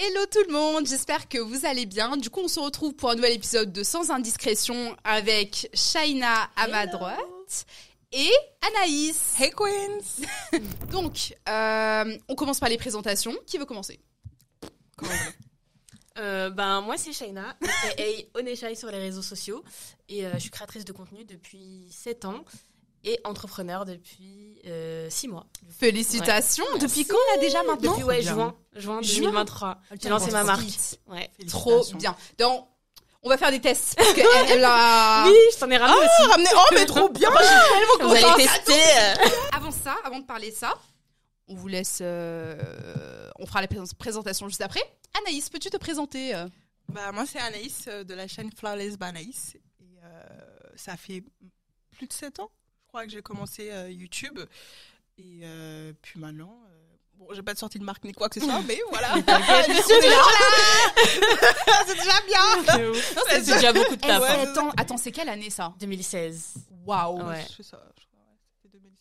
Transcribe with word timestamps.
Hello 0.00 0.20
tout 0.30 0.44
le 0.46 0.52
monde, 0.52 0.86
j'espère 0.86 1.28
que 1.28 1.38
vous 1.38 1.66
allez 1.66 1.84
bien. 1.84 2.16
Du 2.16 2.30
coup, 2.30 2.38
on 2.44 2.46
se 2.46 2.60
retrouve 2.60 2.94
pour 2.94 3.10
un 3.10 3.16
nouvel 3.16 3.32
épisode 3.32 3.72
de 3.72 3.82
Sans 3.82 4.12
Indiscrétion 4.12 4.96
avec 5.02 5.68
Shaina 5.74 6.48
à 6.54 6.68
ma 6.68 6.86
droite 6.86 7.66
et 8.12 8.30
Anaïs. 8.64 9.34
Hey 9.40 9.50
Queens 9.50 10.24
Donc, 10.92 11.34
euh, 11.48 12.16
on 12.28 12.36
commence 12.36 12.60
par 12.60 12.68
les 12.68 12.76
présentations. 12.76 13.34
Qui 13.44 13.58
veut 13.58 13.64
commencer? 13.64 13.98
Euh, 16.16 16.50
ben, 16.50 16.80
moi, 16.80 16.96
c'est 16.96 17.12
Shaina, 17.12 17.56
aka 17.60 18.04
Oneshai 18.34 18.76
sur 18.76 18.92
les 18.92 18.98
réseaux 18.98 19.22
sociaux. 19.22 19.64
Et 20.08 20.24
euh, 20.24 20.30
je 20.34 20.38
suis 20.38 20.50
créatrice 20.50 20.84
de 20.84 20.92
contenu 20.92 21.24
depuis 21.24 21.88
7 21.90 22.24
ans 22.24 22.44
et 23.04 23.18
entrepreneur 23.24 23.84
depuis 23.84 24.60
6 25.08 25.28
mois. 25.28 25.46
Félicitations. 25.78 26.64
Depuis 26.80 27.04
quand 27.06 27.16
là 27.34 27.40
déjà 27.40 27.62
maintenant 27.62 27.92
Depuis 27.92 28.04
ouais, 28.04 28.22
juin, 28.22 28.54
juin 28.74 29.00
Juin 29.02 29.20
2023. 29.20 29.78
J'ai 30.02 30.08
lancé 30.08 30.30
ma 30.30 30.44
marque. 30.44 30.64
Ouais. 31.06 31.30
Trop 31.48 31.84
bien. 31.94 32.14
Donc, 32.38 32.66
on 33.22 33.28
va 33.28 33.36
faire 33.36 33.50
des 33.50 33.60
tests 33.60 33.94
parce 33.96 34.12
que 34.12 34.20
elle, 34.46 34.58
elle 34.58 34.64
a... 34.64 35.26
Oui, 35.26 35.34
je 35.52 35.58
t'en 35.58 35.70
ai 35.70 35.76
ramené 35.76 35.98
aussi. 35.98 36.30
Ramenez 36.30 36.48
Oh 36.54 36.64
mais 36.72 36.86
trop 36.86 37.08
bien 37.08 37.30
Vous 38.00 38.10
allez 38.14 38.44
tester. 38.46 38.80
Avant 39.52 39.70
ça, 39.72 39.96
avant 40.04 40.20
de 40.20 40.24
parler 40.24 40.50
de 40.52 40.56
ça, 40.56 40.74
on 41.48 41.54
vous 41.54 41.66
laisse. 41.68 41.98
euh, 42.00 43.28
on 43.38 43.46
fera 43.46 43.60
la 43.60 43.66
pré- 43.68 43.78
présentation 43.98 44.48
juste 44.48 44.60
après. 44.60 44.82
Anaïs, 45.20 45.48
peux-tu 45.50 45.68
te 45.70 45.76
présenter 45.78 46.34
euh? 46.34 46.46
Bah 46.90 47.10
moi 47.12 47.24
c'est 47.26 47.38
Anaïs 47.40 47.84
euh, 47.88 48.04
de 48.04 48.14
la 48.14 48.28
chaîne 48.28 48.50
Flawless 48.52 48.96
by 48.98 49.06
Anaïs. 49.06 49.56
Et 49.80 49.84
euh, 50.04 50.22
ça 50.76 50.96
fait 50.96 51.22
plus 51.96 52.06
de 52.06 52.12
7 52.12 52.38
ans, 52.40 52.50
crois 52.98 53.06
que 53.06 53.12
j'ai 53.12 53.22
commencé 53.22 53.70
euh, 53.70 53.90
YouTube. 53.90 54.40
Et 55.18 55.40
euh, 55.44 55.92
puis 56.02 56.18
maintenant... 56.18 56.58
euh, 56.66 56.74
Bon, 57.14 57.26
j'ai 57.34 57.42
pas 57.42 57.52
de 57.52 57.58
sortie 57.58 57.80
de 57.80 57.84
marque 57.84 58.04
ni 58.04 58.12
quoi 58.12 58.28
que 58.28 58.38
ce 58.38 58.46
soit, 58.46 58.62
mais 58.68 58.78
voilà. 58.90 59.08
je 59.16 59.72
suis 59.72 59.82
toujours 59.82 60.08
là. 60.08 61.84
c'est 61.84 61.96
déjà 61.96 62.20
bien. 62.28 62.92
C'est 63.28 63.44
déjà 63.54 63.72
beaucoup 63.72 63.96
de 63.96 64.00
taf. 64.00 64.22
hein. 64.22 64.44
Attends, 64.44 64.70
attends, 64.76 64.96
c'est 64.96 65.10
quelle 65.10 65.28
année 65.28 65.50
ça? 65.50 65.74
2016. 65.80 66.54
Waouh 66.86 67.20
Ouais. 67.24 67.44
Je 67.50 67.56
fais 67.56 67.62
ça, 67.64 67.82
je 67.98 68.04
crois, 68.04 68.04
ouais. 68.04 68.04
C'était 68.04 68.07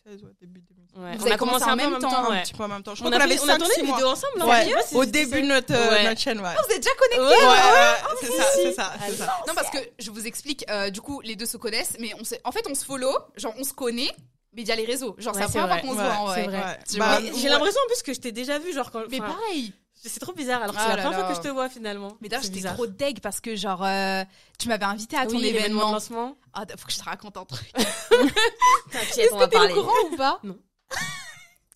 2016, 0.08 0.24
ouais, 0.24 0.30
début 0.42 0.62
2016. 0.62 0.98
Ouais. 1.04 1.12
Vous 1.18 1.24
On 1.24 1.26
avez 1.26 1.32
a 1.34 1.38
commencé 1.38 1.66
commencé 1.66 1.72
en 1.72 1.76
même 1.76 1.92
même 1.92 2.02
temps, 2.02 2.10
temps. 2.10 2.26
Un 2.26 2.30
ouais. 2.32 2.42
petit 2.44 2.54
peu 2.54 2.64
en 2.64 2.68
même 2.68 2.84
temps. 2.84 2.96
Je 2.96 3.04
On 3.04 3.06
crois 3.06 3.16
a, 3.16 3.20
qu'on 3.20 3.26
avait 3.26 3.36
fait- 3.38 3.44
on 3.44 3.50
a 3.50 3.52
5 3.54 3.58
tourné 3.60 3.74
6 3.74 3.80
une 3.82 3.86
vidéo 3.88 4.08
ensemble, 4.08 4.34
non 4.40 4.48
Ouais, 4.50 4.74
au 4.94 5.06
début 5.06 5.42
de 5.42 5.48
notre, 5.48 5.74
euh, 5.74 5.90
Ouais. 5.92 6.04
notre 6.06 6.22
chaîne, 6.22 6.40
ouais. 6.40 6.50
Ah, 6.58 6.62
Vous 6.68 6.74
êtes 6.76 6.84
déjà 6.84 6.96
connectés 6.96 7.20
Ouais, 7.20 7.48
Ouais. 7.48 7.54
ouais, 7.54 8.18
c'est 8.22 8.32
ça, 8.32 8.44
si. 8.52 8.62
c'est 8.64 8.74
ça, 8.74 8.94
c'est 9.06 9.16
ça. 9.18 9.38
Non, 9.48 9.54
parce 9.54 9.70
que 9.70 9.78
je 10.00 10.12
vous 10.12 10.26
explique, 10.26 10.66
euh, 10.70 10.90
du 10.90 11.02
coup, 11.02 11.22
les 11.22 11.36
deux 11.36 11.46
se 11.46 11.58
connaissent, 11.58 11.98
mais 12.00 12.12
on 12.16 12.48
en 12.48 12.52
fait, 12.52 12.66
on 12.70 12.76
se 12.76 12.86
follow, 12.86 13.12
genre, 13.36 13.54
on 13.58 13.64
se 13.64 13.74
connaît, 13.74 14.12
mais 14.54 14.64
via 14.64 14.76
les 14.76 14.86
réseaux. 14.86 15.16
Genre, 15.18 15.36
Ouais, 15.36 15.42
c'est 15.42 15.48
la 15.48 15.52
c'est 15.52 15.60
première 15.60 15.68
fois 15.68 15.76
vrai. 15.78 15.82
qu'on 15.82 15.90
se 15.90 16.16
voit 16.16 16.22
en 16.22 16.26
vrai. 16.26 16.44
vrai. 16.48 16.80
Bah, 16.98 17.20
Mais 17.22 17.32
J'ai 17.38 17.50
l'impression 17.50 17.82
en 17.84 17.88
plus 17.88 18.02
que 18.04 18.14
je 18.14 18.20
t'ai 18.20 18.32
déjà 18.32 18.58
vu, 18.60 18.74
genre 18.74 18.90
quand. 18.92 19.04
Mais 19.12 19.20
pareil. 19.20 19.74
C'est 20.08 20.20
trop 20.20 20.34
bizarre, 20.34 20.62
alors 20.64 20.76
que 20.76 20.80
Ah 20.82 20.88
c'est 20.90 20.96
la 20.98 21.04
première 21.04 21.20
fois 21.20 21.30
que 21.30 21.36
je 21.36 21.42
te 21.42 21.48
vois 21.54 21.70
finalement. 21.70 22.18
Mais 22.22 22.30
d'ailleurs, 22.30 22.44
j'étais 22.44 22.68
trop 22.68 22.88
deg 22.88 23.20
parce 23.22 23.40
que, 23.42 23.56
genre, 23.56 23.84
euh, 23.84 24.24
tu 24.60 24.68
m'avais 24.68 24.86
invité 24.86 25.18
à 25.18 25.26
ton 25.26 25.34
Oui, 25.36 25.42
l'événement 25.42 25.60
de 25.62 25.66
événement. 25.66 25.92
lancement. 25.92 26.38
Ah, 26.54 26.66
faut 26.78 26.88
que 26.88 26.94
je 26.94 26.98
te 27.00 27.04
raconte 27.04 27.38
un 27.38 27.46
truc. 27.46 27.72
T'inquiète, 28.92 29.18
Est-ce 29.18 29.30
que 29.46 29.46
t'es 29.46 29.60
au 29.60 29.74
courant 29.84 30.10
ou 30.12 30.16
pas 30.18 30.40
Non. 30.44 30.58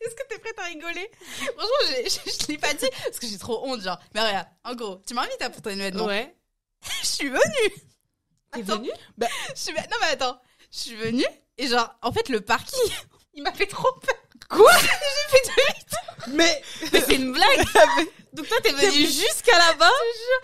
Est-ce 0.01 0.15
que 0.15 0.27
t'es 0.29 0.39
prête 0.39 0.57
à 0.59 0.63
rigoler? 0.63 1.11
Franchement, 1.21 2.05
je, 2.05 2.31
je 2.41 2.47
l'ai 2.47 2.57
pas 2.57 2.73
dit 2.73 2.87
parce 3.05 3.19
que 3.19 3.27
j'ai 3.27 3.37
trop 3.37 3.67
honte, 3.67 3.81
genre. 3.81 3.99
Mais 4.15 4.21
regarde, 4.21 4.47
en 4.63 4.73
gros, 4.73 4.99
tu 5.05 5.13
m'as 5.13 5.23
invité 5.23 5.47
pour 5.49 5.61
ton 5.61 5.69
événement. 5.69 6.05
Ouais. 6.05 6.35
Je 7.01 7.05
suis 7.07 7.29
venue. 7.29 7.73
T'es 8.51 8.61
Attends. 8.61 8.77
venu 8.79 8.89
Je 9.19 9.59
suis... 9.59 9.73
Non, 9.73 9.97
mais 10.01 10.07
attends. 10.07 10.41
Je 10.71 10.77
suis 10.79 10.95
venue 10.95 11.25
et 11.59 11.67
genre, 11.67 11.93
en 12.01 12.11
fait, 12.11 12.27
le 12.29 12.41
parking, 12.41 12.91
il 13.35 13.43
m'a 13.43 13.51
fait 13.53 13.67
trop 13.67 13.91
peur. 13.99 14.15
Quoi? 14.51 14.71
J'ai 14.81 15.37
fait 15.37 15.51
demi 16.27 16.37
Mais 16.37 16.63
Mais 16.93 17.01
c'est 17.01 17.15
une 17.15 17.31
blague 17.31 17.65
Donc 18.33 18.47
toi, 18.47 18.57
t'es 18.63 18.71
venu 18.71 19.05
jusqu'à 19.05 19.57
là-bas? 19.57 19.89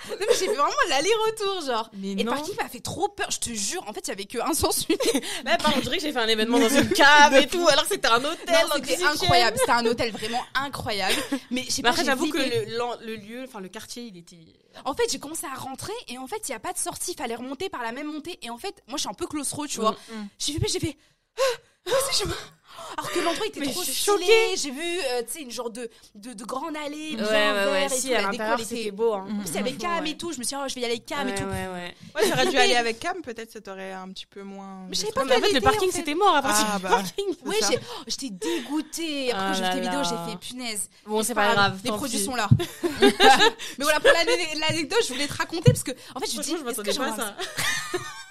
Non, 0.09 0.15
mais 0.19 0.25
j'ai 0.31 0.47
fait 0.47 0.53
vraiment 0.53 0.73
l'aller-retour, 0.89 1.61
genre. 1.65 1.89
Mais 1.93 2.11
Et 2.11 2.15
le 2.15 2.23
non. 2.23 2.33
parking 2.33 2.55
m'a 2.61 2.67
fait 2.67 2.81
trop 2.81 3.07
peur, 3.07 3.31
je 3.31 3.39
te 3.39 3.49
jure. 3.53 3.81
En 3.87 3.93
fait, 3.93 4.01
il 4.05 4.09
y 4.09 4.11
avait 4.11 4.25
que 4.25 4.39
un 4.39 4.53
sens 4.53 4.85
unique. 4.89 5.23
Là, 5.45 5.57
par 5.57 5.67
contre, 5.67 5.77
on 5.77 5.81
dirait 5.81 5.97
que 5.97 6.03
j'ai 6.03 6.11
fait 6.11 6.19
un 6.19 6.27
événement 6.27 6.59
dans 6.59 6.67
une 6.67 6.89
cave 6.89 7.35
et 7.35 7.47
tout, 7.47 7.65
alors 7.69 7.83
que 7.83 7.91
c'était 7.91 8.09
un 8.09 8.23
hôtel. 8.23 8.55
C'était 8.75 8.95
18e. 8.97 9.07
incroyable. 9.07 9.57
C'était 9.57 9.71
un 9.71 9.85
hôtel 9.85 10.11
vraiment 10.11 10.43
incroyable. 10.55 11.15
Mais 11.49 11.63
je 11.63 11.77
Mais 11.77 11.83
pas, 11.83 11.89
après, 11.91 12.03
j'avoue 12.03 12.29
que 12.29 12.37
le, 12.37 13.15
lieu, 13.15 13.45
enfin 13.47 13.61
le 13.61 13.69
quartier, 13.69 14.03
il 14.03 14.17
était. 14.17 14.35
En 14.83 14.93
fait, 14.93 15.09
j'ai 15.09 15.19
commencé 15.19 15.45
à 15.45 15.57
rentrer 15.57 15.93
et 16.09 16.17
en 16.17 16.27
fait, 16.27 16.49
il 16.49 16.51
y 16.51 16.55
a 16.55 16.59
pas 16.59 16.73
de 16.73 16.77
sortie. 16.77 17.11
Il 17.13 17.17
fallait 17.17 17.35
remonter 17.35 17.69
par 17.69 17.83
la 17.83 17.93
même 17.93 18.07
montée. 18.07 18.37
Et 18.41 18.49
en 18.49 18.57
fait, 18.57 18.83
moi, 18.87 18.97
je 18.97 19.01
suis 19.01 19.09
un 19.09 19.13
peu 19.13 19.27
claustro, 19.27 19.65
tu 19.65 19.79
vois. 19.79 19.91
Mm. 19.91 20.27
J'ai 20.39 20.53
fait, 20.59 20.67
j'ai 20.67 20.79
fait. 20.79 20.97
Ah, 21.39 21.41
ah. 21.87 22.56
Alors 22.97 23.11
que 23.11 23.19
l'endroit 23.19 23.45
était 23.47 23.59
Mais 23.59 23.71
trop 23.71 23.83
je 23.83 23.91
stylé. 23.91 24.55
J'ai 24.55 24.71
vu, 24.71 24.81
euh, 24.81 25.21
tu 25.27 25.33
sais, 25.33 25.41
une 25.41 25.51
genre 25.51 25.69
de, 25.69 25.89
de, 26.15 26.33
de 26.33 26.43
grande 26.45 26.75
allée. 26.77 27.11
Ouais, 27.11 27.15
bien 27.15 27.25
ouais, 27.65 27.71
ouais. 27.71 27.85
et 27.85 27.89
Si, 27.89 28.07
tout. 28.09 28.13
à 28.15 28.21
La 28.21 28.29
déco, 28.29 28.43
elle 28.43 28.53
était- 28.61 28.63
c'était 28.75 28.91
beau. 28.91 29.13
Hein. 29.13 29.27
En 29.31 29.39
plus, 29.39 29.49
il 29.49 29.55
y 29.55 29.57
avait 29.59 29.71
cam 29.77 30.03
ouais. 30.03 30.09
et 30.11 30.17
tout. 30.17 30.31
Je 30.31 30.37
me 30.39 30.43
suis 30.43 30.55
dit, 30.55 30.61
oh, 30.63 30.67
je 30.67 30.75
vais 30.75 30.81
y 30.81 30.85
aller 30.85 30.93
avec 30.93 31.05
cam 31.05 31.27
et 31.27 31.31
Ouais, 31.31 31.37
tout. 31.37 31.43
ouais, 31.43 31.67
ouais. 31.73 31.95
Ouais, 32.15 32.21
j'aurais 32.27 32.47
dû 32.47 32.57
aller 32.57 32.75
avec 32.75 32.99
Cam, 32.99 33.21
peut-être 33.21 33.51
ça 33.51 33.61
t'aurait 33.61 33.91
un 33.91 34.07
petit 34.09 34.25
peu 34.25 34.41
moins. 34.43 34.85
Mais 34.89 34.95
je 34.95 35.01
savais 35.01 35.11
pas 35.13 35.25
mais 35.25 35.35
en 35.35 35.41
fait, 35.41 35.51
le 35.53 35.61
parking, 35.61 35.89
en 35.89 35.91
fait. 35.91 35.97
c'était 35.97 36.15
mort 36.15 36.35
à 36.35 36.41
partir 36.41 36.65
Ah, 36.71 36.77
du 36.77 36.83
bah. 36.83 36.89
parking. 36.89 37.25
Ouais, 37.45 37.55
oh, 37.71 38.03
j'étais 38.07 38.29
dégoûtée. 38.29 39.31
Après, 39.31 39.43
Ah 39.45 39.51
quand 39.51 39.57
j'ai 39.57 39.63
vu 39.65 39.71
tes 39.71 39.81
vidéos, 39.81 40.03
j'ai 40.03 40.31
fait 40.31 40.37
punaise. 40.39 40.89
Bon, 41.05 41.23
c'est 41.23 41.35
pas 41.35 41.53
grave. 41.53 41.79
Les 41.83 41.91
produits 41.91 42.19
sont 42.23 42.35
là. 42.35 42.47
Mais 43.01 43.83
voilà, 43.83 43.99
pour 43.99 44.11
l'ane- 44.11 44.59
l'anecdote, 44.59 44.99
je 45.07 45.13
voulais 45.13 45.27
te 45.27 45.33
raconter 45.37 45.71
parce 45.71 45.83
que, 45.83 45.91
en 46.15 46.19
fait, 46.19 46.25
je 46.31 46.41
dis, 46.41 46.49
Franchement, 46.55 46.65
je 46.65 46.71
est-ce 46.71 46.81
que 46.81 46.99
m'attendais 46.99 47.23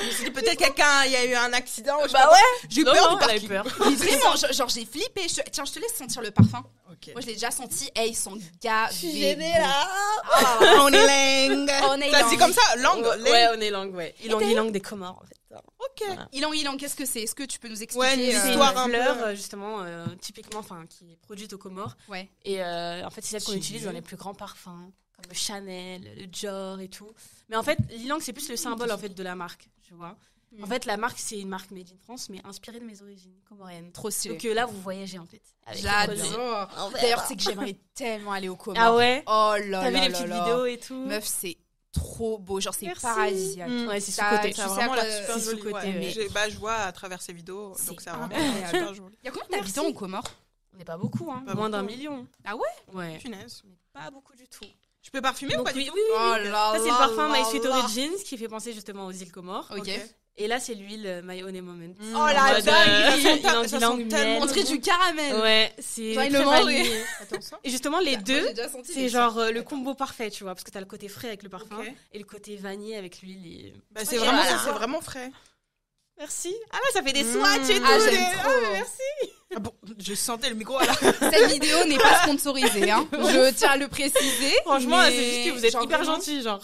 Je 0.00 0.06
me 0.06 0.10
suis 0.12 0.24
dit 0.24 0.30
peut-être 0.30 0.56
quelqu'un, 0.58 1.04
il 1.06 1.12
y 1.12 1.16
a 1.16 1.24
eu 1.24 1.34
un 1.34 1.52
accident. 1.52 1.96
je 2.02 2.08
sais 2.08 2.12
Bah 2.14 2.24
pas 2.26 2.32
ouais. 2.32 2.38
quoi. 2.60 2.68
J'ai 2.70 2.80
eu 2.80 2.84
peur 2.84 2.94
non, 3.10 3.16
du 3.18 3.18
parking. 3.26 3.48
peur. 3.48 3.64
Vraiment, 3.78 4.36
genre, 4.36 4.52
genre, 4.52 4.68
j'ai 4.68 4.84
flippé. 4.84 5.22
Je- 5.28 5.42
Tiens, 5.50 5.64
je 5.64 5.72
te 5.72 5.78
laisse 5.78 5.94
sentir 5.96 6.22
le 6.22 6.30
parfum. 6.30 6.64
Ok. 6.90 7.12
Moi, 7.12 7.20
je 7.20 7.26
l'ai 7.26 7.34
déjà 7.34 7.50
senti. 7.50 7.90
Hey, 7.94 8.10
ils 8.10 8.14
sont 8.16 8.38
gavés. 8.62 8.90
Je 8.92 8.96
suis 8.96 9.18
gênée 9.18 9.52
là. 9.52 9.88
Ah. 10.32 10.58
On 10.80 10.88
est 10.92 11.48
langue. 11.48 11.70
On 11.90 12.00
est 12.00 12.10
Ça, 12.10 12.20
langue. 12.20 12.30
C'est 12.30 12.36
comme 12.36 12.52
ça, 12.52 12.76
langue. 12.76 13.04
Ouais, 13.04 13.16
langue. 13.16 13.26
ouais, 13.28 13.46
on 13.56 13.60
est 13.60 13.70
langue, 13.70 13.94
ouais. 13.94 14.14
Ilang, 14.24 14.38
t'es- 14.40 14.50
Ilang 14.52 14.70
des 14.70 14.80
Comores, 14.80 15.20
en 15.22 15.26
fait. 15.26 15.34
Ok. 15.80 16.02
Voilà. 16.06 16.28
Ilan, 16.32 16.52
Ilan, 16.52 16.76
qu'est-ce 16.76 16.94
que 16.94 17.04
c'est? 17.06 17.22
Est-ce 17.22 17.34
que 17.34 17.42
tu 17.44 17.58
peux 17.58 17.68
nous 17.68 17.82
expliquer 17.82 17.98
Ouais, 17.98 18.14
une 18.14 18.34
euh, 18.36 18.40
C'est 18.42 18.50
histoire 18.50 18.72
une 18.72 18.78
un 18.78 18.84
peu- 18.84 18.90
fleur, 19.02 19.16
euh, 19.24 19.34
justement, 19.34 19.80
euh, 19.82 20.06
typiquement, 20.20 20.60
enfin, 20.60 20.84
qui 20.88 21.12
est 21.12 21.16
produite 21.16 21.52
aux 21.52 21.58
Comores. 21.58 21.96
Ouais. 22.08 22.28
Et 22.44 22.62
euh, 22.62 23.04
en 23.04 23.10
fait, 23.10 23.22
c'est 23.24 23.38
celle 23.38 23.42
qu'on 23.44 23.54
utilise 23.58 23.84
dans 23.84 23.92
les 23.92 24.02
plus 24.02 24.16
grands 24.16 24.34
parfums, 24.34 24.90
comme 25.16 25.24
le 25.30 25.34
Chanel, 25.34 26.02
le 26.16 26.26
Dior 26.26 26.80
et 26.80 26.88
tout. 26.88 27.10
Mais 27.48 27.56
en 27.56 27.62
fait, 27.62 27.78
l'ilang, 27.90 28.18
c'est 28.20 28.32
plus 28.32 28.48
le 28.50 28.56
symbole 28.56 28.92
en 28.92 28.98
fait 28.98 29.08
de 29.08 29.22
la 29.22 29.34
marque, 29.34 29.68
tu 29.88 29.94
vois. 29.94 30.14
Mm. 30.52 30.64
En 30.64 30.66
fait, 30.66 30.84
la 30.86 30.96
marque, 30.96 31.18
c'est 31.18 31.38
une 31.38 31.48
marque 31.48 31.70
made 31.70 31.88
in 31.92 31.98
France, 32.04 32.28
mais 32.30 32.40
inspirée 32.44 32.80
de 32.80 32.84
mes 32.84 33.00
origines 33.02 33.34
comoriennes. 33.48 33.90
Trop 33.92 34.10
stylé. 34.10 34.34
Donc 34.34 34.44
euh, 34.44 34.54
là, 34.54 34.66
vous 34.66 34.80
voyagez 34.80 35.18
en 35.18 35.26
fait. 35.26 35.42
J'adore. 35.74 36.90
D'ailleurs, 36.92 37.24
c'est 37.26 37.36
que 37.36 37.42
j'aimerais 37.42 37.76
tellement 37.94 38.32
aller 38.32 38.48
au 38.48 38.56
Comores. 38.56 38.82
Ah 38.82 38.94
ouais 38.96 39.22
Oh 39.26 39.54
là 39.66 39.80
T'as 39.82 39.90
là 39.90 39.98
vu 40.00 40.04
les 40.06 40.12
petites 40.12 40.26
là. 40.26 40.40
vidéos 40.44 40.64
et 40.66 40.78
tout 40.78 41.04
Meuf, 41.06 41.24
c'est 41.26 41.56
trop 41.92 42.38
beau. 42.38 42.60
Genre, 42.60 42.74
c'est 42.74 42.92
paradisiaque. 43.00 43.68
Mm. 43.68 43.88
Ouais, 43.88 44.00
c'est 44.00 44.12
Ça- 44.12 44.30
sous-côté. 44.30 44.52
C'est 44.54 44.62
vraiment 44.62 44.94
la 44.94 45.10
super 45.10 45.38
jolie. 45.38 45.58
sous-côté, 45.58 45.74
ouais. 45.88 45.98
ouais. 45.98 46.10
J'ai- 46.10 46.28
Bah, 46.30 46.48
je 46.48 46.56
vois 46.58 46.74
à 46.74 46.92
travers 46.92 47.20
ces 47.20 47.32
vidéos, 47.32 47.74
donc 47.86 48.00
c'est 48.00 48.10
vraiment 48.10 48.28
super 48.70 48.94
joli. 48.94 49.16
Il 49.22 49.26
y 49.26 49.28
a 49.28 49.32
combien 49.32 49.58
d'habitants 49.58 49.86
au 49.86 49.92
Comores 49.92 50.24
On 50.72 50.76
n'est 50.78 50.84
pas 50.84 50.96
beaucoup, 50.96 51.30
hein. 51.30 51.42
Pas 51.46 51.54
Moins 51.54 51.68
d'un 51.70 51.82
million. 51.82 52.26
Ah 52.44 52.56
ouais? 52.56 52.62
Ouais. 52.94 53.18
Punaise. 53.18 53.62
Mais 53.66 53.76
pas 53.92 54.10
beaucoup 54.10 54.34
du 54.34 54.48
tout. 54.48 54.64
Je 55.08 55.12
peux 55.12 55.22
parfumer 55.22 55.56
ou 55.56 55.62
pas 55.64 55.72
oui, 55.74 55.84
du 55.84 55.84
oui, 55.84 55.86
tout 55.88 55.94
oui, 55.96 56.02
oui. 56.06 56.16
Oh 56.44 56.50
là 56.50 56.72
Ça, 56.74 56.78
c'est 56.84 56.90
le 56.90 56.98
parfum 56.98 57.32
My 57.32 57.42
Sweet. 57.46 57.64
Origins 57.64 58.14
qui 58.26 58.36
fait 58.36 58.46
penser 58.46 58.74
justement 58.74 59.06
aux 59.06 59.10
îles 59.10 59.32
Comores. 59.32 59.72
Ok. 59.74 59.88
Et 60.40 60.46
là, 60.46 60.60
c'est 60.60 60.74
l'huile 60.74 61.06
euh, 61.06 61.22
My 61.24 61.42
Honey 61.42 61.62
Moment. 61.62 61.94
Mm. 61.98 62.14
Oh 62.14 62.26
la 62.26 62.60
dingue, 62.60 63.44
euh, 63.44 63.66
ça 63.66 63.80
sent 63.80 64.04
tellement 64.08 64.38
On 64.42 64.46
dirait 64.46 64.64
du 64.64 64.80
caramel. 64.80 65.34
Ouais, 65.40 65.72
c'est 65.78 66.12
très 66.14 66.28
vanillé. 66.28 67.02
Et 67.64 67.70
justement, 67.70 68.00
les 68.00 68.12
Moi, 68.12 68.20
deux, 68.20 68.48
c'est 68.84 69.08
genre 69.08 69.38
euh, 69.38 69.50
le 69.50 69.62
combo 69.62 69.94
parfait, 69.94 70.30
tu 70.30 70.44
vois, 70.44 70.54
parce 70.54 70.62
que 70.62 70.70
t'as 70.70 70.78
le 70.80 70.86
côté 70.86 71.08
frais 71.08 71.28
avec 71.28 71.42
le 71.42 71.48
parfum 71.48 71.82
et 72.12 72.18
le 72.18 72.24
côté 72.24 72.54
vanille 72.56 72.94
avec 72.94 73.22
l'huile. 73.22 73.46
Et... 73.46 73.74
Bah, 73.90 74.02
c'est 74.04 74.18
vraiment, 74.18 74.42
voilà. 74.42 74.58
c'est 74.62 74.70
vraiment 74.72 75.00
frais. 75.00 75.32
Merci. 76.18 76.54
Ah 76.72 76.76
ouais, 76.76 76.92
ça 76.92 77.02
fait 77.02 77.12
des 77.12 77.24
Mmh. 77.24 77.32
swatchs 77.32 77.70
et 77.70 77.80
tout. 77.80 77.86
Ah, 77.86 77.98
j'aime 77.98 78.38
trop. 78.38 78.50
Ah, 78.50 78.70
merci. 78.72 79.27
Bon, 79.98 80.04
je 80.04 80.14
sentais 80.14 80.48
le 80.48 80.54
micro 80.54 80.78
la. 80.78 80.94
Cette 81.30 81.50
vidéo 81.52 81.84
n'est 81.86 81.98
pas 81.98 82.22
sponsorisée, 82.22 82.90
hein. 82.90 83.06
Je 83.12 83.50
tiens 83.52 83.70
à 83.70 83.76
le 83.76 83.88
préciser. 83.88 84.52
Franchement, 84.64 84.98
mais 85.02 85.10
c'est 85.10 85.24
juste 85.34 85.48
que 85.48 85.58
vous 85.58 85.64
êtes 85.66 85.72
genre 85.72 85.84
hyper 85.84 85.98
vraiment- 85.98 86.14
gentil, 86.16 86.42
genre. 86.42 86.60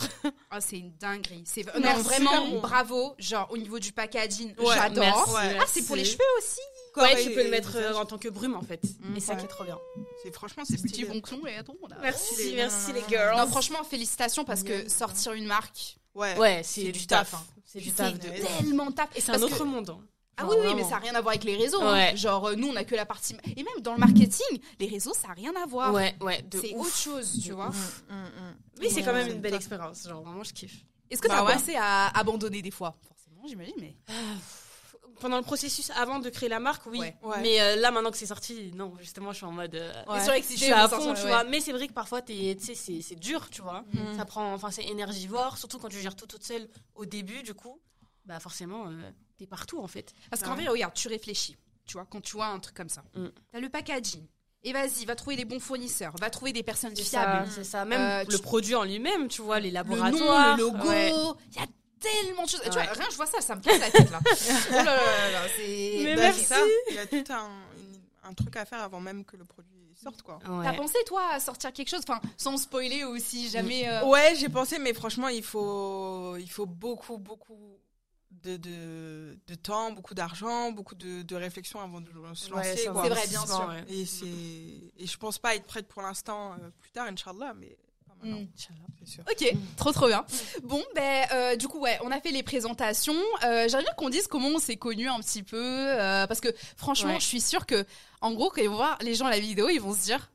Ah, 0.51 0.61
c'est 0.61 0.79
une 0.79 0.93
dinguerie. 0.99 1.43
C'est 1.47 1.65
non, 1.79 1.95
vraiment 2.03 2.47
bon. 2.49 2.61
bravo. 2.61 3.15
Genre 3.19 3.49
au 3.51 3.59
niveau 3.59 3.79
du 3.79 3.93
packaging, 3.93 4.55
Ouais, 4.59 4.75
j'adore. 4.75 5.35
Ouais. 5.35 5.57
Ah, 5.61 5.65
c'est 5.67 5.85
pour 5.87 5.97
les 5.97 6.05
cheveux 6.05 6.19
aussi? 6.39 6.61
Ouais, 6.97 7.17
tu 7.23 7.31
et- 7.31 7.35
peux 7.35 7.41
le 7.43 7.47
et 7.49 7.51
mettre 7.51 7.73
euh, 7.77 7.95
en 7.95 8.05
tant 8.05 8.19
que 8.19 8.29
brume 8.29 8.55
en 8.55 8.63
fait. 8.63 8.81
Mm. 9.01 9.17
Et 9.17 9.21
ça 9.21 9.33
Ouais. 9.33 9.39
qui 9.41 9.45
est 9.47 9.49
trop 9.49 9.65
bien. 9.65 9.79
C'est 10.23 10.33
franchement, 10.33 10.63
c'est 10.65 10.77
Petit 10.81 10.91
stylé. 10.91 11.09
fonction 11.09 11.45
et 11.47 11.57
attends. 11.57 11.75
on 11.83 11.89
a- 11.89 11.99
Merci, 12.01 12.53
merci 12.55 12.93
les 12.93 13.01
Non, 13.01 13.09
girls. 13.09 13.49
franchement, 13.49 13.83
félicitations 13.83 14.45
parce 14.45 14.63
que 14.63 14.89
sortir 14.89 15.33
une 15.33 15.47
marque, 15.47 15.97
Ouais. 16.15 16.37
Ouais, 16.39 16.61
c'est 16.63 16.93
du 16.93 17.05
taf. 17.09 17.33
taf. 17.33 17.41
hein. 17.41 17.45
C'est 17.65 17.81
du 17.81 17.91
taf 17.91 18.13
de 18.15 18.29
tellement 18.29 18.93
taf. 18.93 19.09
Et 19.17 19.21
c'est 19.21 19.33
un 19.33 19.39
que- 19.39 19.43
autre 19.43 19.65
monde. 19.65 19.97
Ah 20.37 20.47
oui, 20.49 20.57
oui, 20.65 20.75
mais 20.75 20.83
ça 20.83 20.91
n'a 20.91 20.99
rien 20.99 21.15
à 21.15 21.21
voir 21.21 21.33
avec 21.33 21.45
les 21.45 21.57
réseaux. 21.57 21.81
hein. 21.83 21.93
Ouais. 21.93 22.17
Genre, 22.17 22.45
euh, 22.49 22.55
nous, 22.57 22.69
on 22.69 22.77
a 22.77 22.85
que 22.85 22.95
la 22.95 23.07
partie. 23.07 23.37
Et 23.57 23.63
même 23.63 23.81
dans 23.83 23.93
le 23.95 24.01
marketing, 24.01 24.59
les 24.81 24.87
réseaux, 24.89 25.15
ça 25.15 25.29
n'a 25.29 25.35
rien 25.35 25.53
à 25.63 25.67
voir. 25.67 25.93
Ouais, 25.93 26.17
ouais, 26.21 26.45
C'est 26.53 26.75
ouf. 26.75 26.87
autre 26.87 26.97
chose, 26.97 27.41
tu 27.43 27.51
De 27.51 27.55
vois. 27.55 27.69
Mm, 27.69 27.73
mm, 28.11 28.15
mm. 28.15 28.55
Oui, 28.81 28.89
c'est 28.91 29.03
quand 29.03 29.13
même 29.13 29.29
une 29.29 29.41
belle 29.41 29.55
expérience. 29.55 30.09
Genre, 30.09 30.23
vraiment, 30.23 30.43
je 30.43 30.53
kiffe. 30.53 30.85
Est-ce 31.11 31.23
que 31.23 31.29
Bah 31.29 31.37
t'as 31.39 31.45
ouais. 31.47 31.53
pensé 31.55 31.77
à 31.77 32.09
abandonner 32.19 32.63
des 32.63 32.71
fois? 32.73 32.97
Forcément, 33.07 33.47
j'imagine, 33.47 33.75
mais. 33.81 33.95
pendant 35.21 35.37
le 35.37 35.43
processus 35.45 35.91
avant 35.91 36.19
de 36.19 36.29
créer 36.29 36.49
la 36.49 36.59
marque, 36.61 36.85
oui. 36.87 36.99
Ouais. 36.99 37.17
Ouais. 37.23 37.41
Mais 37.41 37.61
euh, 37.61 37.77
là, 37.77 37.91
maintenant 37.91 38.11
que 38.11 38.17
c'est 38.17 38.27
sorti, 38.27 38.73
non, 38.75 38.93
justement, 39.01 39.31
je 39.33 39.37
suis 39.37 39.47
en 39.47 39.53
mode. 39.53 39.75
euh, 39.75 39.93
Ouais. 40.09 40.19
Je 40.21 40.57
suis 40.57 40.73
à 40.73 40.89
fond, 40.89 40.97
sortir, 40.97 41.15
tu 41.15 41.23
ouais. 41.23 41.29
vois. 41.29 41.45
Mais 41.45 41.61
c'est 41.61 41.73
vrai 41.73 41.87
que 41.87 41.93
parfois, 41.93 42.21
t'es- 42.21 42.57
tu 42.59 42.67
sais, 42.67 42.75
c'est 42.75 43.01
c'est 43.01 43.15
dur, 43.15 43.49
tu 43.51 43.63
vois. 43.63 43.85
Mm. 43.93 44.17
Ça 44.19 44.25
prend, 44.25 44.53
enfin, 44.53 44.71
c'est 44.71 44.85
énergivore, 44.85 45.57
surtout 45.57 45.79
quand 45.79 45.89
tu 45.89 46.01
gères 46.01 46.17
tout 46.17 46.27
toute 46.27 46.43
seule 46.43 46.69
au 46.97 47.07
début, 47.07 47.43
du 47.45 47.55
coup. 47.55 47.81
Bah, 48.27 48.41
forcément, 48.41 48.87
euh, 48.89 49.11
t'es 49.39 49.47
partout, 49.47 49.79
en 49.81 49.87
fait. 49.89 50.13
Parce 50.31 50.43
qu'en 50.43 50.55
vrai, 50.55 50.67
regarde, 50.69 50.95
tu 50.95 51.09
réfléchis. 51.09 51.57
Tu 51.87 51.95
vois, 51.95 52.07
quand 52.11 52.21
tu 52.23 52.33
vois 52.37 52.47
un 52.47 52.59
truc 52.61 52.75
comme 52.77 52.89
ça, 52.89 53.03
Mm. 53.15 53.27
t'as 53.53 53.61
le 53.61 53.69
packaging. 53.69 54.27
Et 54.67 54.73
vas-y, 54.73 55.05
va 55.05 55.15
trouver 55.15 55.37
des 55.37 55.45
bons 55.45 55.61
fournisseurs, 55.61 56.15
va 56.19 56.31
trouver 56.31 56.53
des 56.55 56.63
personnes 56.63 56.97
fiables. 56.97 57.47
c'est 57.55 57.65
ça. 57.65 57.85
Même 57.85 58.01
Euh, 58.01 58.25
le 58.31 58.37
tu- 58.37 58.43
produit 58.43 58.75
en 58.75 58.85
lui-même, 58.85 59.29
tu 59.29 59.43
vois, 59.43 59.61
les 59.61 59.69
Le 59.69 59.75
laboratoires. 59.75 60.57
nom, 60.57 60.57
le 60.57 60.63
logo, 60.63 60.89
ouais. 60.89 61.11
il 61.51 61.57
y 61.57 61.63
a 61.63 61.67
tellement 62.01 62.45
de 62.45 62.49
choses. 62.49 62.63
Tu 62.63 62.71
vois, 62.71 62.83
rien, 62.83 63.07
je 63.11 63.17
vois 63.17 63.27
ça, 63.27 63.41
ça 63.43 63.55
me 63.57 63.61
casse 63.61 63.79
la 63.81 63.91
tête 63.91 64.11
là. 64.11 64.21
oh 64.25 64.73
là 64.73 64.85
là 64.85 64.97
là 64.97 65.31
là, 65.33 65.41
c'est. 65.55 66.01
Mais 66.05 66.15
Bah, 66.17 66.23
merci. 66.23 66.45
ça. 66.45 66.57
Il 66.89 66.95
y 66.95 66.99
a 66.99 67.07
tout 67.07 67.25
un 68.27 68.33
truc 68.35 68.57
à 68.57 68.65
faire 68.65 68.81
avant 68.81 69.01
même 69.01 69.23
que 69.27 69.37
le 69.37 69.45
produit 69.45 69.71
sorte, 70.03 70.23
quoi. 70.23 70.39
Ouais. 70.49 70.65
T'as 70.65 70.73
pensé 70.73 70.97
toi 71.07 71.23
à 71.33 71.41
sortir 71.41 71.73
quelque 71.73 71.89
chose, 71.91 72.01
enfin, 72.09 72.21
sans 72.39 72.57
spoiler 72.57 73.05
ou 73.05 73.19
si 73.19 73.51
jamais. 73.51 73.87
euh, 73.89 74.05
Ouais, 74.07 74.35
j'ai 74.37 74.49
pensé, 74.49 74.79
mais 74.79 74.95
franchement, 74.95 75.29
il 75.29 75.45
faut, 75.45 76.37
il 76.39 76.51
faut 76.51 76.65
beaucoup, 76.67 77.19
beaucoup 77.19 77.79
de, 78.45 78.57
de, 78.57 79.39
de 79.47 79.55
temps, 79.55 79.91
beaucoup 79.93 80.15
d'argent, 80.15 80.71
beaucoup 80.73 80.95
de, 80.95 81.23
de 81.23 81.37
réflexion 81.37 81.81
avant 81.81 82.01
de 82.01 82.09
se 82.35 82.51
lancer. 82.51 82.77
C'est 82.77 82.89
vrai, 82.89 83.09
bien 83.29 83.47
sûr. 83.47 83.69
ouais. 83.69 83.85
Et, 83.89 84.07
c'est, 84.07 84.27
et 84.27 85.07
je 85.07 85.17
pense 85.17 85.39
pas 85.39 85.55
être 85.55 85.67
prête 85.67 85.89
pour 85.89 86.03
l'instant, 86.03 86.53
euh, 86.53 86.71
plus 86.81 86.91
tard, 86.93 87.07
Inch'Allah, 87.07 87.55
mais 87.59 87.77
Mm. 88.23 88.47
Sûr. 89.05 89.23
Ok, 89.31 89.55
trop 89.77 89.93
trop 89.93 90.07
bien. 90.07 90.25
Bon, 90.63 90.83
ben 90.95 91.27
euh, 91.35 91.57
du 91.57 91.69
coup 91.69 91.79
ouais, 91.79 91.99
on 92.05 92.11
a 92.11 92.19
fait 92.23 92.31
les 92.31 92.43
présentations. 92.43 93.13
Euh, 93.45 93.69
J'aimerais 93.69 93.83
bien 93.83 93.93
qu'on 93.99 94.09
dise 94.09 94.29
comment 94.29 94.49
on 94.49 94.59
s'est 94.59 94.77
connus 94.79 95.09
un 95.11 95.19
petit 95.21 95.43
peu, 95.43 95.59
euh, 95.63 96.27
parce 96.27 96.41
que 96.41 96.49
franchement, 96.79 97.11
Ouais. 97.13 97.21
je 97.21 97.27
suis 97.27 97.43
sûre 97.43 97.67
que, 97.67 97.85
en 98.23 98.33
gros, 98.33 98.49
quand 98.49 98.63
ils 98.63 98.69
vont 98.71 98.77
voir 98.77 98.97
les 99.03 99.15
gens 99.15 99.29
la 99.29 99.39
vidéo, 99.41 99.69
ils 99.69 99.79
vont 99.81 99.93
se 99.93 100.05
dire, 100.05 100.31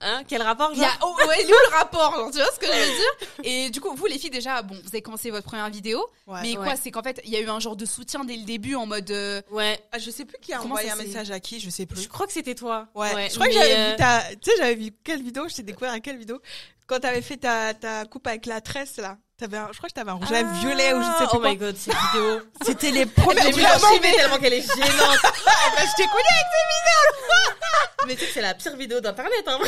Hein, 0.00 0.22
quel 0.28 0.42
rapport, 0.42 0.70
il 0.72 0.78
y 0.78 0.82
genre 0.82 0.90
a, 1.00 1.06
oh, 1.06 1.16
ouais, 1.28 1.42
il 1.42 1.48
est 1.48 1.52
où 1.52 1.56
le 1.70 1.76
rapport, 1.76 2.14
genre, 2.14 2.30
tu 2.30 2.36
vois 2.38 2.50
ce 2.52 2.58
que 2.58 2.66
je 2.66 2.72
veux 2.72 2.96
dire? 2.96 3.44
Et 3.44 3.70
du 3.70 3.80
coup, 3.80 3.94
vous 3.94 4.06
les 4.06 4.18
filles 4.18 4.30
déjà, 4.30 4.60
bon, 4.62 4.74
vous 4.74 4.88
avez 4.88 5.00
commencé 5.02 5.30
votre 5.30 5.46
première 5.46 5.70
vidéo, 5.70 6.04
Ouais. 6.26 6.40
mais 6.42 6.56
Ouais. 6.58 6.64
quoi, 6.66 6.76
c'est 6.76 6.90
qu'en 6.90 7.02
fait, 7.02 7.20
il 7.24 7.30
y 7.30 7.36
a 7.36 7.40
eu 7.40 7.48
un 7.48 7.60
genre 7.60 7.76
de 7.76 7.86
soutien 7.86 8.24
dès 8.24 8.36
le 8.36 8.44
début 8.44 8.74
en 8.74 8.86
mode, 8.86 9.10
euh, 9.10 9.40
Ouais. 9.50 9.80
Ah, 9.92 9.98
je 9.98 10.10
sais 10.10 10.24
plus 10.24 10.36
qui 10.40 10.52
a 10.52 10.58
Comment 10.58 10.74
envoyé 10.74 10.90
un 10.90 10.96
message 10.96 11.30
à 11.30 11.40
qui, 11.40 11.60
je 11.60 11.70
sais 11.70 11.86
plus. 11.86 12.02
Je 12.02 12.08
crois 12.08 12.26
que 12.26 12.32
c'était 12.32 12.54
toi. 12.54 12.88
Ouais, 12.94 13.28
je 13.30 13.34
crois 13.36 13.46
que 13.48 13.54
mais, 13.54 13.60
j'avais 13.60 13.74
euh, 13.78 13.90
vu 13.92 13.96
ta, 13.96 14.22
tu 14.40 14.50
sais, 14.50 14.56
j'avais 14.58 14.74
vu 14.74 14.90
quelle 15.02 15.22
vidéo, 15.22 15.48
je 15.48 15.54
t'ai 15.56 15.62
découvert 15.62 15.92
à 15.92 16.00
quelle 16.00 16.18
vidéo 16.18 16.40
Quand 16.86 17.00
t'avais 17.00 17.22
fait 17.22 17.38
ta, 17.38 17.72
ta 17.74 18.04
coupe 18.04 18.26
avec 18.26 18.46
la 18.46 18.60
tresse, 18.60 18.96
là. 18.98 19.16
Un, 19.42 19.68
je 19.72 19.78
crois 19.78 19.88
que 19.88 19.94
t'avais 19.94 20.10
un 20.10 20.14
rouge 20.14 20.28
à 20.30 20.34
lèvres 20.34 20.52
violet 20.60 20.92
ou 20.92 21.00
je 21.00 21.06
sais 21.06 21.12
plus 21.16 21.26
Oh 21.32 21.38
quoi. 21.38 21.50
my 21.50 21.56
god, 21.56 21.76
cette 21.76 21.94
vidéo. 21.94 22.40
C'était 22.66 22.90
les 22.90 23.06
premières 23.06 23.46
vidéos. 23.46 23.66
archivée 23.66 24.12
tellement 24.16 24.38
qu'elle 24.38 24.54
est 24.54 24.60
gênante. 24.60 25.18
Bah, 25.22 25.82
je 25.86 25.96
t'ai 25.96 26.08
connu 26.08 26.24
Mais 28.06 28.14
tu 28.14 28.20
sais 28.20 28.26
que 28.26 28.32
c'est 28.32 28.40
la 28.40 28.54
pire 28.54 28.76
vidéo 28.76 29.00
d'internet, 29.00 29.44
hein. 29.46 29.58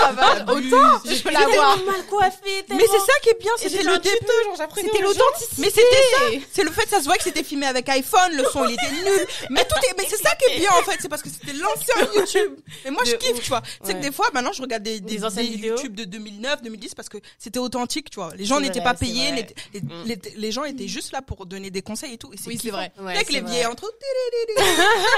ça 0.00 0.12
va, 0.12 0.42
autant, 0.52 1.00
je 1.04 1.22
peux 1.22 1.30
la 1.30 1.46
voir. 1.48 1.76
mal 1.84 2.06
coiffée, 2.08 2.64
Mais 2.68 2.84
c'est 2.86 2.98
ça 2.98 3.12
qui 3.22 3.30
est 3.30 3.40
bien, 3.40 3.50
c'était 3.56 3.82
le 3.82 3.98
début. 3.98 4.16
C'était 4.76 5.02
l'authenticité. 5.02 5.56
Mais 5.58 5.70
c'était 5.70 5.80
ça. 5.80 6.46
C'est 6.52 6.62
le 6.62 6.70
fait, 6.70 6.88
ça 6.88 7.00
se 7.00 7.04
voit 7.04 7.16
que 7.16 7.24
c'était 7.24 7.42
filmé 7.42 7.66
avec 7.66 7.88
iPhone, 7.88 8.32
le 8.36 8.44
son 8.44 8.64
il 8.64 8.74
était 8.74 8.90
nul. 8.90 9.26
Mais 9.50 9.64
tout 9.64 9.76
est, 9.76 9.94
mais 9.98 10.06
c'est 10.08 10.22
ça 10.22 10.34
qui 10.36 10.52
est 10.52 10.58
bien 10.60 10.70
en 10.70 10.82
fait, 10.82 10.98
c'est 11.00 11.08
parce 11.08 11.22
que 11.22 11.28
c'était 11.28 11.52
l'ancien 11.52 11.94
YouTube. 12.14 12.58
Et 12.84 12.90
moi 12.90 13.02
je 13.04 13.16
kiffe, 13.16 13.42
tu 13.42 13.48
vois. 13.48 13.62
Tu 13.62 13.86
sais 13.86 13.94
que 13.94 14.00
des 14.00 14.12
fois, 14.12 14.28
maintenant 14.32 14.52
je 14.52 14.62
regarde 14.62 14.82
des, 14.82 15.00
des. 15.00 15.20
YouTube 15.42 15.94
de 15.94 16.04
2009, 16.04 16.62
2010 16.62 16.94
parce 16.94 17.08
que 17.08 17.18
c'était 17.38 17.58
authentique, 17.58 18.10
tu 18.10 18.16
vois. 18.20 18.32
Les 18.36 18.44
gens 18.44 18.60
n'étaient 18.60 18.80
pas 18.80 18.94
c'est 19.00 19.06
les, 19.32 19.46
les, 19.74 19.80
Mm. 19.80 20.02
les, 20.06 20.18
les 20.36 20.52
gens 20.52 20.64
étaient 20.64 20.88
juste 20.88 21.12
là 21.12 21.22
pour 21.22 21.46
donner 21.46 21.70
des 21.70 21.82
conseils 21.82 22.14
et 22.14 22.18
tout. 22.18 22.32
Et 22.32 22.36
Oui, 22.46 22.58
c'est 22.60 22.70
vrai. 22.70 22.92
Ouais, 22.98 23.14
Avec 23.14 23.26
c'est 23.26 23.32
les 23.34 23.40
vieilles 23.40 23.66
entre 23.66 23.90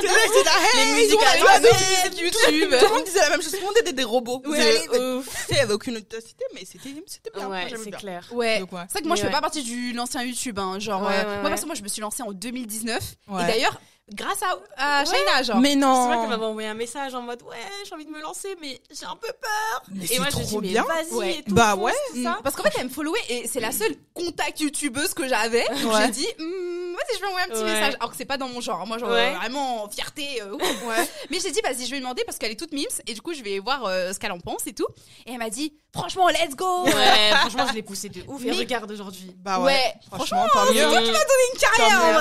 c'est 0.00 0.44
la 0.44 0.84
Les 0.84 0.92
musiques 0.92 1.20
YouTube. 2.20 2.78
Tout 2.78 2.86
le 2.86 2.94
monde 2.94 3.04
disait 3.04 3.20
la 3.20 3.30
même 3.30 3.42
chose, 3.42 3.52
tout 3.52 3.58
le 3.58 3.64
monde 3.66 3.76
était 3.80 3.92
des 3.92 4.04
robots. 4.04 4.42
Il 4.46 5.56
y 5.56 5.58
avait 5.58 5.72
aucune 5.74 5.96
authenticité, 5.96 6.44
mais 6.54 6.62
c'était, 6.64 6.94
c'était 7.06 7.30
bien. 7.34 7.48
Ouais, 7.48 7.66
c'est 7.82 7.90
clair. 7.92 8.28
Ouais. 8.32 8.60
Donc, 8.60 8.72
ouais. 8.72 8.80
C'est 8.88 8.92
vrai 8.94 9.02
que 9.02 9.06
moi, 9.08 9.16
je 9.16 9.22
fais 9.22 9.30
pas 9.30 9.40
partie 9.40 9.62
du 9.62 9.92
l'ancien 9.92 10.22
YouTube, 10.22 10.58
hein, 10.58 10.78
genre. 10.78 11.06
Euh, 11.08 11.42
moi, 11.42 11.50
que 11.50 11.66
moi, 11.66 11.74
je 11.74 11.82
me 11.82 11.88
suis 11.88 12.00
lancée 12.00 12.22
en 12.22 12.32
2019. 12.32 13.14
Ouais. 13.28 13.42
Et 13.42 13.46
d'ailleurs, 13.46 13.80
grâce 14.12 14.42
à, 14.42 14.56
à 14.76 15.00
Ouais. 15.04 15.06
Shaina, 15.10 15.42
genre. 15.42 15.56
Mais 15.58 15.70
C'est 15.74 15.78
vrai 15.80 16.16
qu'elle 16.16 16.20
non. 16.22 16.28
m'avait 16.28 16.44
envoyé 16.44 16.68
un 16.68 16.74
message 16.74 17.14
en 17.14 17.22
mode 17.22 17.42
ouais 17.42 17.56
j'ai 17.86 17.94
envie 17.94 18.04
de 18.04 18.10
me 18.10 18.20
lancer 18.20 18.56
mais 18.60 18.80
j'ai 18.90 19.06
un 19.06 19.16
peu 19.16 19.28
peur. 19.40 19.82
Mais 19.90 20.04
et 20.10 20.18
moi 20.18 20.28
je 20.30 20.36
me 20.38 20.42
trop 20.42 20.60
dis 20.60 20.66
mais 20.68 20.72
bien. 20.72 20.82
vas-y 20.84 21.12
Ouais. 21.14 21.34
et 21.38 21.42
tout. 21.44 21.54
Bah 21.54 21.74
ouais. 21.76 21.92
tout 22.12 22.18
Mm. 22.18 22.24
ça. 22.24 22.38
Parce 22.42 22.56
qu'en 22.56 22.62
fait, 22.64 22.72
elle 22.78 22.84
me 22.86 22.90
followait 22.90 23.18
et 23.28 23.48
c'est 23.48 23.60
la 23.60 23.72
seule 23.72 23.94
contact 24.14 24.60
youtubeuse 24.60 25.14
que 25.14 25.26
j'avais. 25.28 25.64
Donc 25.82 25.92
Ouais. 25.94 26.02
j'ai 26.06 26.10
dit, 26.10 26.26
Hmm, 26.38 26.94
vas-y, 26.94 27.16
je 27.16 27.20
vais 27.20 27.26
envoyer 27.26 27.46
un 27.46 27.48
petit 27.48 27.62
Ouais. 27.62 27.72
message. 27.72 27.94
Alors 28.00 28.10
que 28.10 28.16
c'est 28.16 28.24
pas 28.26 28.36
dans 28.36 28.48
mon 28.48 28.60
genre. 28.60 28.86
Moi, 28.86 28.98
genre, 28.98 29.10
Ouais. 29.10 29.32
euh, 29.34 29.38
vraiment, 29.38 29.88
fierté. 29.88 30.42
euh. 30.42 30.56
Mais 31.30 31.38
j'ai 31.40 31.50
dit, 31.50 31.60
vas-y, 31.62 31.84
je 31.86 31.90
vais 31.90 31.96
lui 31.96 32.00
demander 32.00 32.22
parce 32.24 32.36
qu'elle 32.38 32.52
est 32.52 32.56
toute 32.58 32.72
mimes. 32.72 32.84
Et 33.06 33.14
du 33.14 33.22
coup, 33.22 33.32
je 33.32 33.42
vais 33.42 33.58
voir 33.60 33.84
euh, 33.86 34.12
ce 34.12 34.18
qu'elle 34.18 34.32
en 34.32 34.40
pense 34.40 34.66
et 34.66 34.74
tout. 34.74 34.86
Et 35.26 35.32
elle 35.32 35.38
m'a 35.38 35.48
dit, 35.50 35.72
franchement, 35.94 36.28
let's 36.28 36.54
go. 36.54 36.84
Ouais 36.84 36.92
franchement 37.40 37.66
je 37.68 37.74
l'ai 37.74 37.82
poussé 37.82 38.08
de 38.08 38.22
ouf 38.28 38.42
et 38.44 38.50
Mais- 38.50 38.56
regarde 38.58 38.90
aujourd'hui. 38.90 39.34
Bah 39.38 39.58
Ouais, 39.60 39.72
ouais. 39.72 39.94
Franchement, 40.12 40.46
tant 40.52 40.66
mieux. 40.66 40.72
C'est 40.74 40.84
Une 40.84 41.58
carrière, 41.58 42.20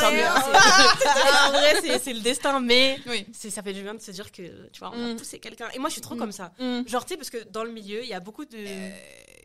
vrai. 1.79 1.88
vrai 1.89 2.01
c'est 2.03 2.13
le 2.13 2.19
destin 2.19 2.59
mais 2.59 2.97
Oui. 3.07 3.25
ça 3.33 3.62
fait 3.63 3.73
du 3.73 3.81
bien 3.81 3.94
de 3.94 4.01
se 4.01 4.12
dire 4.12 4.31
que 4.31 4.41
tu 4.71 4.79
vois 4.79 4.91
on 4.94 4.97
Mm. 5.07 5.12
a 5.12 5.15
poussé 5.15 5.39
quelqu'un 5.39 5.68
et 5.73 5.79
moi 5.79 5.89
je 5.89 5.94
suis 5.94 6.01
trop 6.01 6.15
Mm. 6.15 6.19
comme 6.19 6.31
ça. 6.31 6.51
Mm. 6.59 6.81
Genre 6.88 7.06
tu 7.06 7.09
sais 7.13 7.18
parce 7.18 7.29
que 7.29 7.44
dans 7.50 7.63
le 7.63 7.71
milieu 7.71 8.03
il 8.03 8.09
y 8.09 8.13
a 8.13 8.19
beaucoup 8.19 8.45
de 8.45 8.57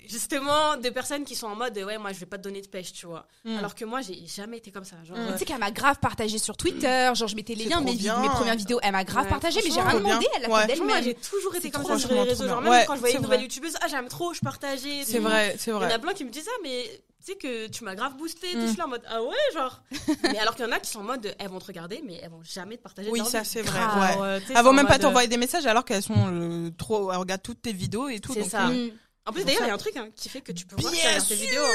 justement 0.09 0.77
de 0.77 0.89
personnes 0.91 1.25
qui 1.25 1.35
sont 1.35 1.49
en 1.49 1.57
mode 1.57 1.77
ouais 1.79 1.99
moi 1.99 2.13
je 2.13 2.19
vais 2.21 2.27
pas 2.27 2.39
te 2.39 2.43
donner 2.45 2.61
de 2.61 2.69
pêche 2.69 2.93
tu 2.93 3.07
vois. 3.07 3.27
Mm. 3.45 3.57
Alors 3.59 3.75
que 3.75 3.85
moi 3.85 4.01
j'ai 4.03 4.19
jamais 4.27 4.59
été 4.59 4.71
comme 4.71 4.85
ça. 4.85 4.97
Genre 5.05 5.17
Mm. 5.17 5.33
Tu 5.33 5.39
sais 5.39 5.45
qu'elle 5.45 5.59
m'a 5.59 5.71
grave 5.71 5.99
partagé 6.01 6.39
sur 6.39 6.57
Twitter, 6.57 7.11
genre 7.15 7.29
je 7.29 7.35
mettais 7.37 7.55
les 7.55 7.65
liens 7.65 7.81
mes, 7.81 7.95
bien. 7.95 8.21
mes 8.21 8.29
premières 8.29 8.57
vidéos, 8.57 8.79
elle 8.83 8.93
m'a 8.93 9.05
grave 9.05 9.25
Ouais, 9.25 9.31
partagé, 9.31 9.61
mais 9.65 9.71
j'ai 9.71 9.81
rien 9.81 9.95
demandé, 9.99 10.27
elle 10.37 10.45
a 10.45 10.49
Ouais. 10.49 10.61
fait 10.63 10.67
d'elle-même. 10.75 11.03
j'ai 11.05 11.15
toujours 11.15 11.55
été 11.57 11.71
comme 11.71 11.85
ça 11.85 11.99
sur 11.99 12.13
les 12.13 12.21
réseaux. 12.23 12.47
Genre, 12.47 12.61
même 12.61 12.71
Ouais, 12.73 12.85
quand 12.87 12.95
je 12.95 13.01
voyais 13.01 13.17
une 13.17 13.23
nouvelle 13.23 13.39
vrai. 13.39 13.45
youtubeuse, 13.45 13.75
ah, 13.81 13.89
j'aime 13.89 14.09
trop, 14.09 14.33
je 14.35 14.41
partageais. 14.41 15.03
C'est 15.05 15.19
vrai, 15.19 15.57
c'est 15.59 15.71
Il 15.71 15.75
y 15.75 15.77
en 15.77 15.79
vrai. 15.79 15.93
a 15.93 15.99
plein 15.99 16.13
qui 16.15 16.25
me 16.25 16.31
disent 16.31 16.45
ça, 16.45 16.51
mais 16.63 16.89
tu 17.27 17.33
sais 17.33 17.39
que 17.39 17.67
tu 17.67 17.83
m'as 17.83 17.95
grave 17.97 18.17
boosté. 18.17 18.55
Mm. 18.55 18.61
Je 18.61 18.67
suis 18.69 18.77
là 18.77 18.85
en 18.85 18.89
mode, 18.89 19.03
ah 19.09 19.21
ouais, 19.23 19.35
genre. 19.53 19.83
mais 20.23 20.39
alors 20.39 20.55
qu'il 20.55 20.65
y 20.65 20.69
en 20.69 20.73
a 20.73 20.79
qui 20.79 20.91
sont 20.91 21.01
en 21.01 21.05
mode, 21.05 21.35
elles 21.39 21.49
vont 21.49 21.59
te 21.59 21.67
regarder, 21.67 22.01
mais 22.07 22.21
elles 22.23 22.31
vont 22.31 22.43
jamais 22.45 22.77
te 22.77 22.83
partager. 22.83 23.11
Oui, 23.11 23.21
ça 23.25 23.43
c'est 23.43 23.63
vrai. 23.63 23.81
Ouais. 23.81 24.41
Elles 24.49 24.55
vont 24.55 24.63
c'est 24.63 24.67
en 24.69 24.73
même 24.73 24.87
pas 24.87 24.93
mode, 24.93 25.03
t'envoyer 25.03 25.29
des 25.29 25.37
messages 25.37 25.67
alors 25.67 25.85
qu'elles 25.85 26.03
sont 26.03 26.15
euh, 26.17 26.71
trop, 26.79 27.11
elles 27.11 27.19
regardent 27.19 27.43
toutes 27.43 27.63
tes 27.63 27.73
vidéos 27.73 28.09
et 28.09 28.21
tout. 28.21 28.33
C'est 28.33 28.45
ça. 28.45 28.69
euh, 28.69 28.87
Mm. 28.87 28.91
En 29.29 29.33
plus, 29.33 29.45
d'ailleurs, 29.45 29.63
il 29.65 29.67
y 29.67 29.71
a 29.71 29.75
un 29.75 29.79
truc 29.79 29.97
hein, 29.97 30.07
qui 30.15 30.29
fait 30.29 30.41
que 30.41 30.53
tu 30.53 30.67
peux 30.67 30.77
voir 30.81 30.93
Bien 30.93 31.21
tes 31.21 31.35
vidéos. 31.35 31.65
hein. 31.65 31.73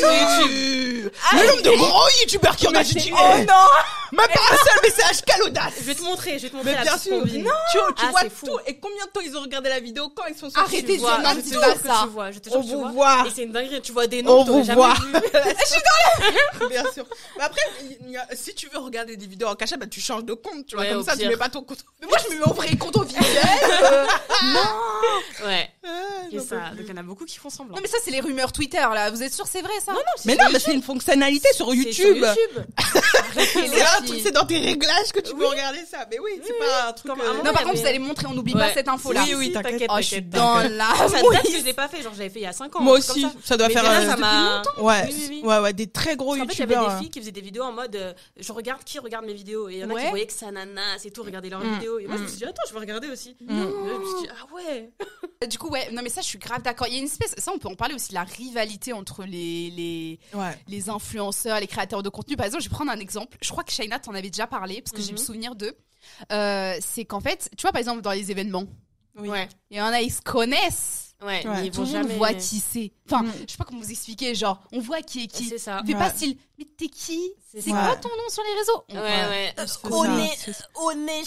Sur 0.00 0.10
YouTube. 0.10 1.10
Le 1.34 1.46
nombre 1.48 1.62
de 1.62 1.70
gros 1.76 2.08
youtubeurs 2.22 2.56
qui 2.56 2.64
c'est- 2.66 2.92
YouTube. 2.94 3.14
Oh 3.18 3.36
non 3.40 3.66
Même 4.16 4.26
pas 4.28 4.40
un 4.52 4.56
seul 4.56 4.80
message, 4.82 5.16
quelle 5.26 5.42
audace 5.42 5.72
Je 5.80 5.82
vais 5.84 5.94
te 5.94 6.02
montrer, 6.02 6.38
je 6.38 6.44
vais 6.44 6.50
te 6.50 6.56
montrer 6.56 6.70
Mais 6.70 6.76
la 6.76 6.82
bien 6.82 6.92
petite 6.92 7.08
sûr. 7.08 7.18
combine. 7.18 7.44
Tu, 7.72 7.78
tu 7.96 8.04
Ah, 8.06 8.10
vois 8.10 8.20
c'est 8.22 8.30
fou. 8.32 8.46
tout. 8.46 8.58
Et 8.66 8.78
combien 8.78 9.04
de 9.04 9.10
temps 9.10 9.20
ils 9.20 9.36
ont 9.36 9.40
regardé 9.42 9.68
la 9.68 9.80
vidéo 9.80 10.08
quand 10.16 10.24
ils 10.28 10.34
sont 10.36 10.48
sortis 10.48 10.76
Arrêtez 10.76 10.96
vois, 10.96 11.18
je 11.18 11.22
non, 11.24 11.42
te 11.42 11.48
jure 11.48 11.60
que 11.82 11.86
ça. 11.88 12.00
tu 12.04 12.08
vois, 12.10 12.30
je 12.30 12.38
te 12.38 12.48
On 12.50 12.52
jure 12.52 12.60
que 12.62 12.66
tu 12.68 12.72
vous 12.74 12.80
vois. 12.92 13.16
voit. 13.16 13.24
Et 13.26 13.32
c'est 13.34 13.42
une 13.42 13.52
dinguerie, 13.52 13.82
tu 13.82 13.92
vois 13.92 14.06
des 14.06 14.20
On 14.22 14.24
noms 14.24 14.42
que 14.42 14.46
t'aurais 14.46 14.60
vous 14.60 14.66
jamais 14.66 14.80
voit. 14.80 14.94
vus. 14.94 16.68
Bien 16.70 16.84
sûr. 16.92 17.04
Mais 17.36 17.44
après, 17.44 17.60
a- 18.16 18.36
si 18.36 18.54
tu 18.54 18.68
veux 18.68 18.78
regarder 18.78 19.16
des 19.18 19.26
vidéos 19.26 19.48
en 19.48 19.54
cachet, 19.56 19.76
bah, 19.76 19.86
tu 19.88 20.00
changes 20.00 20.24
de 20.24 20.32
compte, 20.34 20.64
tu 20.66 20.76
vois. 20.76 20.84
Ouais, 20.84 20.92
Comme 20.92 21.04
ça, 21.04 21.16
tu 21.16 21.26
mets 21.28 21.36
pas 21.36 21.48
ton 21.50 21.62
compte. 21.62 21.84
Mais 22.00 22.06
moi, 22.06 22.16
je 22.26 22.32
me 22.34 22.38
mets 22.38 22.46
au 22.46 22.54
vrai 22.54 22.74
compte 22.76 22.96
officiel. 22.96 23.24
Ouais, 25.44 25.68
Ah, 25.84 25.88
c'est 26.30 26.36
j'en 26.38 26.42
peux 26.42 26.48
ça. 26.48 26.70
Y 26.94 26.98
en 26.98 27.00
a 27.00 27.02
beaucoup 27.02 27.24
qui 27.24 27.38
font 27.38 27.50
semblant. 27.50 27.74
Non, 27.76 27.82
mais 27.82 27.88
ça, 27.88 27.98
c'est 28.04 28.10
les 28.10 28.20
rumeurs 28.20 28.52
Twitter, 28.52 28.78
là. 28.78 29.10
Vous 29.10 29.22
êtes 29.22 29.32
sûr, 29.34 29.46
c'est 29.46 29.62
vrai, 29.62 29.72
ça 29.84 29.92
Non, 29.92 29.98
Mais 30.24 30.36
non, 30.36 30.44
mais 30.52 30.58
c'est 30.58 30.72
une 30.74 30.82
fonctionnalité 30.82 31.48
sur 31.54 31.70
C'est 31.70 31.76
YouTube. 31.76 32.24
C'est 33.34 33.66
là, 33.78 33.98
un 33.98 34.02
truc, 34.04 34.20
c'est 34.22 34.30
dans 34.30 34.46
tes 34.46 34.58
réglages 34.58 35.10
que 35.12 35.18
tu 35.20 35.34
peux 35.34 35.46
regarder 35.46 35.80
ça. 35.90 36.06
Mais 36.10 36.18
oui, 36.20 36.40
c'est 36.44 36.56
pas 36.58 36.88
un 36.88 36.92
truc. 36.92 37.10
Comme 37.10 37.20
euh, 37.20 37.42
Non, 37.44 37.52
par 37.52 37.64
contre, 37.64 37.78
vous 37.80 37.86
allez 37.86 37.98
montrer, 37.98 38.26
on 38.28 38.32
n'oublie 38.34 38.52
pas 38.52 38.72
cette 38.72 38.86
info-là. 38.88 39.22
Oui, 39.26 39.34
oui, 39.34 39.52
t'inquiète. 39.52 39.90
Oh, 39.90 39.96
je 39.98 40.02
suis 40.02 40.22
dans 40.22 40.58
la 40.58 40.94
Ça 40.94 41.08
date 41.08 41.22
mouise. 41.24 41.40
que 41.54 41.58
je 41.60 41.64
l'ai 41.64 41.72
pas 41.72 41.88
fait, 41.88 42.00
genre 42.02 42.12
j'avais 42.16 42.30
fait 42.30 42.40
il 42.40 42.44
y 42.44 42.46
a 42.46 42.52
5 42.52 42.76
ans. 42.76 42.80
Moi 42.80 42.98
aussi, 42.98 43.26
ça. 43.44 43.56
doit 43.56 43.68
faire. 43.70 43.82
déjà, 43.82 44.06
ça 44.06 44.16
m'a. 44.16 44.62
Ouais, 44.78 45.08
ouais, 45.42 45.58
ouais, 45.58 45.72
des 45.72 45.88
très 45.88 46.16
gros 46.16 46.36
Parce 46.36 46.40
qu'en 46.42 46.46
fait, 46.48 46.54
il 46.54 46.58
y 46.60 46.62
avait 46.62 46.74
youtubeurs. 46.74 46.94
des 46.94 47.00
filles 47.00 47.10
qui 47.10 47.20
faisaient 47.20 47.32
des 47.32 47.40
vidéos 47.40 47.64
en 47.64 47.72
mode 47.72 47.96
euh, 47.96 48.12
je 48.38 48.52
regarde 48.52 48.84
qui 48.84 48.98
regarde 48.98 49.24
mes 49.24 49.34
vidéos. 49.34 49.68
Et 49.68 49.74
il 49.74 49.78
y 49.80 49.84
en 49.84 49.90
a 49.90 50.00
qui 50.00 50.08
voyaient 50.10 50.26
que 50.26 50.32
ça 50.32 50.50
nanas 50.52 50.98
et 51.04 51.10
tout, 51.10 51.22
regarder 51.22 51.50
leurs 51.50 51.64
Mm. 51.64 51.74
vidéos. 51.74 51.98
Et 51.98 52.06
moi, 52.06 52.16
je 52.16 52.22
me 52.22 52.26
Mm. 52.26 52.28
suis 52.28 52.38
dit, 52.38 52.44
attends, 52.44 52.62
je 52.68 52.72
vais 52.74 52.80
regarder 52.80 53.08
aussi. 53.08 53.36
Mm. 53.40 53.50
Et 53.50 53.54
là, 53.54 53.66
je 53.94 53.98
me 53.98 54.04
suis 54.06 54.22
dit, 54.22 54.28
ah 54.30 54.54
ouais. 54.54 54.90
Du 55.48 55.58
coup, 55.58 55.68
ouais, 55.68 55.90
non, 55.92 56.00
mais 56.02 56.08
ça, 56.08 56.20
je 56.22 56.26
suis 56.26 56.38
grave 56.38 56.62
d'accord. 56.62 56.83
Il 56.88 56.92
y 56.94 56.96
a 56.96 56.98
une 57.00 57.06
espèce, 57.06 57.34
ça, 57.38 57.52
on 57.54 57.58
peut 57.58 57.68
en 57.68 57.74
parler 57.74 57.94
aussi, 57.94 58.10
de 58.10 58.14
la 58.14 58.24
rivalité 58.24 58.92
entre 58.92 59.24
les, 59.24 59.70
les, 59.70 60.18
Ouais. 60.34 60.56
les 60.68 60.88
influenceurs, 60.88 61.60
les 61.60 61.66
créateurs 61.66 62.02
de 62.02 62.08
contenu. 62.08 62.36
Par 62.36 62.46
exemple, 62.46 62.62
je 62.64 62.68
vais 62.68 62.74
prendre 62.74 62.90
un 62.90 62.98
exemple. 63.00 63.36
Je 63.40 63.50
crois 63.50 63.64
que 63.64 63.72
Shaina 63.72 63.98
t'en 63.98 64.14
avait 64.14 64.30
déjà 64.30 64.46
parlé, 64.46 64.80
parce 64.82 64.92
que 64.92 65.00
j'ai 65.02 65.12
le 65.12 65.18
Mhm. 65.18 65.24
souvenir 65.24 65.54
d'eux. 65.54 65.76
Euh, 66.32 66.76
c'est 66.80 67.04
qu'en 67.04 67.20
fait, 67.20 67.50
tu 67.56 67.62
vois, 67.62 67.72
par 67.72 67.78
exemple, 67.80 68.02
dans 68.02 68.12
les 68.12 68.30
événements, 68.30 68.64
Oui. 69.16 69.28
Ouais. 69.28 69.48
il 69.70 69.78
y 69.78 69.80
en 69.80 69.86
a, 69.86 70.00
ils 70.00 70.12
se 70.12 70.20
connaissent. 70.20 71.00
Ouais, 71.22 71.46
Ouais. 71.46 71.60
mais 71.60 71.66
ils 71.68 71.70
Tout 71.70 71.80
le 71.82 71.86
monde 71.86 71.92
jamais. 71.94 72.16
voit 72.16 72.34
qui 72.34 72.60
c'est. 72.60 72.92
Enfin, 73.06 73.22
Mm. 73.22 73.32
je 73.46 73.52
sais 73.52 73.56
pas 73.56 73.64
comment 73.64 73.80
vous 73.80 73.90
expliquer, 73.90 74.34
genre, 74.34 74.60
on 74.72 74.80
voit 74.80 75.00
qui 75.00 75.24
est 75.24 75.26
qui. 75.26 75.44
C'est 75.44 75.58
ça. 75.58 75.80
Fais 75.86 75.94
pas 75.94 76.10
style, 76.10 76.36
mais 76.58 76.66
t'es 76.76 76.88
qui? 76.88 77.18
C'est 77.50 77.70
quoi 77.70 77.96
ton 77.96 78.08
nom 78.10 78.28
sur 78.28 78.42
les 78.42 78.58
réseaux? 78.58 78.84
Ouais, 78.90 79.28
ouais. 79.30 79.54
On 79.84 80.02
ça, 80.04 80.24
est. 80.24 80.52
On 80.74 81.06
est 81.06 81.24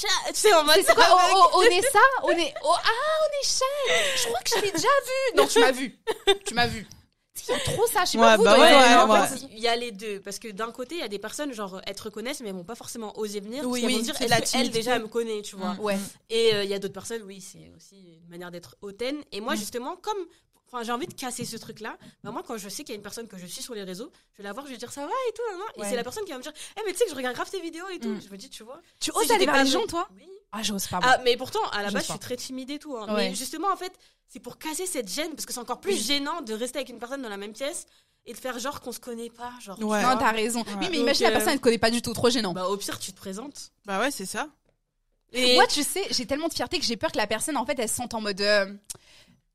chat. 0.00 0.32
Tu 0.32 0.34
sais, 0.40 0.52
en 0.54 0.64
mode. 0.64 0.76
C'est 0.84 0.94
quoi 0.94 1.04
On 1.54 1.62
est 1.62 1.82
ça 1.92 1.98
On 2.22 2.30
est. 2.30 2.54
Oh, 2.64 2.74
ah, 2.74 2.88
on 3.22 3.40
est 3.42 3.46
chat 3.46 3.94
Je 4.16 4.26
crois 4.28 4.40
que 4.40 4.50
je 4.56 4.62
l'ai 4.64 4.70
déjà 4.72 4.88
vu 4.88 5.36
Non, 5.36 5.46
tu 5.46 5.58
m'as 5.60 5.72
vu. 5.72 5.98
Tu 6.46 6.54
m'as 6.54 6.66
vu. 6.66 6.86
Tu 7.32 7.44
sais, 7.44 7.52
Il 7.52 7.56
y 7.58 7.60
a 7.60 7.72
trop 7.74 7.86
ça. 7.86 8.04
Je 8.04 8.10
sais 8.10 8.18
Ouais, 8.18 8.24
pas 8.24 8.36
vous, 8.36 8.44
bah 8.44 8.58
ouais, 8.58 8.68
événements, 8.70 9.12
ouais, 9.14 9.28
il 9.52 9.58
y 9.60 9.68
a 9.68 9.76
les 9.76 9.92
deux. 9.92 10.20
Parce 10.20 10.38
que 10.38 10.48
d'un 10.48 10.72
côté, 10.72 10.96
il 10.96 11.00
y 11.00 11.04
a 11.04 11.08
des 11.08 11.18
personnes, 11.20 11.52
genre, 11.52 11.80
elles 11.86 11.94
te 11.94 12.02
reconnaissent, 12.02 12.40
mais 12.40 12.48
elles 12.48 12.54
vont 12.56 12.64
pas 12.64 12.74
forcément 12.74 13.16
oser 13.18 13.40
venir. 13.40 13.64
Oui, 13.66 13.80
parce 13.82 13.92
oui, 13.92 13.98
vont 13.98 14.02
dire, 14.02 14.14
elle, 14.54 14.70
déjà, 14.70 14.96
elle 14.96 15.02
me 15.02 15.08
connaît, 15.08 15.40
tu 15.42 15.56
vois. 15.56 15.74
Mm. 15.74 15.80
Ouais. 15.80 15.98
Et 16.28 16.54
euh, 16.54 16.64
il 16.64 16.70
y 16.70 16.74
a 16.74 16.78
d'autres 16.78 16.92
personnes, 16.94 17.22
oui, 17.22 17.40
c'est 17.40 17.70
aussi 17.76 18.18
une 18.22 18.28
manière 18.28 18.50
d'être 18.50 18.76
hautaine. 18.82 19.22
Et 19.32 19.40
Mm. 19.40 19.44
moi, 19.44 19.54
justement, 19.54 19.96
comme 19.96 20.18
enfin, 20.72 20.82
j'ai 20.84 20.92
envie 20.92 21.06
de 21.06 21.14
casser 21.14 21.44
ce 21.44 21.56
truc-là, 21.56 21.96
bah, 22.22 22.30
moi, 22.30 22.42
quand 22.46 22.56
je 22.56 22.68
sais 22.68 22.82
qu'il 22.84 22.90
y 22.92 22.92
a 22.92 22.96
une 22.96 23.02
personne 23.02 23.26
que 23.28 23.36
je 23.38 23.46
suis 23.46 23.62
sur 23.62 23.74
les 23.74 23.82
réseaux, 23.82 24.10
je 24.32 24.38
vais 24.38 24.44
la 24.44 24.52
voir, 24.52 24.66
je 24.66 24.72
vais 24.72 24.76
dire 24.78 24.92
ça 24.92 25.02
va 25.02 25.12
et 25.28 25.32
tout. 25.32 25.42
Et 25.76 25.80
Ouais. 25.80 25.88
c'est 25.90 25.96
la 25.96 26.04
personne 26.04 26.24
qui 26.24 26.30
va 26.32 26.38
me 26.38 26.42
dire, 26.42 26.52
eh, 26.76 26.80
mais 26.86 26.92
tu 26.92 26.98
sais 26.98 27.04
que 27.04 27.10
je 27.10 27.16
regarde 27.16 27.34
grave 27.34 27.50
tes 27.50 27.60
vidéos 27.60 27.88
et 27.88 27.98
tout. 27.98 28.08
Mm. 28.08 28.20
Je 28.24 28.30
me 28.30 28.36
dis, 28.36 28.48
tu 28.50 28.62
vois. 28.62 28.80
Tu 29.00 29.10
oses 29.14 29.30
aller 29.30 29.44
vers 29.46 29.54
pas 29.54 29.64
les 29.64 29.70
gens, 29.70 29.86
toi? 29.86 30.08
Oui. 30.16 30.28
Ah, 30.52 30.62
j'ose 30.62 30.86
pas. 30.88 30.98
moi. 31.00 31.08
Ah, 31.12 31.18
mais 31.24 31.36
pourtant, 31.36 31.62
à 31.70 31.82
la 31.82 31.90
base, 31.90 32.06
je 32.06 32.10
suis 32.10 32.18
très 32.18 32.36
timide 32.36 32.70
et 32.70 32.78
tout. 32.78 32.96
hein. 32.96 33.06
Ouais. 33.14 33.28
Mais 33.30 33.34
justement, 33.34 33.68
en 33.72 33.76
fait, 33.76 33.92
c'est 34.26 34.40
pour 34.40 34.58
casser 34.58 34.86
cette 34.86 35.08
gêne, 35.08 35.30
parce 35.32 35.46
que 35.46 35.52
c'est 35.52 35.60
encore 35.60 35.80
plus 35.80 35.92
Oui. 35.94 35.98
gênant 36.00 36.40
de 36.42 36.54
rester 36.54 36.78
avec 36.78 36.88
une 36.88 36.98
personne 36.98 37.22
dans 37.22 37.28
la 37.28 37.36
même 37.36 37.52
pièce 37.52 37.86
et 38.26 38.32
de 38.32 38.38
faire 38.38 38.58
genre 38.58 38.80
qu'on 38.80 38.92
se 38.92 39.00
connaît 39.00 39.30
pas. 39.30 39.52
Genre, 39.60 39.76
tu 39.78 39.84
Ouais. 39.84 40.02
Non, 40.02 40.16
t'as 40.18 40.32
raison. 40.32 40.62
Oui, 40.66 40.74
mais 40.80 40.86
Donc, 40.88 40.94
imagine 40.96 41.22
la 41.24 41.30
euh, 41.30 41.32
personne, 41.32 41.52
elle 41.52 41.58
te 41.58 41.64
connaît 41.64 41.78
pas 41.78 41.90
du 41.90 42.02
tout. 42.02 42.12
Trop 42.12 42.30
gênant. 42.30 42.52
Bah, 42.52 42.66
au 42.68 42.76
pire, 42.76 42.98
tu 42.98 43.12
te 43.12 43.16
présentes. 43.16 43.70
Bah 43.86 43.98
ouais, 44.00 44.10
c'est 44.10 44.26
ça. 44.26 44.48
Et... 45.32 45.54
Moi, 45.54 45.66
tu 45.68 45.82
sais, 45.84 46.04
j'ai 46.10 46.26
tellement 46.26 46.48
de 46.48 46.52
fierté 46.54 46.78
que 46.80 46.84
j'ai 46.84 46.96
peur 46.96 47.12
que 47.12 47.16
la 47.18 47.26
personne, 47.28 47.56
en 47.56 47.64
fait, 47.64 47.78
elle 47.78 47.88
se 47.88 47.94
sente 47.94 48.14
en 48.14 48.20
mode. 48.20 48.40
euh, 48.40 48.72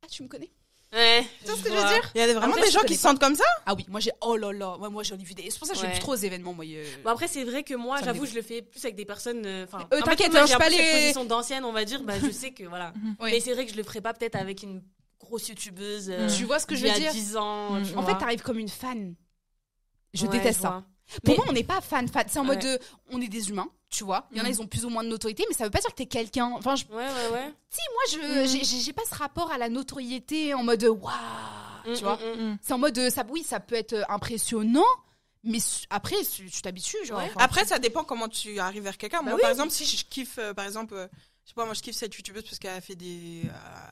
Ah, 0.03 0.07
tu 0.09 0.23
me 0.23 0.27
connais? 0.29 0.51
Ouais. 0.93 1.25
Tu 1.41 1.47
vois 1.47 1.55
ce 1.57 1.63
que 1.63 1.69
je 1.69 1.73
veux 1.75 1.87
dire 1.87 2.11
Il 2.15 2.19
y 2.19 2.23
a 2.23 2.27
vraiment 2.33 2.53
Après, 2.53 2.61
des 2.67 2.71
gens 2.71 2.81
qui 2.81 2.95
se 2.95 3.03
pas. 3.03 3.09
sentent 3.09 3.19
comme 3.19 3.35
ça 3.35 3.43
Ah 3.65 3.73
oui, 3.75 3.85
moi 3.89 3.99
j'ai. 3.99 4.11
Oh 4.21 4.37
là 4.37 4.53
là, 4.53 4.77
ouais, 4.77 4.89
moi 4.89 5.03
j'en 5.03 5.15
ai 5.17 5.23
vu 5.23 5.33
des. 5.33 5.49
C'est 5.49 5.57
pour 5.59 5.67
ça 5.67 5.73
que 5.73 5.79
je 5.79 5.85
vais 5.85 5.91
plus 5.91 5.99
trop 5.99 6.13
aux 6.13 6.15
événements, 6.15 6.53
moi. 6.53 6.63
euh. 6.65 6.85
Bon, 7.03 7.09
après, 7.09 7.27
c'est 7.27 7.43
vrai 7.43 7.63
que 7.63 7.73
moi, 7.73 7.97
j'avoue, 8.03 8.25
je 8.25 8.33
le 8.35 8.41
fais 8.41 8.61
plus 8.61 8.83
avec 8.85 8.95
des 8.95 9.03
personnes. 9.05 9.45
euh, 9.45 9.65
Enfin, 9.65 9.87
Euh, 9.93 10.01
t'inquiète, 10.01 10.31
moi, 10.31 10.41
hein, 10.41 10.45
j'ai 10.45 10.53
je 10.53 10.57
cette 10.57 10.67
aller- 10.81 10.91
position 11.01 11.25
d'ancienne, 11.25 11.65
on 11.65 11.73
va 11.73 11.83
dire. 11.85 12.01
Bah, 12.03 12.13
je 12.23 12.29
sais 12.31 12.51
que 12.51 12.63
voilà. 12.63 12.93
Oui. 13.19 13.31
Mais 13.31 13.39
c'est 13.41 13.53
vrai 13.53 13.65
que 13.65 13.71
je 13.71 13.77
le 13.77 13.83
ferai 13.83 13.99
pas 14.01 14.13
peut-être 14.13 14.35
avec 14.35 14.63
une 14.63 14.81
grosse 15.19 15.49
youtubeuse. 15.49 16.09
euh, 16.09 16.29
Tu 16.29 16.45
vois 16.45 16.59
ce 16.59 16.65
que 16.65 16.75
je 16.75 16.83
veux 16.83 16.91
a 16.91 16.97
dire 16.97 17.11
10 17.11 17.35
ans. 17.35 17.81
Tu 17.83 17.93
En 17.95 18.01
vois. 18.01 18.13
fait, 18.13 18.19
t'arrives 18.19 18.41
comme 18.43 18.59
une 18.59 18.69
fan. 18.69 19.15
Je 20.13 20.25
Ouais, 20.27 20.31
déteste 20.31 20.59
je 20.59 20.63
ça. 20.63 20.83
Pour 21.23 21.33
Mais- 21.33 21.35
moi, 21.37 21.45
on 21.49 21.53
n'est 21.53 21.63
pas 21.63 21.81
fan, 21.81 22.07
fan. 22.07 22.25
C'est 22.29 22.39
en 22.39 22.45
mode 22.45 22.59
de, 22.59 22.79
on 23.11 23.19
est 23.21 23.27
des 23.27 23.49
humains, 23.49 23.67
tu 23.95 24.03
vois. 24.03 24.27
Il 24.31 24.37
y 24.37 24.41
en 24.41 24.43
a, 24.43 24.47
Mhm. 24.47 24.53
ils 24.53 24.61
ont 24.61 24.67
plus 24.67 24.85
ou 24.85 24.89
moins 24.89 25.03
de 25.03 25.09
notoriété, 25.09 25.45
mais 25.49 25.55
ça 25.55 25.63
veut 25.63 25.69
pas 25.69 25.79
dire 25.79 25.89
que 25.89 25.95
t'es 25.95 26.05
quelqu'un. 26.05 26.51
Enfin, 26.55 26.75
je- 26.75 26.85
Ouais, 26.85 26.95
ouais, 26.97 27.29
ouais. 27.33 27.53
si, 27.69 27.81
moi, 27.93 28.03
je, 28.23 28.41
Mhm. 28.57 28.63
j'ai- 28.65 28.93
pas 28.93 29.03
ce 29.09 29.15
rapport 29.15 29.51
à 29.51 29.57
la 29.57 29.69
notoriété 29.69 30.53
en 30.53 30.63
mode, 30.63 30.83
waouh, 30.83 31.11
Mm, 31.87 31.93
tu 31.93 32.03
vois. 32.03 32.17
mm, 32.17 32.41
mm. 32.41 32.57
C'est 32.61 32.73
en 32.73 32.77
mode, 32.77 33.09
ça, 33.09 33.23
oui, 33.29 33.43
ça 33.43 33.59
peut 33.59 33.75
être 33.75 33.93
euh, 33.93 34.03
impressionnant, 34.09 34.83
mais 35.43 35.59
après, 35.89 36.15
tu 36.25 36.49
tu 36.49 36.61
t'habitues, 36.61 36.97
genre. 37.05 37.19
Ouais. 37.19 37.25
Enfin, 37.35 37.43
Après, 37.45 37.65
ça 37.65 37.79
dépend 37.79 38.03
comment 38.03 38.27
tu 38.27 38.59
arrives 38.59 38.83
vers 38.83 38.97
quelqu'un. 38.97 39.19
Bah 39.19 39.25
Moi, 39.31 39.35
oui. 39.35 39.41
par 39.41 39.51
exemple, 39.51 39.71
si 39.71 39.85
je 39.85 40.03
kiffe, 40.05 40.37
euh, 40.39 40.53
par 40.53 40.65
exemple, 40.65 40.93
euh, 40.95 41.07
je 41.45 41.49
sais 41.51 41.53
pas, 41.55 41.65
moi, 41.65 41.75
je 41.75 41.81
kiffe 41.81 41.95
cette 41.95 42.15
youtubeuse 42.15 42.43
parce 42.43 42.57
qu'elle 42.57 42.75
a 42.75 42.81
fait 42.81 42.95
des, 42.95 43.43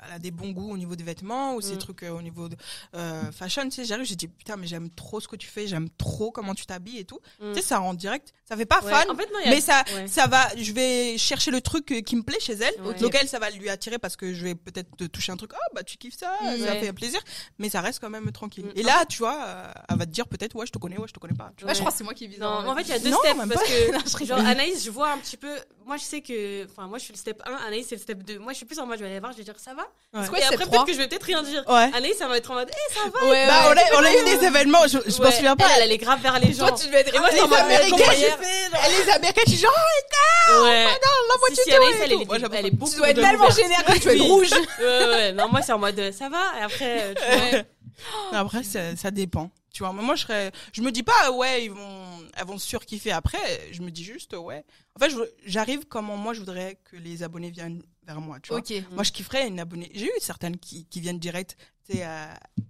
elle 0.07 0.13
a 0.13 0.17
des 0.19 0.31
bons 0.31 0.49
goûts 0.51 0.71
au 0.71 0.77
niveau 0.77 0.95
des 0.95 1.03
vêtements 1.03 1.53
ou 1.53 1.61
ces 1.61 1.75
Mm. 1.75 1.77
trucs 1.77 2.01
euh, 2.03 2.09
au 2.09 2.21
niveau 2.23 2.49
de 2.49 2.55
euh, 2.95 3.31
fashion. 3.31 3.63
Tu 3.65 3.71
sais, 3.75 3.85
j'arrive, 3.85 4.05
j'ai 4.05 4.15
dit 4.15 4.27
putain, 4.27 4.55
mais 4.57 4.65
j'aime 4.65 4.89
trop 4.89 5.19
ce 5.19 5.27
que 5.27 5.35
tu 5.35 5.47
fais, 5.47 5.67
j'aime 5.67 5.87
trop 5.91 6.31
comment 6.31 6.55
tu 6.55 6.65
t'habilles 6.65 6.97
et 6.97 7.05
tout. 7.05 7.19
Mm. 7.39 7.53
Tu 7.53 7.61
sais, 7.61 7.67
ça 7.67 7.77
rend 7.77 7.93
direct. 7.93 8.33
Ça 8.49 8.57
fait 8.57 8.65
pas 8.65 8.81
Ouais, 8.83 8.91
fan, 8.91 9.09
En 9.11 9.15
fait, 9.15 9.29
non, 9.31 9.39
a- 9.45 9.49
mais 9.51 9.61
ça, 9.61 9.83
ouais. 9.93 10.07
ça 10.07 10.25
va. 10.25 10.47
Je 10.57 10.71
vais 10.73 11.15
chercher 11.19 11.51
le 11.51 11.61
truc 11.61 11.91
euh, 11.91 12.01
qui 12.01 12.15
me 12.15 12.23
plaît 12.23 12.39
chez 12.39 12.53
elle. 12.53 12.81
Ouais. 12.81 12.95
Donc 12.95 13.13
elle, 13.13 13.29
ça 13.29 13.37
va 13.37 13.51
lui 13.51 13.69
attirer 13.69 13.99
parce 13.99 14.15
que 14.15 14.33
je 14.33 14.43
vais 14.43 14.55
peut-être 14.55 14.89
te 14.97 15.03
toucher 15.03 15.31
un 15.31 15.37
truc. 15.37 15.51
Oh 15.53 15.73
bah 15.75 15.83
tu 15.83 15.97
kiffes 15.97 16.17
ça, 16.17 16.33
Mm. 16.41 16.57
ça 16.65 16.73
fait 16.75 16.91
plaisir. 16.91 17.21
Mais 17.59 17.69
ça 17.69 17.81
reste 17.81 17.99
quand 17.99 18.09
même 18.09 18.31
tranquille. 18.31 18.71
Et 18.75 18.81
là, 18.81 19.05
tu 19.05 19.19
vois, 19.19 19.71
elle 19.89 19.97
va 19.97 20.05
te 20.07 20.11
dire 20.11 20.27
peut-être 20.27 20.55
ouais, 20.55 20.65
je 20.65 20.71
te 20.71 20.79
connais, 20.79 20.97
ouais, 20.97 21.07
je 21.07 21.13
te 21.13 21.19
connais 21.19 21.35
pas. 21.35 21.51
tu 21.55 21.65
vois. 21.65 21.73
je 21.75 21.79
crois 21.81 21.91
que 21.91 21.97
c'est 21.99 22.03
moi 22.03 22.15
qui 22.15 22.27
vis 22.27 22.39
Non, 22.39 22.47
en 22.67 22.75
fait, 22.75 22.81
il 22.81 22.89
y 22.89 22.93
a 22.93 22.99
deux 22.99 23.11
Non, 23.11 23.19
steps 23.19 23.37
parce 23.37 24.13
pas. 24.13 24.19
que 24.19 24.25
genre 24.25 24.39
Anaïs, 24.39 24.83
je 24.83 24.89
vois 24.89 25.11
un 25.11 25.19
petit 25.19 25.37
peu. 25.37 25.53
Moi, 25.85 25.97
je 25.97 26.03
sais 26.03 26.21
que, 26.21 26.65
enfin, 26.65 26.87
moi, 26.87 26.97
je 26.97 27.03
suis 27.03 27.13
le 27.13 27.17
step 27.19 27.41
1, 27.45 27.67
Anaïs 27.67 27.85
c'est 27.89 27.95
le 27.95 28.01
step 28.01 28.19
2. 28.23 28.39
Moi, 28.39 28.53
je 28.53 28.57
suis 28.57 28.65
plus 28.65 28.79
en 28.79 28.85
mode, 28.85 28.97
je 28.99 29.03
vais 29.03 29.09
aller 29.11 29.19
voir, 29.19 29.31
je 29.31 29.37
vais 29.37 29.43
dire 29.43 29.53
ça 29.57 29.71
va? 29.73 29.83
Ouais. 30.19 30.27
quoi, 30.27 30.39
Et 30.39 30.43
après, 30.43 30.57
3? 30.57 30.67
peut-être 30.69 30.85
que 30.85 30.93
je 30.93 30.97
vais 30.97 31.07
peut-être 31.07 31.23
rien 31.23 31.43
dire. 31.43 31.63
Ouais. 31.67 31.89
Anaïs, 31.93 32.17
ça 32.17 32.27
va 32.27 32.37
être 32.37 32.49
en 32.51 32.55
mode, 32.55 32.69
eh, 32.71 32.93
ça 32.93 32.99
va. 33.13 33.27
Ouais, 33.29 33.47
Bah, 33.47 33.69
ouais. 33.69 33.75
on, 33.91 33.97
a, 33.97 34.01
on 34.01 34.05
a 34.05 34.11
eu 34.13 34.23
des 34.37 34.45
événements, 34.45 34.87
je, 34.87 34.97
je 35.05 35.21
m'en 35.21 35.31
souviens 35.31 35.55
pas. 35.55 35.65
Elle, 35.65 35.71
elle 35.77 35.83
allait 35.83 35.97
grave 35.97 36.19
vers 36.21 36.39
les 36.39 36.53
gens. 36.53 36.67
Toi, 36.67 36.77
tu 36.79 36.87
devais 36.87 36.99
être. 37.01 37.13
Et 37.15 37.19
moi, 37.19 37.27
les 37.29 37.33
j'étais 37.37 37.43
en 37.45 37.47
mode, 37.49 37.59
Américains, 37.59 37.89
comment 37.97 38.11
j'ai 38.11 38.17
hier 38.19 38.37
fait, 38.37 38.71
genre, 38.71 38.81
les 39.05 39.11
Américains, 39.11 39.41
qui 39.45 39.57
genre, 39.57 39.71
Ouais. 40.63 40.83
la 40.83 40.89
Si, 40.93 41.61
si, 41.61 41.69
moitié 41.71 41.73
elle, 42.03 42.11
est- 42.65 42.71
beaucoup 42.71 42.89
Tu 42.91 42.97
dois 42.97 43.09
être 43.09 43.21
tellement 43.21 43.49
généreux, 43.49 43.93
tu 43.93 43.99
dois 43.99 44.13
être 44.13 44.21
rouge. 44.23 44.49
Ouais, 44.79 44.85
ouais. 45.05 45.31
Non, 45.33 45.47
moi, 45.49 45.61
c'est 45.61 45.71
en 45.71 45.79
mode, 45.79 46.11
ça 46.17 46.29
va. 46.29 46.59
Et 46.59 46.63
après, 46.63 47.01
euh, 47.01 47.13
tu 47.15 47.23
vois. 47.51 47.63
Après, 48.31 48.63
ça, 48.63 48.95
ça 48.95 49.11
dépend. 49.11 49.51
Tu 49.71 49.81
vois, 49.83 49.91
moi, 49.91 50.15
je 50.15 50.21
serais, 50.23 50.51
je 50.71 50.81
me 50.81 50.91
dis 50.91 51.01
pas, 51.03 51.31
ouais, 51.31 51.65
ils 51.65 51.71
vont, 51.71 52.19
elles 52.35 52.45
vont 52.45 52.59
surkiffer 52.59 53.11
après. 53.11 53.69
Je 53.71 53.81
me 53.81 53.89
dis 53.89 54.03
juste, 54.03 54.33
ouais. 54.35 54.63
En 54.95 54.99
fait, 55.03 55.11
j'arrive 55.45 55.85
comment 55.87 56.15
moi, 56.15 56.33
je 56.33 56.39
voudrais 56.39 56.77
que 56.83 56.95
les 56.95 57.23
abonnés 57.23 57.49
viennent 57.49 57.81
vers 58.05 58.21
moi, 58.21 58.39
tu 58.39 58.49
vois. 58.49 58.59
Ok. 58.59 58.71
Moi, 58.91 59.03
je 59.03 59.11
kifferais 59.11 59.47
une 59.47 59.59
abonnée. 59.59 59.89
J'ai 59.95 60.05
eu 60.05 60.11
certaines 60.19 60.57
qui, 60.57 60.85
qui 60.85 61.01
viennent 61.01 61.17
direct. 61.19 61.57
Tu 61.89 61.97
sais, 61.97 62.07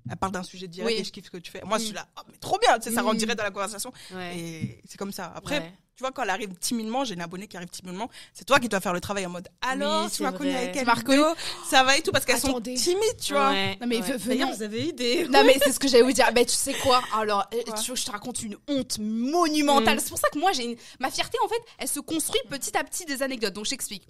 elle 0.10 0.18
parle 0.18 0.32
d'un 0.32 0.44
sujet 0.44 0.68
direct 0.68 0.92
Oui. 0.96 1.02
et 1.02 1.04
je 1.04 1.12
kiffe 1.12 1.26
ce 1.26 1.30
que 1.32 1.38
tu 1.38 1.52
fais. 1.52 1.62
Moi, 1.66 1.78
je 1.78 1.84
suis 1.86 1.94
là, 1.94 2.08
oh, 2.18 2.22
mais 2.32 2.38
trop 2.38 2.58
bien, 2.58 2.80
tu 2.80 2.90
sais, 2.90 2.96
ça 2.96 3.02
rentre 3.02 3.16
Mm. 3.16 3.20
direct 3.20 3.38
dans 3.38 3.44
la 3.44 3.52
conversation. 3.52 3.92
Ouais. 4.12 4.38
Et 4.40 4.82
c'est 4.88 4.98
comme 4.98 5.12
ça. 5.12 5.32
Après, 5.36 5.60
Ouais. 5.60 5.74
Tu 5.96 6.02
vois, 6.02 6.12
quand 6.12 6.24
elle 6.24 6.30
arrive 6.32 6.50
timidement, 6.60 7.04
j'ai 7.06 7.14
une 7.14 7.22
abonnée 7.22 7.48
qui 7.48 7.56
arrive 7.56 7.70
timidement, 7.70 8.10
c'est 8.34 8.46
toi 8.46 8.60
qui 8.60 8.68
dois 8.68 8.80
faire 8.80 8.94
le 8.94 9.02
travail 9.02 9.26
en 9.26 9.30
mode, 9.30 9.48
alors, 9.62 10.06
Oui, 10.06 10.12
tu 10.12 10.24
m'as 10.24 10.32
connu 10.32 10.52
avec 10.52 10.76
reconnu 10.76 11.18
vidéo? 11.20 11.36
Ça 11.70 11.84
va 11.84 11.98
et 11.98 12.02
tout, 12.02 12.12
parce 12.12 12.26
qu'elles 12.26 12.40
sont 12.40 12.60
timides, 12.60 13.18
tu 13.22 13.34
vois. 13.34 13.52
Ouais, 13.52 13.78
Non, 13.80 13.88
mais 13.88 14.02
ouais. 14.02 14.46
vous 14.46 14.64
avez 14.64 14.90
eu 14.90 14.94
des. 14.94 15.28
Non 15.28 15.44
mais 15.44 15.58
c'est 15.64 15.72
ce 15.72 15.80
que 15.80 15.88
j'allais 15.88 16.04
vous 16.04 16.12
dire. 16.12 16.32
Ben 16.34 16.46
tu 16.46 16.56
sais 16.56 16.74
quoi? 16.74 17.02
Alors 17.16 17.46
euh, 17.54 17.62
Quoi 17.64 17.74
tu 17.76 17.92
veux 17.92 17.94
que 17.94 18.00
je 18.00 18.06
te 18.06 18.12
raconte 18.12 18.42
une 18.42 18.58
honte 18.68 18.98
monumentale. 19.00 19.98
Mm. 19.98 20.00
C'est 20.00 20.10
pour 20.10 20.18
ça 20.18 20.30
que 20.32 20.40
moi 20.40 20.52
j'ai 20.52 20.66
une... 20.66 20.76
ma 21.00 21.12
fierté 21.12 21.38
en 21.44 21.48
fait, 21.48 21.62
elle 21.78 21.88
se 21.88 22.00
construit 22.00 22.42
petit 22.50 22.76
à 22.78 22.84
petit 22.84 23.06
des 23.06 23.22
anecdotes. 23.22 23.54
Donc 23.54 23.66
j'explique. 23.66 24.08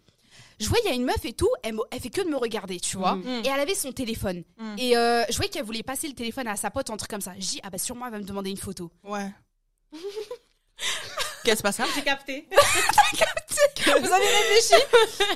Je 0.60 0.68
voyais 0.68 0.84
il 0.86 0.90
y 0.90 0.92
a 0.92 0.96
une 0.96 1.06
meuf 1.06 1.24
et 1.26 1.34
tout, 1.34 1.50
elle, 1.64 1.76
elle 1.92 2.00
fait 2.00 2.10
que 2.10 2.22
de 2.22 2.30
me 2.30 2.38
regarder, 2.38 2.80
tu 2.80 2.98
vois. 2.98 3.16
Mm. 3.16 3.42
Et 3.44 3.48
elle 3.48 3.60
avait 3.60 3.76
son 3.76 3.92
téléphone. 3.92 4.44
Mm. 4.58 4.76
Et 4.78 4.98
euh, 4.98 5.24
je 5.30 5.36
voyais 5.36 5.50
qu'elle 5.50 5.66
voulait 5.66 5.84
passer 5.84 6.08
le 6.08 6.14
téléphone 6.14 6.48
à 6.48 6.56
sa 6.56 6.72
pote, 6.72 6.90
un 6.90 6.98
truc 6.98 7.10
comme 7.10 7.22
ça. 7.22 7.34
Je 7.36 7.48
dis 7.48 7.60
ah 7.64 7.70
bah 7.70 7.78
sûrement 7.78 8.06
elle 8.06 8.14
va 8.14 8.20
me 8.20 8.24
demander 8.24 8.50
une 8.50 8.58
photo. 8.58 8.92
Ouais. 9.04 9.30
Qu'est-ce 11.44 11.62
qui 11.64 11.72
se 11.74 11.78
passe 11.78 11.80
J'ai 11.96 12.02
capté. 12.04 12.48
Vous 13.86 14.12
avez 14.14 14.26
réfléchi 14.28 14.82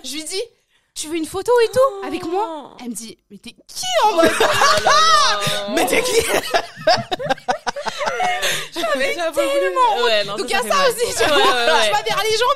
Je 0.03 0.13
lui 0.13 0.23
dis 0.23 0.41
tu 0.95 1.07
veux 1.09 1.15
une 1.15 1.27
photo 1.27 1.51
et 1.63 1.67
tout 1.67 2.07
avec 2.07 2.23
moi 2.25 2.75
Elle 2.79 2.89
me 2.89 2.95
dit 2.95 3.15
mais 3.29 3.37
t'es 3.37 3.51
qui 3.67 3.85
en 4.05 4.13
mode 4.15 4.31
Mais 5.75 5.85
t'es 5.85 6.01
qui 6.01 6.11
Mais 8.97 9.13
tellement. 9.13 10.03
Ouais, 10.03 10.23
non, 10.25 10.37
Donc 10.37 10.47
il 10.49 10.51
y 10.51 10.55
a 10.55 10.61
ça 10.61 10.67
mal. 10.69 10.89
aussi. 10.91 11.05
Tu 11.15 11.21
Ouais, 11.23 11.27
vois. 11.27 11.37
ouais. 11.37 11.91
Je 11.91 11.97
vais 11.97 12.03
vers 12.03 12.23
les 12.23 12.37
gens 12.37 12.53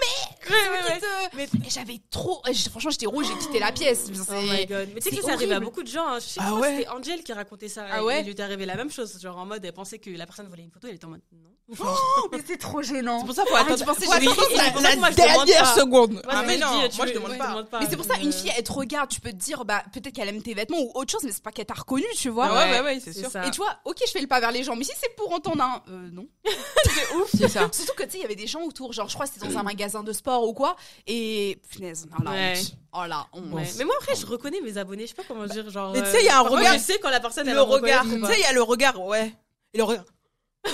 mais 1.35 1.43
Et 1.43 1.69
j'avais 1.69 1.99
trop. 2.09 2.41
Franchement, 2.71 2.89
j'étais 2.91 3.05
rouge, 3.05 3.27
j'ai 3.27 3.37
quitté 3.37 3.59
la 3.59 3.71
pièce. 3.71 4.05
Oh 4.09 4.33
my 4.41 4.65
god. 4.65 4.89
Mais 4.93 5.01
tu 5.01 5.09
sais 5.09 5.15
c'est 5.15 5.21
que 5.21 5.23
ça 5.27 5.33
arrive 5.33 5.51
à 5.51 5.59
beaucoup 5.59 5.83
de 5.83 5.87
gens. 5.87 6.07
hein. 6.07 6.19
Je 6.19 6.25
sais 6.25 6.39
Ah 6.41 6.51
c'était 6.63 6.87
Angel 6.89 7.23
qui 7.23 7.33
racontait 7.33 7.69
ça. 7.69 7.85
Ah 7.91 8.03
ouais 8.03 8.21
Il 8.21 8.25
lui 8.25 8.31
est 8.31 8.39
arrivé 8.39 8.65
la 8.65 8.75
même 8.75 8.91
chose. 8.91 9.19
Genre 9.21 9.37
en 9.37 9.45
mode, 9.45 9.63
elle 9.63 9.73
pensait 9.73 9.99
que 9.99 10.09
la 10.09 10.25
personne 10.25 10.47
voulait 10.47 10.63
une 10.63 10.71
photo, 10.71 10.87
elle 10.87 10.95
était 10.95 11.05
en 11.05 11.09
mode 11.09 11.21
non. 11.31 11.49
Oh, 11.79 12.27
mais 12.31 12.39
c'est 12.45 12.57
trop 12.57 12.81
gênant. 12.81 13.19
C'est 13.19 13.25
pour 13.25 13.35
ça 13.35 13.43
qu'il 13.43 13.51
faut 13.51 13.55
attendre, 13.57 13.77
tu 13.79 13.85
pensais 13.85 14.05
que 14.05 14.81
la, 14.81 14.95
la 14.95 15.11
dernière 15.11 15.73
seconde. 15.75 16.21
Ah 16.27 16.43
mais 16.45 16.57
non, 16.57 16.67
tu 16.89 16.97
moi 16.97 17.05
je 17.07 17.13
demande 17.13 17.37
pas. 17.69 17.79
Mais 17.79 17.87
c'est 17.89 17.95
pour 17.95 18.05
ça, 18.05 18.15
une 18.21 18.29
euh, 18.29 18.31
fille, 18.31 18.51
elle 18.57 18.63
te 18.63 18.71
regarde, 18.71 19.09
tu 19.09 19.21
peux 19.21 19.31
te 19.31 19.35
dire, 19.37 19.63
bah, 19.65 19.83
peut-être 19.93 20.13
qu'elle 20.13 20.27
aime 20.29 20.41
tes 20.41 20.53
vêtements 20.53 20.79
ou 20.79 20.91
autre 20.95 21.11
chose, 21.11 21.23
mais 21.23 21.31
c'est 21.31 21.43
pas 21.43 21.51
qu'elle 21.51 21.65
t'a 21.65 21.73
reconnu, 21.73 22.05
tu 22.17 22.29
vois. 22.29 22.47
Ah 22.51 22.53
ouais, 22.53 22.71
ouais, 22.71 22.81
ouais, 22.81 22.99
c'est 23.03 23.13
sûr. 23.13 23.29
ça. 23.31 23.45
Et 23.47 23.51
tu 23.51 23.57
vois, 23.57 23.75
ok, 23.85 23.97
je 24.05 24.11
fais 24.11 24.21
le 24.21 24.27
pas 24.27 24.39
vers 24.39 24.51
les 24.51 24.63
gens, 24.63 24.75
mais 24.75 24.83
si 24.83 24.91
c'est 25.01 25.15
pour 25.15 25.33
entendre 25.33 25.63
un. 25.63 25.81
Euh, 25.89 26.09
non. 26.11 26.27
C'est 26.83 27.15
ouf, 27.15 27.29
c'est 27.37 27.47
ça. 27.47 27.69
Surtout 27.71 27.93
que 27.95 28.03
tu 28.03 28.11
sais, 28.11 28.17
il 28.17 28.21
y 28.21 28.25
avait 28.25 28.35
des 28.35 28.47
gens 28.47 28.61
autour, 28.63 28.91
genre, 28.91 29.07
je 29.07 29.13
crois 29.13 29.25
que 29.27 29.33
c'était 29.33 29.47
dans 29.47 29.57
un 29.59 29.63
magasin 29.63 30.03
de 30.03 30.11
sport 30.11 30.43
ou 30.47 30.53
quoi, 30.53 30.75
et. 31.07 31.59
Punaise, 31.69 32.07
oh 32.19 32.23
la 32.23 32.31
Ouais. 32.31 32.53
Oh. 32.93 33.39
Ouais. 33.55 33.69
Mais 33.77 33.85
moi 33.85 33.95
après, 34.01 34.15
je 34.15 34.25
reconnais 34.25 34.59
mes 34.61 34.77
abonnés. 34.77 35.03
Je 35.03 35.09
sais 35.09 35.13
pas 35.15 35.23
comment 35.27 35.45
dire. 35.45 35.69
Genre. 35.69 35.93
Mais 35.93 36.01
tu 36.03 36.09
sais, 36.09 36.19
il 36.21 36.25
y 36.25 36.29
a 36.29 36.39
un 36.39 36.41
parfois, 36.41 36.59
regard- 36.59 36.73
Je 36.73 36.79
sais 36.79 36.99
quand 36.99 37.09
la 37.09 37.19
personne 37.21 37.47
elle 37.47 37.55
Le 37.55 37.61
regard. 37.61 38.03
Tu 38.03 38.09
sais, 38.25 38.35
il 38.37 38.41
y 38.41 38.45
a 38.45 38.51
le 38.53 38.61
regard, 38.61 38.99
ouais. 38.99 39.33
Et 39.73 39.77
le 39.77 39.83
regard. 39.83 40.03
Grave 40.63 40.73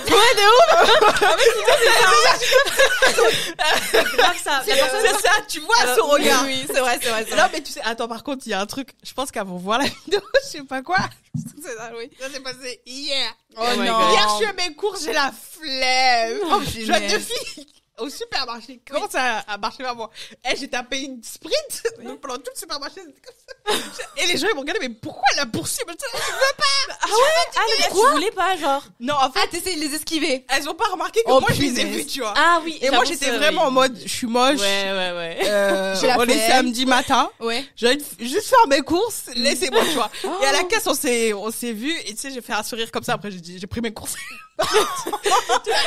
ça. 4.42 4.62
La 4.66 4.74
personne. 4.76 5.00
C'est 5.02 5.26
ça, 5.26 5.32
tu 5.48 5.60
vois 5.60 5.76
Alors, 5.80 5.96
son 5.96 6.06
regard. 6.08 6.44
Oui, 6.44 6.64
c'est 6.66 6.80
vrai, 6.80 6.98
c'est 7.00 7.08
vrai, 7.08 7.24
c'est 7.28 7.36
Non, 7.36 7.42
vrai. 7.42 7.50
mais 7.54 7.62
tu 7.62 7.72
sais, 7.72 7.80
attends, 7.82 8.08
par 8.08 8.22
contre, 8.22 8.46
il 8.46 8.50
y 8.50 8.54
a 8.54 8.60
un 8.60 8.66
truc. 8.66 8.90
Je 9.02 9.12
pense 9.14 9.30
qu'elles 9.30 9.46
vont 9.46 9.56
voir 9.56 9.78
la 9.78 9.86
vidéo, 9.86 10.20
je 10.44 10.48
sais 10.48 10.62
pas 10.62 10.82
quoi. 10.82 10.98
C'est 11.64 11.74
ça, 11.76 11.90
oui. 11.96 12.10
Ça 12.20 12.30
s'est 12.30 12.40
passé 12.40 12.80
hier. 12.86 13.32
Oh, 13.56 13.64
my 13.76 13.88
non. 13.88 13.98
God. 13.98 14.10
Hier, 14.12 14.28
je 14.40 14.46
fais 14.46 14.52
mes 14.68 14.74
courses, 14.74 15.04
j'ai 15.04 15.12
la 15.12 15.32
flemme. 15.32 16.38
Oh, 16.50 16.60
je 16.62 16.86
vois 16.86 17.00
deux 17.00 17.18
filles 17.18 17.66
au 18.00 18.08
supermarché. 18.08 18.80
Comment 18.90 19.08
ça 19.08 19.38
a 19.46 19.58
marché 19.58 19.82
vers 19.82 19.94
moi 19.94 20.10
Eh, 20.50 20.56
j'ai 20.56 20.68
tapé 20.68 21.00
une 21.02 21.22
sprint. 21.22 21.82
Donc, 22.02 22.20
pendant 22.20 22.36
tout 22.36 22.50
le 22.54 22.58
supermarché, 22.58 23.00
c'était 23.04 23.20
comme 23.20 23.76
ça. 23.76 24.04
Et 24.16 24.26
les 24.26 24.36
gens, 24.38 24.46
ils 24.50 24.54
m'ont 24.54 24.60
regardé, 24.62 24.80
mais 24.88 24.94
pourquoi 24.94 25.22
elle 25.34 25.40
a 25.40 25.46
poursuivi 25.46 25.90
Je 25.90 25.96
dis, 25.96 26.04
Ah 27.56 27.60
mais 27.78 27.84
tu 27.88 28.10
voulais 28.12 28.30
pas 28.30 28.56
genre? 28.56 28.82
Non, 29.00 29.14
en 29.14 29.30
fait, 29.30 29.40
Ah, 29.42 29.46
t'essayes 29.50 29.76
de 29.76 29.80
les 29.80 29.94
esquiver. 29.94 30.44
elles 30.48 30.68
ont 30.68 30.74
pas 30.74 30.86
remarqué 30.86 31.20
que 31.20 31.30
Oh, 31.30 31.40
moi, 31.40 31.50
je 31.52 31.60
les 31.60 31.80
ai 31.80 31.84
vues, 31.84 32.06
tu 32.06 32.20
vois. 32.20 32.34
Ah 32.36 32.60
oui. 32.64 32.78
Et 32.80 32.90
moi, 32.90 33.04
j'étais 33.04 33.30
vraiment 33.30 33.62
oui. 33.62 33.68
en 33.68 33.70
mode, 33.70 33.98
je 34.02 34.08
suis 34.08 34.26
moche. 34.26 34.58
Ouais 34.60 34.92
ouais 34.92 35.12
ouais. 35.12 35.38
Euh, 35.44 35.94
J'ai 36.00 36.06
la 36.06 36.18
on 36.18 36.24
est 36.24 36.48
samedi 36.48 36.86
matin. 36.86 37.30
Ouais. 37.40 37.64
De 37.80 37.98
juste 38.20 38.48
faire 38.48 38.66
mes 38.68 38.80
courses, 38.80 39.24
laissez-moi, 39.34 39.82
tu 39.84 39.92
vois. 39.94 40.10
Et 40.42 40.46
à 40.46 40.52
la 40.52 40.64
caisse, 40.64 40.86
on 40.86 40.94
s'est, 40.94 41.32
on 41.32 41.50
s'est 41.50 41.72
vu, 41.72 41.92
et 42.06 42.14
tu 42.14 42.16
sais, 42.18 42.30
j'ai 42.30 42.40
fait 42.42 42.52
un 42.52 42.62
sourire 42.62 42.90
comme 42.90 43.02
ça, 43.02 43.14
après 43.14 43.30
j'ai 43.30 43.40
dit, 43.40 43.58
j'ai 43.58 43.66
pris 43.66 43.80
mes 43.80 43.92
courses. 43.92 44.14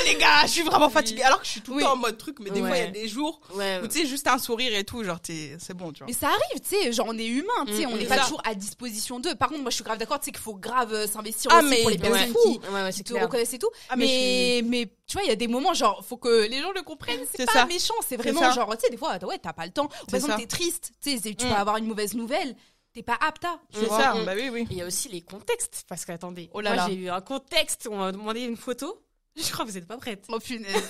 les 0.06 0.16
gars, 0.16 0.42
je 0.44 0.48
suis 0.52 0.62
vraiment 0.64 0.90
fatiguée, 0.90 1.24
alors 1.24 1.40
que 1.40 1.46
je 1.46 1.52
suis 1.52 1.62
tout 1.62 1.72
le 1.72 1.78
Oui. 1.78 1.84
temps 1.84 1.94
en 1.94 1.98
mode 1.98 2.18
truc, 2.18 2.38
mais 2.40 2.50
des 2.50 2.60
fois, 2.60 2.78
il 2.78 2.80
y 2.80 2.88
a 2.88 2.92
des 2.92 3.08
jours 3.08 3.42
Ouais. 3.56 3.80
où, 3.84 3.88
tu 3.88 4.00
sais, 4.00 4.06
juste 4.06 4.28
un 4.28 4.38
sourire 4.38 4.74
et 4.76 4.84
tout, 4.84 5.04
genre, 5.04 5.20
t'es, 5.20 5.58
c'est 5.60 5.74
bon, 5.74 5.92
tu 5.92 6.00
vois. 6.00 6.08
Mais 6.08 6.14
ça 6.14 6.28
arrive, 6.28 6.62
tu 6.62 6.70
sais, 6.76 6.92
genre 6.94 7.08
on 7.10 7.18
est 7.18 7.26
humain, 7.26 7.66
tu 7.68 7.74
sais, 7.76 7.86
Mm, 7.86 7.90
on 7.92 7.98
n'est 7.98 8.06
mm. 8.06 8.08
pas 8.08 8.16
Ça. 8.18 8.22
toujours 8.24 8.42
à 8.46 8.54
disposition 8.56 9.20
d'eux. 9.20 9.36
Par 9.36 9.50
contre, 9.50 9.62
moi 9.62 9.70
je 9.72 9.76
suis 9.76 9.84
grave 9.84 9.98
d'accord, 9.98 10.20
tu 10.20 10.26
sais 10.26 10.32
qu'il 10.32 10.42
faut 10.42 10.56
grave 10.56 10.94
euh, 10.94 11.08
s'investir 11.08 11.52
Ah, 11.54 11.60
aussi 11.60 11.70
mais 11.70 11.82
pour 11.82 11.90
les 11.90 11.98
personnes 11.98 12.30
ouais. 12.32 12.36
qui 12.44 12.60
Ouais, 12.70 12.84
ouais, 12.84 12.92
c'est 12.92 13.04
te 13.04 13.12
clair. 13.14 13.24
reconnaissent 13.24 13.54
et 13.54 13.60
tout. 13.60 13.70
Ah, 13.90 13.96
mais 13.96 14.06
mais, 14.06 14.62
mais, 14.66 14.86
tu 15.08 15.14
vois, 15.14 15.24
il 15.24 15.30
y 15.30 15.32
a 15.32 15.36
des 15.36 15.48
moments, 15.48 15.74
genre, 15.74 16.04
faut 16.08 16.18
que 16.18 16.48
les 16.48 16.62
gens 16.62 16.72
le 16.72 16.82
comprennent. 16.84 17.20
C'est 17.36 17.46
pas 17.46 17.52
ça. 17.54 17.66
méchant, 17.66 17.94
c'est 18.08 18.18
vraiment 18.18 18.52
genre, 18.52 18.70
tu 18.78 18.86
sais, 18.86 18.90
des 18.90 18.98
fois, 18.98 19.18
ouais, 19.24 19.38
t'as 19.40 19.54
pas 19.54 19.66
le 19.66 19.72
temps. 19.72 19.86
Ou 19.86 20.06
Par 20.06 20.16
exemple, 20.16 20.36
t'es 20.40 20.48
triste, 20.48 20.92
tu 21.04 21.18
sais, 21.18 21.34
tu 21.36 21.46
Mm. 21.46 21.50
peux 21.50 21.56
avoir 21.56 21.78
une 21.78 21.86
mauvaise 21.86 22.14
nouvelle, 22.14 22.56
t'es 22.94 23.04
pas 23.04 23.18
apte 23.22 23.46
à. 23.46 23.60
C'est 23.74 23.88
ça, 23.88 24.14
bah 24.26 24.34
oui, 24.36 24.50
oui. 24.52 24.68
Il 24.72 24.78
y 24.78 24.82
a 24.82 24.86
aussi 24.86 25.10
les 25.10 25.22
contextes, 25.22 25.86
parce 25.88 26.06
que 26.06 26.12
attendez, 26.12 26.50
Oh 26.54 26.62
là 26.62 26.72
moi 26.72 26.78
là. 26.78 26.88
j'ai 26.90 26.96
eu 26.96 27.10
un 27.10 27.22
contexte 27.22 27.88
où 27.90 27.94
on 27.94 27.98
m'a 28.00 28.12
demandé 28.12 28.42
une 28.42 28.58
photo. 28.58 29.02
Je 29.36 29.50
crois 29.52 29.64
que 29.66 29.70
vous 29.72 29.76
n'êtes 29.78 29.88
pas 29.88 29.98
prête. 29.98 30.26
Oh 30.30 30.40
punaise. 30.40 30.90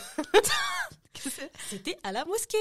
C'était 1.69 1.97
à 2.03 2.11
la 2.11 2.25
mosquée. 2.25 2.57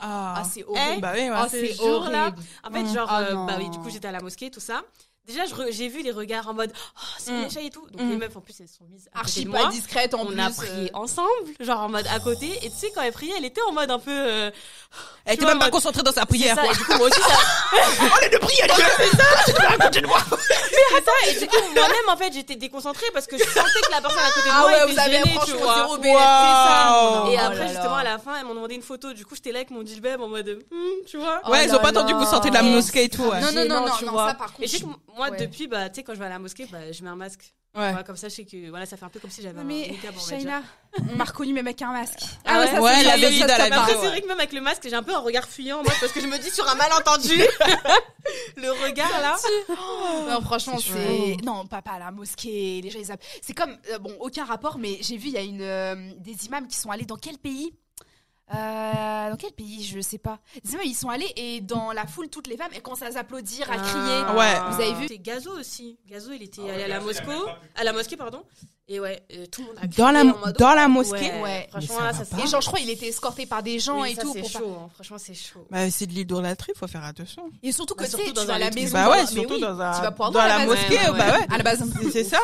Ah, 0.00 0.34
Ah, 0.38 0.44
c'est 0.44 0.64
horrible. 0.64 1.00
bah 1.00 1.12
oui. 1.14 1.28
Ah, 1.32 1.46
c'est 1.48 1.72
jour-là. 1.74 2.22
horrible. 2.26 2.42
En 2.64 2.70
fait, 2.72 2.94
genre, 2.94 3.08
Ah 3.10 3.20
euh, 3.22 3.46
bah 3.46 3.54
oui, 3.58 3.70
du 3.70 3.78
coup, 3.78 3.88
j'étais 3.88 4.08
à 4.08 4.12
la 4.12 4.20
mosquée, 4.20 4.50
tout 4.50 4.60
ça. 4.60 4.82
Déjà, 5.26 5.44
je 5.44 5.54
re- 5.54 5.72
j'ai 5.72 5.88
vu 5.88 6.02
les 6.02 6.12
regards 6.12 6.46
en 6.48 6.54
mode, 6.54 6.72
oh, 6.74 7.00
c'est 7.18 7.32
Mm. 7.32 7.34
une 7.34 7.44
échelle 7.46 7.66
et 7.66 7.70
tout. 7.70 7.84
Donc, 7.90 8.00
Mm. 8.00 8.10
les 8.10 8.16
meufs, 8.16 8.36
en 8.36 8.40
plus, 8.40 8.54
elles 8.60 8.68
sont 8.68 8.84
mises 8.90 9.08
à 9.12 9.18
côté 9.18 9.28
Archi 9.28 9.44
de 9.44 9.50
pas 9.50 9.58
moi. 9.62 9.70
discrète 9.70 10.14
en 10.14 10.20
On 10.20 10.26
plus. 10.26 10.40
a 10.40 10.46
euh. 10.46 10.50
prié 10.56 10.90
ensemble, 10.94 11.28
genre 11.60 11.80
en 11.80 11.88
mode 11.88 12.06
à 12.14 12.20
côté. 12.20 12.46
Et 12.62 12.70
tu 12.70 12.76
sais, 12.76 12.92
quand 12.94 13.02
elle 13.02 13.12
priait, 13.12 13.34
elle 13.36 13.44
était 13.44 13.60
en 13.68 13.72
mode 13.72 13.90
un 13.90 13.98
peu. 13.98 14.10
euh, 14.12 14.50
Elle 15.24 15.34
était 15.34 15.42
vois, 15.42 15.50
même 15.52 15.58
pas 15.58 15.64
mode- 15.66 15.72
concentrée 15.72 16.02
dans 16.04 16.12
sa 16.12 16.26
prière. 16.26 16.54
ça. 16.54 16.62
quoi. 16.62 16.72
Et 16.72 16.76
du 16.76 16.84
coup, 16.84 16.96
moi 16.96 17.08
aussi, 17.08 17.20
ça. 17.20 17.26
Oh, 18.00 18.18
les 18.22 18.28
deux 18.30 18.38
prières, 18.38 18.66
les 18.68 18.74
deux 18.84 18.90
c'est 18.98 19.16
ça. 19.16 21.12
Et 21.28 21.38
du 21.40 21.46
coup, 21.46 21.56
moi-même, 21.74 22.08
en 22.08 22.16
fait, 22.16 22.32
j'étais 22.32 22.56
déconcentrée 22.56 23.06
parce 23.12 23.26
que 23.26 23.36
je 23.36 23.44
sentais 23.44 23.80
que 23.84 23.90
la 23.90 24.00
personne 24.00 24.20
à 24.22 24.30
côté 24.30 24.48
de 24.48 24.52
Ah 24.54 24.60
moi 24.60 24.70
ouais, 24.70 24.82
était 24.84 24.92
vous 24.92 24.98
avez 25.00 25.12
gênée, 25.12 25.22
tu 25.24 25.36
franchement 25.36 25.58
vois. 25.58 25.74
zéro 25.74 25.96
ça. 26.18 27.20
Wow. 27.24 27.30
Et 27.32 27.36
Oh 27.36 27.40
après, 27.44 27.68
justement, 27.68 27.96
à 27.96 28.04
la 28.04 28.18
fin, 28.18 28.36
elles 28.38 28.46
m'ont 28.46 28.54
demandé 28.54 28.74
une 28.74 28.82
photo. 28.82 29.12
Du 29.12 29.24
coup, 29.26 29.34
j'étais 29.34 29.52
là 29.52 29.58
avec 29.58 29.70
mon 29.70 29.82
dilbeb 29.82 30.20
en 30.20 30.28
mode, 30.28 30.58
hmm, 30.70 30.76
tu 31.06 31.18
vois. 31.18 31.40
Oh 31.44 31.50
Ouais, 31.50 31.64
ils 31.64 31.70
ont 31.70 31.74
là 31.74 31.78
pas 31.80 31.88
attendu 31.88 32.12
que 32.14 32.18
vous 32.18 32.24
sortez 32.30 32.48
de 32.50 32.54
la 32.54 32.62
mosquée 32.62 33.04
et 33.04 33.08
tout. 33.08 33.22
ouais. 33.24 33.40
Non, 33.40 33.52
non, 33.52 33.64
non, 33.66 33.80
non, 33.86 34.16
ça 34.26 34.34
par 34.34 34.52
contre. 34.52 34.68
Moi, 35.16 35.30
Ouais. 35.30 35.36
depuis, 35.38 35.66
bah, 35.66 35.88
tu 35.88 35.96
sais, 35.96 36.02
quand 36.02 36.14
je 36.14 36.18
vais 36.18 36.26
à 36.26 36.30
la 36.30 36.38
mosquée, 36.38 36.66
bah, 36.70 36.92
je 36.92 37.02
mets 37.02 37.08
un 37.10 37.16
masque. 37.16 37.54
Ouais. 37.74 37.90
Voilà, 37.90 38.04
comme 38.04 38.16
ça, 38.16 38.30
je 38.30 38.34
sais 38.36 38.44
que 38.46 38.70
voilà, 38.70 38.86
ça 38.86 38.96
fait 38.96 39.04
un 39.04 39.10
peu 39.10 39.20
comme 39.20 39.28
si 39.30 39.42
j'avais 39.42 39.60
un 39.60 39.64
Mais 39.64 39.88
niqab. 39.90 40.14
Shaina, 40.18 40.62
on 41.12 41.16
m'a 41.16 41.24
reconnu 41.24 41.52
même 41.52 41.66
avec 41.66 41.82
un 41.82 41.92
masque. 41.92 42.20
Ah 42.46 42.60
ouais, 42.60 42.68
ça, 42.68 42.80
Ouais, 42.80 42.94
c'est 42.96 43.04
la 43.04 43.16
vérité 43.18 43.42
à 43.42 43.68
la 43.68 43.86
c'est 43.86 43.94
vrai 44.06 44.22
que 44.22 44.26
même 44.26 44.38
avec 44.38 44.54
le 44.54 44.62
masque, 44.62 44.82
j'ai 44.88 44.94
un 44.94 45.02
peu 45.02 45.14
un 45.14 45.18
regard 45.18 45.46
fuyant, 45.46 45.82
moi, 45.82 45.92
parce 46.00 46.10
que 46.12 46.20
je 46.22 46.26
me 46.26 46.38
dis 46.38 46.50
sur 46.50 46.66
un 46.66 46.74
malentendu. 46.74 47.34
le 48.56 48.70
regard, 48.82 49.10
là. 49.20 49.36
Non, 50.30 50.40
franchement, 50.40 50.78
C'est. 50.78 51.36
Non, 51.44 51.66
pas, 51.66 51.82
pas 51.82 51.92
à 51.92 51.98
la 51.98 52.10
mosquée. 52.10 52.80
Les 52.82 52.88
gens, 52.90 52.98
ils 52.98 53.14
C'est 53.42 53.54
comme. 53.54 53.76
euh, 53.92 53.98
bon, 53.98 54.16
aucun 54.20 54.44
rapport, 54.46 54.78
mais 54.78 54.96
j'ai 55.02 55.18
vu, 55.18 55.28
il 55.28 55.34
y 55.34 55.38
a 55.38 55.42
une, 55.42 55.60
euh, 55.60 56.12
des 56.18 56.46
imams 56.46 56.66
qui 56.68 56.76
sont 56.78 56.90
allés 56.90 57.04
dans 57.04 57.16
quel 57.16 57.36
pays? 57.36 57.74
Euh, 58.54 59.30
dans 59.30 59.36
quel 59.36 59.52
pays 59.52 59.82
Je 59.82 60.00
sais 60.00 60.18
pas. 60.18 60.38
Imams, 60.64 60.82
ils 60.84 60.94
sont 60.94 61.08
allés 61.08 61.32
et 61.36 61.60
dans 61.60 61.90
la 61.92 62.06
foule, 62.06 62.28
toutes 62.28 62.46
les 62.46 62.56
femmes, 62.56 62.70
elles 62.74 62.82
commencent 62.82 63.02
à 63.02 63.06
applaudir, 63.18 63.68
à 63.70 63.76
crier. 63.76 64.22
Ah. 64.26 64.36
Ouais. 64.36 64.54
Vous 64.74 64.80
avez 64.80 64.94
vu 64.94 65.08
C'est 65.08 65.18
Gazo 65.18 65.50
aussi. 65.58 65.98
Gazo, 66.06 66.30
il 66.32 66.42
était 66.44 66.68
allé 66.70 66.84
à 66.84 66.88
la 66.88 67.00
mosquée. 67.00 67.26
À 67.74 67.82
la 67.84 67.92
mosquée, 67.92 68.16
pardon. 68.16 68.42
Et 68.88 69.00
ouais, 69.00 69.20
euh, 69.32 69.46
tout 69.46 69.62
le 69.62 69.66
monde 69.66 69.76
a 69.78 69.88
crié 69.88 69.96
Dans 69.96 70.12
la, 70.12 70.20
en 70.20 70.24
mode, 70.38 70.56
dans 70.58 70.72
la 70.74 70.86
mosquée 70.86 71.16
Ouais, 71.32 71.42
Ouais. 71.42 71.66
Franchement, 71.70 72.12
ça. 72.12 72.36
Et 72.40 72.46
genre, 72.46 72.60
je 72.60 72.68
crois, 72.68 72.78
il 72.78 72.88
était 72.88 73.08
escorté 73.08 73.44
par 73.46 73.64
des 73.64 73.80
gens 73.80 74.04
et 74.04 74.14
ça, 74.14 74.22
tout. 74.22 74.32
c'est 74.32 74.44
chaud. 74.48 74.76
hein. 74.80 74.88
Franchement, 74.94 75.18
c'est 75.18 75.34
chaud. 75.34 75.66
Bah, 75.68 75.90
c'est 75.90 76.06
de 76.06 76.12
l'idolâtrie, 76.12 76.72
faut 76.76 76.86
faire 76.86 77.02
attention. 77.02 77.50
Et 77.64 77.72
surtout 77.72 77.94
que 77.96 78.04
Bah, 78.04 78.08
tu 78.08 78.12
sais, 78.12 78.16
surtout 78.18 78.32
tu 78.32 78.34
dans 78.36 78.44
vas 78.46 78.52
à 78.52 78.56
un 78.56 78.58
la 78.60 78.70
maison. 78.70 78.92
Bah 78.92 79.10
ouais, 79.10 79.26
surtout 79.26 79.58
dans 79.58 79.80
un- 79.80 79.92
Tu 79.96 80.02
vas 80.02 80.10
pouvoir 80.12 80.30
dans 80.30 80.42
la 80.44 80.64
mosquée, 80.66 80.98
bah 81.08 81.36
ouais. 81.36 81.46
À 81.50 81.56
la 81.58 81.64
base. 81.64 81.82
C'est 82.12 82.22
ça 82.22 82.38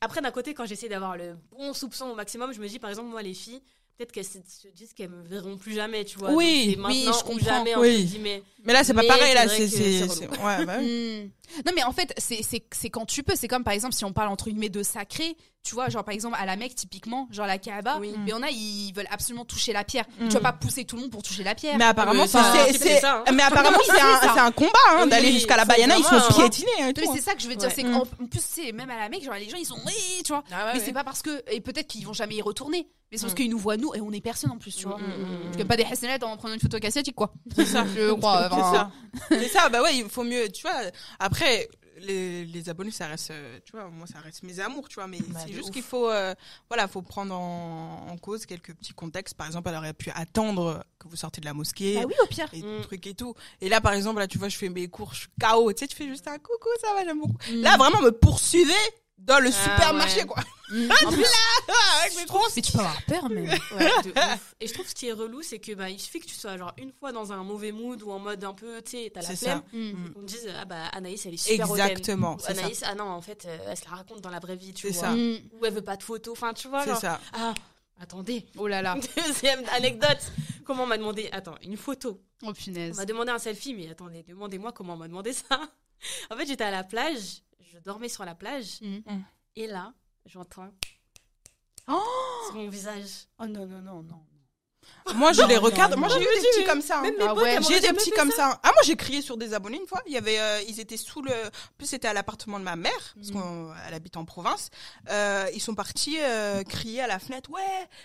Après, 0.00 0.20
d'un 0.20 0.32
côté, 0.32 0.54
quand 0.54 0.66
j'essaie 0.66 0.88
d'avoir 0.88 1.16
le 1.16 1.36
bon 1.56 1.72
soupçon 1.72 2.06
au 2.06 2.14
maximum, 2.16 2.52
je 2.52 2.60
me 2.60 2.66
dis, 2.66 2.80
par 2.80 2.90
exemple, 2.90 3.08
moi, 3.08 3.22
les 3.22 3.34
filles, 3.34 3.62
peut-être 3.98 4.12
qu'elles 4.12 4.24
se 4.24 4.38
se 4.46 4.68
disent 4.68 4.92
qu'elles 4.94 5.10
me 5.10 5.22
verront 5.26 5.56
plus 5.56 5.74
jamais, 5.74 6.04
tu 6.04 6.18
vois. 6.18 6.30
Oui, 6.30 6.76
Donc, 6.76 6.90
je 6.92 7.08
ou 7.10 7.12
comprends. 7.24 7.38
jamais, 7.44 7.74
Oui. 7.76 8.04
guillemets. 8.04 8.42
Mais 8.64 8.72
là, 8.72 8.84
c'est 8.84 8.94
pas 8.94 9.02
Mais 9.02 9.08
pareil, 9.08 9.34
là, 9.34 9.46
vrai 9.46 9.56
c'est. 9.56 9.64
que 9.64 9.68
c'est- 9.70 9.98
c'est 9.98 10.08
c'est- 10.08 10.26
relou. 10.26 10.46
Ouais, 10.46 10.64
bah 10.64 10.76
oui. 10.78 11.22
Hmm. 11.24 11.30
Non, 11.66 11.72
mais 11.74 11.82
en 11.82 11.92
fait, 11.92 12.12
c'est- 12.18 12.42
c'est 12.48 12.62
c'est 12.72 12.90
quand 12.90 13.06
tu 13.06 13.22
peux. 13.22 13.34
C'est 13.34 13.48
comme 13.48 13.64
par 13.64 13.72
exemple, 13.74 13.94
si 13.94 14.04
on 14.04 14.12
parle 14.12 14.28
entre 14.28 14.50
guillemets 14.50 14.68
de 14.68 14.82
sacré, 14.82 15.36
tu 15.64 15.74
vois, 15.74 15.88
genre 15.88 16.04
par 16.04 16.14
exemple 16.14 16.36
à 16.38 16.44
la 16.46 16.56
Mecque, 16.56 16.74
typiquement, 16.74 17.26
genre 17.32 17.46
la 17.46 17.58
Kaaba, 17.58 17.98
Oui. 18.00 18.12
mais 18.24 18.32
on 18.34 18.42
a, 18.42 18.50
ils 18.50 18.92
veulent 18.94 19.08
absolument 19.10 19.44
toucher 19.44 19.72
la 19.72 19.82
pierre. 19.82 20.04
Mm. 20.20 20.28
Tu 20.28 20.34
vas 20.34 20.40
pas 20.40 20.52
pousser 20.52 20.84
tout 20.84 20.96
le 20.96 21.02
monde 21.02 21.10
pour 21.10 21.22
toucher 21.22 21.42
la 21.42 21.54
pierre. 21.54 21.76
Mais 21.78 21.84
apparemment, 21.84 22.22
mais 22.22 22.28
c'est- 22.28 22.38
ça, 22.38 22.52
c'est- 22.66 22.72
c'est 22.74 22.78
c'est. 22.78 23.00
ça, 23.00 23.24
hein. 23.26 23.32
Mais 23.32 23.42
apparemment, 23.42 23.78
Oui, 23.80 23.84
c'est 23.86 23.96
c'est 23.96 24.00
un 24.02 24.20
ça. 24.20 24.32
c'est 24.34 24.40
un 24.40 24.52
combat, 24.52 24.70
hein, 24.90 25.00
Oui, 25.04 25.08
d'aller 25.10 25.32
jusqu'à 25.32 25.56
la 25.56 25.64
Bayana, 25.64 25.96
ils 25.96 26.04
hein. 26.04 26.08
tout, 26.08 26.14
mais 27.00 27.08
hein. 27.08 27.12
c'est 27.14 27.22
ça 27.22 27.34
que 27.34 27.40
je 27.42 27.48
veux 27.48 27.56
dire, 27.56 27.68
Ouais. 27.68 27.74
c'est 27.74 27.82
qu'en 27.82 28.02
en 28.02 28.26
plus, 28.26 28.42
c'est 28.46 28.70
même 28.72 28.90
à 28.90 28.96
la 28.98 29.08
Mecque, 29.08 29.24
genre 29.24 29.34
les 29.34 29.48
gens 29.48 29.56
ils 29.56 29.64
sont, 29.66 29.78
oui, 29.86 30.22
tu 30.24 30.32
vois. 30.32 30.44
Ah 30.52 30.72
mais 30.74 30.80
c'est 30.80 30.92
pas 30.92 31.04
parce 31.04 31.22
que, 31.22 31.42
et 31.50 31.60
peut-être 31.60 31.86
qu'ils 31.88 32.06
vont 32.06 32.12
jamais 32.12 32.36
y 32.36 32.42
retourner, 32.42 32.86
mais 33.10 33.18
c'est 33.18 33.22
parce 33.22 33.32
Mm. 33.32 33.36
qu'ils 33.36 33.50
nous 33.50 33.58
voient 33.58 33.76
nous 33.76 33.94
et 33.94 34.00
on 34.00 34.12
est 34.12 34.20
personne 34.20 34.50
en 34.50 34.58
plus, 34.58 34.74
tu 34.76 34.86
vois. 34.86 34.98
Mm, 34.98 35.02
mm, 35.02 35.06
mm, 35.40 35.44
Parce 35.44 35.56
que 35.56 35.62
pas 35.62 35.76
des 35.76 35.84
hasselnettes 35.84 36.22
en 36.24 36.36
prenant 36.36 36.54
une 36.54 36.60
photo 36.60 36.78
asiatique, 36.82 37.14
quoi. 37.14 37.32
C'est 37.54 37.64
ça. 37.66 37.84
Je 37.94 38.12
crois. 38.14 38.48
C'est 38.50 38.60
ça. 38.60 38.90
C'est 39.30 39.48
ça, 39.48 39.68
bah 39.68 39.82
ouais, 39.82 39.96
il 39.96 40.08
faut 40.08 40.24
mieux, 40.24 40.48
tu 40.50 40.62
vois. 40.62 40.74
Après, 41.18 41.68
les, 42.00 42.44
les 42.44 42.68
abonnés, 42.68 42.92
ça 42.92 43.08
reste, 43.08 43.32
euh, 43.32 43.58
tu 43.64 43.72
vois, 43.72 43.88
moi, 43.88 44.06
ça 44.06 44.20
reste 44.20 44.44
mes 44.44 44.60
amours, 44.60 44.88
tu 44.88 44.94
vois, 44.96 45.08
mais 45.08 45.18
Bah, 45.18 45.40
c'est 45.44 45.52
juste 45.52 45.72
qu'il 45.72 45.82
faut, 45.82 46.08
euh, 46.08 46.32
voilà, 46.68 46.86
faut 46.86 47.02
prendre 47.02 47.34
en, 47.34 48.06
en 48.10 48.16
cause 48.18 48.46
quelques 48.46 48.72
petits 48.74 48.92
contextes. 48.92 49.34
Par 49.34 49.48
exemple, 49.48 49.68
elle 49.70 49.76
aurait 49.78 49.94
pu 49.94 50.10
attendre 50.14 50.84
que 51.00 51.08
vous 51.08 51.16
sortez 51.16 51.40
de 51.40 51.46
la 51.46 51.54
mosquée. 51.54 51.96
Bah 51.96 52.04
oui, 52.06 52.14
au 52.22 52.26
pire. 52.26 52.48
Et 52.52 52.62
Mm. 52.62 52.82
trucs 52.82 53.04
et 53.08 53.14
tout. 53.14 53.34
Et 53.60 53.68
là, 53.68 53.80
par 53.80 53.94
exemple, 53.94 54.20
là, 54.20 54.28
tu 54.28 54.38
vois, 54.38 54.48
je 54.48 54.56
fais 54.56 54.68
mes 54.68 54.86
cours, 54.86 55.12
je 55.12 55.20
suis 55.22 55.28
KO. 55.40 55.72
Tu 55.72 55.78
sais, 55.80 55.88
tu 55.88 55.96
fais 55.96 56.06
juste 56.06 56.28
un 56.28 56.38
coucou, 56.38 56.68
ça 56.80 56.94
va, 56.94 57.04
j'aime 57.04 57.18
beaucoup. 57.18 57.34
Là, 57.52 57.76
vraiment, 57.76 58.00
me 58.00 58.10
poursuivez 58.12 58.72
dans 59.18 59.40
le 59.40 59.48
Ah, 59.48 59.52
supermarché, 59.52 60.20
ouais. 60.20 60.26
quoi. 60.26 60.42
Mm. 60.70 60.88
En 61.06 61.12
plus, 61.12 61.24
Avec 62.02 62.16
mes 62.16 62.24
grosses 62.26 62.54
mais 62.56 62.62
tu 62.62 62.72
peux 62.72 62.78
avoir 62.78 63.02
peur, 63.06 63.28
mais. 63.30 63.48
Ouais, 63.48 63.90
de 64.04 64.10
ouf. 64.10 64.54
Et 64.60 64.66
je 64.66 64.74
trouve 64.74 64.86
ce 64.86 64.94
qui 64.94 65.08
est 65.08 65.12
relou, 65.12 65.42
c'est 65.42 65.58
que 65.58 65.72
bah, 65.72 65.88
il 65.90 65.98
suffit 65.98 66.20
que 66.20 66.26
tu 66.26 66.34
sois 66.34 66.56
genre 66.58 66.72
une 66.78 66.92
fois 66.92 67.10
dans 67.12 67.32
un 67.32 67.42
mauvais 67.42 67.72
mood 67.72 68.02
ou 68.02 68.10
en 68.10 68.18
mode 68.18 68.42
un 68.44 68.52
peu, 68.54 68.82
tu 68.82 68.90
sais, 68.92 69.10
t'as 69.12 69.22
la 69.22 69.28
C'est 69.28 69.36
flemme. 69.36 69.62
ça. 69.70 69.76
Mm. 69.76 70.12
On 70.16 70.20
me 70.20 70.26
dise, 70.26 70.48
ah 70.60 70.64
bah 70.66 70.84
Anaïs, 70.92 71.24
elle 71.26 71.34
est 71.34 71.36
super 71.38 71.70
hautaine. 71.70 71.86
Exactement, 71.90 72.34
Ou 72.34 72.38
c'est 72.40 72.54
ça. 72.54 72.60
Anaïs, 72.60 72.82
ah 72.86 72.94
non, 72.94 73.04
en 73.04 73.20
fait, 73.22 73.46
euh, 73.46 73.58
elle 73.68 73.76
se 73.76 73.84
la 73.84 73.96
raconte 73.96 74.20
dans 74.20 74.30
la 74.30 74.40
vraie 74.40 74.56
vie, 74.56 74.72
tu 74.74 74.86
C'est 74.88 74.92
vois. 74.92 75.02
ça. 75.02 75.10
Mm. 75.12 75.38
Ou 75.60 75.64
elle 75.64 75.72
veut 75.74 75.82
pas 75.82 75.96
de 75.96 76.02
photos, 76.02 76.32
enfin, 76.32 76.52
tu 76.52 76.68
vois. 76.68 76.82
C'est 76.84 76.90
genre, 76.90 77.00
ça. 77.00 77.20
Ah, 77.32 77.54
attendez. 78.00 78.44
Oh 78.58 78.66
là 78.66 78.82
là. 78.82 78.96
Deuxième 79.26 79.62
anecdote. 79.72 80.20
Comment 80.64 80.82
on 80.82 80.86
m'a 80.86 80.98
demandé, 80.98 81.30
attends, 81.32 81.54
une 81.62 81.78
photo. 81.78 82.20
Oh 82.42 82.48
On 82.48 82.52
punaise. 82.52 82.96
m'a 82.96 83.06
demandé 83.06 83.30
un 83.30 83.38
selfie, 83.38 83.72
mais 83.74 83.88
attendez, 83.90 84.22
demandez-moi 84.28 84.72
comment 84.72 84.92
on 84.94 84.98
m'a 84.98 85.08
demandé 85.08 85.32
ça. 85.32 85.58
En 86.30 86.36
fait, 86.36 86.46
j'étais 86.46 86.62
à 86.62 86.70
la 86.70 86.84
plage, 86.84 87.42
je 87.78 87.84
dormais 87.84 88.08
sur 88.08 88.24
la 88.24 88.34
plage, 88.34 88.80
Mm. 88.80 88.98
et 89.56 89.66
là, 89.66 89.92
j'entends 90.26 90.70
Oh 91.88 92.02
sur 92.46 92.56
mon 92.56 92.68
visage. 92.68 93.26
Oh 93.38 93.46
non, 93.46 93.66
non, 93.66 93.80
non, 93.80 94.02
non. 94.02 94.20
Moi, 95.14 95.32
je 95.32 95.42
Non, 95.42 95.48
les 95.48 95.56
regarde. 95.58 95.92
non. 95.92 95.98
Moi, 95.98 96.08
j'ai 96.08 96.16
eu 96.20 96.24
des 96.24 96.48
petits 96.48 96.64
comme 96.64 96.80
ça. 96.82 97.00
hein. 97.00 97.10
Ah 97.20 97.34
ouais. 97.34 97.58
J'ai 97.66 97.80
des 97.80 97.92
petits 97.92 98.10
comme 98.12 98.30
ça. 98.30 98.50
ça. 98.52 98.60
Ah 98.62 98.68
moi 98.72 98.82
j'ai 98.84 98.96
crié 98.96 99.20
sur 99.20 99.36
des 99.36 99.52
abonnés 99.52 99.78
une 99.78 99.86
fois. 99.86 100.02
Il 100.06 100.12
y 100.12 100.16
avait, 100.16 100.38
euh, 100.38 100.62
ils 100.68 100.80
étaient 100.80 100.96
sous 100.96 101.20
le, 101.20 101.30
en 101.32 101.50
plus 101.76 101.86
c'était 101.86 102.08
à 102.08 102.12
l'appartement 102.14 102.58
de 102.58 102.64
ma 102.64 102.76
mère 102.76 103.14
parce 103.14 103.28
Mhm. 103.30 103.74
qu'elle 103.84 103.94
habite 103.94 104.16
en 104.16 104.24
province. 104.24 104.70
Euh, 105.10 105.46
ils 105.54 105.60
sont 105.60 105.74
partis 105.74 106.16
euh, 106.20 106.62
crier 106.62 107.02
à 107.02 107.06
la 107.06 107.18
fenêtre. 107.18 107.50
Ouais, 107.50 107.62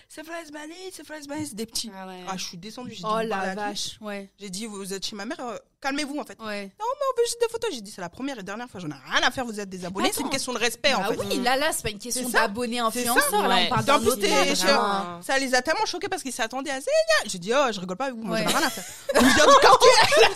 c'est 0.08 0.24
Flash 0.24 0.50
Bunny, 0.50 0.74
c'est 0.92 1.04
Flash 1.06 1.26
Bunny, 1.26 1.46
c'est 1.46 1.54
des 1.54 1.66
petits. 1.66 1.90
Ah 1.94 2.06
ouais. 2.06 2.20
Ah 2.28 2.36
je 2.36 2.44
suis 2.44 2.58
descendue. 2.58 2.90
J'ai 2.90 2.96
dit, 3.02 3.02
Oh 3.06 3.20
la 3.22 3.54
vache. 3.54 3.98
Ouais. 4.02 4.30
J'ai 4.38 4.50
dit 4.50 4.66
vous 4.66 4.92
êtes 4.92 5.04
chez 5.06 5.16
ma 5.16 5.24
mère. 5.24 5.38
Calmez-vous 5.84 6.18
en 6.18 6.24
fait. 6.24 6.38
Ouais. 6.40 6.62
Non 6.80 6.86
mais 6.94 7.06
on 7.12 7.16
veut 7.20 7.24
juste 7.26 7.40
des 7.42 7.48
photos. 7.48 7.70
J'ai 7.74 7.82
dit 7.82 7.90
c'est 7.90 8.00
la 8.00 8.08
première 8.08 8.38
et 8.38 8.42
dernière 8.42 8.70
fois. 8.70 8.80
J'en 8.80 8.88
ai 8.88 8.94
rien 9.10 9.22
à 9.22 9.30
faire. 9.30 9.44
Vous 9.44 9.60
êtes 9.60 9.68
des 9.68 9.84
abonnés. 9.84 10.10
C'est 10.14 10.22
une 10.22 10.30
question 10.30 10.54
de 10.54 10.58
respect 10.58 10.94
en 10.94 11.00
Bah 11.02 11.08
fait. 11.10 11.18
oui, 11.18 11.42
là, 11.42 11.56
là, 11.56 11.72
c'est 11.72 11.82
pas 11.82 11.90
une 11.90 11.98
question 11.98 12.26
ça. 12.30 12.40
d'abonnés 12.40 12.78
ça. 12.78 12.86
influenceurs. 12.86 13.46
Là, 13.46 13.56
on 13.66 13.68
parle 13.68 13.80
En 13.90 13.98
d'un. 13.98 15.20
Ça 15.22 15.38
les 15.38 15.54
a 15.54 15.60
tellement 15.60 15.84
choqués 15.84 16.08
parce 16.08 16.22
qu'ils 16.22 16.32
s'attendaient 16.32 16.70
à 16.70 16.80
Zénia. 16.80 17.26
J'ai 17.26 17.38
dit 17.38 17.52
oh 17.54 17.66
je 17.70 17.78
rigole 17.80 17.98
pas 17.98 18.06
avec 18.06 18.16
vous. 18.16 18.22
Moi 18.24 18.38
j'en 18.38 18.44
ai 18.44 18.46
rien 18.46 18.66
à 18.66 18.70
faire. 18.70 18.84
Du 19.14 19.60
quartier. 19.60 19.90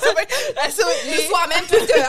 Sont- 0.71 0.85
Le 1.11 1.23
soir 1.23 1.49
même, 1.49 1.65
Twitter. 1.67 2.05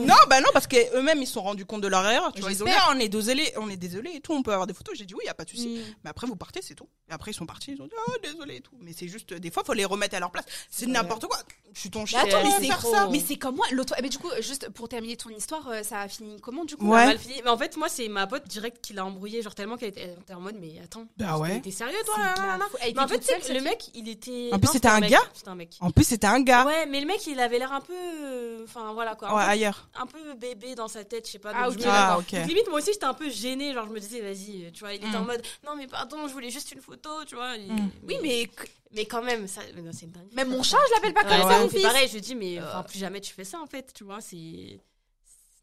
Non, 0.00 0.14
bah 0.28 0.40
non, 0.40 0.48
parce 0.52 0.66
qu'eux-mêmes, 0.66 1.22
ils 1.22 1.26
se 1.26 1.34
sont 1.34 1.42
rendus 1.42 1.64
compte 1.64 1.80
de 1.82 1.88
leur 1.88 2.04
erreur. 2.08 2.32
Tu 2.32 2.40
vois, 2.42 2.50
ils 2.50 2.62
ont 2.62 2.66
dit, 2.66 2.72
ah, 2.76 2.90
on 2.94 2.98
est 2.98 3.08
désolé, 3.08 3.52
on 3.56 3.68
est 3.70 3.76
désolé 3.76 4.10
et 4.14 4.20
tout, 4.20 4.32
on 4.32 4.42
peut 4.42 4.52
avoir 4.52 4.66
des 4.66 4.74
photos. 4.74 4.96
J'ai 4.98 5.04
dit, 5.04 5.14
oui, 5.14 5.22
y 5.26 5.28
a 5.28 5.34
pas 5.34 5.44
de 5.44 5.50
souci. 5.50 5.68
Mm. 5.68 5.94
Mais 6.04 6.10
après, 6.10 6.26
vous 6.26 6.36
partez, 6.36 6.60
c'est 6.62 6.74
tout. 6.74 6.88
Et 7.08 7.12
après, 7.12 7.30
ils 7.30 7.34
sont 7.34 7.46
partis, 7.46 7.72
ils 7.72 7.80
ont 7.82 7.86
dit, 7.86 7.92
oh, 8.08 8.12
désolé 8.22 8.56
et 8.56 8.60
tout. 8.60 8.72
Mais 8.80 8.92
c'est 8.96 9.08
juste, 9.08 9.32
des 9.32 9.50
fois, 9.50 9.62
faut 9.64 9.74
les 9.74 9.84
remettre 9.84 10.16
à 10.16 10.20
leur 10.20 10.30
place. 10.30 10.44
C'est 10.70 10.86
n'importe 10.86 11.26
quoi. 11.26 11.38
Je 11.72 11.80
suis 11.80 11.90
ton 11.90 12.06
chien. 12.06 12.20
Mais 12.60 12.66
c'est 12.68 12.72
trop. 12.74 13.10
Mais 13.10 13.36
comme 13.36 13.56
moi, 13.56 13.66
l'autre. 13.72 13.94
eh 13.98 14.02
ben, 14.02 14.08
du 14.10 14.18
coup, 14.18 14.28
juste 14.40 14.68
pour 14.70 14.88
terminer 14.88 15.16
ton 15.16 15.30
histoire, 15.30 15.66
euh, 15.68 15.82
ça 15.82 16.00
a 16.00 16.08
fini 16.08 16.40
comment 16.40 16.64
du 16.64 16.76
coup 16.76 16.86
Ouais. 16.88 17.06
mal 17.06 17.18
fini. 17.18 17.34
Mais 17.44 17.50
en 17.50 17.58
fait, 17.58 17.76
moi, 17.76 17.88
c'est 17.88 18.08
ma 18.08 18.26
pote 18.26 18.46
direct 18.46 18.78
qui 18.82 18.92
l'a 18.92 19.04
embrouillé, 19.04 19.42
genre 19.42 19.54
tellement 19.54 19.76
qu'elle 19.76 19.90
était, 19.90 20.14
en 20.34 20.40
mode, 20.40 20.56
mais 20.60 20.74
attends. 20.82 21.06
Bah 21.16 21.38
ouais. 21.38 21.60
T'es 21.60 21.70
sérieux, 21.70 21.96
toi 22.06 22.16
là, 22.18 22.34
là, 22.36 22.56
là 22.58 22.64
Elle 22.80 22.94
Mais 22.94 23.00
en 23.02 23.08
fait, 23.08 23.22
seule, 23.24 23.56
le 23.56 23.62
mec, 23.62 23.90
il 23.94 24.08
était. 24.08 24.50
En 24.52 24.58
plus, 24.58 24.68
c'était 24.72 24.88
un 24.88 25.00
gars 25.00 25.22
C'était 25.34 25.48
un 25.50 25.54
mec. 25.54 25.76
En 25.80 25.90
plus, 25.90 26.04
c'était 26.04 26.26
un 26.26 26.40
gars. 26.40 26.64
Ouais, 26.66 26.86
mais 26.86 27.00
le 27.00 27.06
mec, 27.06 27.26
il 27.26 27.38
avait 27.40 27.58
l'air 27.58 27.72
un 27.72 27.80
peu. 27.80 27.92
euh, 27.94 28.64
Enfin, 28.64 28.92
voilà 28.92 29.14
quoi. 29.14 29.34
Ouais, 29.34 29.42
ailleurs. 29.42 29.88
un 29.98 30.06
peu 30.06 30.34
bébé 30.34 30.74
dans 30.74 30.88
sa 30.88 31.04
tête, 31.04 31.26
je 31.26 31.32
sais 31.32 31.38
pas. 31.38 31.52
Ah, 31.54 31.68
ok. 31.68 31.76
Ah. 31.86 32.16
Donc, 32.18 32.30
limite, 32.46 32.68
moi 32.68 32.78
aussi, 32.78 32.92
j'étais 32.92 33.04
un 33.06 33.14
peu 33.14 33.30
gênée. 33.30 33.72
Genre, 33.72 33.86
je 33.86 33.92
me 33.92 34.00
disais, 34.00 34.20
vas-y, 34.20 34.70
tu 34.72 34.80
vois, 34.80 34.92
il 34.92 34.96
était 34.96 35.06
Mm. 35.08 35.14
en 35.16 35.24
mode, 35.24 35.42
non, 35.64 35.76
mais 35.76 35.86
pardon, 35.86 36.26
je 36.28 36.32
voulais 36.32 36.50
juste 36.50 36.72
une 36.72 36.80
photo, 36.80 37.10
tu 37.26 37.34
vois. 37.34 37.56
Mm. 37.56 37.90
Oui, 38.06 38.16
mais 38.22 38.48
Mais 38.92 39.04
quand 39.06 39.22
même, 39.22 39.46
ça, 39.48 39.60
c'est 39.92 40.06
une 40.06 40.12
dinguerie. 40.12 40.34
même 40.34 40.48
mon 40.48 40.62
chat, 40.62 40.78
je 40.88 40.94
l'appelle 40.94 41.14
pas 41.14 41.22
comme 41.24 41.46
Ouais, 41.46 41.54
ça, 41.54 41.60
mon 41.62 41.68
fils. 41.68 41.82
pareil, 41.82 42.08
je 42.08 42.14
lui 42.14 42.20
dis, 42.20 42.34
mais 42.34 42.58
Euh. 42.58 42.66
enfin, 42.68 42.82
plus 42.84 42.98
jamais 42.98 43.20
tu 43.20 43.32
fais 43.34 43.44
ça, 43.44 43.60
en 43.60 43.66
fait, 43.66 43.92
tu 43.92 44.04
vois, 44.04 44.20
c'est. 44.20 44.80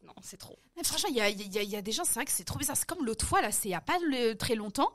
Non, 0.04 0.12
c'est 0.22 0.36
trop. 0.36 0.56
Mais 0.76 0.84
franchement, 0.84 1.08
il 1.10 1.16
y 1.16 1.20
a, 1.20 1.28
y 1.28 1.58
a- 1.58 1.62
y 1.64 1.74
a 1.76 1.82
des 1.82 1.90
gens, 1.90 2.04
c'est 2.04 2.14
vrai 2.14 2.24
que 2.24 2.30
c'est 2.30 2.44
trop 2.44 2.58
bizarre. 2.60 2.76
C'est 2.76 2.86
comme 2.86 3.04
l'autre 3.04 3.26
fois, 3.26 3.40
là, 3.42 3.50
c'est 3.50 3.68
il 3.68 3.72
y 3.72 3.74
a 3.74 3.80
pas 3.80 3.98
le- 4.08 4.34
très 4.34 4.54
longtemps. 4.54 4.92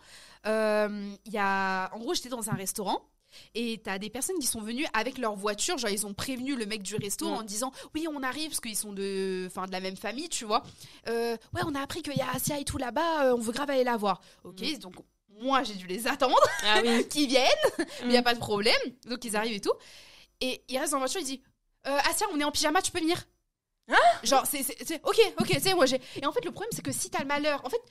Euh, 0.48 1.14
y 1.26 1.38
a, 1.38 1.90
en 1.94 2.00
gros, 2.00 2.14
j'étais 2.14 2.30
dans 2.30 2.50
un 2.50 2.54
restaurant 2.56 3.02
Et 3.56 3.80
t'as 3.82 3.98
des 3.98 4.10
personnes 4.10 4.38
qui 4.40 4.46
sont 4.48 4.60
venues 4.60 4.86
avec 4.94 5.18
leur 5.18 5.36
voiture, 5.38 5.78
genre 5.78 5.90
ils 5.90 6.06
ont 6.06 6.14
prévenu 6.14 6.58
le 6.58 6.66
mec 6.66 6.82
du 6.84 6.98
resto 6.98 7.28
en 7.30 7.44
disant 7.44 7.72
oui 7.96 8.06
on 8.14 8.22
arrive 8.24 8.50
parce 8.50 8.60
qu'ils 8.60 8.76
sont 8.76 8.92
de, 8.92 9.46
enfin 9.48 9.68
de 9.68 9.72
la 9.72 9.80
même 9.80 9.96
famille, 9.96 10.28
tu 10.28 10.44
vois. 10.44 10.64
Euh, 11.08 11.38
ouais 11.54 11.62
on 11.66 11.74
a 11.74 11.80
appris 11.80 12.02
qu'il 12.02 12.14
y 12.18 12.20
a 12.20 12.30
Asia 12.32 12.60
et 12.60 12.66
tout 12.66 12.78
là-bas, 12.78 13.28
euh, 13.28 13.34
on 13.38 13.40
veut 13.40 13.54
grave 13.54 13.70
aller 13.70 13.86
la 13.86 13.96
voir. 13.96 14.20
Ok 14.44 14.60
Mm. 14.62 14.78
donc 14.80 14.96
moi 15.40 15.64
j'ai 15.64 15.74
dû 15.76 15.88
les 15.88 16.08
attendre 16.08 16.38
Ah 16.64 16.82
oui. 16.84 17.08
qu'ils 17.10 17.28
viennent, 17.28 17.48
mais 17.78 17.86
il 18.02 18.08
Mm. 18.08 18.12
y 18.12 18.18
a 18.18 18.24
pas 18.24 18.34
de 18.34 18.40
problème. 18.40 18.76
Donc 19.06 19.24
ils 19.26 19.36
arrivent 19.36 19.56
et 19.56 19.62
tout. 19.62 19.74
Et 20.42 20.64
il 20.70 20.78
reste 20.78 20.92
dans 20.92 20.98
la 20.98 21.06
voiture, 21.06 21.22
il 21.22 21.26
dit 21.26 21.42
euh, 21.88 21.98
Asia 22.10 22.28
on 22.34 22.40
est 22.40 22.44
en 22.44 22.52
pyjama, 22.52 22.82
tu 22.82 22.92
peux 22.92 23.00
venir. 23.00 23.18
Genre 24.24 24.46
c'est 24.46 24.64
c'est- 24.64 24.78
c'est- 24.86 25.02
ok 25.04 25.20
ok 25.40 25.48
tu 25.48 25.60
sais 25.60 25.74
moi 25.74 25.86
j'ai 25.86 26.00
et 26.22 26.26
en 26.26 26.32
fait 26.32 26.46
le 26.46 26.52
problème 26.52 26.70
c'est 26.74 26.84
que 26.84 26.92
si 26.94 27.10
t'as 27.10 27.20
le 27.20 27.26
malheur 27.26 27.62
en 27.66 27.70
fait 27.70 27.82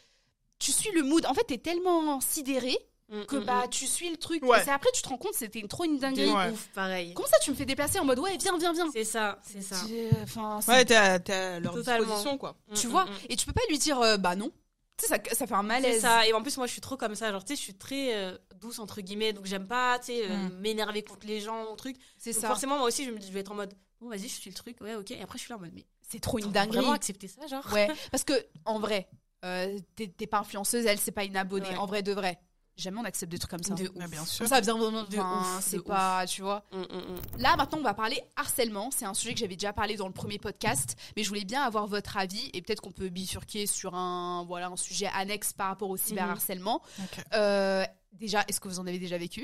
tu 0.58 0.72
suis 0.72 0.90
le 0.92 1.02
mood 1.02 1.26
en 1.26 1.34
fait 1.34 1.44
t'es 1.44 1.58
tellement 1.58 2.20
sidéré 2.20 2.76
Mm, 3.12 3.24
que 3.24 3.36
mm, 3.36 3.44
bah 3.44 3.64
mm. 3.66 3.70
tu 3.70 3.86
suis 3.88 4.08
le 4.08 4.16
truc 4.16 4.40
Ouais. 4.44 4.60
et 4.60 4.64
c'est 4.64 4.70
après 4.70 4.88
tu 4.94 5.02
te 5.02 5.08
rends 5.08 5.16
compte 5.18 5.32
que 5.32 5.38
c'était 5.38 5.60
trop 5.66 5.82
une 5.84 5.98
dinguerie 5.98 6.30
Ouais. 6.30 6.50
ouf, 6.52 6.68
pareil. 6.72 7.12
comment 7.12 7.26
ça 7.26 7.38
tu 7.42 7.50
me 7.50 7.56
fais 7.56 7.64
déplacer 7.64 7.98
en 7.98 8.04
mode 8.04 8.20
ouais 8.20 8.36
viens 8.38 8.56
viens 8.56 8.72
viens 8.72 8.88
C'est 8.92 9.02
ça, 9.02 9.40
c'est 9.42 9.62
ça. 9.62 9.74
Enfin 10.22 10.60
c'est- 10.62 10.70
Ouais, 10.70 10.84
t'es 10.84 10.94
à, 10.94 11.18
t'es 11.18 11.32
à 11.32 11.58
leur 11.58 11.74
Totalement. 11.74 12.04
disposition, 12.06 12.38
quoi. 12.38 12.54
tu 12.76 12.86
Mm, 12.86 12.90
vois 12.90 13.04
mm, 13.06 13.10
mm. 13.10 13.16
et 13.30 13.36
tu 13.36 13.46
peux 13.46 13.52
pas 13.52 13.62
lui 13.68 13.78
dire 13.78 13.98
euh, 14.00 14.16
bah 14.16 14.36
non 14.36 14.52
tu 15.00 15.06
sais 15.06 15.14
ça, 15.14 15.34
ça 15.34 15.46
fait 15.46 15.54
un 15.54 15.62
malaise 15.62 16.00
ça. 16.02 16.26
Et 16.26 16.32
en 16.32 16.42
plus, 16.42 16.56
moi, 16.56 16.66
je 16.66 16.72
suis 16.72 16.80
trop 16.80 16.96
comme 16.96 17.14
ça. 17.14 17.30
Genre, 17.32 17.42
tu 17.44 17.48
sais, 17.48 17.56
je 17.56 17.60
suis 17.62 17.74
très 17.74 18.14
euh, 18.14 18.36
douce, 18.60 18.78
entre 18.78 19.00
guillemets. 19.00 19.32
Donc, 19.32 19.46
j'aime 19.46 19.66
pas, 19.66 19.98
tu 19.98 20.06
sais, 20.06 20.30
euh, 20.30 20.36
Mm. 20.48 20.54
m'énerver 20.60 21.02
contre 21.02 21.26
les 21.26 21.40
gens, 21.40 21.72
ou 21.72 21.76
truc. 21.76 21.96
c'est 22.18 22.32
ça 22.32 22.48
forcément, 22.48 22.78
moi 22.78 22.86
aussi, 22.86 23.04
je 23.04 23.10
me 23.10 23.18
dis, 23.18 23.26
je 23.28 23.32
vais 23.32 23.40
être 23.40 23.52
en 23.52 23.56
mode, 23.56 23.74
bon, 24.00 24.08
vas-y, 24.08 24.22
je 24.28 24.34
suis 24.40 24.50
le 24.50 24.54
truc. 24.56 24.80
Ouais, 24.80 24.94
ok. 24.94 25.10
Et 25.12 25.22
après, 25.22 25.38
je 25.38 25.44
suis 25.44 25.50
là 25.52 25.56
en 25.56 25.60
mode, 25.60 25.72
mais. 25.74 25.86
c'est 26.08 26.20
trop 26.20 26.38
une 26.38 26.50
dinguerie 26.52 26.76
Vraiment 26.78 26.92
accepter 26.92 27.28
ça, 27.28 27.46
genre? 27.46 27.64
ouais 27.72 27.88
parce 28.10 28.24
que 28.24 28.32
en 28.64 28.78
vrai 28.80 29.08
euh, 29.44 29.78
t'es 29.96 30.08
t'es 30.08 30.26
pas 30.26 30.40
influenceuse 30.40 30.84
elle 30.84 30.98
c'est 30.98 31.12
pas 31.12 31.24
une 31.24 31.36
abonnée 31.36 31.70
Ouais. 31.70 31.76
en 31.76 31.86
vrai 31.86 32.02
de 32.02 32.12
vrai 32.12 32.38
jamais 32.76 32.98
on 32.98 33.04
accepte 33.04 33.30
des 33.30 33.38
trucs 33.38 33.50
comme 33.50 33.62
ça 33.62 33.74
De 33.74 33.84
ouf. 33.88 34.10
bien 34.10 34.24
sûr. 34.24 34.38
comme 34.38 34.48
ça 34.48 34.60
bien 34.60 34.76
De 34.76 35.18
enfin, 35.18 35.40
ouf, 35.58 35.64
c'est 35.64 35.82
pas 35.84 36.26
tu 36.26 36.42
vois 36.42 36.64
Mm, 36.72 36.78
mm, 36.80 36.82
mm. 36.82 37.38
Là, 37.42 37.56
maintenant, 37.56 37.78
on 37.78 37.82
va 37.82 37.94
parler 37.94 38.22
harcèlement. 38.36 38.90
C'est 38.90 39.04
un 39.04 39.14
sujet 39.14 39.34
que 39.34 39.40
j'avais 39.40 39.56
déjà 39.56 39.72
parlé 39.72 39.96
dans 39.96 40.06
le 40.06 40.12
premier 40.12 40.38
podcast, 40.38 40.96
mais 41.16 41.22
je 41.24 41.28
voulais 41.28 41.44
bien 41.44 41.62
avoir 41.62 41.86
votre 41.86 42.16
avis 42.16 42.50
et 42.54 42.62
peut-être 42.62 42.80
qu'on 42.80 42.92
peut 42.92 43.08
bifurquer 43.08 43.66
sur 43.66 43.94
un, 43.94 44.44
voilà, 44.46 44.68
un 44.68 44.76
sujet 44.76 45.08
annexe 45.14 45.52
par 45.52 45.68
rapport 45.68 45.90
au 45.90 45.96
cyberharcèlement. 45.96 46.82
Ok. 46.98 47.24
Euh, 47.34 47.84
déjà, 48.12 48.44
est-ce 48.48 48.60
que 48.60 48.68
vous 48.68 48.78
en 48.80 48.86
avez 48.86 48.98
déjà 48.98 49.18
vécu? 49.18 49.40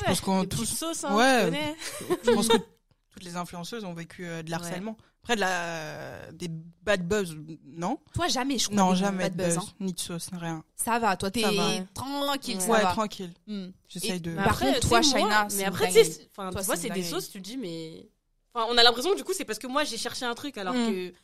Ouais, 0.00 0.06
pense 0.08 0.20
qu'on 0.20 0.44
tous- 0.44 0.64
sauces, 0.66 1.04
hein, 1.04 1.14
Ouais. 1.16 1.76
Je 2.24 2.30
pense 2.32 2.48
que 2.48 2.56
toutes 3.10 3.22
les 3.24 3.36
influenceuses 3.36 3.84
ont 3.84 3.94
vécu 3.94 4.26
euh, 4.26 4.42
de 4.42 4.50
l'harcèlement. 4.50 4.96
Après, 5.24 5.36
de 5.36 5.40
la... 5.40 6.32
des 6.32 6.48
bad 6.82 7.08
buzz, 7.08 7.34
non? 7.64 7.98
Toi, 8.12 8.28
jamais, 8.28 8.58
je 8.58 8.66
crois. 8.68 8.76
Non, 8.76 8.94
jamais 8.94 9.30
bad 9.30 9.36
buzz, 9.36 9.56
hein. 9.58 9.64
ni 9.80 9.94
de 9.94 9.98
sauce, 9.98 10.28
rien. 10.38 10.62
Ça 10.76 10.98
va, 10.98 11.16
toi, 11.16 11.30
t'es 11.30 11.40
Ça 11.40 11.50
va. 11.50 11.70
tranquille, 11.94 12.56
Ouais. 12.56 12.60
ça 12.60 12.70
ouais, 12.70 12.82
va. 12.82 12.92
tranquille. 12.92 13.32
Hmm. 13.46 13.68
J'essaye 13.88 14.20
de... 14.20 14.34
Par 14.34 14.58
contre, 14.58 14.80
tu 14.80 14.86
toi, 14.88 15.00
Shaina, 15.00 15.46
c'est 15.48 15.56
mais 15.56 15.64
après, 15.64 15.90
tu 15.90 16.00
vois, 16.36 16.76
c'est 16.76 16.90
des 16.90 17.02
sauces, 17.02 17.30
tu 17.30 17.40
te 17.40 17.44
dis, 17.48 17.56
mais. 17.56 18.06
Enfin, 18.52 18.66
on 18.70 18.76
a 18.76 18.82
l'impression 18.82 19.12
que 19.12 19.16
du 19.16 19.24
coup, 19.24 19.32
c'est 19.34 19.46
parce 19.46 19.58
que 19.58 19.66
moi, 19.66 19.82
j'ai 19.84 19.96
cherché 19.96 20.24
un 20.26 20.34
truc, 20.34 20.58
alors 20.58 20.74
Mm. 20.74 20.90
que 20.92 21.14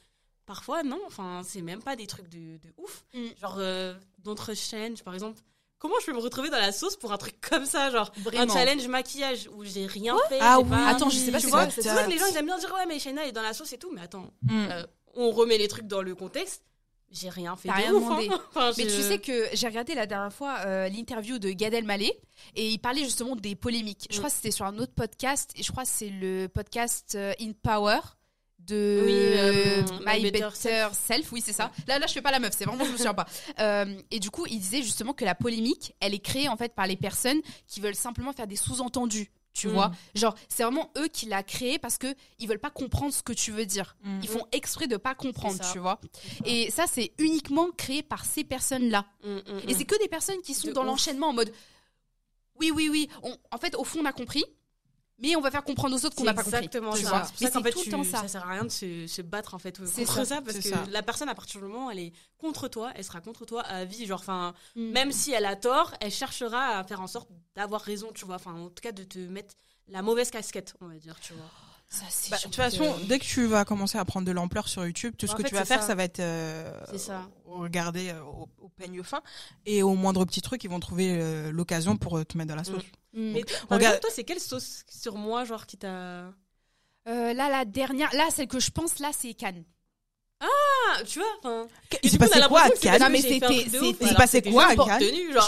parfois, 0.47 0.83
non, 0.83 0.99
enfin, 1.07 1.43
c'est 1.45 1.61
même 1.63 1.83
pas 1.83 1.95
des 1.95 2.07
trucs 2.07 2.29
de, 2.29 2.57
de 2.57 2.73
ouf. 2.79 3.05
Mm. 3.15 3.27
Genre, 3.41 3.57
euh, 3.59 3.95
d'autres 4.19 4.55
chaînes, 4.55 4.97
par 5.05 5.13
exemple. 5.15 5.39
Comment 5.81 5.95
je 6.01 6.07
peux 6.07 6.13
me 6.13 6.21
retrouver 6.21 6.49
dans 6.51 6.59
la 6.59 6.71
sauce 6.71 6.95
pour 6.95 7.11
un 7.13 7.17
truc 7.19 7.41
comme 7.51 7.67
ça, 7.67 7.91
genre 7.91 8.13
Vraiment. 8.19 8.45
un 8.53 8.57
challenge 8.57 8.87
maquillage 8.87 9.51
où 9.57 9.65
j'ai 9.65 9.87
rien 9.87 10.17
fait 10.29 10.39
Ah 10.41 10.61
oui. 10.61 10.69
pas- 10.71 10.87
Attends, 10.87 11.11
je 11.11 11.17
sais 11.19 11.33
pas 11.33 11.41
tu 11.41 11.49
vois, 11.49 11.69
c'est 11.71 11.83
vrai 11.89 12.05
que 12.05 12.11
les 12.11 12.19
gens 12.19 12.27
ils 12.31 12.37
aiment 12.37 12.47
bien 12.47 12.59
dire 12.59 12.73
ouais 12.75 12.87
mais 12.87 12.99
Shaina 13.01 13.27
est 13.27 13.33
dans 13.33 13.43
la 13.43 13.53
sauce 13.55 13.73
et 13.73 13.79
tout, 13.79 13.91
mais 13.93 14.03
attends, 14.03 14.31
Mm. 14.43 14.69
euh, 14.71 14.87
on 15.17 15.33
remet 15.33 15.59
les 15.59 15.67
trucs 15.67 15.89
dans 15.89 16.03
le 16.03 16.15
contexte. 16.15 16.63
J'ai 17.13 17.29
rien 17.29 17.57
fait. 17.57 17.67
T'as 17.69 17.75
de 17.79 17.81
rien 17.83 17.93
ouf, 17.95 18.05
demandé. 18.05 18.29
hein. 18.31 18.41
Enfin, 18.51 18.71
Mais 18.79 18.85
tu 18.85 19.03
sais 19.03 19.19
que 19.19 19.47
j'ai 19.53 19.67
regardé 19.67 19.97
la 19.97 20.07
dernière 20.07 20.33
fois 20.33 20.59
euh, 20.67 20.89
l'interview 20.89 21.41
de 21.41 21.51
Gad 21.51 21.75
Elmaleh 21.75 22.13
et 22.55 22.69
il 22.69 22.79
parlait 22.79 23.03
justement 23.03 23.35
des 23.35 23.57
polémiques. 23.57 24.07
Je 24.11 24.15
Mm. 24.15 24.19
crois 24.19 24.31
que 24.31 24.37
c'était 24.37 24.53
sur 24.53 24.65
un 24.67 24.79
autre 24.79 24.93
podcast 24.95 25.51
et 25.57 25.65
je 25.65 25.73
crois 25.73 25.83
que 25.83 25.89
c'est 25.93 26.09
le 26.11 26.47
podcast 26.47 27.17
euh, 27.17 27.33
In 27.41 27.51
Power 27.61 27.99
de 28.71 29.03
Oui, 29.05 29.13
euh, 29.15 29.83
My 30.07 30.17
My 30.17 30.31
Better, 30.31 30.47
Better 30.47 30.89
Self. 30.95 31.33
Oui, 31.33 31.43
c'est 31.45 31.53
ça. 31.53 31.71
Là, 31.87 31.99
là, 31.99 32.07
je 32.07 32.13
fais 32.13 32.23
pas 32.23 32.31
la 32.31 32.39
meuf. 32.39 32.55
C'est 32.57 32.65
vraiment, 32.65 32.85
je 32.85 32.93
me 32.93 32.97
souviens 32.97 33.15
pas. 33.15 33.27
Euh, 33.59 33.85
et 34.11 34.21
du 34.21 34.31
coup, 34.31 34.47
il 34.47 34.59
disait 34.59 34.83
justement 34.83 35.13
que 35.13 35.25
la 35.25 35.35
polémique, 35.35 35.95
elle 36.01 36.15
est 36.15 36.19
créée 36.21 36.49
en 36.49 36.57
fait 36.57 36.75
par 36.75 36.87
les 36.87 36.97
personnes 36.97 37.41
qui 37.67 37.81
veulent 37.81 37.95
simplement 37.95 38.33
faire 38.33 38.47
des 38.47 38.57
sous-entendus. 38.57 39.31
Tu 39.53 39.67
Mm. 39.67 39.73
vois, 39.73 39.91
genre 40.15 40.35
c'est 40.49 40.63
vraiment 40.63 40.93
eux 40.97 41.09
qui 41.09 41.27
l'a 41.27 41.43
créé 41.43 41.79
parce 41.81 41.99
que 41.99 42.07
ils 42.39 42.47
veulent 42.49 42.61
pas 42.61 42.71
comprendre 42.71 43.13
ce 43.13 43.23
que 43.23 43.33
tu 43.33 43.51
veux 43.51 43.67
dire. 43.67 43.97
Mm. 44.05 44.21
Ils 44.23 44.29
font 44.29 44.47
exprès 44.53 44.87
de 44.87 44.97
pas 44.97 45.15
comprendre, 45.17 45.59
tu 45.73 45.81
vois. 45.81 46.01
Et 46.47 46.71
ça, 46.71 46.85
c'est 46.91 47.13
uniquement 47.19 47.67
créé 47.77 48.03
par 48.05 48.25
ces 48.25 48.45
personnes-là. 48.45 49.07
Mm, 49.25 49.39
Et 49.69 49.75
c'est 49.75 49.85
que 49.85 49.99
des 50.01 50.09
personnes 50.09 50.41
qui 50.43 50.55
sont 50.55 50.69
De 50.69 50.73
dans 50.73 50.85
l'enchaînement 50.85 51.31
en 51.31 51.33
mode 51.33 51.53
oui, 52.61 52.71
oui, 52.75 52.89
oui. 52.91 53.09
On- 53.23 53.37
en 53.51 53.59
fait, 53.59 53.75
au 53.75 53.85
fond, 53.85 54.01
on 54.03 54.05
a 54.05 54.13
compris, 54.13 54.45
mais 55.21 55.37
on 55.37 55.41
va 55.41 55.51
faire 55.51 55.63
comprendre 55.65 55.95
aux 55.97 56.05
autres 56.07 56.17
qu'on 56.17 56.25
n'a 56.25 56.35
pas 56.35 56.43
compris. 56.43 56.59
exactement 56.59 56.93
ça. 56.93 57.01
C'est 57.35 57.45
ça 57.47 57.51
c'est 57.53 57.63
fait, 57.63 57.71
tout 57.73 57.83
le 57.85 57.91
temps 57.91 58.05
ça. 58.05 58.23
ça 58.23 58.29
sert 58.29 58.47
à 58.47 58.51
rien 58.53 58.65
de 58.65 58.69
se, 58.71 59.07
se 59.07 59.23
battre 59.23 59.55
en 59.55 59.59
fait 59.59 59.79
contre 59.79 59.91
ça, 59.91 60.25
ça, 60.25 60.41
parce 60.43 60.57
que 60.57 60.63
ça. 60.63 60.85
la 60.91 61.03
personne 61.03 61.29
à 61.29 61.35
partir 61.35 61.61
du 61.61 61.67
moment 61.67 61.87
où 61.87 61.91
elle 61.91 61.99
est 61.99 62.13
contre 62.39 62.69
toi, 62.69 62.93
elle 62.95 63.05
sera 63.05 63.21
contre 63.21 63.45
toi 63.45 63.63
à 63.63 63.85
vie. 63.85 64.07
Genre, 64.07 64.21
enfin, 64.21 64.55
Mm. 64.77 64.91
même 64.93 65.13
si 65.13 65.33
elle 65.33 65.45
a 65.47 65.57
tort, 65.57 65.95
elle 66.01 66.11
cherchera 66.11 66.79
à 66.79 66.85
faire 66.85 67.01
en 67.01 67.07
sorte 67.07 67.29
d'avoir 67.55 67.81
raison, 67.81 68.11
tu 68.15 68.25
vois. 68.25 68.37
Enfin, 68.37 68.55
en 68.55 68.69
tout 68.69 68.81
cas, 68.83 68.93
de 68.93 69.05
te 69.05 69.19
mettre 69.19 69.55
la 69.89 70.03
mauvaise 70.03 70.31
casquette, 70.31 70.75
on 70.81 70.87
va 70.87 70.95
dire, 70.95 71.19
tu 71.21 71.33
vois. 71.35 71.51
Ça, 71.93 72.05
Bah, 72.31 72.37
de 72.37 72.43
toute 72.45 72.55
façon, 72.55 72.97
dès 73.09 73.19
que 73.19 73.25
tu 73.25 73.47
vas 73.47 73.65
commencer 73.65 73.99
à 73.99 74.05
prendre 74.05 74.25
de 74.25 74.31
l'ampleur 74.31 74.69
sur 74.69 74.87
YouTube, 74.87 75.15
tout 75.19 75.27
ce 75.27 75.33
En 75.33 75.37
que 75.37 75.43
fait, 75.43 75.49
tu 75.49 75.55
vas 75.57 75.65
faire, 75.65 75.81
ça. 75.81 75.89
ça, 75.89 75.95
va 75.97 76.05
être 76.05 76.21
euh, 76.21 76.73
C'est 76.93 76.99
ça. 76.99 77.29
regarder 77.47 78.11
euh, 78.11 78.23
au, 78.23 78.49
au 78.59 78.69
peigne 78.69 79.03
fin 79.03 79.21
et 79.67 79.83
au 79.83 79.95
moindre 79.95 80.25
petit 80.25 80.41
truc, 80.41 80.63
ils 80.63 80.71
vont 80.71 80.79
trouver 80.79 81.17
euh, 81.21 81.51
l'occasion 81.51 81.97
pour 81.97 82.19
euh, 82.19 82.25
te 82.25 82.39
mettre 82.39 82.51
dans 82.51 82.55
la 82.57 82.63
sauce. 82.63 82.85
Mm. 83.13 83.33
Mais 83.33 83.43
toi, 83.43 83.59
par 83.69 83.79
Regarde- 83.79 84.01
toi, 84.01 84.11
c'est 84.13 84.23
quelle 84.23 84.39
sauce 84.39 84.85
sur 84.89 85.17
moi, 85.17 85.45
genre, 85.45 85.67
qui 85.67 85.77
t'a. 85.79 86.33
Euh, 87.09 87.33
là, 87.33 87.49
la 87.51 87.65
dernière, 87.65 88.13
là, 88.15 88.29
celle 88.31 88.47
que 88.47 88.61
je 88.61 88.71
pense, 88.71 89.01
là, 89.01 89.11
c'est 89.13 89.35
Cannes. 89.35 89.65
Ah, 90.41 91.03
tu 91.05 91.19
vois, 91.19 91.29
enfin. 91.39 91.67
Il 92.03 92.11
s'est 92.11 92.17
passé 92.19 92.39
quoi 92.49 92.61
parce 92.69 92.81
mais 93.11 93.21
c'était- 93.21 93.55
Il 93.55 93.71
s'est 94.09 94.15
passé 94.15 94.43
quoi 94.51 94.65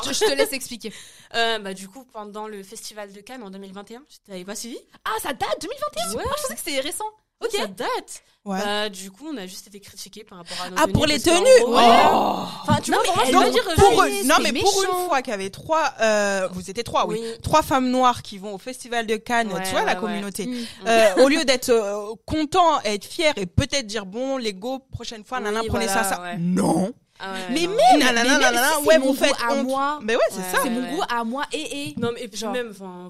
te, 0.02 0.12
je 0.12 0.18
te 0.20 0.32
laisse 0.34 0.52
expliquer. 0.52 0.92
Euh, 1.34 1.58
bah, 1.60 1.72
du 1.72 1.88
coup, 1.88 2.04
pendant 2.12 2.46
le 2.46 2.62
festival 2.62 3.10
de 3.10 3.22
Cannes 3.22 3.42
en 3.42 3.48
2021, 3.48 4.02
tu 4.06 4.18
t'avais 4.26 4.44
pas 4.44 4.54
suivi? 4.54 4.76
Ah, 5.02 5.16
ça 5.22 5.32
date 5.32 5.62
2021 5.62 6.14
Ouais. 6.18 6.22
Ah, 6.26 6.34
je 6.36 6.42
pensais 6.42 6.54
que 6.56 6.60
c'était 6.60 6.80
récent. 6.80 7.06
Ok. 7.42 7.50
Ça 7.52 7.66
date 7.66 8.22
Ouais. 8.44 8.58
Bah, 8.58 8.88
du 8.88 9.08
coup, 9.12 9.28
on 9.32 9.36
a 9.36 9.46
juste 9.46 9.68
été 9.68 9.78
critiqués 9.78 10.24
par 10.24 10.38
rapport 10.38 10.56
à 10.64 10.70
nos 10.70 10.76
ah, 10.76 10.88
pour 10.92 11.06
les 11.06 11.20
tenues 11.20 11.36
gros, 11.60 11.74
Oh 11.74 11.78
euh, 11.78 12.44
Enfin, 12.62 12.80
tu 12.82 12.90
Non, 12.90 12.98
vois, 13.04 13.22
mais 13.44 13.50
dire. 13.52 13.62
pour 13.76 14.02
une- 14.02 14.26
non 14.26 14.34
mais 14.42 14.52
pour 14.52 14.80
méchant. 14.82 15.02
une 15.02 15.08
fois 15.08 15.22
qu'il 15.22 15.30
y 15.30 15.34
avait 15.34 15.50
trois 15.50 15.94
euh, 16.00 16.48
vous 16.52 16.68
étiez 16.68 16.82
trois 16.82 17.06
oui, 17.06 17.18
Oui. 17.22 17.28
trois 17.40 17.62
femmes 17.62 17.88
noires 17.88 18.20
qui 18.22 18.38
vont 18.38 18.52
au 18.52 18.58
festival 18.58 19.06
de 19.06 19.14
Cannes 19.14 19.52
Ouais, 19.52 19.62
tu 19.62 19.70
vois 19.70 19.84
la 19.84 19.94
ouais, 19.94 20.00
communauté 20.00 20.46
Mm. 20.46 20.56
Euh, 20.88 21.24
au 21.24 21.28
lieu 21.28 21.44
d'être 21.44 21.68
euh, 21.68 22.14
content 22.26 22.80
et 22.84 22.94
être 22.94 23.04
fier 23.04 23.32
et 23.36 23.46
peut-être 23.46 23.86
dire 23.86 24.06
bon 24.06 24.38
les 24.38 24.54
go 24.54 24.80
prochaine 24.90 25.22
fois 25.24 25.38
Oui, 25.38 25.44
nana 25.44 25.60
prenez 25.68 25.86
voilà, 25.86 26.02
ça 26.02 26.16
ça 26.16 26.20
ouais. 26.22 26.36
non 26.38 26.92
Ah 27.24 27.32
ouais, 27.34 27.38
mais 27.50 27.66
non. 27.66 27.98
nanana 27.98 28.68
si 28.70 28.74
c'est 28.82 28.86
ouais 28.88 28.98
mon 28.98 29.06
vous 29.06 29.12
goût 29.12 29.18
faites 29.18 29.36
honte 29.48 29.64
moi. 29.64 30.00
mais 30.02 30.16
ouais 30.16 30.22
c'est 30.30 30.38
Ouais, 30.38 30.42
ça 30.50 30.58
C'est 30.62 30.70
mon 30.70 30.94
goût 30.96 31.02
à 31.08 31.22
moi 31.24 31.44
et 31.52 31.88
et. 31.90 31.94
Non, 31.98 32.10
mais 32.12 32.22
et 32.22 32.28
puis 32.28 32.38
Genre. 32.40 32.52
même, 32.52 32.70
enfin, 32.70 33.08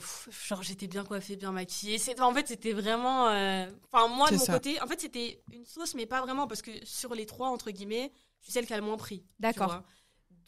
genre, 0.48 0.62
j'étais 0.62 0.86
bien 0.86 1.02
coiffée, 1.04 1.36
bien 1.36 1.50
maquillée. 1.52 1.96
C'est, 1.98 2.20
en 2.20 2.32
fait, 2.34 2.46
c'était 2.48 2.72
vraiment. 2.72 3.28
euh, 3.28 3.66
Enfin, 3.90 4.08
moi, 4.08 4.28
de 4.30 4.36
mon 4.36 4.44
ça. 4.44 4.52
côté, 4.52 4.80
en 4.82 4.86
fait, 4.86 5.00
c'était 5.00 5.42
une 5.52 5.64
sauce, 5.64 5.94
mais 5.94 6.04
pas 6.06 6.20
vraiment, 6.20 6.46
parce 6.46 6.60
que 6.62 6.70
sur 6.84 7.14
les 7.14 7.24
trois, 7.26 7.48
entre 7.48 7.70
guillemets, 7.70 8.12
je 8.40 8.44
suis 8.46 8.52
celle 8.52 8.66
qui 8.66 8.74
a 8.74 8.76
le 8.76 8.82
moins 8.82 8.96
pris. 8.98 9.20
tu 9.20 9.26
D'accord. 9.40 9.82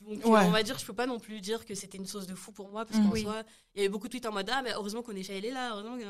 Donc, 0.06 0.24
Ouais. 0.26 0.40
euh, 0.40 0.44
on 0.44 0.50
va 0.50 0.62
dire, 0.62 0.78
je 0.78 0.84
peux 0.84 0.92
pas 0.92 1.06
non 1.06 1.18
plus 1.18 1.40
dire 1.40 1.64
que 1.64 1.74
c'était 1.74 1.98
une 1.98 2.06
sauce 2.06 2.26
de 2.26 2.34
fou 2.34 2.52
pour 2.52 2.68
moi, 2.70 2.84
parce 2.84 2.98
Mm. 3.00 3.04
qu'en 3.06 3.12
Oui. 3.12 3.22
soi, 3.22 3.42
il 3.74 3.78
y 3.78 3.80
avait 3.80 3.88
beaucoup 3.88 4.06
de 4.06 4.12
tweets 4.12 4.26
en 4.26 4.32
mode 4.32 4.48
Ah, 4.52 4.60
mais 4.62 4.72
heureusement 4.74 5.02
qu'on 5.02 5.16
est 5.16 5.28
est 5.28 5.50
là, 5.50 5.70
heureusement 5.72 5.96
que. 5.96 6.04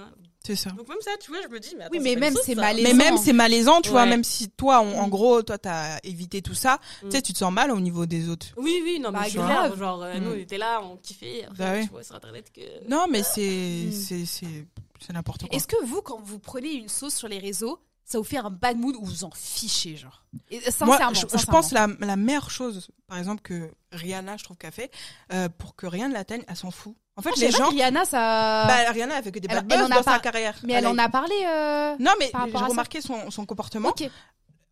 c'est 0.45 0.57
ça 0.57 0.71
Donc, 0.71 0.89
même 0.89 0.99
ça, 1.01 1.13
tu 1.21 1.31
vois, 1.31 1.41
je 1.43 1.49
me 1.49 1.61
dis, 1.61 1.75
mais 1.77 1.85
attends, 1.85 1.93
Oui, 1.93 1.99
c'est 2.03 2.15
mais 2.15 2.17
même 2.21 2.35
c'est 2.43 2.55
malaisant. 2.55 2.89
mais 2.89 2.95
même 2.95 3.17
c'est 3.17 3.33
malaisant 3.33 3.81
tu 3.81 3.91
vois 3.91 4.07
même 4.07 4.25
si 4.25 4.51
toi 4.51 4.81
en, 4.81 4.93
en 4.93 5.07
Mm. 5.07 5.11
gros 5.11 5.43
toi 5.43 5.59
t'as 5.59 5.99
évité 6.03 6.43
tout 6.43 6.55
ça 6.55 6.81
Mm. 7.03 7.09
tu 7.09 7.11
sais 7.17 7.23
tu 7.23 7.33
te 7.33 7.39
sens 7.39 7.53
mal 7.53 7.71
au 7.71 7.81
niveau 7.81 8.05
des 8.07 8.29
autres 8.29 8.47
Oui, 8.57 8.81
oui, 8.83 8.99
non, 9.01 9.11
mais 9.13 9.19
Bah, 9.21 9.25
c'est 9.27 9.35
grave. 9.39 9.49
grave. 9.69 9.79
Genre, 9.79 10.03
euh, 10.03 10.19
nous, 10.19 10.31
Mm. 10.31 10.35
on 10.35 10.39
était 10.39 10.59
là, 10.59 10.81
on 10.83 10.97
kiffait. 10.97 11.45
Après, 11.45 11.57
Bah 11.59 11.73
oui. 11.79 11.85
tu 11.85 11.91
vois 11.91 12.03
sur 12.03 12.15
internet 12.17 12.51
que. 12.53 12.89
non 12.89 13.07
mais 13.09 13.23
c'est 13.23 13.87
Mm. 13.87 13.93
c'est 13.93 14.27
c'est 14.27 14.67
c'est 15.01 15.13
n'importe 15.13 15.43
quoi 15.47 15.57
Est-ce 15.57 15.67
que 15.69 15.83
vous, 15.85 16.03
quand 16.03 16.21
vous 16.23 16.39
prenez 16.39 16.73
une 16.73 16.89
sauce 16.89 17.15
sur 17.15 17.29
les 17.29 17.39
réseaux, 17.39 17.79
ça 18.05 18.19
vous 18.19 18.25
fait 18.25 18.37
un 18.38 18.51
bad 18.51 18.77
mood 18.79 18.95
ou 18.97 19.05
vous 19.05 19.25
en 19.25 19.31
fichez, 19.31 19.97
genre 19.97 20.23
Et, 20.51 20.59
euh, 20.59 20.71
Moi, 20.85 20.99
Sincèrement. 20.99 21.38
je, 21.38 21.47
pense 21.47 21.73
la, 21.73 21.88
la 22.01 22.17
meilleure 22.17 22.51
chose, 22.51 22.88
par 23.07 23.19
exemple, 23.19 23.40
que 23.43 23.71
Rihanna, 23.93 24.37
je 24.37 24.45
trouve, 24.45 24.57
qu'a 24.57 24.71
fait, 24.71 24.90
euh, 25.33 25.49
pour 25.49 25.75
que 25.75 25.87
rien 25.87 26.09
ne 26.09 26.12
l'atteigne, 26.14 26.43
elle 26.49 26.57
s'en 26.57 26.71
fout. 26.71 26.95
En 27.17 27.23
fait, 27.23 27.31
Ah, 27.35 27.40
les 27.40 27.51
gens. 27.53 27.69
Rihanna, 27.71 28.05
ça. 28.05 28.67
Bah, 28.67 28.90
Rihanna, 28.90 29.19
elle 29.19 29.25
fait 29.25 29.31
que 29.33 29.38
des 29.38 29.49
Elle- 29.49 29.62
bad 29.64 29.81
buzz 29.81 29.88
dans 29.88 30.03
sa 30.03 30.19
carrière. 30.19 30.57
mais 30.64 30.75
elle 30.75 30.87
en 30.87 30.99
a 30.99 31.09
parlé. 31.09 31.35
euh, 31.47 31.97
Non, 32.01 32.12
mais 32.19 32.31
j'ai 32.35 32.57
remarqué 32.59 33.01
son, 33.01 33.31
son 33.31 33.47
comportement. 33.47 33.90
Ok. 33.90 34.11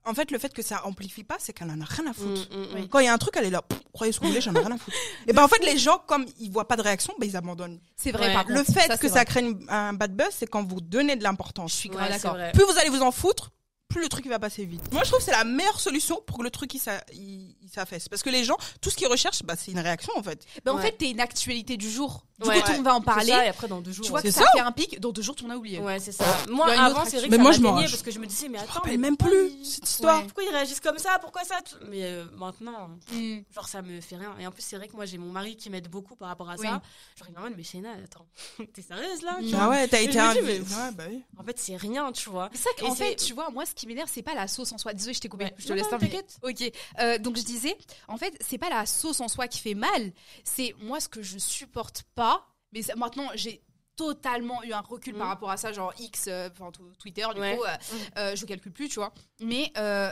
En 0.04 0.14
fait, 0.14 0.30
le 0.32 0.38
fait 0.38 0.52
que 0.52 0.62
ça 0.62 0.84
amplifie 0.86 1.22
pas, 1.22 1.36
c'est 1.38 1.52
qu'elle 1.52 1.70
en 1.70 1.80
a 1.80 1.84
rien 1.84 2.10
à 2.10 2.12
foutre. 2.12 2.48
Mm, 2.50 2.56
mm, 2.78 2.82
mm. 2.84 2.88
Quand 2.88 2.98
il 2.98 3.04
y 3.04 3.08
a 3.08 3.12
un 3.12 3.18
truc, 3.18 3.34
elle 3.36 3.44
est 3.44 3.50
là, 3.50 3.62
croyez 3.92 4.12
ce 4.12 4.18
que 4.18 4.24
vous 4.24 4.30
voulez, 4.30 4.40
j'en 4.40 4.52
ai 4.54 4.58
rien 4.58 4.72
à 4.72 4.78
foutre. 4.78 4.96
Et 5.28 5.32
ben 5.32 5.44
en 5.44 5.48
fait, 5.48 5.64
les 5.64 5.78
gens, 5.78 5.98
comme 6.06 6.26
ils 6.40 6.50
voient 6.50 6.66
pas 6.66 6.76
de 6.76 6.82
réaction, 6.82 7.14
ben 7.20 7.28
ils 7.28 7.36
abandonnent. 7.36 7.78
C'est 7.96 8.10
vrai, 8.10 8.26
Ouais. 8.28 8.34
par 8.34 8.48
Le 8.48 8.56
contre. 8.64 8.72
fait 8.72 8.86
Ça, 8.88 8.98
que 8.98 9.08
ça 9.08 9.24
crée 9.24 9.40
une- 9.42 9.64
un 9.68 9.92
bad 9.92 10.14
buzz, 10.16 10.28
c'est 10.32 10.46
quand 10.48 10.66
vous 10.68 10.80
donnez 10.80 11.14
de 11.16 11.22
l'importance. 11.22 11.70
Je 11.72 11.76
suis 11.76 11.88
Ouais, 11.90 11.94
grave 11.96 12.08
c'est 12.14 12.22
d'accord. 12.28 12.52
Plus 12.52 12.64
vous 12.64 12.78
allez 12.78 12.90
vous 12.90 13.02
en 13.02 13.12
foutre, 13.12 13.50
plus 13.92 14.02
le 14.02 14.08
truc 14.08 14.24
il 14.24 14.28
va 14.30 14.38
passer 14.38 14.64
vite. 14.64 14.82
Moi, 14.92 15.02
je 15.04 15.08
trouve 15.08 15.18
que 15.20 15.24
c'est 15.24 15.30
la 15.32 15.44
meilleure 15.44 15.80
solution 15.80 16.20
pour 16.26 16.38
que 16.38 16.42
le 16.42 16.50
truc 16.50 16.72
il, 16.74 16.78
s'a- 16.80 17.04
il, 17.12 17.54
il 17.62 17.68
s'affaisse. 17.68 18.08
Parce 18.08 18.22
que 18.22 18.30
les 18.30 18.44
gens, 18.44 18.56
tout 18.80 18.90
ce 18.90 18.96
qu'ils 18.96 19.06
recherchent, 19.08 19.42
bah, 19.44 19.54
c'est 19.56 19.70
une 19.72 19.78
réaction 19.80 20.12
en 20.16 20.22
fait. 20.22 20.44
Bah, 20.64 20.72
en 20.72 20.76
Ouais. 20.76 20.82
fait, 20.82 20.92
t'es 20.92 21.10
une 21.10 21.20
actualité 21.20 21.76
du 21.76 21.90
jour. 21.90 22.24
Du 22.40 22.48
Ouais. 22.48 22.56
coup, 22.60 22.62
tout 22.66 22.70
le 22.72 22.76
monde 22.78 22.86
va 22.86 22.94
en 22.96 22.98
C'est 22.98 23.04
parler. 23.04 23.26
ça, 23.32 23.44
et 23.46 23.48
après, 23.48 23.68
dans 23.68 23.80
deux 23.80 23.92
jours. 23.92 24.04
Tu 24.04 24.10
vois 24.10 24.18
on- 24.18 24.22
que 24.22 24.30
C'est 24.30 24.38
ça, 24.40 24.44
ça. 24.46 24.50
fait 24.52 24.60
un 24.60 24.72
pic. 24.72 24.98
Dans 24.98 25.12
deux 25.12 25.22
jours, 25.22 25.36
tu 25.36 25.44
en 25.44 25.50
as 25.50 25.56
oublié. 25.56 25.78
Ouais, 25.78 26.00
c'est 26.00 26.10
ça. 26.10 26.24
Moi, 26.48 26.66
Il 26.66 26.70
y 26.70 26.72
a 26.72 26.74
une 26.76 26.80
avant, 26.86 27.00
autre 27.02 27.10
c'est 27.10 27.18
vrai 27.18 27.26
que 27.26 27.30
Mais 27.30 27.36
ça 27.36 27.42
moi, 27.42 27.50
m'a 27.52 27.56
je 27.56 27.62
m'en 27.62 27.74
parce 27.80 28.02
que 28.02 28.10
je 28.10 28.18
me 28.18 28.26
disais, 28.26 28.48
mais 28.48 28.58
Je 28.58 28.62
me 28.64 28.68
attends, 28.68 28.80
rappelle 28.80 28.92
mais 28.92 28.98
même 28.98 29.16
pourquoi 29.16 29.38
plus 29.38 29.50
ils- 29.60 29.64
cette 29.66 29.88
histoire. 29.88 30.18
Ouais. 30.18 30.24
Pourquoi 30.24 30.42
ils 30.44 30.50
réagissent 30.50 30.80
comme 30.80 30.98
ça? 30.98 31.18
Pourquoi 31.20 31.44
ça? 31.44 31.54
Mais 31.88 32.02
euh, 32.02 32.24
maintenant, 32.36 32.88
Mm. 33.12 33.38
genre, 33.54 33.68
ça 33.68 33.80
me 33.82 34.00
fait 34.00 34.16
rien. 34.16 34.34
Et 34.40 34.46
en 34.46 34.50
plus, 34.50 34.62
c'est 34.62 34.76
vrai 34.76 34.88
que 34.88 34.96
moi, 34.96 35.04
j'ai 35.06 35.18
mon 35.18 35.30
mari 35.30 35.56
qui 35.56 35.70
m'aide 35.70 35.88
beaucoup 35.88 36.16
par 36.16 36.28
rapport 36.28 36.50
à 36.50 36.56
ça. 36.56 36.62
Genre, 36.64 36.80
il 37.28 37.34
m'emmène, 37.34 37.54
mais 37.56 37.62
Shayna, 37.62 37.90
attends, 38.04 38.26
t'es 38.74 38.82
sérieuse 38.82 39.22
là? 39.22 39.38
Mm. 39.40 39.44
tu 39.44 39.50
vois? 39.54 39.60
Ah 39.62 39.68
ouais, 39.68 39.86
t'as 39.88 40.00
Et 40.00 40.04
été 40.04 40.14
je 40.14 40.18
me 40.40 40.42
mais- 40.46 40.58
Ouais, 40.60 40.90
bah 40.94 41.04
oui. 41.10 41.22
En 41.38 41.44
fait, 41.44 41.58
c'est 41.60 41.76
rien, 41.76 42.10
tu 42.10 42.28
vois. 42.28 42.50
C'est 42.54 42.62
ça 42.62 42.70
Et 42.76 42.80
qu'en 42.80 42.94
c'est- 42.94 43.04
fait, 43.10 43.16
tu 43.16 43.34
vois, 43.34 43.50
moi, 43.50 43.64
ce 43.66 43.74
qui 43.74 43.81
m'énerve, 43.86 44.08
c'est 44.12 44.22
pas 44.22 44.34
la 44.34 44.48
sauce 44.48 44.72
en 44.72 44.78
soi. 44.78 44.92
Désolée, 44.94 45.14
je 45.14 45.20
t'ai 45.20 45.28
coupé. 45.28 45.44
Ouais. 45.44 45.54
Je 45.58 45.64
te 45.64 45.68
Non, 45.70 45.74
laisse 45.76 45.84
non, 45.90 45.98
terminer. 45.98 46.22
Ok. 46.42 46.72
Euh, 47.00 47.18
donc, 47.18 47.36
je 47.36 47.42
disais, 47.42 47.76
en 48.08 48.16
fait, 48.16 48.34
c'est 48.40 48.58
pas 48.58 48.70
la 48.70 48.86
sauce 48.86 49.20
en 49.20 49.28
soi 49.28 49.48
qui 49.48 49.58
fait 49.60 49.74
mal. 49.74 50.12
C'est 50.44 50.74
moi 50.80 51.00
ce 51.00 51.08
que 51.08 51.22
je 51.22 51.38
supporte 51.38 52.02
pas. 52.14 52.46
Mais 52.72 52.82
ça- 52.82 52.94
maintenant, 52.96 53.28
j'ai 53.34 53.62
totalement 53.96 54.62
eu 54.64 54.72
un 54.72 54.80
recul 54.80 55.14
par 55.14 55.26
Mm. 55.26 55.30
rapport 55.30 55.50
à 55.50 55.56
ça, 55.56 55.70
genre 55.72 55.92
X, 55.98 56.24
euh, 56.28 56.48
enfin 56.52 56.70
t- 56.72 56.80
Twitter, 56.98 57.26
du 57.34 57.40
Ouais. 57.40 57.56
coup, 57.56 57.64
euh, 57.64 57.68
Mm. 57.76 57.96
euh, 58.18 58.36
je 58.36 58.46
calcule 58.46 58.72
plus, 58.72 58.88
tu 58.88 58.94
vois. 58.96 59.12
Mais 59.40 59.70
euh, 59.76 60.10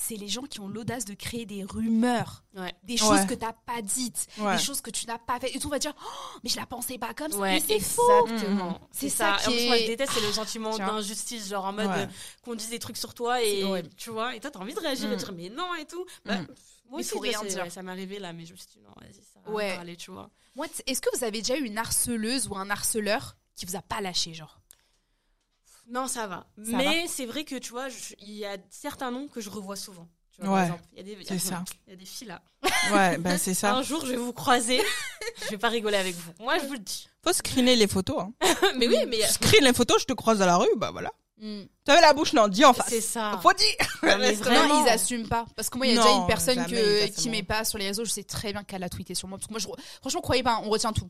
c'est 0.00 0.14
les 0.16 0.28
gens 0.28 0.42
qui 0.42 0.60
ont 0.60 0.68
l'audace 0.68 1.04
de 1.04 1.12
créer 1.14 1.44
des 1.44 1.64
rumeurs, 1.64 2.44
Ouais. 2.56 2.72
des 2.84 2.96
choses 2.96 3.20
Ouais. 3.20 3.26
que 3.26 3.34
t'as 3.34 3.52
pas 3.52 3.82
dites, 3.82 4.26
Ouais. 4.38 4.56
des 4.56 4.62
choses 4.62 4.80
que 4.80 4.90
tu 4.90 5.06
n'as 5.06 5.18
pas 5.18 5.38
fait. 5.40 5.54
Et 5.54 5.58
tout 5.58 5.66
on 5.66 5.70
va 5.70 5.78
dire, 5.78 5.94
Oh, 6.00 6.38
mais 6.44 6.50
je 6.50 6.56
la 6.56 6.66
pensais 6.66 6.98
pas 6.98 7.12
comme 7.14 7.32
ça. 7.32 7.38
Ouais, 7.38 7.54
mais 7.54 7.60
c'est 7.60 7.80
faux. 7.80 8.26
exactement. 8.26 8.70
Mhm. 8.70 8.78
C'est 8.92 9.08
C'est 9.10 9.16
ça. 9.16 9.30
Et 9.30 9.32
en 9.32 9.36
qui 9.50 9.56
plus, 9.56 9.66
moi, 9.66 9.76
je 9.76 9.82
est- 9.82 9.86
déteste, 9.88 10.12
c'est 10.14 10.20
le 10.20 10.32
sentiment 10.32 10.70
Tu 10.72 10.78
d'injustice, 10.78 11.48
genre 11.48 11.64
en 11.66 11.72
mode 11.72 11.86
Ouais. 11.88 12.02
euh, 12.04 12.06
qu'on 12.42 12.54
dise 12.54 12.70
des 12.70 12.78
trucs 12.78 12.96
sur 12.96 13.12
toi 13.14 13.42
et 13.42 13.64
tu 13.96 14.10
vois. 14.10 14.34
Et 14.36 14.40
toi, 14.40 14.50
t'as 14.50 14.60
envie 14.60 14.74
de 14.74 14.80
réagir 14.80 15.06
et 15.06 15.08
Mm. 15.08 15.12
de 15.12 15.16
dire 15.18 15.32
mais 15.32 15.48
non 15.50 15.74
et 15.74 15.84
tout. 15.84 16.04
Bah, 16.24 16.38
Mm. 16.38 16.46
Moi 16.90 17.00
Il 17.00 17.04
aussi, 17.04 17.12
tu 17.16 17.18
rien 17.18 17.38
c'est- 17.42 17.48
dire. 17.48 17.64
ouais, 17.64 17.70
ça 17.70 17.82
m'est 17.82 17.90
arrivé 17.92 18.18
là, 18.18 18.32
mais 18.32 18.46
je 18.46 18.52
me 18.52 18.56
suis 18.56 18.68
dit 18.68 18.80
non, 18.80 18.88
vas-y, 18.98 19.12
ça 19.22 19.40
va 19.44 19.50
Ouais. 19.52 19.74
parler, 19.74 19.94
tu 19.96 20.10
vois. 20.10 20.30
Moi, 20.56 20.66
est-ce 20.86 21.02
que 21.02 21.14
vous 21.14 21.22
avez 21.22 21.42
déjà 21.42 21.58
eu 21.58 21.64
une 21.66 21.76
harceleuse 21.76 22.48
ou 22.48 22.56
un 22.56 22.70
harceleur 22.70 23.36
qui 23.56 23.66
vous 23.66 23.76
a 23.76 23.82
pas 23.82 24.00
lâché, 24.00 24.32
genre? 24.32 24.58
Non, 25.90 26.06
ça 26.06 26.26
va. 26.26 26.46
Ça 26.64 26.76
mais 26.76 27.06
c'est 27.08 27.26
vrai 27.26 27.44
que 27.44 27.56
tu 27.56 27.70
vois, 27.70 27.88
il 28.20 28.32
y 28.34 28.44
a 28.44 28.56
certains 28.70 29.10
noms 29.10 29.28
que 29.28 29.40
je 29.40 29.48
revois 29.50 29.76
souvent. 29.76 30.06
Tu 30.32 30.40
vois, 30.42 30.50
par 30.50 30.54
Ouais. 30.56 30.64
exemple, 30.66 30.82
il 30.92 30.98
y 30.98 31.00
a 31.00 31.16
des, 31.16 31.24
C'est 31.24 31.38
ça. 31.38 31.64
Il 31.86 31.90
y 31.90 31.92
a 31.94 31.96
des 31.96 32.04
filles 32.04 32.28
là. 32.28 32.42
Ouais, 32.92 33.18
bah 33.18 33.38
c'est 33.38 33.54
ça. 33.62 33.74
Un 33.74 33.82
jour, 33.82 34.04
je 34.04 34.10
vais 34.12 34.16
vous 34.16 34.32
croiser. 34.32 34.80
je 35.44 35.50
vais 35.50 35.58
pas 35.58 35.68
rigoler 35.68 35.96
avec 35.96 36.14
vous. 36.14 36.32
Moi, 36.40 36.58
je 36.58 36.66
vous 36.66 36.74
le 36.74 36.78
dis. 36.78 37.08
Faut 37.24 37.32
screener 37.32 37.74
les 37.76 37.86
photos. 37.88 38.20
Hein. 38.22 38.32
mais 38.76 38.86
oui, 38.86 38.98
mais 39.08 39.18
Tu 39.26 39.32
screen 39.32 39.64
les 39.64 39.72
photos, 39.72 40.00
je 40.02 40.06
te 40.06 40.12
croise 40.12 40.38
dans 40.38 40.46
la 40.46 40.56
rue, 40.56 40.68
bah 40.76 40.90
voilà. 40.92 41.10
Mm. 41.40 41.62
T'avais 41.84 42.00
la 42.00 42.12
bouche, 42.12 42.32
non, 42.32 42.48
dis 42.48 42.64
en 42.64 42.72
face. 42.74 42.88
c'est 42.88 43.00
ça. 43.00 43.38
Faut 43.42 43.52
dire. 43.52 43.74
Non, 44.02 44.18
mais 44.18 44.32
vraiment. 44.32 44.84
Ils 44.84 44.90
assument 44.90 45.28
pas. 45.28 45.46
Parce 45.56 45.70
que 45.70 45.78
moi, 45.78 45.86
il 45.86 45.94
y 45.94 45.96
a 45.96 46.00
Non, 46.00 46.04
déjà 46.06 46.16
une 46.20 46.26
personne 46.26 47.12
qui 47.16 47.30
met 47.30 47.42
pas 47.42 47.64
sur 47.64 47.78
les 47.78 47.86
réseaux. 47.86 48.04
Je 48.04 48.10
sais 48.10 48.24
très 48.24 48.52
bien 48.52 48.62
qu'elle 48.64 48.82
a 48.82 48.88
tweeté 48.88 49.14
sur 49.14 49.26
moi. 49.28 49.38
Parce 49.38 49.46
que 49.46 49.52
moi, 49.52 49.60
je, 49.60 49.68
franchement, 50.00 50.20
croyez 50.20 50.42
pas, 50.42 50.60
on 50.64 50.68
retient 50.68 50.92
tout. 50.92 51.08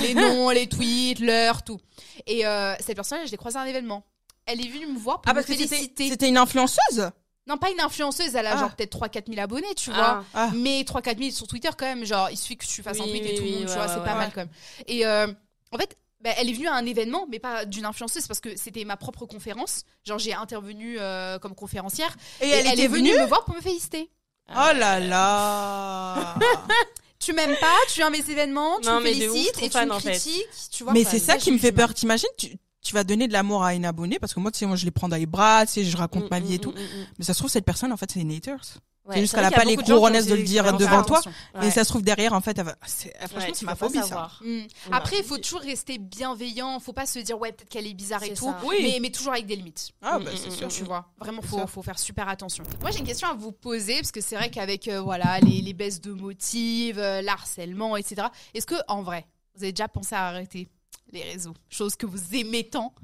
Les 0.00 0.14
noms, 0.14 0.50
les 0.50 0.66
tweets, 0.68 1.20
l'heure, 1.20 1.62
tout. 1.62 1.78
Et 2.26 2.44
euh, 2.46 2.74
cette 2.80 2.96
personne, 2.96 3.20
je 3.24 3.30
l'ai 3.30 3.36
croisée 3.36 3.58
à 3.58 3.62
un 3.62 3.66
événement. 3.66 4.04
Elle 4.46 4.64
est 4.64 4.68
venue 4.68 4.86
me 4.86 4.98
voir 4.98 5.20
pour 5.20 5.30
Ah, 5.30 5.34
me 5.34 5.36
parce 5.40 5.46
que 5.46 5.52
c'était 5.54 5.68
féliciter. 5.68 6.08
c'était 6.10 6.28
une 6.28 6.36
influenceuse 6.38 7.10
Non, 7.48 7.58
pas 7.58 7.70
une 7.70 7.80
influenceuse, 7.80 8.34
elle 8.34 8.46
a 8.46 8.52
Ah. 8.54 8.60
genre 8.60 8.74
peut-être 8.74 8.90
3-4 8.90 9.26
000 9.28 9.40
abonnés, 9.40 9.72
tu 9.76 9.90
vois. 9.90 10.24
Ah. 10.34 10.48
Ah. 10.48 10.50
Mais 10.54 10.82
3-4 10.84 11.18
000 11.18 11.30
sur 11.30 11.46
Twitter, 11.46 11.68
quand 11.76 11.86
même. 11.86 12.04
Genre, 12.04 12.28
il 12.30 12.36
suffit 12.36 12.56
que 12.56 12.66
tu 12.66 12.82
fasses 12.82 12.98
un 13.00 13.04
Oui, 13.04 13.10
tweet 13.20 13.26
et 13.26 13.34
tout 13.36 13.42
le 13.42 13.48
oui, 13.48 13.54
tu 13.60 13.66
ouais, 13.66 13.74
vois, 13.74 13.86
ouais, 13.86 13.92
c'est 13.94 14.04
pas 14.04 14.14
mal 14.14 14.30
quand 14.34 14.40
même. 14.42 14.48
Et 14.88 15.06
euh, 15.06 15.26
en 15.72 15.78
fait, 15.78 15.96
bah, 16.20 16.30
elle 16.38 16.48
est 16.48 16.52
venue 16.52 16.66
à 16.66 16.74
un 16.74 16.84
événement, 16.86 17.26
mais 17.30 17.38
pas 17.38 17.64
d'une 17.64 17.84
influenceuse, 17.84 18.26
parce 18.26 18.40
que 18.40 18.56
c'était 18.56 18.84
ma 18.84 18.96
propre 18.96 19.26
conférence. 19.26 19.82
Genre, 20.04 20.18
j'ai 20.18 20.34
intervenu 20.34 20.96
euh, 20.98 21.38
comme 21.38 21.54
conférencière. 21.54 22.16
Et, 22.40 22.46
Et 22.46 22.50
elle, 22.50 22.66
était 22.68 22.82
est 22.82 22.88
venue 22.88 23.10
venue 23.10 23.20
me 23.20 23.26
voir 23.26 23.44
pour 23.44 23.54
me 23.54 23.60
féliciter. 23.60 24.10
Oh 24.50 24.72
là 24.76 24.98
là 25.00 26.34
Tu 27.18 27.32
m'aimes 27.32 27.56
pas, 27.60 27.74
tu 27.88 27.94
viens 27.96 28.08
à 28.08 28.10
mes 28.10 28.18
événements, 28.30 28.78
tu 28.80 28.86
Non, 28.88 29.00
me 29.00 29.08
ouf, 29.10 29.16
félicites 29.16 29.52
trop 29.54 29.64
et 29.66 29.68
tu 29.70 29.78
me 29.78 29.98
critiques, 29.98 30.46
tu 30.70 30.84
vois. 30.84 30.92
Mais 30.92 31.02
c'est 31.04 31.18
ça 31.18 31.36
qui 31.38 31.50
me 31.50 31.58
fait 31.58 31.72
peur. 31.72 31.92
T'imagines, 31.94 32.28
tu, 32.38 32.56
tu 32.86 32.94
vas 32.94 33.04
donner 33.04 33.26
de 33.28 33.32
l'amour 33.32 33.64
à 33.64 33.74
une 33.74 33.84
abonnée 33.84 34.18
parce 34.18 34.32
que 34.34 34.40
moi, 34.40 34.50
tu 34.50 34.58
sais, 34.58 34.66
moi, 34.66 34.76
je 34.76 34.84
les 34.84 34.90
prends 34.90 35.08
dans 35.08 35.16
les 35.16 35.26
bras, 35.26 35.66
tu 35.66 35.72
sais, 35.72 35.84
je 35.84 35.96
raconte 35.96 36.30
ma 36.30 36.40
vie 36.40 36.54
et 36.54 36.58
tout. 36.58 36.70
Mm, 36.70 36.74
mm, 36.74 36.78
mm, 36.78 37.00
mm. 37.02 37.06
Mais 37.18 37.24
ça 37.24 37.34
se 37.34 37.38
trouve, 37.40 37.50
cette 37.50 37.64
personne, 37.64 37.92
en 37.92 37.96
fait, 37.96 38.10
c'est 38.12 38.20
une 38.20 38.30
haters. 38.32 38.60
Ouais, 39.04 39.14
C'est 39.14 39.20
juste 39.20 39.34
qu'elle 39.36 39.44
a 39.44 39.52
pas 39.52 39.62
les 39.64 39.76
beaucoup 39.76 39.88
de 39.88 40.34
le 40.34 40.42
dire 40.42 40.76
devant 40.76 41.02
toi. 41.04 41.20
Ouais. 41.54 41.68
Et 41.68 41.70
ça 41.70 41.84
se 41.84 41.90
trouve, 41.90 42.02
derrière, 42.02 42.32
en 42.32 42.40
fait, 42.40 42.58
elle 42.58 42.64
va- 42.64 42.74
c'est- 42.86 43.12
ah, 43.20 43.28
franchement, 43.28 43.48
Ouais, 43.48 43.54
c'est 43.54 43.64
ma 43.66 43.76
phobie, 43.76 44.02
ça. 44.02 44.30
Mm. 44.40 44.62
Après, 44.90 45.18
il 45.18 45.24
faut 45.24 45.38
toujours 45.38 45.60
rester 45.60 45.98
bienveillant. 45.98 46.80
Faut 46.80 46.92
pas 46.92 47.06
se 47.06 47.20
dire, 47.20 47.38
ouais, 47.38 47.52
peut-être 47.52 47.68
qu'elle 47.68 47.86
est 47.86 47.94
bizarre 47.94 48.22
et 48.24 48.34
tout. 48.34 48.52
Oui. 48.64 48.78
Mais, 48.82 48.98
mais 49.00 49.10
toujours 49.10 49.32
avec 49.32 49.46
des 49.46 49.54
limites. 49.54 49.92
Ah, 50.02 50.18
Mm, 50.18 50.24
bah, 50.24 50.30
mm, 50.32 50.36
c'est 50.36 50.48
mm, 50.48 50.56
sûr. 50.56 50.68
Tu 50.68 50.82
vois, 50.84 51.06
vraiment, 51.20 51.40
faut, 51.42 51.64
faut 51.68 51.82
faire 51.82 51.98
super 52.00 52.28
attention. 52.28 52.64
Moi, 52.80 52.90
j'ai 52.90 52.98
une 52.98 53.06
question 53.06 53.28
à 53.28 53.34
vous 53.34 53.52
poser, 53.52 53.94
parce 53.96 54.10
que 54.10 54.20
c'est 54.20 54.34
vrai 54.34 54.50
qu'avec 54.50 54.88
euh, 54.88 55.00
voilà, 55.00 55.38
les, 55.38 55.60
les 55.60 55.72
baisses 55.72 56.00
de 56.00 56.10
motifs, 56.12 56.96
euh, 56.98 57.22
l'harcèlement, 57.22 57.96
etc., 57.96 58.26
est-ce 58.54 58.66
que, 58.66 58.74
en 58.88 59.02
vrai, 59.02 59.24
vous 59.54 59.62
avez 59.62 59.72
déjà 59.72 59.86
pensé 59.86 60.14
à 60.16 60.26
arrêter? 60.26 60.68
Les 61.12 61.22
réseaux 61.22 61.54
Chose 61.68 61.96
que 61.96 62.06
vous 62.06 62.34
aimez 62.34 62.68
tant. 62.68 62.94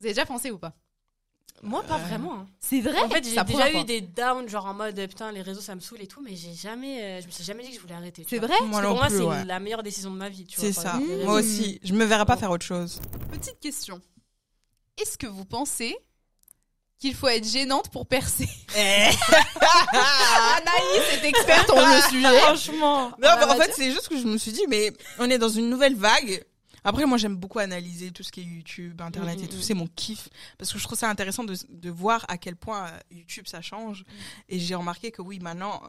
Vous 0.00 0.06
avez 0.06 0.14
déjà 0.14 0.26
pensé 0.26 0.50
ou 0.50 0.58
pas? 0.58 0.72
Moi, 1.64 1.80
pas 1.84 1.94
Euh, 1.94 1.98
vraiment. 1.98 2.32
hein. 2.40 2.46
C'est 2.58 2.80
vrai 2.80 2.98
En 3.02 3.08
fait, 3.08 3.22
j'ai 3.24 3.40
déjà 3.44 3.68
eu 3.70 3.74
fois. 3.74 3.84
des 3.84 4.00
downs, 4.00 4.48
genre 4.48 4.66
en 4.66 4.74
mode 4.74 4.96
putain, 5.06 5.30
les 5.30 5.42
réseaux 5.42 5.60
ça 5.60 5.76
me 5.76 5.80
saoule 5.80 6.00
et 6.02 6.08
tout, 6.08 6.20
mais 6.20 6.34
j'ai 6.34 6.54
jamais, 6.54 7.00
euh, 7.02 7.20
je 7.20 7.26
me 7.26 7.30
suis 7.30 7.44
jamais 7.44 7.62
dit 7.62 7.68
que 7.70 7.76
je 7.76 7.80
voulais 7.80 7.94
arrêter. 7.94 8.24
tu 8.24 8.30
C'est 8.30 8.38
vois. 8.38 8.48
vrai? 8.48 8.56
Moi 8.62 8.70
Parce 8.70 8.82
que 8.82 8.82
non 8.82 8.88
pour 8.94 8.98
moi, 8.98 9.06
plus, 9.08 9.18
c'est 9.18 9.24
ouais. 9.24 9.44
la 9.44 9.60
meilleure 9.60 9.84
décision 9.84 10.10
de 10.10 10.16
ma 10.16 10.28
vie. 10.28 10.44
tu 10.44 10.58
vois, 10.58 10.72
C'est 10.72 10.82
par 10.82 10.94
ça. 10.94 10.98
exemple, 10.98 11.12
les 11.12 11.22
Mmh. 11.22 11.26
Moi 11.26 11.34
réseaux. 11.36 11.48
aussi. 11.48 11.78
Je 11.84 11.92
me 11.92 12.04
verrais 12.04 12.26
pas 12.26 12.36
faire 12.36 12.50
autre 12.50 12.64
chose. 12.66 13.00
Petite 13.30 13.60
question. 13.60 14.00
Est-ce 15.00 15.16
que 15.16 15.28
vous 15.28 15.44
pensez 15.44 15.96
qu'il 16.98 17.14
faut 17.14 17.28
être 17.28 17.46
gênante 17.48 17.90
pour 17.90 18.06
percer? 18.08 18.48
Anaïs 18.74 19.16
est 21.12 21.24
experte 21.28 21.70
en 21.70 21.76
le 21.94 22.00
sujet. 22.10 22.38
Franchement. 22.40 23.08
Non, 23.10 23.14
Ah, 23.22 23.36
bah, 23.36 23.44
en 23.44 23.56
vas-y. 23.56 23.66
fait, 23.68 23.72
c'est 23.76 23.90
juste 23.92 24.08
que 24.08 24.18
je 24.18 24.26
me 24.26 24.36
suis 24.38 24.52
dit, 24.52 24.64
mais 24.68 24.92
on 25.18 25.30
est 25.30 25.38
dans 25.38 25.48
une 25.48 25.68
nouvelle 25.70 25.94
vague. 25.96 26.44
Après, 26.84 27.06
moi, 27.06 27.16
j'aime 27.18 27.36
beaucoup 27.36 27.58
analyser 27.60 28.10
tout 28.10 28.22
ce 28.22 28.32
qui 28.32 28.40
est 28.40 28.44
YouTube, 28.44 29.00
Internet 29.00 29.38
Mm, 29.38 29.42
et 29.42 29.46
mm, 29.46 29.48
tout. 29.50 29.56
mm. 29.56 29.62
C'est 29.62 29.74
mon 29.74 29.86
kiff. 29.86 30.28
Parce 30.58 30.72
que 30.72 30.78
je 30.78 30.84
trouve 30.84 30.98
ça 30.98 31.08
intéressant 31.08 31.44
de, 31.44 31.54
de 31.68 31.90
voir 31.90 32.24
à 32.28 32.38
quel 32.38 32.56
point 32.56 32.86
euh, 32.88 32.98
YouTube, 33.10 33.46
ça 33.46 33.60
change. 33.62 34.04
Et 34.48 34.58
j'ai 34.58 34.74
remarqué 34.74 35.10
que 35.10 35.22
oui, 35.22 35.38
maintenant, 35.38 35.80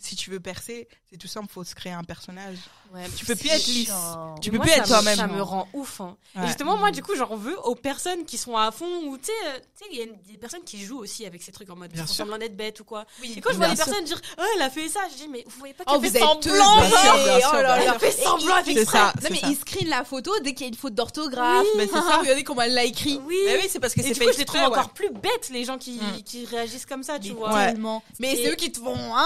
si 0.00 0.16
tu 0.16 0.30
veux 0.30 0.40
percer, 0.40 0.88
c'est 1.10 1.16
tout 1.16 1.28
simple, 1.28 1.48
faut 1.52 1.64
se 1.64 1.74
créer 1.74 1.92
un 1.92 2.04
personnage. 2.04 2.56
Ouais, 2.94 3.04
Tu 3.16 3.24
peux 3.24 3.34
plus 3.36 3.48
être 3.48 3.66
lisse. 3.68 3.86
chiant. 3.86 4.34
Tu 4.42 4.50
peux 4.50 4.56
Moi, 4.58 4.66
plus 4.66 4.74
être 4.74 4.82
me- 4.82 4.86
toi-même. 4.88 5.16
Ça 5.16 5.26
me 5.26 5.40
rend 5.40 5.66
ouf. 5.72 6.00
hein. 6.02 6.16
Ouais. 6.36 6.44
Et 6.44 6.46
justement, 6.48 6.76
moi, 6.76 6.90
du 6.90 7.02
coup, 7.02 7.14
j'en 7.16 7.34
veux 7.36 7.58
aux 7.60 7.74
personnes 7.74 8.26
qui 8.26 8.36
sont 8.36 8.54
à 8.56 8.70
fond 8.70 9.04
ou 9.06 9.16
tu 9.16 9.24
sais, 9.26 9.32
euh, 9.46 9.58
tu 9.58 9.84
sais, 9.84 9.90
il 9.92 9.98
y 9.98 10.02
a 10.02 10.06
des 10.30 10.36
personnes 10.38 10.62
qui 10.64 10.84
jouent 10.84 10.98
aussi 10.98 11.24
avec 11.24 11.42
ces 11.42 11.52
trucs 11.52 11.70
en 11.70 11.76
mode 11.76 11.90
ils 11.94 12.06
semblant 12.06 12.36
d'être 12.36 12.54
bêtes 12.56 12.80
ou 12.80 12.84
quoi. 12.84 13.06
Oui, 13.22 13.32
Et 13.36 13.40
quand 13.40 13.50
je 13.52 13.56
vois 13.56 13.68
les 13.68 13.76
sûr. 13.76 13.86
personnes 13.86 14.04
dire, 14.04 14.20
oh, 14.38 14.42
elle 14.56 14.62
a 14.62 14.68
fait 14.68 14.88
ça, 14.90 15.00
je 15.10 15.16
dis, 15.22 15.28
mais 15.28 15.42
vous 15.46 15.58
voyez 15.58 15.72
pas 15.72 15.84
Oh, 15.86 15.92
qu'elle 15.92 16.00
vous 16.10 16.12
fait 16.12 16.18
semblant, 16.18 16.40
teubes, 16.40 16.52
Bien 16.52 16.88
genre. 16.90 17.00
sûr, 17.00 17.24
bien 17.24 17.38
sûr, 17.40 17.48
Oh 17.50 17.56
là 17.56 17.62
bien 17.62 17.62
là. 17.62 17.82
Elle 17.82 17.88
a 17.88 17.98
fait 17.98 18.10
semblant 18.10 18.54
avec 18.56 18.76
C'est 18.78 18.84
ça, 18.84 19.12
Non 19.22 19.28
mais 19.30 19.36
ça. 19.40 19.46
il 19.48 19.56
screen 19.56 19.88
la 19.88 20.04
photo 20.04 20.32
dès 20.42 20.52
qu'il 20.52 20.62
y 20.62 20.64
a 20.64 20.68
une 20.68 20.74
faute 20.76 20.94
d'orthographe. 20.94 21.66
mais 21.78 21.86
c'est 21.86 21.92
ça. 21.94 22.18
Regardez 22.18 22.44
comment 22.44 22.62
elle 22.62 22.74
l'a 22.74 22.84
écrit. 22.84 23.18
Oui. 23.26 23.36
C'est 23.70 23.80
parce 23.80 23.94
que 23.94 24.02
c'est 24.02 24.08
du 24.08 24.14
fait 24.16 24.26
coup, 24.26 24.32
je 24.34 24.38
les 24.38 24.44
trouve 24.44 24.60
encore 24.60 24.90
plus 24.90 25.08
bêtes, 25.10 25.48
les 25.50 25.64
gens 25.64 25.78
qui, 25.78 25.92
Mm. 25.98 26.44
réagissent 26.50 26.84
comme 26.86 27.02
ça, 27.04 27.18
tu 27.18 27.28
Mais 27.28 27.34
vois. 27.34 27.72
Mais 28.20 28.36
c'est 28.36 28.50
eux 28.50 28.54
qui 28.54 28.70
te 28.70 28.78
font, 28.80 28.94
hein. 29.16 29.24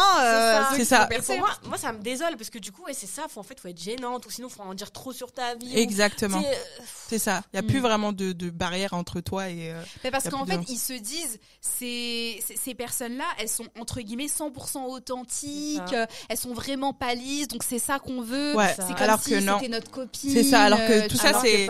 Ça. 0.63 0.71
ceux 0.73 0.77
C'est 0.79 0.85
ça. 0.85 1.09
pour 1.27 1.37
moi, 1.39 1.49
moi, 1.67 1.79
ça 1.79 1.93
me 1.93 1.99
désole 2.03 2.37
parce 2.37 2.51
que 2.51 2.59
du 2.59 2.73
coup, 2.73 2.83
ouais, 2.85 2.93
c'est 2.95 3.07
ça. 3.07 3.23
Faut, 3.29 3.41
en 3.41 3.43
fait, 3.43 3.59
faut 3.61 3.69
être 3.69 3.81
gênante 3.81 4.27
ou 4.27 4.31
sinon, 4.31 4.49
faut 4.49 4.63
en 4.63 4.75
dire 4.75 4.91
trop 4.91 5.13
sur 5.13 5.33
ta 5.33 5.55
vie. 5.55 5.79
Exactement. 5.79 6.39
euh, 6.39 6.83
C'est 7.09 7.19
ça. 7.19 7.43
Il 7.53 7.57
y 7.57 7.59
a 7.59 7.63
Mm. 7.63 7.67
plus 7.67 7.81
vraiment 7.81 8.13
de, 8.13 8.33
de 8.33 8.51
barrière 8.51 8.93
entre 8.95 9.21
toi 9.21 9.49
et. 9.49 9.71
euh, 9.73 9.83
Mais 10.05 10.11
parce 10.11 10.29
qu'en 10.29 10.45
fait, 10.47 10.59
de- 10.59 10.65
ils 10.69 10.79
se 10.79 10.93
disent, 10.93 11.39
ces, 11.61 12.43
ces, 12.47 12.57
ces 12.57 12.75
personnes-là, 12.75 13.25
elles 13.39 13.49
sont 13.49 13.67
entre 13.81 14.01
guillemets 14.01 14.27
100% 14.27 14.85
authentiques, 14.89 15.93
euh, 15.93 16.07
elles 16.29 16.37
sont 16.39 16.55
vraiment 16.55 16.93
pas 16.93 17.15
lisses, 17.15 17.49
donc 17.49 17.63
c'est 17.63 17.79
ça 17.79 17.99
qu'on 17.99 18.23
veut. 18.23 18.55
Ouais. 18.57 18.75
C'est 18.77 19.01
Alors 19.03 19.21
si 19.23 19.31
que 19.31 19.41
non. 19.41 19.59
c'était 19.59 19.71
notre 19.73 19.91
copine. 19.91 20.31
C'est 20.33 20.43
ça. 20.43 20.63
Alors 20.63 20.79
que 20.79 21.05
euh, 21.05 21.09
tout 21.09 21.17
ça, 21.17 21.33
c'est. 21.41 21.67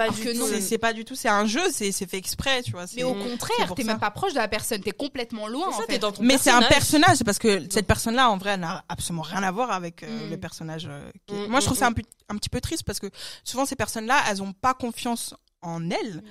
C'est 0.61 0.79
pas 0.79 0.93
du 0.93 1.05
tout, 1.05 1.15
c'est 1.15 1.29
un 1.29 1.47
jeu, 1.47 1.63
c'est 1.73 1.93
c'est 1.93 2.09
fait 2.09 2.17
exprès, 2.19 2.63
tu 2.63 2.73
vois. 2.73 2.85
Mais 2.97 3.03
au 3.05 3.15
contraire, 3.15 3.75
t'es 3.75 3.85
même 3.85 3.99
pas 3.99 4.11
proche 4.11 4.33
de 4.33 4.39
la 4.39 4.49
personne, 4.49 4.81
t'es 4.81 4.91
complètement 4.93 5.47
loin. 5.49 5.71
Mais 6.21 6.39
c'est 6.39 6.51
un 6.51 6.63
personnage. 6.63 7.19
parce 7.25 7.39
que 7.39 7.63
cette 7.71 7.87
personne-là, 7.87 8.31
en 8.31 8.37
vrai, 8.39 8.53
elle 8.53 8.61
n'a 8.77 8.85
absolument 8.89 9.23
rien 9.23 9.43
à 9.43 9.51
voir 9.51 9.71
avec 9.71 10.03
euh, 10.03 10.27
Mm. 10.27 10.31
le 10.31 10.37
personnage. 10.37 10.87
euh, 10.89 11.11
qui- 11.27 11.35
Mm, 11.35 11.47
Moi, 11.49 11.61
je 11.61 11.67
trouve 11.67 11.77
mm, 11.79 11.81
ça 11.81 11.87
un, 11.89 12.35
un 12.35 12.37
petit 12.39 12.49
peu 12.49 12.61
triste 12.61 12.85
parce 12.85 12.99
que 13.01 13.09
souvent, 13.45 13.65
ces 13.67 13.77
personnes-là, 13.77 14.23
elles 14.29 14.43
ont 14.43 14.53
pas 14.53 14.75
confiance 14.75 15.35
en 15.63 15.91
elles. 15.91 16.23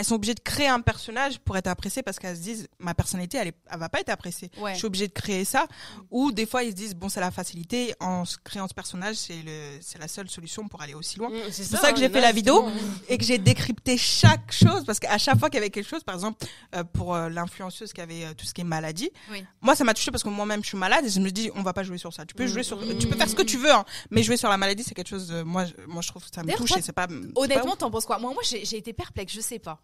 Elles 0.00 0.06
sont 0.06 0.14
obligées 0.14 0.34
de 0.34 0.40
créer 0.40 0.66
un 0.66 0.80
personnage 0.80 1.38
pour 1.40 1.58
être 1.58 1.66
appréciées 1.66 2.02
parce 2.02 2.18
qu'elles 2.18 2.34
se 2.36 2.40
disent, 2.40 2.68
ma 2.78 2.94
personnalité, 2.94 3.36
elle, 3.36 3.48
est, 3.48 3.54
elle 3.70 3.78
va 3.78 3.90
pas 3.90 4.00
être 4.00 4.08
appréciée. 4.08 4.50
Ouais. 4.56 4.72
Je 4.72 4.78
suis 4.78 4.86
obligée 4.86 5.08
de 5.08 5.12
créer 5.12 5.44
ça. 5.44 5.66
Ou 6.10 6.32
des 6.32 6.46
fois, 6.46 6.62
ils 6.62 6.70
se 6.70 6.74
disent, 6.76 6.94
bon, 6.94 7.10
c'est 7.10 7.20
la 7.20 7.30
facilité. 7.30 7.94
En 8.00 8.22
créant 8.42 8.66
ce 8.66 8.72
personnage, 8.72 9.16
c'est 9.16 9.42
le, 9.42 9.78
c'est 9.82 9.98
la 9.98 10.08
seule 10.08 10.30
solution 10.30 10.68
pour 10.68 10.80
aller 10.80 10.94
aussi 10.94 11.18
loin. 11.18 11.28
Mm, 11.28 11.50
C'est 11.50 11.68
pour 11.68 11.80
ça 11.80 11.92
que 11.92 11.98
j'ai 11.98 12.06
hein, 12.06 12.10
fait 12.10 12.22
la 12.22 12.32
vidéo. 12.32 12.66
et 13.08 13.18
que 13.18 13.24
j'ai 13.24 13.36
décrypté 13.36 13.98
chaque 13.98 14.50
chose 14.52 14.84
parce 14.86 14.98
qu'à 14.98 15.18
chaque 15.18 15.38
fois 15.38 15.50
qu'il 15.50 15.58
y 15.58 15.62
avait 15.62 15.68
quelque 15.70 15.88
chose, 15.88 16.02
par 16.02 16.14
exemple 16.14 16.46
euh, 16.74 16.82
pour 16.82 17.14
euh, 17.14 17.28
l'influenceuse 17.28 17.92
qui 17.92 18.00
avait 18.00 18.24
euh, 18.24 18.32
tout 18.32 18.46
ce 18.46 18.54
qui 18.54 18.62
est 18.62 18.64
maladie, 18.64 19.10
Oui. 19.30 19.44
moi 19.60 19.74
ça 19.74 19.84
m'a 19.84 19.92
touché 19.92 20.10
parce 20.10 20.22
que 20.22 20.30
moi-même 20.30 20.62
je 20.62 20.68
suis 20.68 20.78
malade 20.78 21.04
et 21.04 21.10
je 21.10 21.20
me 21.20 21.30
dis 21.30 21.50
on 21.56 21.62
va 21.62 21.74
pas 21.74 21.82
jouer 21.82 21.98
sur 21.98 22.14
ça. 22.14 22.24
Tu 22.24 22.34
peux 22.34 22.44
Mm, 22.44 22.48
jouer 22.48 22.62
sur, 22.62 22.78
tu 22.98 23.06
peux 23.06 23.16
mm, 23.16 23.18
faire 23.18 23.28
ce 23.28 23.34
que 23.34 23.42
tu 23.42 23.58
veux, 23.58 23.70
hein, 23.72 23.84
mais 24.10 24.22
jouer 24.22 24.38
sur 24.38 24.48
la 24.48 24.56
maladie 24.56 24.82
c'est 24.82 24.94
quelque 24.94 25.08
chose. 25.10 25.30
moi, 25.44 25.66
je- 25.66 25.74
moi 25.86 26.00
je 26.00 26.08
trouve 26.08 26.24
que 26.24 26.34
ça 26.34 26.42
me 26.42 26.50
touche 26.56 26.74
et 26.78 26.80
c'est 26.80 26.92
pas. 26.92 27.06
Honnêtement, 27.36 27.76
t'en 27.76 27.90
penses 27.90 28.06
quoi? 28.06 28.18
Moi, 28.18 28.32
moi, 28.32 28.42
j'ai 28.48 28.64
j'ai 28.64 28.78
été 28.78 28.92
perplexe, 28.94 29.32
je 29.34 29.40
sais 29.40 29.58
pas. 29.58 29.80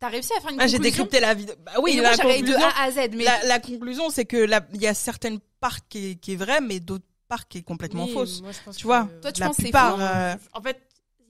T'as 0.00 0.08
réussi 0.08 0.32
à 0.36 0.40
faire 0.40 0.50
une 0.50 0.60
Ah, 0.60 0.66
j'ai 0.66 0.78
conclusion 0.78 1.04
décrypté 1.04 1.20
la 1.20 1.34
vidéo. 1.34 1.54
Bah 1.64 1.72
oui, 1.82 1.94
la 1.96 2.16
de 2.16 2.22
conclusion, 2.22 2.58
A 2.58 2.82
à 2.84 2.90
Z, 2.90 2.96
mais 3.14 3.24
la, 3.24 3.44
la 3.44 3.60
conclusion, 3.60 4.08
c'est 4.10 4.24
que 4.24 4.48
il 4.74 4.80
y 4.80 4.86
a 4.86 4.94
certaines 4.94 5.38
parts 5.60 5.86
qui 5.88 6.12
est, 6.12 6.14
qui 6.16 6.32
est 6.32 6.36
vraie, 6.36 6.60
mais 6.62 6.80
d'autres 6.80 7.04
parts 7.28 7.46
qui 7.46 7.58
est 7.58 7.62
complètement 7.62 8.04
Oui, 8.06 8.12
fausse. 8.14 8.40
moi, 8.40 8.50
je 8.52 8.58
pense 8.64 8.76
Tu 8.76 8.82
que- 8.82 8.86
vois, 8.88 9.08
Toi, 9.20 9.30
tu 9.32 9.40
la 9.40 9.46
penses 9.48 9.56
plupart, 9.58 9.96
faux 9.96 10.00
euh, 10.02 10.34
En 10.54 10.62
fait, 10.62 10.80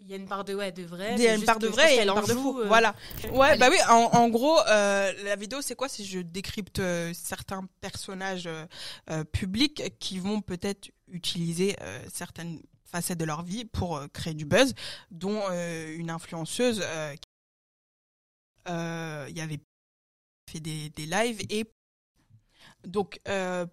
il 0.03 0.09
y 0.09 0.13
a 0.13 0.17
une 0.17 0.29
part 0.29 0.45
de 0.45 0.55
ouais, 0.55 0.71
de 0.71 0.85
vrai. 0.85 1.15
il 1.19 1.23
y 1.23 1.27
a 1.27 1.35
une 1.35 1.43
part 1.45 1.59
de 1.59 1.67
vrai 1.67 1.93
et 1.93 1.97
qu'elle 1.97 2.05
une 2.05 2.11
en 2.11 2.15
part 2.15 2.27
de 2.29 2.35
faux. 2.35 2.61
euh, 2.61 2.67
Voilà. 2.69 2.95
Ouais, 3.33 3.49
Allez. 3.49 3.59
bah 3.59 3.69
oui, 3.71 3.77
en, 3.89 3.95
en 4.19 4.29
gros, 4.29 4.59
euh, 4.69 5.13
la 5.25 5.35
vidéo, 5.37 5.61
c'est 5.63 5.75
quoi? 5.75 5.89
C'est 5.89 6.05
je 6.05 6.21
décrypte 6.21 6.79
euh, 6.79 7.13
certains 7.13 7.65
personnages 7.81 8.47
euh, 8.47 8.67
euh, 9.11 9.25
publics 9.25 9.83
qui 9.99 10.21
vont 10.21 10.41
peut-être 10.43 10.91
utiliser 11.11 11.77
euh, 11.83 11.99
certaines 12.13 12.61
facettes 12.85 13.19
de 13.19 13.25
leur 13.25 13.43
vie 13.43 13.65
pour 13.65 13.97
euh, 13.99 14.07
créer 14.13 14.35
du 14.35 14.45
buzz, 14.45 14.75
dont 15.11 15.43
euh, 15.51 15.95
une 15.97 16.11
influenceuse 16.11 16.83
il 18.67 19.37
y 19.37 19.41
avait 19.41 19.61
fait 20.51 20.61
des, 20.61 20.91
des 20.91 21.07
lives 21.07 21.41
et 21.49 21.65
donc 22.87 23.21
euh, 23.29 23.67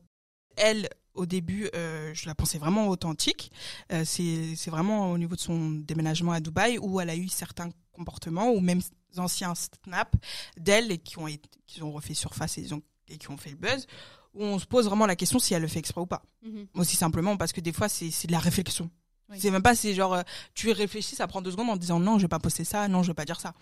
elle 0.55 0.89
au 1.13 1.25
début 1.25 1.69
euh, 1.75 2.13
je 2.13 2.27
la 2.27 2.35
pensais 2.35 2.57
vraiment 2.59 2.87
authentique. 2.89 3.51
Euh, 3.91 4.05
c'est 4.05 4.69
vraiment 4.69 5.11
au 5.11 5.17
niveau 5.17 5.35
de 5.35 5.39
son 5.41 5.71
déménagement 5.71 6.31
à 6.31 6.39
Dubaï 6.39 6.77
où 6.77 6.99
elle 7.01 7.09
a 7.09 7.15
eu 7.15 7.27
certains 7.27 7.69
comportements 7.91 8.51
ou 8.51 8.59
même 8.59 8.81
anciens 9.17 9.53
snaps 9.55 10.11
d'elle 10.57 10.91
et 10.91 10.99
qui 10.99 11.17
ont 11.17 11.27
été, 11.27 11.49
qui 11.65 11.81
ont 11.81 11.91
refait 11.91 12.13
surface 12.13 12.57
et, 12.59 12.61
ils 12.61 12.73
ont- 12.75 12.83
et 13.07 13.17
qui 13.17 13.31
ont 13.31 13.37
fait 13.37 13.49
le 13.49 13.55
buzz 13.57 13.87
où 14.35 14.43
on 14.43 14.59
se 14.59 14.65
pose 14.67 14.85
vraiment 14.85 15.07
la 15.07 15.15
question 15.15 15.39
si 15.39 15.55
elle 15.55 15.63
le 15.63 15.67
fait 15.67 15.79
exprès 15.79 16.01
ou 16.01 16.05
pas. 16.05 16.23
Mhm. 16.43 16.67
aussi 16.75 16.95
simplement 16.95 17.35
parce 17.37 17.51
que 17.51 17.61
des 17.61 17.73
fois 17.73 17.89
c'est 17.89 18.27
de 18.27 18.31
la 18.31 18.39
réflexion 18.39 18.91
Oui. 19.29 19.37
c'est 19.41 19.51
même 19.51 19.61
pas 19.61 19.75
c'est 19.75 19.93
genre 19.93 20.13
euh, 20.13 20.21
tu 20.53 20.71
réfléchis 20.71 21.15
ça 21.17 21.27
prend 21.27 21.41
deux 21.41 21.51
secondes 21.51 21.69
en 21.69 21.75
disant 21.75 21.99
non 21.99 22.17
je 22.17 22.23
vais 22.23 22.27
pas 22.29 22.39
poster 22.39 22.63
ça 22.63 22.87
non 22.87 23.03
je 23.03 23.07
vais 23.09 23.13
pas 23.13 23.25
dire 23.25 23.41
ça 23.41 23.53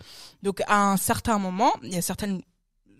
donc 0.42 0.62
à 0.68 0.80
un 0.92 0.96
certain 0.96 1.38
moment 1.38 1.72
il 1.82 1.92
y 1.92 1.96
a 1.96 2.02
certaines 2.02 2.40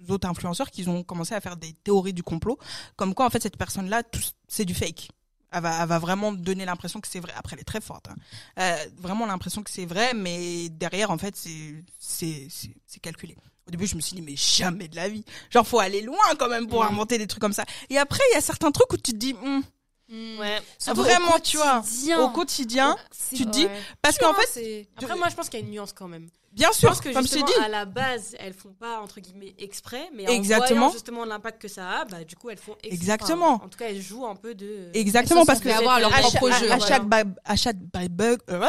autres 0.09 0.29
influenceurs 0.29 0.71
qui 0.73 0.89
ont 0.89 1.05
commencé 1.05 1.35
à 1.35 1.41
faire 1.41 1.57
des 1.57 1.73
théories 1.73 2.13
du 2.13 2.23
complot 2.25 2.59
comme 2.97 3.15
quoi 3.15 3.25
en 3.27 3.31
fait 3.31 3.41
cette 3.43 3.57
personne 3.57 3.89
là 3.89 4.03
c'est 4.49 4.65
du 4.65 4.75
fake 4.75 5.11
elle 5.53 5.63
va, 5.63 5.81
elle 5.83 5.89
va 5.89 5.99
vraiment 6.01 6.33
donner 6.33 6.65
l'impression 6.65 7.01
que 7.01 7.07
c'est 7.07 7.21
vrai. 7.21 7.33
Après, 7.37 7.55
elle 7.55 7.61
est 7.61 7.65
très 7.65 7.81
forte. 7.81 8.09
hein. 8.09 8.17
Euh, 8.59 8.77
vraiment 8.99 9.27
l'impression 9.27 9.63
que 9.63 9.71
c'est 9.71 9.87
vrai, 9.87 10.13
mais 10.13 10.69
derrière, 10.71 11.11
en 11.13 11.17
fait, 11.19 11.37
c'est 11.37 11.85
c'est 12.01 12.49
c'est 12.51 12.75
c'est 12.85 12.99
calculé. 13.01 13.37
Au 13.67 13.71
début, 13.71 13.87
je 13.87 13.95
me 13.95 14.01
suis 14.01 14.17
dit, 14.17 14.23
mais 14.23 14.35
jamais 14.37 14.89
de 14.89 14.97
la 14.97 15.09
vie. 15.09 15.25
Genre, 15.49 15.67
faut 15.67 15.79
aller 15.79 16.03
loin 16.03 16.19
quand 16.37 16.49
même 16.51 16.67
pour 16.67 16.81
Ouais. 16.81 16.87
inventer 16.87 17.17
des 17.17 17.29
trucs 17.29 17.41
comme 17.41 17.53
ça. 17.53 17.65
Et 17.89 17.97
après, 17.97 18.19
il 18.33 18.35
y 18.35 18.37
a 18.39 18.41
certains 18.41 18.73
trucs 18.73 18.93
où 18.93 18.97
tu 18.97 19.13
te 19.13 19.17
dis, 19.17 19.35
hum, 19.35 19.63
Ouais. 20.09 20.61
Surtout 20.79 21.03
vraiment, 21.03 21.39
tu 21.43 21.57
vois, 21.57 21.83
au 22.21 22.29
quotidien, 22.31 22.97
tu 23.35 23.45
te 23.45 23.51
dis, 23.51 23.67
parce 24.03 24.19
qu'en 24.19 24.35
fait, 24.35 24.87
Après, 24.97 25.17
moi, 25.17 25.29
je 25.29 25.35
pense 25.35 25.49
qu'il 25.49 25.59
y 25.61 25.63
a 25.63 25.67
une 25.67 25.73
nuance 25.73 25.93
quand 25.93 26.07
même. 26.09 26.29
bien 26.53 26.73
sûr, 26.73 26.89
pense 26.91 27.01
que 27.01 27.13
comme 27.13 27.27
je 27.27 27.33
t'ai 27.33 27.39
justement, 27.41 27.59
dit, 27.59 27.65
à 27.65 27.69
la 27.69 27.85
base, 27.85 28.35
elles 28.39 28.55
font 28.55 28.73
pas 28.73 29.01
entre 29.01 29.21
guillemets 29.21 29.55
exprès, 29.59 30.09
mais 30.15 30.25
Exactement. 30.31 30.77
en 30.77 30.89
voyant 30.89 30.93
justement 30.93 31.25
l'impact 31.25 31.61
que 31.61 31.69
ça 31.69 31.91
a, 31.91 32.05
bah 32.05 32.23
du 32.25 32.35
coup 32.37 32.49
elles 32.51 32.57
font 32.57 32.73
exprès. 32.83 32.95
Exactement. 32.95 33.55
Enfin, 33.55 33.65
en 33.67 33.69
tout 33.69 33.79
cas, 33.79 33.87
elles 33.89 34.01
jouent 34.01 34.27
un 34.27 34.37
peu 34.37 34.55
de. 34.55 34.91
exactement, 34.95 35.45
parce 35.45 35.61
que 35.61 35.69
avoir 35.69 35.99
leur 36.01 36.15
à, 36.15 36.21
propre 36.21 36.51
chaque- 36.51 36.61
jeu, 36.61 36.71
à 36.73 36.79
chaque 36.79 37.05
ba- 37.07 37.25
à 37.45 37.57
chaque 37.57 37.77
bad 37.79 38.09
bug, 38.13 38.39
euh, 38.51 38.67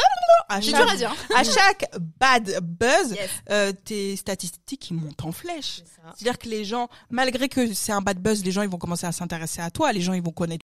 à 0.49 0.59
chaque- 1.43 1.85
bad 2.19 2.59
buzz, 2.61 3.11
Yes. 3.11 3.29
euh, 3.51 3.71
tes 3.85 4.15
statistiques 4.17 4.89
ils 4.89 4.95
montent 4.95 5.23
en 5.23 5.31
flèche. 5.31 5.83
C'est-à-dire 6.15 6.37
que 6.39 6.49
les 6.49 6.65
gens, 6.65 6.89
malgré 7.09 7.47
que 7.47 7.73
c'est 7.73 7.91
un 7.91 8.01
bad 8.01 8.17
buzz, 8.19 8.43
les 8.43 8.51
gens 8.51 8.63
ils 8.63 8.69
vont 8.69 8.77
commencer 8.79 9.05
à 9.05 9.11
s'intéresser 9.11 9.61
à 9.61 9.69
toi, 9.71 9.93
les 9.93 10.01
gens 10.01 10.13
ils 10.13 10.21
vont 10.23 10.31
connaître, 10.31 10.65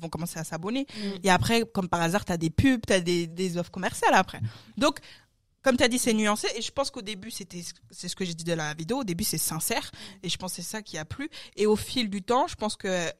vont 0.00 0.08
commencer 0.08 0.38
à 0.38 0.44
s'abonner. 0.44 0.86
Mm. 0.94 1.08
Et 1.24 1.30
après, 1.30 1.64
comme 1.72 1.88
par 1.88 2.00
hasard, 2.00 2.24
t'as 2.24 2.36
des 2.36 2.50
pubs, 2.50 2.80
t'as 2.86 3.00
des, 3.00 3.26
des 3.26 3.56
offres 3.56 3.70
commerciales 3.70 4.14
après. 4.14 4.40
Donc, 4.76 5.00
comme 5.62 5.76
t'as 5.76 5.88
dit, 5.88 5.98
c'est 5.98 6.14
nuancé. 6.14 6.48
Et 6.56 6.62
je 6.62 6.70
pense 6.70 6.90
qu'au 6.90 7.02
début, 7.02 7.30
c'était, 7.30 7.62
c'est 7.90 8.08
ce 8.08 8.16
que 8.16 8.24
j'ai 8.24 8.34
dit 8.34 8.44
dans 8.44 8.56
la 8.56 8.74
vidéo. 8.74 8.98
Au 9.00 9.04
début, 9.04 9.24
c'est 9.24 9.38
sincère. 9.38 9.90
Et 10.22 10.28
je 10.28 10.36
pense 10.36 10.52
que 10.52 10.62
c'est 10.62 10.68
ça 10.68 10.82
qui 10.82 10.96
a 10.98 11.04
plu. 11.04 11.28
Et 11.56 11.66
au 11.66 11.76
fil 11.76 12.08
du 12.08 12.22
temps, 12.22 12.46
je 12.46 12.54
pense 12.54 12.76
que 12.76 13.10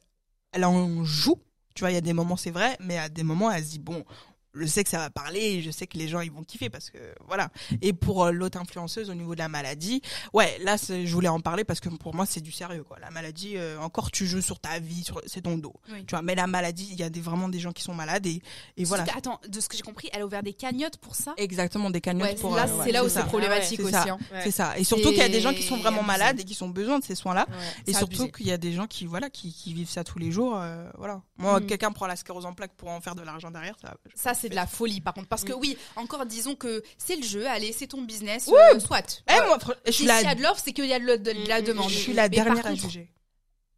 elle 0.51 0.65
en 0.65 1.03
joue. 1.03 1.39
Tu 1.75 1.81
vois, 1.81 1.91
il 1.91 1.93
y 1.93 1.97
a 1.97 2.01
des 2.01 2.13
moments, 2.13 2.35
c'est 2.35 2.51
vrai, 2.51 2.75
mais 2.81 2.97
à 2.97 3.07
des 3.09 3.23
moments, 3.23 3.51
elle 3.51 3.63
se 3.63 3.71
dit 3.71 3.79
bon. 3.79 4.03
Je 4.53 4.65
sais 4.65 4.83
que 4.83 4.89
ça 4.89 4.97
va 4.97 5.09
parler, 5.09 5.61
je 5.61 5.71
sais 5.71 5.87
que 5.87 5.97
les 5.97 6.07
gens 6.09 6.19
ils 6.19 6.31
vont 6.31 6.43
kiffer 6.43 6.69
parce 6.69 6.89
que 6.89 6.97
voilà. 7.27 7.49
Et 7.81 7.93
pour 7.93 8.25
euh, 8.25 8.31
l'autre 8.31 8.59
influenceuse 8.59 9.09
au 9.09 9.13
niveau 9.13 9.33
de 9.33 9.39
la 9.39 9.47
maladie, 9.47 10.01
ouais, 10.33 10.57
là 10.59 10.75
je 10.77 11.13
voulais 11.13 11.29
en 11.29 11.39
parler 11.39 11.63
parce 11.63 11.79
que 11.79 11.87
pour 11.89 12.13
moi 12.13 12.25
c'est 12.25 12.41
du 12.41 12.51
sérieux 12.51 12.83
quoi. 12.83 12.97
La 12.99 13.11
maladie, 13.11 13.53
euh, 13.55 13.79
encore 13.79 14.11
tu 14.11 14.27
joues 14.27 14.41
sur 14.41 14.59
ta 14.59 14.79
vie, 14.79 15.03
sur 15.03 15.21
c'est 15.25 15.41
ton 15.41 15.57
dos. 15.57 15.73
Oui. 15.91 16.03
Tu 16.05 16.11
vois, 16.11 16.21
mais 16.21 16.35
la 16.35 16.47
maladie, 16.47 16.89
il 16.91 16.99
y 16.99 17.03
a 17.03 17.09
des, 17.09 17.21
vraiment 17.21 17.47
des 17.47 17.59
gens 17.59 17.71
qui 17.71 17.81
sont 17.83 17.93
malades 17.93 18.25
et, 18.25 18.41
et 18.77 18.83
voilà. 18.83 19.03
Que- 19.05 19.17
Attends, 19.17 19.39
de 19.47 19.59
ce 19.61 19.69
que 19.69 19.77
j'ai 19.77 19.83
compris, 19.83 20.09
elle 20.11 20.21
a 20.21 20.25
ouvert 20.25 20.43
des 20.43 20.53
cagnottes 20.53 20.97
pour 20.97 21.15
ça? 21.15 21.33
Exactement 21.37 21.89
des 21.89 22.01
cagnottes 22.01 22.27
Ouais, 22.31 22.35
pour. 22.35 22.55
là, 22.55 22.67
euh, 22.67 22.77
ouais, 22.77 22.83
c'est 22.85 22.91
là 22.91 23.05
où 23.05 23.09
c'est 23.09 23.23
problématique 23.23 23.77
c'est 23.79 23.83
aussi. 23.83 23.93
ça. 23.93 24.05
hein. 24.09 24.17
C'est 24.43 24.51
ça. 24.51 24.77
Et 24.77 24.83
surtout 24.83 25.09
qu'il 25.09 25.17
y 25.17 25.21
a 25.21 25.29
des 25.29 25.41
gens 25.41 25.53
qui 25.53 25.63
sont 25.63 25.77
vraiment 25.77 26.03
malades 26.03 26.39
et 26.39 26.43
qui 26.43 26.61
ont 26.61 26.69
besoin 26.69 26.99
de 26.99 27.03
ces 27.05 27.15
soins-là. 27.15 27.45
Ouais. 27.49 27.55
Et 27.87 27.93
surtout 27.93 28.27
qu'il 28.29 28.47
y 28.47 28.51
a 28.51 28.57
des 28.57 28.73
gens 28.73 28.87
qui 28.87 29.05
voilà 29.05 29.29
qui, 29.29 29.53
qui 29.53 29.73
vivent 29.73 29.89
ça 29.89 30.03
tous 30.03 30.19
les 30.19 30.31
jours. 30.31 30.57
euh, 30.57 30.89
voilà. 30.97 31.21
Moi, 31.37 31.59
Mm. 31.61 31.65
quelqu'un 31.67 31.91
prend 31.91 32.05
la 32.07 32.15
sclérose 32.15 32.45
en 32.45 32.53
plaques 32.53 32.73
pour 32.75 32.89
en 32.89 32.99
faire 33.01 33.15
de 33.15 33.21
l'argent 33.21 33.49
derrière. 33.51 33.75
Ça, 34.15 34.33
c'est 34.41 34.49
de 34.49 34.55
la 34.55 34.67
folie, 34.67 34.99
par 35.01 35.13
contre. 35.13 35.27
Parce 35.27 35.43
que 35.43 35.53
Mm. 35.53 35.59
oui, 35.59 35.77
encore 35.95 36.25
disons 36.25 36.55
que 36.55 36.83
c'est 36.97 37.15
le 37.15 37.23
jeu, 37.23 37.47
allez, 37.47 37.71
c'est 37.73 37.87
ton 37.87 38.01
business, 38.01 38.47
Ouais. 38.47 38.57
euh, 38.75 38.79
soit. 38.79 39.23
Eh, 39.29 39.45
moi, 39.45 39.57
je 39.85 39.91
Si 39.91 39.97
suis 39.99 40.05
la, 40.05 40.21
y 40.21 40.25
a 40.25 40.35
de 40.35 40.41
l'offre, 40.41 40.61
c'est 40.63 40.73
qu'il 40.73 40.85
y 40.85 40.93
a 40.93 40.99
de, 40.99 41.05
le- 41.05 41.17
de- 41.17 41.31
de 41.31 41.47
la 41.47 41.61
Mm, 41.61 41.65
demande. 41.65 41.89
je 41.89 41.95
suis 41.97 42.13
la 42.13 42.23
Mais 42.23 42.29
dernière 42.29 42.65
à 42.65 42.75
juger. 42.75 43.11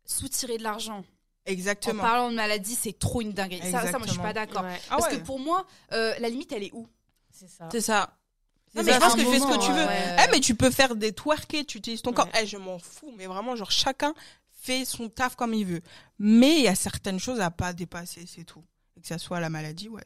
Soutirer 0.05 0.57
de 0.57 0.63
l'argent 0.63 0.97
en 0.99 1.03
Exactement. 1.45 2.01
parlant 2.03 2.29
de 2.29 2.35
maladie, 2.35 2.75
c'est 2.75 2.97
trop 2.97 3.21
une 3.21 3.31
dinguerie. 3.33 3.71
Ça, 3.71 3.83
ça, 3.91 3.97
moi, 3.97 4.07
je 4.07 4.11
suis 4.11 4.19
pas 4.21 4.33
d'accord. 4.33 4.63
Ouais. 4.63 4.79
Ah 4.89 4.97
Parce 4.97 5.11
ouais. 5.13 5.19
que 5.19 5.23
pour 5.25 5.39
moi, 5.39 5.65
euh, 5.93 6.13
la 6.19 6.29
limite, 6.29 6.51
elle 6.51 6.63
est 6.63 6.71
où? 6.73 6.87
C'est 7.31 7.49
ça. 7.49 7.69
C'est 7.71 7.81
ça. 7.81 8.17
Non, 8.75 8.81
mais 8.83 8.93
je 8.93 8.97
pense 8.99 9.13
que 9.15 9.21
un 9.21 9.25
fais 9.31 9.37
ce 9.39 9.43
que 9.43 9.47
moment, 9.49 9.57
tu 9.59 9.71
veux. 9.71 9.85
ouais. 9.85 10.15
Eh, 10.27 10.31
mais 10.31 10.39
tu 10.39 10.55
peux 10.55 10.71
faire 10.71 10.95
des 10.95 11.13
twerkés, 11.13 11.63
tu 11.63 11.77
utilises 11.77 12.01
ton 12.01 12.11
corps. 12.11 12.25
Ouais. 12.33 12.41
Eh, 12.43 12.47
je 12.47 12.57
m'en 12.57 12.79
fous, 12.79 13.13
mais 13.15 13.27
vraiment, 13.27 13.55
genre, 13.55 13.69
chacun 13.71 14.13
fait 14.61 14.83
son 14.83 15.09
taf 15.09 15.35
comme 15.35 15.53
il 15.53 15.65
veut. 15.65 15.81
Mais 16.19 16.55
il 16.57 16.63
y 16.63 16.67
a 16.67 16.75
certaines 16.75 17.19
choses 17.19 17.39
à 17.39 17.51
pas 17.51 17.71
dépasser, 17.73 18.25
c'est 18.27 18.45
tout. 18.45 18.63
Et 18.97 19.01
que 19.01 19.07
ça 19.07 19.17
soit 19.19 19.39
la 19.39 19.49
maladie, 19.49 19.89
ouais. 19.89 20.03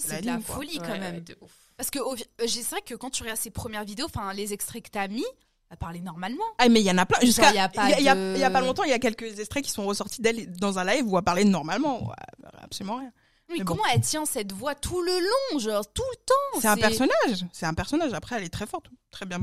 C'est- 0.00 0.20
de 0.22 0.26
la 0.26 0.36
quoi. 0.38 0.56
folie 0.56 0.78
quand 0.78 0.88
Ouais, 0.92 0.98
même. 0.98 1.14
ouais, 1.16 1.20
de 1.20 1.36
ouf. 1.40 1.50
Parce 1.76 1.90
que 1.90 1.98
euh, 1.98 2.46
c'est 2.46 2.62
vrai 2.70 2.82
que 2.82 2.94
quand 2.94 3.10
tu 3.10 3.22
regardes 3.22 3.38
ses 3.40 3.50
premières 3.50 3.84
vidéos, 3.84 4.06
enfin, 4.06 4.32
les 4.32 4.52
extraits 4.52 4.82
que 4.84 4.90
t'as 4.90 5.08
mis, 5.08 5.24
elle 5.70 5.76
parlait 5.76 6.00
normalement. 6.00 6.44
Ah, 6.58 6.68
mais 6.68 6.80
il 6.80 6.86
y 6.86 6.90
en 6.90 6.98
a 6.98 7.06
plein. 7.06 7.18
Jusqu'à, 7.20 7.50
il 7.50 7.56
y 7.56 7.58
a 7.58 7.68
pas 7.68 7.88
y 7.90 7.94
a- 7.94 8.00
y 8.36 8.44
a- 8.44 8.60
longtemps, 8.60 8.84
il 8.84 8.90
y 8.90 8.92
a 8.92 8.98
quelques 8.98 9.38
extraits 9.40 9.64
qui 9.64 9.70
sont 9.70 9.84
ressortis 9.86 10.20
d'elle 10.22 10.52
dans 10.52 10.78
un 10.78 10.84
live 10.84 11.04
où 11.06 11.16
elle 11.18 11.24
parlait 11.24 11.44
normalement. 11.44 12.06
Ouais, 12.08 12.14
absolument 12.62 12.96
rien. 12.98 13.12
Mais, 13.48 13.56
Mais 13.58 13.64
bon. 13.64 13.74
comment 13.74 13.84
elle 13.92 14.00
tient 14.00 14.24
cette 14.24 14.52
voix 14.52 14.74
tout 14.74 15.02
le 15.02 15.18
long, 15.20 15.58
genre 15.58 15.84
tout 15.92 16.02
le 16.12 16.16
temps? 16.16 16.60
C'est 16.60 16.68
un 16.68 16.76
personnage. 16.76 17.44
C'est 17.52 17.66
un 17.66 17.74
personnage. 17.74 18.12
Après, 18.14 18.36
elle 18.36 18.44
est 18.44 18.48
très 18.52 18.66
forte. 18.66 18.86
Très 19.10 19.26
bien. 19.26 19.38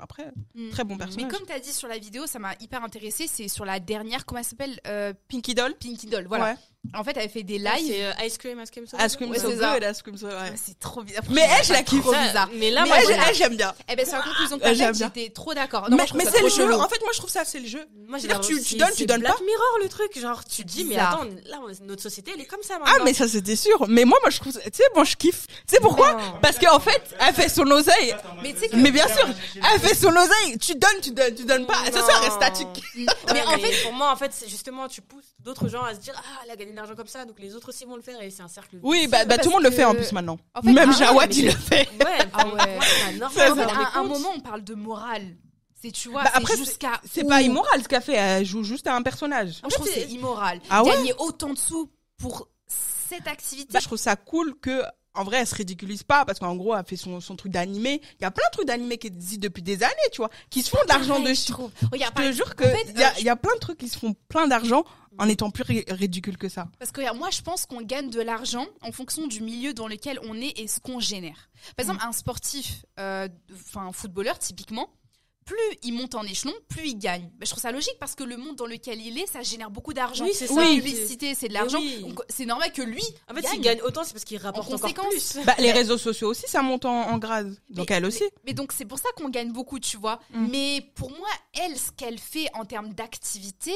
Après, 0.00 0.30
Mm. 0.54 0.70
très 0.70 0.84
bon 0.84 0.94
Mais 0.94 1.04
personnage. 1.04 1.32
comme 1.32 1.46
tu 1.46 1.52
as 1.52 1.58
dit 1.60 1.72
sur 1.72 1.88
la 1.88 1.98
vidéo, 1.98 2.26
ça 2.26 2.38
m'a 2.38 2.54
hyper 2.60 2.82
intéressé. 2.84 3.26
C'est 3.26 3.48
sur 3.48 3.64
la 3.64 3.78
dernière, 3.80 4.24
comment 4.26 4.38
elle 4.40 4.44
s'appelle 4.44 4.80
euh, 4.86 5.12
Pinky 5.28 5.54
Doll. 5.54 5.74
Pinky 5.76 6.06
Doll. 6.06 6.26
Voilà. 6.28 6.52
Ouais. 6.52 6.56
En 6.94 7.04
fait, 7.04 7.16
elle 7.16 7.28
fait 7.28 7.42
des 7.42 7.58
lives. 7.58 7.86
c'est 7.86 8.04
euh, 8.04 8.24
Ice 8.26 8.38
Cream, 8.38 8.60
Ice 8.62 8.70
Cream 8.70 8.86
Soda. 8.86 9.04
Ice 9.04 9.16
Cream 9.16 9.30
Ouais, 9.30 9.38
ça. 9.38 9.46
good, 9.48 9.84
Ice 9.90 10.00
Cream 10.02 10.14
ouais. 10.22 10.34
Ouais, 10.34 10.54
C'est 10.56 10.78
trop 10.78 11.02
bizarre. 11.02 11.24
Mais 11.28 11.46
elle, 11.58 11.64
je 11.64 11.72
la 11.72 11.82
kiffe. 11.82 12.04
Ça. 12.32 12.48
Mais 12.54 12.70
là, 12.70 12.82
Mais 12.84 12.88
moi, 12.88 12.98
elle, 13.28 13.34
j'aime 13.34 13.56
bien. 13.56 13.74
Eh 13.90 13.96
ben, 13.96 14.06
c'est 14.06 14.12
la 14.12 14.22
conclusion 14.22 14.58
que 14.58 14.64
Euh, 14.64 14.72
bien. 14.72 14.92
j'étais 14.92 15.28
trop 15.30 15.52
d'accord. 15.54 15.88
Mais 15.90 16.06
ça 16.24 16.30
c'est 16.32 16.42
le 16.42 16.48
jeu. 16.48 16.72
En 16.74 16.88
fait, 16.88 17.00
moi, 17.02 17.10
je 17.12 17.18
trouve 17.18 17.30
ça, 17.30 17.44
c'est 17.44 17.58
le 17.60 17.66
jeu. 17.66 17.84
C'est-à-dire, 18.18 18.40
tu- 18.40 18.62
tu 18.62 18.76
donnes, 18.76 18.88
tu 18.90 18.94
c'est 18.98 19.06
donnes 19.06 19.20
Black 19.20 19.34
pas. 19.36 19.44
Mirror, 19.44 19.78
le 19.82 19.88
truc. 19.88 20.18
Genre, 20.18 20.42
tu 20.44 20.64
dis, 20.64 20.84
mais 20.84 20.96
attends, 20.98 21.24
là, 21.46 21.58
notre 21.82 22.02
société, 22.02 22.30
elle 22.34 22.40
est 22.40 22.46
comme 22.46 22.62
ça 22.62 22.78
Ah, 22.84 22.98
mais 23.04 23.12
ça, 23.12 23.28
c'était 23.28 23.56
sûr. 23.56 23.84
Mais 23.88 24.04
moi, 24.04 24.18
moi, 24.22 24.30
je 24.30 24.38
trouve, 24.38 24.52
ça- 24.52 24.60
tu 24.60 24.70
sais, 24.72 24.84
moi, 24.94 25.04
je 25.04 25.16
kiffe. 25.16 25.46
Tu 25.48 25.74
sais 25.74 25.80
pourquoi? 25.80 26.16
Parce 26.40 26.58
qu'en 26.58 26.78
fait, 26.80 27.02
elle 27.20 27.34
fait 27.34 27.48
son 27.48 27.66
oseille. 27.70 28.14
Mais 28.72 28.92
bien 28.92 29.06
sûr, 29.08 29.28
elle 29.74 29.80
fait 29.80 29.94
son 29.96 30.14
oseille. 30.14 30.58
Tu 30.58 30.74
donnes, 30.74 31.00
tu 31.02 31.10
donnes, 31.10 31.34
tu 31.34 31.44
donnes 31.44 31.66
pas. 31.66 31.74
Soir, 31.90 32.08
elle 32.22 32.24
reste 32.30 32.36
statique. 32.36 32.82
Mais 32.94 33.42
en 33.44 33.58
fait, 33.58 33.82
pour 33.82 33.92
moi, 33.92 34.10
en 34.12 34.16
fait, 34.16 34.32
c'est 34.32 34.48
justement, 34.48 34.88
tu 34.88 35.02
pousses 35.02 35.34
d'autres 35.40 35.68
gens 35.68 35.82
à 35.82 35.94
se 35.94 35.98
dire, 36.00 36.14
ah, 36.16 36.42
elle 36.44 36.50
a 36.68 36.70
gagné 36.70 36.72
de 36.72 36.76
l'argent 36.76 36.94
comme 36.94 37.06
ça, 37.06 37.24
donc 37.24 37.38
les 37.40 37.54
autres 37.54 37.68
aussi 37.70 37.84
vont 37.84 37.96
le 37.96 38.02
faire, 38.02 38.20
et 38.22 38.30
c'est 38.30 38.42
un 38.42 38.48
cercle. 38.48 38.78
Oui, 38.82 39.06
bah, 39.06 39.24
bah, 39.24 39.38
tout 39.38 39.48
le 39.48 39.54
monde 39.54 39.64
le 39.64 39.70
fait 39.70 39.84
en 39.84 39.94
plus 39.94 40.12
maintenant. 40.12 40.38
en 40.54 40.62
fait, 40.62 40.72
Même 40.72 40.90
ah, 40.92 40.96
Jawad, 40.98 41.34
il 41.34 41.46
le 41.46 41.50
fait. 41.52 41.88
Ouais, 41.98 42.18
Ah 42.32 42.46
ouais. 42.46 42.78
En 43.22 43.58
à 43.58 43.98
un 44.00 44.04
moment, 44.04 44.30
on 44.34 44.40
parle 44.40 44.62
de 44.64 44.74
morale. 44.74 45.36
C'est, 45.80 45.92
tu 45.92 46.08
vois, 46.08 46.24
Bah, 46.24 46.30
après, 46.34 46.56
jusqu'à. 46.56 47.00
C'est 47.08 47.24
où- 47.24 47.28
pas 47.28 47.40
immoral 47.40 47.82
ce 47.82 47.88
qu'elle 47.88 48.02
fait. 48.02 48.14
Elle 48.14 48.44
joue 48.44 48.64
juste 48.64 48.86
à 48.88 48.96
un 48.96 49.02
personnage. 49.02 49.60
Moi, 49.62 49.70
je 49.70 49.74
trouve 49.76 49.86
que 49.86 49.92
fait, 49.92 50.00
c'est 50.08 50.12
immoral. 50.12 50.60
Ah 50.70 50.82
ouais 50.82 50.90
Gagner 50.90 51.14
autant 51.18 51.52
de 51.52 51.58
sous 51.58 51.88
pour 52.16 52.48
cette 52.66 53.28
activité. 53.28 53.72
Bah, 53.72 53.78
je 53.80 53.86
trouve 53.86 53.98
ça 53.98 54.16
cool 54.16 54.58
que, 54.60 54.82
en 55.18 55.24
vrai, 55.24 55.38
elle 55.38 55.46
se 55.46 55.54
ridiculise 55.54 56.02
pas 56.02 56.24
parce 56.24 56.38
qu'en 56.38 56.54
gros, 56.56 56.74
elle 56.76 56.84
fait 56.84 56.96
son, 56.96 57.20
son 57.20 57.36
truc 57.36 57.52
d'animé. 57.52 58.00
Il 58.18 58.22
y 58.22 58.24
a 58.24 58.30
plein 58.30 58.44
de 58.46 58.52
trucs 58.52 58.66
d'animé 58.66 58.96
qui 58.98 59.08
existent 59.08 59.42
depuis 59.42 59.62
des 59.62 59.82
années, 59.82 59.94
tu 60.12 60.18
vois, 60.18 60.30
qui 60.50 60.62
se 60.62 60.70
font 60.70 60.78
de 60.84 60.88
l'argent 60.88 61.20
dessus. 61.20 61.52
Je 61.92 61.98
par- 62.10 62.24
te 62.24 62.32
jure 62.32 62.54
que 62.56 62.64
en 62.64 62.70
fait, 62.70 62.86
il 62.94 62.98
y, 63.00 63.02
a- 63.02 63.08
euh, 63.10 63.14
il 63.18 63.24
y 63.24 63.28
a 63.28 63.36
plein 63.36 63.54
de 63.54 63.58
trucs 63.60 63.78
qui 63.78 63.88
se 63.88 63.98
font 63.98 64.14
plein 64.28 64.46
d'argent 64.46 64.84
en 65.18 65.28
étant 65.28 65.50
plus 65.50 65.64
ri- 65.64 65.84
ridicule 65.88 66.38
que 66.38 66.48
ça. 66.48 66.68
Parce 66.78 66.92
que 66.92 67.00
moi, 67.16 67.30
je 67.30 67.42
pense 67.42 67.66
qu'on 67.66 67.82
gagne 67.82 68.08
de 68.10 68.20
l'argent 68.20 68.66
en 68.82 68.92
fonction 68.92 69.26
du 69.26 69.40
milieu 69.40 69.74
dans 69.74 69.88
lequel 69.88 70.20
on 70.28 70.34
est 70.40 70.58
et 70.60 70.68
ce 70.68 70.78
qu'on 70.80 71.00
génère. 71.00 71.50
Par 71.76 71.84
exemple, 71.84 72.04
un 72.06 72.12
sportif, 72.12 72.84
euh, 73.00 73.28
enfin 73.52 73.86
un 73.88 73.92
footballeur 73.92 74.38
typiquement, 74.38 74.88
plus 75.48 75.78
il 75.82 75.94
monte 75.94 76.14
en 76.14 76.24
échelon, 76.24 76.52
plus 76.68 76.88
il 76.88 76.98
gagne. 76.98 77.22
Bah, 77.38 77.44
je 77.46 77.50
trouve 77.50 77.62
ça 77.62 77.72
logique 77.72 77.96
parce 77.98 78.14
que 78.14 78.22
le 78.22 78.36
monde 78.36 78.56
dans 78.56 78.66
lequel 78.66 79.00
il 79.00 79.16
est, 79.18 79.26
ça 79.26 79.40
génère 79.40 79.70
beaucoup 79.70 79.94
d'argent. 79.94 80.26
Oui, 80.26 80.32
c'est 80.34 80.46
ça. 80.46 80.54
La 80.62 80.68
publicité, 80.74 81.34
c'est 81.34 81.48
de 81.48 81.54
l'argent. 81.54 81.78
oui. 81.80 82.00
Donc, 82.02 82.20
C'est 82.28 82.44
normal 82.44 82.70
que 82.72 82.82
lui. 82.82 83.02
En 83.30 83.34
fait, 83.34 83.40
gagne. 83.40 83.52
s'il 83.52 83.60
gagne 83.62 83.80
autant, 83.82 84.04
c'est 84.04 84.12
parce 84.12 84.24
qu'il 84.26 84.36
rapporte 84.38 84.68
encore 84.68 84.80
conséquence. 84.82 85.32
plus. 85.32 85.44
Bah, 85.46 85.54
les 85.58 85.72
réseaux 85.72 85.96
sociaux 85.96 86.28
aussi, 86.28 86.44
ça 86.46 86.60
monte 86.60 86.84
en, 86.84 87.08
en 87.10 87.16
grade. 87.18 87.56
Donc 87.70 87.88
Mais- 87.88 87.96
elle 87.96 88.04
aussi. 88.04 88.22
Mais, 88.24 88.30
mais 88.48 88.52
donc 88.52 88.72
c'est 88.72 88.84
pour 88.84 88.98
ça 88.98 89.08
qu'on 89.16 89.30
gagne 89.30 89.50
beaucoup, 89.52 89.78
tu 89.80 89.96
vois. 89.96 90.20
Mm. 90.32 90.48
Mais 90.50 90.90
pour 90.94 91.10
moi, 91.10 91.28
elle, 91.54 91.78
ce 91.78 91.90
qu'elle 91.92 92.18
fait 92.18 92.48
en 92.54 92.66
termes 92.66 92.92
d'activité, 92.92 93.72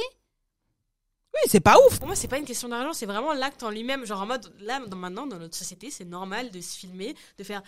Oui, 1.34 1.40
c'est 1.50 1.60
pas 1.60 1.76
ouf. 1.86 1.98
Pour 1.98 2.06
moi, 2.08 2.16
c'est 2.16 2.28
pas 2.28 2.36
une 2.38 2.44
question 2.44 2.68
d'argent, 2.68 2.92
c'est 2.92 3.06
vraiment 3.06 3.32
l'acte 3.32 3.62
en 3.62 3.70
lui-même. 3.70 4.04
Genre 4.04 4.20
en 4.20 4.26
mode, 4.26 4.52
là, 4.60 4.80
dans- 4.86 4.96
maintenant, 4.98 5.26
dans 5.26 5.38
notre 5.38 5.56
société, 5.56 5.90
c'est 5.90 6.04
normal 6.04 6.50
de 6.50 6.60
se 6.60 6.76
filmer, 6.76 7.14
de 7.38 7.44
faire. 7.44 7.62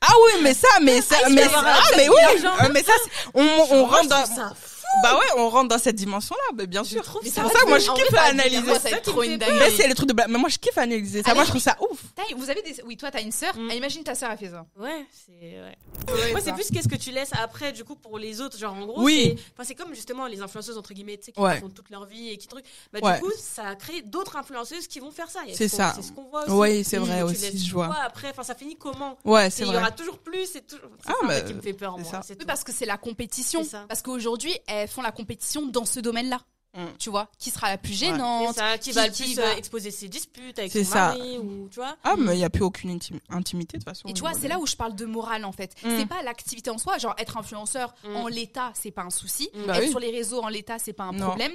Ah 0.00 0.12
oui, 0.24 0.40
mais 0.42 0.52
ça, 0.54 0.68
mais 0.82 1.00
ça, 1.00 1.16
Ah, 1.22 1.28
il 1.28 1.34
mais 1.36 1.48
ça, 1.48 1.60
un 1.60 1.64
ah, 1.64 1.80
mais 1.96 2.08
oui, 2.08 2.14
d'argent. 2.42 2.64
euh, 2.64 2.68
mais 2.72 2.82
ça, 2.82 2.92
c'est- 3.04 3.10
on, 3.34 3.40
on 3.42 3.86
Moi, 3.86 3.96
rentre 3.98 4.02
je 4.04 4.08
dans, 4.08 4.22
trouve 4.24 4.36
ça 4.36 4.52
fou. 4.56 4.86
bah 5.04 5.16
ouais, 5.18 5.26
on 5.36 5.48
rentre 5.48 5.68
dans 5.68 5.78
cette 5.78 5.94
dimension-là, 5.96 6.54
mais 6.56 6.66
bien 6.66 6.82
Je 6.82 6.88
sûr. 6.90 7.04
trouve 7.04 7.20
Mais 7.22 7.28
ça 7.30 7.36
C'est 7.36 7.42
pour 7.42 7.52
ça 7.52 7.60
que 7.64 7.68
moi, 7.68 7.78
je 7.78 7.88
en 7.90 7.94
kiffe 7.94 8.10
vrai, 8.10 8.18
ça- 8.18 8.24
analyser 8.24 8.74
ça 8.74 8.80
ça 8.90 8.96
trop 9.00 9.22
une 9.22 9.36
dinguerie. 9.38 9.58
Mais 9.60 9.70
c'est 9.70 9.86
les 9.88 9.94
trucs 9.94 10.08
de 10.08 10.12
blague. 10.14 10.28
Mais 10.28 10.38
moi, 10.38 10.48
je 10.48 10.58
kiffe 10.58 10.76
analyser 10.78 11.22
ça. 11.22 11.28
Ah, 11.30 11.34
moi, 11.34 11.44
je 11.44 11.50
trouve 11.50 11.62
ça 11.62 11.76
ouf. 11.88 12.00
T'as- 12.16 12.22
Vous 12.36 12.50
avez 12.50 12.62
des... 12.62 12.82
Oui, 12.84 12.96
toi, 12.96 13.10
t'as 13.12 13.22
une 13.22 13.30
sœur. 13.32 13.56
Mm. 13.56 13.68
Ah, 13.70 13.74
imagine 13.74 14.02
ta 14.02 14.14
sœur 14.16 14.30
a 14.30 14.36
fait 14.36 14.48
ça. 14.50 14.66
Ouais, 14.76 15.06
c'est. 15.12 15.32
Ouais. 15.32 15.76
Ouais, 16.12 16.30
Moi, 16.32 16.40
c'est 16.44 16.52
plus 16.52 16.68
qu'est-ce 16.70 16.88
que 16.88 16.96
tu 16.96 17.10
laisses 17.12 17.30
après, 17.40 17.72
du 17.72 17.84
coup, 17.84 17.94
pour 17.96 18.18
les 18.18 18.40
autres. 18.40 18.58
Genre, 18.58 18.74
en 18.74 18.84
gros, 18.86 19.02
Oui. 19.02 19.34
c'est 19.36 19.42
enfin, 19.54 19.64
c'est 19.64 19.74
comme 19.76 19.94
justement 19.94 20.26
les 20.26 20.40
influenceuses, 20.42 20.76
entre 20.78 20.92
guillemets, 20.94 21.16
tu 21.16 21.26
sais, 21.26 21.32
qui 21.32 21.40
Ouais. 21.40 21.60
font 21.60 21.68
toute 21.70 21.90
leur 21.90 22.06
vie 22.06 22.30
et 22.30 22.36
qui 22.38 22.48
truc. 22.48 22.64
Bah, 22.92 22.98
Ouais. 23.04 23.16
du 23.18 23.24
coup, 23.24 23.32
ça 23.38 23.68
a 23.68 23.74
créé 23.76 24.02
d'autres 24.02 24.36
influenceuses 24.36 24.86
qui 24.86 25.00
vont 25.00 25.10
faire 25.10 25.30
ça. 25.30 25.40
C'est 25.52 25.68
ce 25.68 25.76
ça. 25.76 25.92
C'est 25.96 26.02
ce 26.02 26.12
qu'on 26.12 26.24
voit 26.28 26.42
aussi. 26.44 26.52
Oui, 26.52 26.84
c'est 26.84 26.98
vrai 26.98 27.18
tu 27.18 27.22
aussi, 27.24 27.58
je 27.66 27.72
vois. 27.72 27.94
après, 28.02 28.30
enfin, 28.30 28.42
ça 28.42 28.54
finit 28.54 28.76
comment? 28.76 29.16
Ouais, 29.24 29.50
c'est 29.50 29.62
Il 29.62 29.66
y 29.68 29.70
vrai. 29.70 29.78
aura 29.78 29.90
toujours 29.90 30.18
plus 30.18 30.42
et. 30.56 30.62
C'est 30.68 30.76
Ah, 31.06 31.12
bah, 31.26 31.40
qui 31.42 31.54
me 31.54 31.60
fait 31.60 31.72
peur, 31.74 31.94
c'est 31.96 32.02
moi. 32.02 32.10
ça. 32.10 32.20
c'est 32.22 32.44
parce 32.44 32.64
que 32.64 32.72
c'est 32.72 32.86
la 32.86 32.96
compétition. 32.96 33.62
Parce 33.88 34.02
qu'aujourd'hui, 34.02 34.56
elles 34.66 34.88
font 34.88 35.02
la 35.02 35.12
compétition 35.12 35.66
dans 35.66 35.84
ce 35.84 36.00
domaine-là. 36.00 36.40
Mm. 36.76 36.86
Tu 36.98 37.08
vois, 37.08 37.28
qui 37.38 37.50
sera 37.50 37.68
la 37.70 37.78
plus 37.78 37.92
C'est 37.94 38.06
gênante 38.06 38.56
ça, 38.56 38.76
qui, 38.78 38.90
qui- 38.90 38.96
va 38.96 39.06
le 39.06 39.12
qui 39.12 39.22
plus 39.22 39.36
va- 39.36 39.44
euh, 39.50 39.54
exposer 39.56 39.92
ses 39.92 40.08
disputes 40.08 40.58
avec 40.58 40.72
C'est 40.72 40.82
son 40.82 40.90
ça. 40.94 40.98
mari 41.14 41.38
ou 41.38 41.68
tu 41.68 41.76
vois. 41.76 41.96
Ah, 42.02 42.16
mais 42.18 42.34
il 42.34 42.38
n'y 42.38 42.44
a 42.44 42.50
plus 42.50 42.64
aucune 42.64 42.90
intim- 42.98 43.20
intimité, 43.30 43.76
de 43.78 43.84
toute 43.84 43.88
façon. 43.88 44.08
Et 44.08 44.12
tu 44.12 44.22
vois, 44.22 44.32
c'est 44.34 44.48
là 44.48 44.58
où 44.58 44.66
je 44.66 44.74
parle 44.74 44.96
de 44.96 45.04
morale 45.04 45.44
en 45.44 45.52
fait. 45.52 45.72
Mm. 45.84 45.98
C'est 46.00 46.06
pas 46.06 46.20
l'activité 46.24 46.70
en 46.70 46.78
soi, 46.78 46.98
genre 46.98 47.14
être 47.16 47.36
influenceur 47.36 47.94
Mm. 48.02 48.16
en 48.16 48.26
l'état, 48.26 48.72
c'est 48.74 48.90
pas 48.90 49.02
un 49.02 49.10
souci. 49.10 49.50
Bah 49.68 49.76
être 49.76 49.84
oui. 49.84 49.90
sur 49.90 50.00
les 50.00 50.10
réseaux 50.10 50.42
en 50.42 50.48
l'état, 50.48 50.80
c'est 50.80 50.92
pas 50.92 51.04
un 51.04 51.12
Non. 51.12 51.26
problème. 51.26 51.52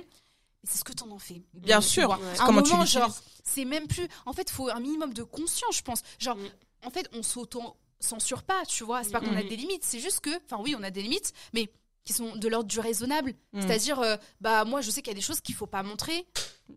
C'est 0.64 0.80
ce 0.80 0.84
que 0.84 0.92
t'en 0.94 1.10
en 1.12 1.20
fais. 1.20 1.42
Bien 1.54 1.80
Mm. 1.80 1.82
sûr. 1.82 2.10
Ouais. 2.10 2.16
Un 2.40 2.46
Comment 2.46 2.62
tu 2.62 2.72
moment, 2.72 2.84
l'utilises. 2.84 3.02
genre, 3.06 3.16
c'est 3.44 3.66
même 3.66 3.88
plus. 3.88 4.08
En 4.26 4.34
fait, 4.34 4.50
faut 4.50 4.70
un 4.70 4.80
minimum 4.80 5.14
de 5.14 5.24
conscience, 5.24 5.78
je 5.78 5.82
pense. 5.84 6.02
Genre, 6.20 6.36
Mm. 6.36 6.50
en 6.86 6.90
fait, 6.90 7.10
on 7.14 7.24
s'auto-censure 7.24 8.44
pas, 8.44 8.64
tu 8.68 8.84
vois. 8.84 9.04
C'est 9.04 9.12
pas 9.12 9.20
qu'on 9.22 9.36
a 9.36 9.44
Mm. 9.44 9.50
des 9.50 9.56
limites, 9.56 9.84
c'est 9.84 10.00
juste 10.00 10.20
que. 10.22 10.30
Enfin, 10.46 10.62
oui, 10.64 10.76
on 10.78 10.84
a 10.84 10.92
des 10.92 11.02
limites, 11.02 11.34
mais 11.54 11.72
qui 12.06 12.14
sont 12.14 12.36
de 12.36 12.48
l'ordre 12.48 12.68
du 12.68 12.80
raisonnable. 12.80 13.34
Mm. 13.54 13.62
C'est-à-dire, 13.62 14.00
euh, 14.00 14.18
bah, 14.42 14.66
moi, 14.66 14.82
je 14.82 14.90
sais 14.90 15.02
qu'il 15.02 15.12
y 15.12 15.16
a 15.16 15.20
des 15.20 15.22
choses 15.22 15.42
qu'il 15.42 15.54
faut 15.56 15.68
pas 15.68 15.84
montrer. 15.84 16.26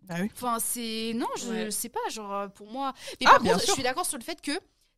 Ah 0.09 0.17
oui. 0.21 0.29
Enfin, 0.33 0.57
c'est. 0.59 1.13
Non, 1.15 1.27
je 1.37 1.47
Ouais. 1.49 1.71
sais 1.71 1.89
pas, 1.89 1.99
genre, 2.09 2.33
euh, 2.33 2.47
pour 2.47 2.67
moi. 2.67 2.93
Mais 3.19 3.25
Ah, 3.27 3.31
par 3.31 3.41
bien 3.41 3.53
contre, 3.53 3.65
je 3.67 3.71
suis 3.73 3.83
d'accord 3.83 4.05
sur 4.05 4.17
le 4.17 4.23
fait 4.23 4.39
que 4.41 4.51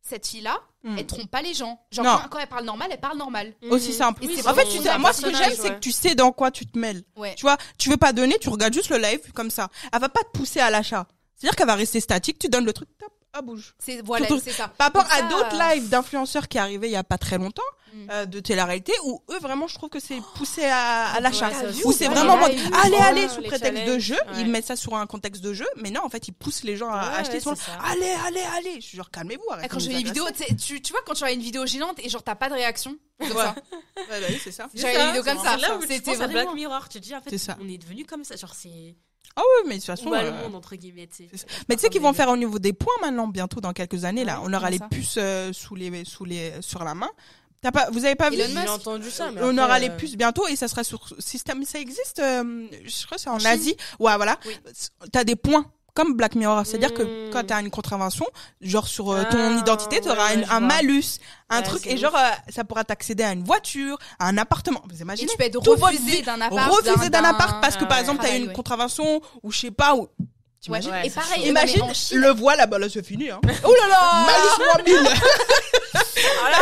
cette 0.08 0.26
fille-là, 0.26 0.58
Mm. 0.84 0.98
elle 0.98 1.06
trompe 1.06 1.30
pas 1.30 1.42
les 1.42 1.52
gens. 1.52 1.80
Genre, 1.90 2.04
Non. 2.04 2.18
quand, 2.22 2.28
quand 2.28 2.38
elle 2.38 2.46
parle 2.46 2.64
normal, 2.64 2.88
elle 2.92 3.00
parle 3.00 3.18
normal. 3.18 3.54
Aussi 3.70 3.88
Mhm. 3.88 3.94
simple. 3.94 4.24
En 4.46 4.54
fait, 4.54 4.64
tu 4.66 4.78
sais, 4.82 4.98
moi, 4.98 5.12
ce 5.12 5.22
que 5.22 5.34
j'aime, 5.34 5.52
c'est 5.60 5.74
que 5.74 5.80
tu 5.80 5.90
sais 5.90 6.14
dans 6.14 6.30
quoi 6.32 6.50
tu 6.52 6.64
te 6.66 6.78
mêles. 6.78 7.02
Ouais. 7.16 7.34
Tu 7.34 7.42
vois, 7.42 7.56
tu 7.76 7.90
veux 7.90 7.96
pas 7.96 8.12
donner, 8.12 8.38
tu 8.38 8.48
regardes 8.48 8.72
juste 8.72 8.90
le 8.90 8.98
live 8.98 9.32
comme 9.34 9.50
ça. 9.50 9.68
Elle 9.92 10.00
va 10.00 10.08
pas 10.08 10.22
te 10.22 10.38
pousser 10.38 10.60
à 10.60 10.70
l'achat. 10.70 11.06
C'est-à-dire 11.34 11.56
qu'elle 11.56 11.66
va 11.66 11.74
rester 11.74 11.98
statique, 12.00 12.38
tu 12.38 12.48
donnes 12.48 12.64
le 12.64 12.72
truc, 12.72 12.88
top, 12.98 13.10
elle 13.36 13.42
bouge. 13.44 13.74
C'est 13.78 14.00
voilà, 14.04 14.26
c'est 14.42 14.52
ça. 14.52 14.68
Par 14.68 14.86
rapport 14.86 15.06
à 15.12 15.22
d'autres 15.22 15.60
euh, 15.60 15.74
lives 15.74 15.88
d'influenceurs 15.88 16.46
qui 16.48 16.58
arrivaient 16.58 16.88
il 16.88 16.92
y 16.92 16.96
a 16.96 17.04
pas 17.04 17.18
très 17.18 17.36
longtemps, 17.36 17.62
Mm. 17.96 18.10
euh, 18.10 18.26
de 18.26 18.40
télé-réalité, 18.40 18.92
où 19.04 19.22
eux, 19.30 19.38
vraiment, 19.40 19.66
je 19.68 19.74
trouve 19.74 19.88
que 19.88 20.00
c'est 20.00 20.20
poussé 20.34 20.64
à, 20.64 21.12
à 21.14 21.20
l'achat. 21.20 21.48
Ouais, 21.48 21.54
Où 21.84 21.88
ou 21.88 21.92
c'est 21.92 22.08
vraiment 22.08 22.36
mode, 22.36 22.52
allez, 22.84 22.96
allez, 22.96 23.28
sous 23.28 23.40
les 23.40 23.48
prétexte 23.48 23.84
de 23.86 23.98
jeu, 23.98 24.14
Ouais. 24.28 24.40
ils 24.42 24.46
mettent 24.50 24.66
ça 24.66 24.76
sur 24.76 24.94
un 24.94 25.06
contexte 25.06 25.42
de 25.42 25.52
jeu, 25.54 25.66
mais 25.76 25.90
non, 25.90 26.02
en 26.04 26.08
fait, 26.08 26.28
ils 26.28 26.32
poussent 26.32 26.62
les 26.64 26.76
gens 26.76 26.90
à 26.90 27.08
Ouais, 27.10 27.16
acheter 27.20 27.40
ça. 27.40 27.54
Allez, 27.84 28.14
allez, 28.26 28.42
allez. 28.56 28.80
Je 28.80 28.86
suis 28.86 28.96
genre, 28.98 29.10
calmez-vous, 29.10 29.50
arrêtez. 29.50 29.68
Quand 29.68 29.78
je 29.78 29.86
fais 29.88 30.00
une 30.00 30.06
vidéo, 30.06 30.26
agresser. 30.26 30.54
tu, 30.56 30.82
tu, 30.82 30.92
vois, 30.92 31.00
quand 31.06 31.14
tu 31.14 31.24
as 31.24 31.32
une 31.32 31.40
vidéo 31.40 31.64
gênante 31.66 31.98
et 32.00 32.08
genre 32.08 32.22
t'as 32.22 32.34
pas 32.34 32.48
de 32.48 32.54
réaction, 32.54 32.96
comme 33.18 33.28
ça. 33.30 33.54
Ouais, 33.56 34.20
bah 34.20 34.26
oui, 34.28 34.38
c'est 34.42 34.52
ça. 34.52 34.68
J'avais 34.74 35.00
une 35.00 35.06
vidéo 35.08 35.22
comme 35.22 35.38
ça. 35.42 35.56
C'est 35.58 35.62
là 35.62 35.76
où 35.76 35.82
C'était 35.82 36.14
vraiment- 36.14 36.32
Black 36.32 36.54
Mirror. 36.54 36.88
Tu 36.88 37.00
te 37.00 37.04
dis, 37.04 37.14
en 37.14 37.20
fait, 37.22 37.34
on 37.60 37.68
est 37.68 37.78
devenu 37.78 38.04
comme 38.04 38.24
ça. 38.24 38.36
Genre, 38.36 38.54
c'est. 38.54 38.94
Ah 39.38 39.42
oui, 39.42 39.68
mais 39.68 39.74
de 39.74 39.80
toute 39.80 39.86
façon. 39.86 40.10
Le 40.10 40.16
euh, 40.16 40.42
monde, 40.44 40.54
entre 40.54 40.76
guillemets. 40.76 41.08
Mais 41.68 41.76
tu 41.76 41.82
sais 41.82 41.90
qu'ils 41.90 42.00
vont 42.00 42.12
faire 42.14 42.28
au 42.30 42.36
niveau 42.36 42.58
des 42.58 42.72
points 42.72 42.94
maintenant, 43.02 43.26
bientôt, 43.28 43.60
dans 43.60 43.72
quelques 43.74 44.04
années, 44.04 44.24
là. 44.24 44.40
On 44.42 44.52
aura 44.52 44.70
les 44.70 44.78
ça 44.78 44.88
puces 44.88 45.16
euh, 45.18 45.52
sous 45.52 45.74
les, 45.74 46.04
sous 46.06 46.24
les, 46.24 46.52
sur 46.60 46.84
la 46.84 46.94
main. 46.94 47.10
T'as 47.62 47.72
pas, 47.72 47.88
vous 47.90 48.04
avez 48.04 48.14
pas 48.14 48.30
vu? 48.30 48.36
Elon 48.36 48.48
J'ai 48.48 48.54
Musk. 48.60 48.68
entendu 48.70 49.10
ça, 49.10 49.30
mais 49.32 49.40
on 49.42 49.48
après, 49.50 49.62
aura 49.64 49.78
les 49.78 49.88
euh, 49.90 49.96
puces 49.96 50.16
bientôt 50.16 50.46
et 50.46 50.56
ça 50.56 50.68
sera 50.68 50.84
sur 50.84 51.00
système. 51.18 51.64
Ça 51.64 51.78
existe, 51.80 52.18
euh, 52.20 52.66
je 52.84 53.06
crois 53.06 53.16
que 53.16 53.22
c'est 53.22 53.30
en 53.30 53.38
Chine. 53.38 53.48
Asie. 53.48 53.76
Ouais, 53.98 54.14
voilà. 54.16 54.38
Oui. 54.46 54.56
T'as 55.12 55.24
des 55.24 55.36
points 55.36 55.64
comme 55.94 56.14
Black 56.14 56.34
Mirror. 56.34 56.66
C'est-à-dire 56.66 56.92
que 56.92 57.02
Mm. 57.02 57.30
quand 57.32 57.46
t'as 57.46 57.60
une 57.62 57.70
contravention, 57.70 58.26
genre 58.60 58.86
sur 58.86 59.10
euh, 59.10 59.24
ton 59.30 59.38
Ah, 59.56 59.58
identité, 59.60 60.00
t'auras 60.02 60.26
ouais, 60.28 60.34
une- 60.34 60.40
ouais, 60.40 60.46
je 60.46 60.52
un 60.52 60.58
vois. 60.58 60.68
malus, 60.68 61.02
un 61.48 61.56
Ouais, 61.56 61.62
truc, 61.64 61.80
c'est 61.84 61.90
et 61.92 61.94
ouf. 61.94 62.00
genre, 62.00 62.14
euh, 62.16 62.28
ça 62.50 62.64
pourra 62.64 62.84
t'accéder 62.84 63.22
à 63.24 63.32
une 63.32 63.42
voiture, 63.44 63.98
à 64.18 64.28
un 64.28 64.36
appartement. 64.36 64.82
Vous 64.90 64.98
Et 64.98 65.00
imaginez? 65.02 65.30
tu 65.30 65.36
peux 65.38 65.44
être 65.44 65.54
Tout 65.62 65.70
votre 65.74 65.86
refusé 65.86 66.20
d'un 66.22 66.38
appart. 66.42 66.70
Refuser 66.70 67.08
d'un 67.08 67.24
appart 67.24 67.62
parce 67.62 67.76
que 67.78 67.86
par 67.86 67.96
exemple 67.98 68.22
t'as 68.22 68.36
eu 68.36 68.42
une 68.44 68.52
contravention 68.52 69.22
ou 69.42 69.50
je 69.50 69.58
sais 69.58 69.70
pas 69.70 69.94
où. 69.96 70.06
Ouais, 70.68 71.06
Et 71.06 71.10
pareil, 71.10 71.42
chaud. 71.42 71.48
Imagine 71.48 71.94
Chine- 71.94 72.18
le 72.18 72.30
voile 72.30 72.58
là-bas 72.58 72.78
là 72.78 72.88
c'est 72.88 73.04
fini 73.04 73.30
hein. 73.30 73.40
Oh 73.64 73.74
là 73.74 73.88
là 73.88 74.26
Malus 74.26 74.94
moins 74.94 75.02
1000. 75.10 75.20
Ah 76.44 76.50
là. 76.50 76.56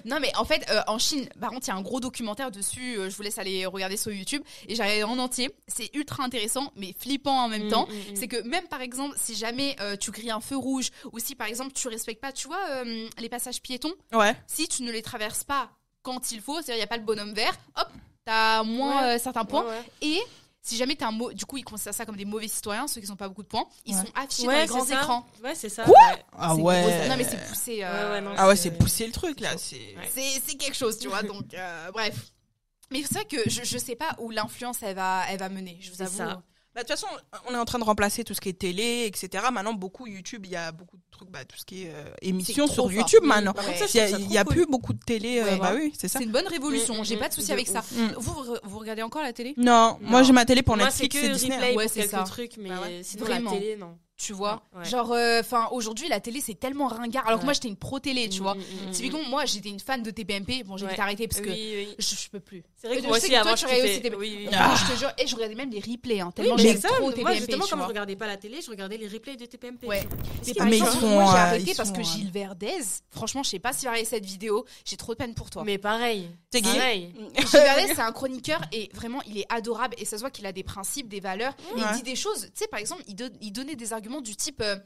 Non 0.04 0.18
mais 0.20 0.32
en 0.36 0.44
fait 0.44 0.64
euh, 0.70 0.80
en 0.86 0.98
Chine, 0.98 1.28
par 1.40 1.50
contre 1.50 1.66
il 1.66 1.70
y 1.70 1.72
a 1.72 1.76
un 1.76 1.82
gros 1.82 2.00
documentaire 2.00 2.50
dessus, 2.50 2.96
euh, 2.98 3.10
je 3.10 3.16
vous 3.16 3.22
laisse 3.22 3.38
aller 3.38 3.66
regarder 3.66 3.96
sur 3.96 4.12
YouTube 4.12 4.42
et 4.68 4.74
j'ai 4.74 5.02
en 5.04 5.18
entier, 5.18 5.50
c'est 5.68 5.90
ultra 5.94 6.22
intéressant 6.24 6.72
mais 6.76 6.94
flippant 6.98 7.44
en 7.44 7.48
même 7.48 7.66
Mm, 7.66 7.70
temps. 7.70 7.86
mm, 7.88 8.12
mm. 8.12 8.16
C'est 8.16 8.28
que 8.28 8.42
même 8.42 8.66
par 8.68 8.80
exemple 8.80 9.14
si 9.18 9.34
jamais 9.34 9.76
euh, 9.80 9.96
tu 9.96 10.10
grilles 10.10 10.30
un 10.30 10.40
feu 10.40 10.56
rouge 10.56 10.90
ou 11.12 11.18
si 11.18 11.34
par 11.34 11.46
exemple 11.46 11.72
tu 11.74 11.88
respectes 11.88 12.20
pas, 12.20 12.32
tu 12.32 12.46
vois 12.48 12.58
les 13.18 13.28
passages 13.28 13.60
piétons, 13.60 13.92
Ouais. 14.12 14.34
si 14.46 14.68
tu 14.68 14.82
ne 14.82 14.92
les 14.92 15.02
traverses 15.02 15.44
pas 15.44 15.70
quand 16.02 16.32
il 16.32 16.40
faut, 16.40 16.54
c'est-à-dire 16.56 16.74
il 16.74 16.78
n'y 16.78 16.82
a 16.84 16.86
pas 16.86 16.96
le 16.96 17.02
bonhomme 17.02 17.34
vert, 17.34 17.52
hop, 17.78 17.88
t'as 18.24 18.62
moins 18.62 19.02
Ouais. 19.08 19.18
certains 19.18 19.44
points 19.44 19.64
ouais. 19.64 19.82
et 20.02 20.20
si 20.62 20.76
jamais 20.76 20.94
t'es 20.94 21.04
un 21.04 21.10
mot, 21.12 21.32
du 21.32 21.44
coup 21.46 21.56
ils 21.56 21.64
considèrent 21.64 21.94
ça 21.94 22.04
comme 22.04 22.16
des 22.16 22.24
mauvais 22.24 22.48
citoyens, 22.48 22.86
ceux 22.86 23.00
qui 23.00 23.08
n'ont 23.08 23.16
pas 23.16 23.28
beaucoup 23.28 23.42
de 23.42 23.48
points, 23.48 23.64
ils 23.86 23.94
Ouais. 23.94 24.00
sont 24.02 24.12
affichés 24.14 24.46
Ouais, 24.46 24.54
dans 24.54 24.60
les 24.60 24.66
grands 24.66 24.84
ça. 24.84 24.94
écrans. 24.94 25.26
Ouais, 25.42 25.54
c'est 25.54 25.68
ça. 25.68 25.84
Quoi? 25.84 25.94
Ouais. 25.94 26.24
Ah 26.36 26.54
ouais. 26.54 26.82
gros. 26.82 27.08
Non 27.08 27.16
mais 27.16 27.24
c'est 27.24 27.48
poussé. 27.48 27.82
euh, 27.82 28.06
Ouais, 28.08 28.12
ouais, 28.14 28.20
non, 28.20 28.34
Ah 28.36 28.48
ouais, 28.48 28.56
c'est- 28.56 28.70
pousser 28.70 29.06
le 29.06 29.12
truc 29.12 29.40
là, 29.40 29.56
c'est. 29.56 29.94
Quelque 30.58 30.76
chose, 30.76 30.98
tu 30.98 31.08
vois. 31.08 31.22
Donc 31.22 31.54
euh, 31.54 31.90
bref. 31.92 32.32
Mais 32.90 33.02
c'est 33.02 33.14
vrai 33.14 33.24
que 33.24 33.48
je, 33.48 33.62
je 33.64 33.78
sais 33.78 33.94
pas 33.96 34.16
où 34.18 34.30
l'influence 34.30 34.78
elle 34.82 34.96
va 34.96 35.22
elle 35.28 35.38
va 35.38 35.48
mener. 35.48 35.78
Je 35.80 35.90
vous 35.92 36.02
avoue. 36.02 36.16
ça. 36.18 36.42
Bah, 36.74 36.82
de 36.82 36.86
toute 36.86 36.96
façon, 36.98 37.08
on 37.48 37.52
est 37.54 37.56
en 37.58 37.64
train 37.64 37.80
de 37.80 37.84
remplacer 37.84 38.22
tout 38.22 38.32
ce 38.32 38.40
qui 38.40 38.48
est 38.48 38.58
télé, 38.58 39.04
etc. 39.06 39.44
Maintenant, 39.52 39.72
beaucoup 39.74 40.06
YouTube, 40.06 40.46
il 40.46 40.52
y 40.52 40.56
a 40.56 40.70
beaucoup 40.70 40.96
de 40.96 41.02
trucs, 41.10 41.28
bah, 41.28 41.44
tout 41.44 41.56
ce 41.58 41.64
qui 41.64 41.82
est 41.82 41.90
euh, 41.92 42.04
émissions 42.22 42.66
sur 42.68 42.84
fort. 42.84 42.92
YouTube 42.92 43.20
Oui, 43.22 43.28
maintenant. 43.28 43.54
Il 43.58 43.64
y 43.64 43.68
a, 43.68 43.72
je 43.72 43.78
trouve 43.78 43.88
ça 43.88 44.08
il 44.20 44.32
y 44.32 44.38
a 44.38 44.44
plus 44.44 44.66
beaucoup 44.66 44.92
de 44.92 45.00
télé. 45.04 45.40
euh, 45.40 45.44
Ouais, 45.44 45.58
bah 45.58 45.72
ouais. 45.74 45.80
oui, 45.86 45.92
c'est 45.98 46.06
ça. 46.06 46.18
C'est 46.20 46.24
une 46.26 46.30
bonne 46.30 46.46
révolution. 46.46 47.00
Mm, 47.00 47.04
J'ai 47.04 47.16
pas 47.16 47.28
de 47.28 47.34
souci 47.34 47.50
avec 47.52 47.66
ça. 47.66 47.80
Mm. 47.92 48.12
Vous, 48.18 48.34
vous 48.62 48.78
regardez 48.78 49.02
encore 49.02 49.22
la 49.22 49.32
télé? 49.32 49.54
Non, 49.56 49.98
moi 50.00 50.22
j'ai 50.22 50.32
ma 50.32 50.44
télé 50.44 50.62
pour 50.62 50.76
Moi, 50.76 50.90
c'est 50.90 51.02
Netflix 51.04 51.26
que 51.26 51.30
et 51.30 51.32
Disney. 51.34 51.56
replay 51.56 51.76
Ouais, 51.76 51.84
pour 51.86 51.92
c'est 51.92 52.00
quelques 52.02 52.10
ça. 52.12 52.22
trucs, 52.22 52.56
mais 52.56 52.68
Bah 52.68 52.80
ouais. 52.82 53.00
sinon 53.02 53.24
Vraiment. 53.24 53.50
la 53.52 53.58
télé, 53.58 53.76
non. 53.76 53.98
Tu 54.22 54.34
vois 54.34 54.62
Ouais. 54.76 54.84
Genre, 54.84 55.16
enfin, 55.40 55.68
aujourd'hui 55.72 56.06
la 56.08 56.20
télé 56.20 56.42
c'est 56.42 56.54
tellement 56.54 56.88
ringard. 56.88 57.26
Alors 57.26 57.40
que 57.40 57.44
moi 57.46 57.54
j'étais 57.54 57.68
une 57.68 57.76
pro 57.76 57.98
télé, 58.00 58.28
tu 58.28 58.40
Mm, 58.40 58.42
vois. 58.42 58.54
mm, 58.54 58.58
mm, 58.58 58.88
mm. 58.88 58.90
Typiquement, 58.92 59.22
moi 59.30 59.46
j'étais 59.46 59.70
une 59.70 59.80
fan 59.80 60.02
de 60.02 60.10
TPMP. 60.10 60.62
Bon, 60.64 60.76
j'ai 60.76 60.84
Ouais. 60.84 60.90
vite 60.90 61.00
arrêté 61.00 61.26
parce 61.26 61.40
que 61.40 61.48
Oui, 61.48 61.72
oui. 61.88 61.94
je, 61.98 62.14
je 62.16 62.28
peux 62.28 62.38
plus. 62.40 62.62
C'est 62.76 62.88
vrai 62.88 62.96
que 62.98 63.02
je 63.02 63.08
moi 63.08 63.18
sais 63.18 63.26
aussi, 63.28 63.36
avant, 63.36 63.54
tu 63.54 63.60
je 63.62 63.66
regardais 63.66 63.90
aussi. 63.90 64.16
Oui, 64.18 64.36
oui. 64.42 64.48
Ah. 64.52 64.74
Je 64.76 64.92
te 64.92 64.98
jure, 64.98 65.10
et 65.16 65.26
je 65.26 65.34
regardais 65.34 65.54
même 65.54 65.70
les 65.70 65.80
replays. 65.80 66.20
Hein, 66.20 66.26
Oui, 66.28 66.32
tellement 66.34 66.56
mais 66.56 66.62
j'aime 66.62 66.80
ça, 66.80 66.88
trop 66.88 67.00
moi, 67.00 67.12
TPMP. 67.12 67.34
justement, 67.36 67.64
tu 67.64 67.74
quand 67.74 67.80
je 67.82 67.86
regardais 67.88 68.16
pas 68.16 68.26
la 68.26 68.36
télé, 68.36 68.60
je 68.62 68.70
regardais 68.70 68.96
les 68.98 69.08
replays 69.08 69.36
de 69.36 69.46
TPMP. 69.46 69.86
Ouais. 69.86 70.06
Mais 70.46 70.52
Mais 70.58 70.64
mais 70.70 70.78
moi 70.78 70.90
j'ai 71.00 71.06
euh, 71.06 71.20
arrêté 71.20 71.74
parce 71.74 71.90
que 71.90 72.00
euh, 72.00 72.04
Gilles 72.04 72.30
Verdez, 72.30 72.74
franchement, 73.10 73.42
je 73.42 73.48
sais 73.50 73.58
pas 73.58 73.72
si 73.72 73.86
va 73.86 73.92
regarder 73.92 74.08
cette 74.08 74.26
vidéo, 74.26 74.66
j'ai 74.84 74.96
trop 74.98 75.12
de 75.14 75.18
peine 75.18 75.32
pour 75.34 75.48
toi. 75.48 75.62
Mais 75.64 75.78
pareil. 75.78 76.28
T'es 76.50 76.60
gay 76.60 76.70
Pareil. 76.74 77.14
Gilles 77.38 77.46
Verdez, 77.52 77.86
c'est 77.94 78.00
un 78.00 78.12
chroniqueur 78.12 78.60
et 78.72 78.90
vraiment, 78.92 79.22
il 79.26 79.38
est 79.38 79.46
adorable 79.48 79.94
et 79.98 80.04
ça 80.04 80.16
se 80.18 80.20
voit 80.20 80.30
qu'il 80.30 80.44
a 80.46 80.52
des 80.52 80.62
principes, 80.62 81.08
des 81.08 81.20
valeurs. 81.20 81.54
Il 81.76 81.84
dit 81.96 82.02
des 82.02 82.16
choses, 82.16 82.42
tu 82.46 82.50
sais, 82.54 82.68
par 82.68 82.80
exemple, 82.80 83.02
il, 83.08 83.14
donne- 83.14 83.32
il 83.40 83.50
donnait 83.52 83.76
des 83.76 83.92
arguments 83.94 84.09
du 84.20 84.34
type 84.34 84.60
euh, 84.62 84.76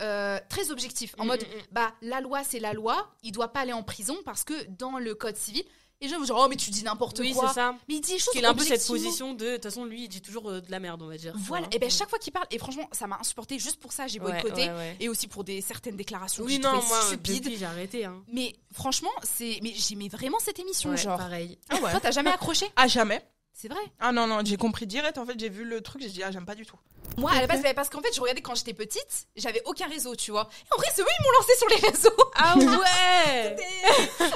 euh, 0.00 0.38
très 0.48 0.70
objectif, 0.70 1.14
en 1.18 1.24
Mm, 1.24 1.28
mode, 1.28 1.42
mm, 1.42 1.58
mm. 1.58 1.62
bah, 1.72 1.92
la 2.00 2.20
loi, 2.22 2.42
c'est 2.42 2.58
la 2.60 2.72
loi, 2.72 3.10
il 3.22 3.32
doit 3.32 3.52
pas 3.52 3.60
aller 3.60 3.74
en 3.74 3.82
prison 3.82 4.16
parce 4.24 4.44
que 4.44 4.54
dans 4.78 4.98
le 4.98 5.14
code 5.14 5.36
civil, 5.36 5.62
les 6.02 6.08
gens 6.08 6.16
vont 6.18 6.24
dire, 6.24 6.34
oh, 6.38 6.46
mais 6.48 6.56
tu 6.56 6.70
dis 6.70 6.82
n'importe 6.82 7.18
Oui, 7.18 7.34
quoi. 7.34 7.48
c'est 7.48 7.54
ça. 7.56 7.74
Mais 7.86 7.96
il 7.96 8.00
dit 8.00 8.12
des 8.12 8.18
choses 8.18 8.32
qu'il 8.32 8.42
a 8.46 8.48
un 8.48 8.54
peu 8.54 8.64
cette 8.64 8.86
position 8.86 9.34
de. 9.34 9.44
De 9.44 9.54
toute 9.56 9.64
façon, 9.64 9.84
lui, 9.84 10.04
il 10.04 10.08
dit 10.08 10.22
toujours 10.22 10.48
euh, 10.48 10.62
de 10.62 10.70
la 10.70 10.80
merde, 10.80 11.02
on 11.02 11.08
va 11.08 11.18
dire. 11.18 11.34
Voilà, 11.36 11.66
et 11.72 11.78
ben 11.78 11.90
chaque 11.90 12.08
fois 12.08 12.18
qu'il 12.18 12.32
parle, 12.32 12.46
et 12.50 12.56
franchement, 12.58 12.88
ça 12.92 13.06
m'a 13.06 13.18
insupporté 13.20 13.58
juste 13.58 13.78
pour 13.78 13.92
ça, 13.92 14.06
j'ai 14.06 14.18
Ouais, 14.18 14.30
boycotté. 14.32 14.62
ouais, 14.70 14.74
ouais. 14.74 14.96
Et 14.98 15.10
aussi 15.10 15.28
pour 15.28 15.44
des 15.44 15.60
certaines 15.60 15.96
déclarations 15.96 16.42
Oui, 16.44 16.58
non, 16.58 16.72
moi, 16.72 17.02
stupides. 17.02 17.50
j'ai 17.54 17.64
arrêté. 17.66 18.06
Hein. 18.06 18.22
Mais 18.32 18.56
franchement, 18.72 19.10
c'est 19.24 19.58
mais 19.62 19.74
j'aimais 19.76 20.08
vraiment 20.08 20.38
cette 20.38 20.58
émission, 20.58 20.88
Ouais, 20.88 20.96
genre. 20.96 21.18
pareil. 21.18 21.58
Ah 21.68 21.74
ouais. 21.82 21.90
Toi, 21.90 22.00
t'as 22.00 22.12
jamais 22.12 22.30
accroché? 22.30 22.64
Ah 22.76 22.86
jamais. 22.88 23.22
C'est 23.60 23.68
vrai. 23.68 23.80
Ah 24.00 24.10
non, 24.10 24.26
non, 24.26 24.40
j'ai 24.42 24.56
compris 24.56 24.86
direct. 24.86 25.18
En 25.18 25.26
fait, 25.26 25.34
j'ai 25.38 25.50
vu 25.50 25.64
le 25.64 25.82
truc, 25.82 26.00
j'ai 26.00 26.08
dit, 26.08 26.22
ah, 26.22 26.30
j'aime 26.30 26.46
pas 26.46 26.54
du 26.54 26.64
tout. 26.64 26.76
Moi, 27.18 27.30
à 27.30 27.42
la 27.42 27.46
base, 27.46 27.60
bah, 27.62 27.74
parce 27.74 27.90
qu'en 27.90 28.00
fait, 28.00 28.14
je 28.14 28.18
regardais 28.20 28.40
quand 28.40 28.54
j'étais 28.54 28.72
petite, 28.72 29.26
j'avais 29.36 29.60
aucun 29.66 29.86
réseau, 29.86 30.16
tu 30.16 30.30
vois. 30.30 30.48
Et 30.62 30.74
en 30.74 30.78
vrai, 30.78 30.86
c'est 30.94 31.02
eux, 31.02 31.06
ils 31.18 31.22
m'ont 31.24 31.32
lancé 31.38 31.56
sur 31.58 31.68
les 31.68 31.88
réseaux. 31.90 32.10
Ah 32.42 32.54
ouais 32.56 33.56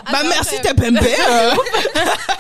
Ah, 0.05 0.13
bah, 0.13 0.23
merci, 0.25 0.57
incroyable. 0.57 0.99
TPMP. 0.99 1.07
euh. 1.29 1.55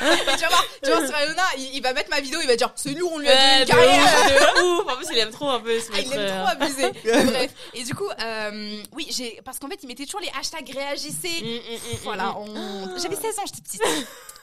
Mais 0.03 0.35
tu 0.37 0.41
vas 0.43 0.49
voir, 0.49 0.65
tu 0.83 0.91
vas 0.91 0.97
voir 0.99 1.07
sur 1.09 1.17
Alona, 1.17 1.43
il, 1.57 1.77
il 1.77 1.81
va 1.83 1.95
mettre 1.95 2.11
ma 2.11 2.21
vidéo, 2.21 2.39
il 2.43 2.47
va 2.47 2.57
dire, 2.57 2.71
c'est 2.77 2.93
nous, 2.93 3.07
on 3.07 3.19
lui 3.19 3.29
a 3.31 3.35
dit 3.35 3.61
une 3.63 3.67
carrière. 3.67 4.27
de 4.29 4.63
ouf. 4.83 4.93
En 4.93 4.97
plus, 4.97 5.07
il 5.11 5.19
aime 5.19 5.31
trop 5.31 5.49
un 5.49 5.61
peu 5.61 5.81
se 5.81 5.87
Ah, 5.95 6.01
il 6.01 6.13
aime 6.13 6.19
euh, 6.19 6.45
trop 6.45 6.63
abuser. 6.63 6.91
Bref. 7.03 7.51
Et 7.73 7.83
du 7.85 7.95
coup, 7.95 8.11
euh, 8.21 8.83
oui, 8.93 9.07
j'ai, 9.09 9.41
parce 9.43 9.59
qu'en 9.59 9.69
fait, 9.69 9.79
il 9.83 9.87
mettait 9.87 10.05
toujours 10.05 10.21
les 10.21 10.31
hashtags 10.39 10.69
réagissez. 10.69 11.41
mm, 11.43 11.47
mm, 11.47 11.95
mm, 11.95 11.99
Voilà, 12.03 12.37
on- 12.37 12.99
j'avais 12.99 13.17
16 13.17 13.39
ans, 13.39 13.43
j'étais 13.47 13.63
petite. 13.63 13.83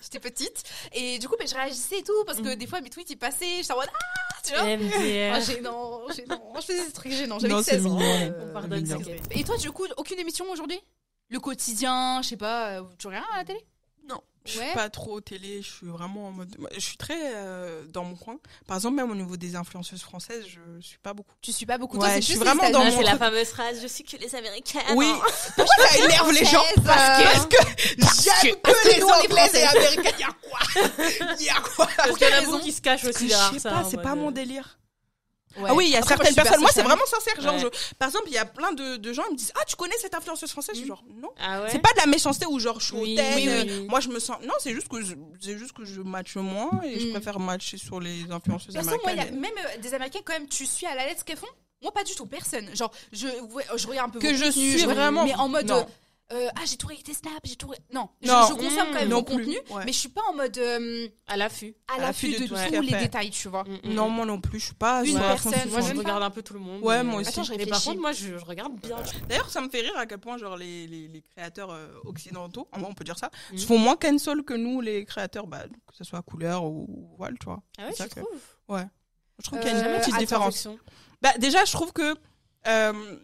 J'étais 0.03 0.19
petite. 0.19 0.63
Et 0.93 1.19
du 1.19 1.27
coup, 1.27 1.35
ben, 1.37 1.47
je 1.47 1.53
réagissais 1.55 1.99
et 1.99 2.03
tout, 2.03 2.23
parce 2.25 2.39
que 2.39 2.53
des 2.55 2.67
fois, 2.67 2.81
mes 2.81 2.89
tweets, 2.89 3.09
ils 3.09 3.17
passaient, 3.17 3.57
j'étais 3.61 3.73
en 3.73 3.77
mode, 3.77 3.89
ah, 3.93 4.35
tu 4.43 4.53
vois. 4.53 4.63
MDR. 4.77 5.33
Ah, 5.33 5.39
gênant, 5.41 6.01
gênant. 6.09 6.41
Moi, 6.51 6.59
je 6.61 6.65
faisais 6.65 6.85
des 6.85 6.91
trucs 6.91 7.11
gênants, 7.11 7.39
j'avais 7.39 7.53
Non, 7.53 7.59
que 7.59 7.65
c'est 7.65 7.71
16 7.73 7.85
ans. 7.85 7.95
mignon. 7.97 8.09
Euh, 8.21 8.47
On 8.49 8.53
pardonne, 8.53 8.81
mignon. 8.81 8.97
t'inquiète. 8.97 9.21
Et 9.31 9.43
toi, 9.43 9.57
du 9.57 9.71
coup, 9.71 9.85
aucune 9.97 10.19
émission 10.19 10.45
aujourd'hui? 10.51 10.79
Le 11.29 11.39
quotidien, 11.39 12.21
je 12.23 12.29
sais 12.29 12.37
pas, 12.37 12.79
euh, 12.79 12.83
tu 12.97 13.07
regardes 13.07 13.25
à 13.33 13.37
la 13.37 13.45
télé? 13.45 13.59
Je 14.43 14.57
Ouais. 14.57 14.65
suis 14.65 14.73
pas 14.75 14.89
trop 14.89 15.21
télé, 15.21 15.61
je 15.61 15.69
suis 15.69 15.85
vraiment 15.87 16.27
en 16.29 16.31
mode. 16.31 16.55
Je 16.73 16.79
suis 16.79 16.97
très 16.97 17.35
euh, 17.35 17.83
dans 17.85 18.03
mon 18.03 18.15
coin. 18.15 18.37
Par 18.65 18.77
exemple, 18.77 18.95
même 18.95 19.11
au 19.11 19.15
niveau 19.15 19.37
des 19.37 19.55
influenceuses 19.55 20.01
françaises, 20.01 20.45
je 20.47 20.81
suis 20.83 20.97
pas 20.97 21.13
beaucoup. 21.13 21.31
Tu 21.41 21.51
suis 21.51 21.67
pas 21.67 21.77
beaucoup 21.77 21.97
Ouais, 21.97 22.07
toi, 22.07 22.15
c'est 22.15 22.21
je 22.21 22.25
suis 22.25 22.33
les 22.33 22.39
vraiment 22.39 22.67
dans 22.71 22.83
mon 22.83 22.97
c'est 22.97 23.03
la 23.03 23.17
fameuse 23.17 23.49
phrase 23.49 23.79
je 23.81 23.87
suis 23.87 24.03
que 24.03 24.17
les 24.17 24.33
américaines 24.35 24.81
Oui, 24.95 25.11
pourquoi 25.55 25.87
ça 25.87 25.97
énerve 25.99 26.31
les 26.31 26.45
gens 26.45 26.63
Parce 26.83 27.17
que, 27.45 27.55
euh, 27.55 27.95
parce 28.01 28.21
que 28.23 28.23
j'aime 28.43 28.55
que 28.55 28.71
que 28.71 28.95
les 28.95 29.03
Anglais 29.03 29.25
et 29.25 29.29
Françaises. 29.29 29.67
Américains. 29.75 30.11
Il 30.15 30.19
y 30.19 30.23
a 30.23 30.33
quoi? 30.41 30.59
Il 31.39 31.45
y 31.45 31.49
a 31.49 31.61
quoi 31.61 31.87
parce 31.95 32.17
qu'il 32.17 32.27
y 32.27 32.31
en 32.31 32.33
a 32.33 32.39
raison 32.39 32.51
beaucoup 32.53 32.63
qui 32.63 32.71
se 32.71 32.81
cachent 32.81 33.03
aussi 33.05 33.27
derrière 33.27 33.47
je 33.49 33.53
sais 33.53 33.59
ça, 33.59 33.69
pas, 33.69 33.83
c'est 33.89 33.97
pas 34.01 34.11
euh, 34.13 34.15
mon 34.15 34.31
délire. 34.31 34.79
Ouais. 35.57 35.69
Ah 35.69 35.73
oui, 35.73 35.85
il 35.87 35.91
y 35.91 35.95
a 35.95 35.99
Après, 35.99 36.15
certaines 36.15 36.35
personnes. 36.35 36.61
Moi, 36.61 36.69
c'est 36.73 36.81
vraiment 36.83 37.05
sincère. 37.05 37.39
Genre, 37.41 37.53
Ouais. 37.55 37.59
je- 37.59 37.95
par 37.95 38.07
exemple, 38.07 38.25
il 38.27 38.33
y 38.33 38.37
a 38.37 38.45
plein 38.45 38.71
de, 38.73 38.95
de 38.97 39.13
gens, 39.13 39.23
ils 39.29 39.33
me 39.33 39.37
disent 39.37 39.51
Ah, 39.55 39.65
tu 39.67 39.75
connais 39.75 39.95
cette 39.99 40.13
influenceuse 40.15 40.51
française? 40.51 40.75
Suis 40.75 40.87
genre, 40.87 41.03
non. 41.15 41.29
Ah 41.39 41.61
ouais? 41.63 41.69
C'est 41.71 41.79
pas 41.79 41.91
de 41.93 41.97
la 41.99 42.05
méchanceté 42.07 42.45
où 42.45 42.57
genre 42.59 42.79
je 42.79 42.85
suis 42.85 42.95
Oui, 42.95 43.13
hautaine. 43.13 43.35
oui, 43.35 43.47
euh, 43.49 43.63
oui. 43.81 43.87
Moi, 43.89 43.99
je 43.99 44.09
me 44.09 44.19
sens. 44.19 44.37
Non, 44.45 44.53
c'est 44.59 44.73
juste 44.73 44.87
que 44.87 45.01
je, 45.03 45.13
c'est 45.41 45.57
juste 45.57 45.73
que 45.73 45.83
je 45.83 46.01
matche 46.01 46.35
moins 46.37 46.81
et 46.83 46.99
je 46.99 47.07
Mm. 47.07 47.11
préfère 47.11 47.39
matcher 47.39 47.77
sur 47.77 47.99
les 47.99 48.31
influenceuses 48.31 48.73
Perso, 48.73 48.89
moi, 48.89 48.97
y 49.03 49.07
a- 49.07 49.11
américaines. 49.23 49.39
même 49.39 49.51
euh, 49.57 49.77
des 49.81 49.93
Américains, 49.93 50.19
quand 50.23 50.33
même, 50.33 50.47
tu 50.47 50.65
suis 50.65 50.85
à 50.85 50.95
la 50.95 51.05
lettre 51.05 51.19
ce 51.19 51.25
qu'elles 51.25 51.37
font? 51.37 51.47
Moi, 51.81 51.91
pas 51.91 52.03
du 52.03 52.13
tout, 52.13 52.27
personne. 52.27 52.73
Genre, 52.75 52.91
je, 53.11 53.25
ouais, 53.53 53.65
je 53.75 53.87
regarde 53.87 54.09
un 54.09 54.13
peu 54.13 54.19
Que 54.19 54.27
vos 54.27 54.33
je 54.35 54.43
contenus, 54.45 54.77
suis 54.77 54.85
vraiment- 54.85 55.25
Mais 55.25 55.33
en 55.35 55.47
mode. 55.49 55.73
Euh, 56.31 56.49
ah, 56.55 56.61
j'ai 56.65 56.77
tout 56.77 56.87
regardé 56.87 57.03
tes 57.03 57.13
snaps, 57.13 57.39
j'ai 57.43 57.55
tout. 57.55 57.73
Non, 57.93 58.09
je- 58.21 58.27
Non. 58.27 58.47
je, 58.49 58.53
consomme 58.53 58.87
quand 58.93 59.05
même 59.05 59.23
contenus, 59.23 59.59
Ouais. 59.69 59.83
mais 59.85 59.91
je 59.93 59.97
suis 59.97 60.09
pas 60.09 60.21
en 60.29 60.33
mode 60.33 60.57
euh, 60.57 61.07
à 61.27 61.37
l'affût. 61.37 61.75
à 61.95 61.99
l'affût 61.99 62.31
de, 62.31 62.47
tous 62.47 62.55
les 62.81 62.87
fait. 62.89 62.99
détails, 62.99 63.29
tu 63.31 63.47
vois. 63.49 63.63
Mm, 63.63 63.89
mm. 63.89 63.93
Non, 63.93 64.09
moi 64.09 64.25
non 64.25 64.39
plus, 64.39 64.59
je 64.59 64.65
suis 64.65 64.73
pas. 64.75 65.03
Une 65.05 65.15
la 65.15 65.21
personne, 65.21 65.53
Moi, 65.69 65.81
je 65.81 65.93
regarde 65.97 66.23
un 66.23 66.29
peu 66.29 66.41
tout 66.41 66.53
le 66.53 66.59
monde. 66.59 66.81
Ouais, 66.83 67.03
moi 67.03 67.19
aussi. 67.21 67.29
Attends, 67.29 67.43
je 67.43 67.53
Mais 67.53 67.65
par 67.65 67.83
contre, 67.83 67.99
moi, 68.01 68.11
je, 68.13 68.37
je 68.37 68.45
regarde 68.45 68.73
bien. 68.79 68.97
D'ailleurs, 69.27 69.49
ça 69.49 69.61
me 69.61 69.69
fait 69.69 69.81
rire 69.81 69.97
à 69.97 70.05
quel 70.05 70.19
point 70.19 70.37
genre 70.37 70.57
les, 70.57 70.87
les, 70.87 71.07
les 71.07 71.21
créateurs 71.21 71.71
euh, 71.71 71.87
occidentaux, 72.05 72.67
en 72.71 72.79
on 72.89 72.93
peut 72.93 73.03
dire 73.03 73.17
ça, 73.17 73.29
Mhm. 73.51 73.57
se 73.57 73.65
font 73.65 73.77
moins 73.77 73.95
cancel 73.95 74.43
que 74.43 74.53
nous, 74.53 74.81
les 74.81 75.05
créateurs, 75.05 75.47
bah, 75.47 75.63
que 75.87 75.95
ce 75.95 76.03
soit 76.03 76.19
à 76.19 76.21
couleur 76.21 76.63
ou 76.65 77.13
voile, 77.17 77.35
tu 77.39 77.45
vois. 77.45 77.61
Ah 77.77 77.87
ouais, 77.87 77.93
que- 78.15 78.19
trouves? 78.21 78.41
Je 79.39 79.43
trouve 79.47 79.59
qu'il 79.59 79.69
y 79.69 79.71
a 79.73 79.79
une 79.79 79.85
Euh, 79.85 79.99
petite 79.99 80.17
différence. 80.17 80.67
Bah, 81.21 81.31
déjà, 81.39 81.65
je 81.65 81.71
trouve 81.71 81.91
que 81.93 82.15
euh, 82.67 83.17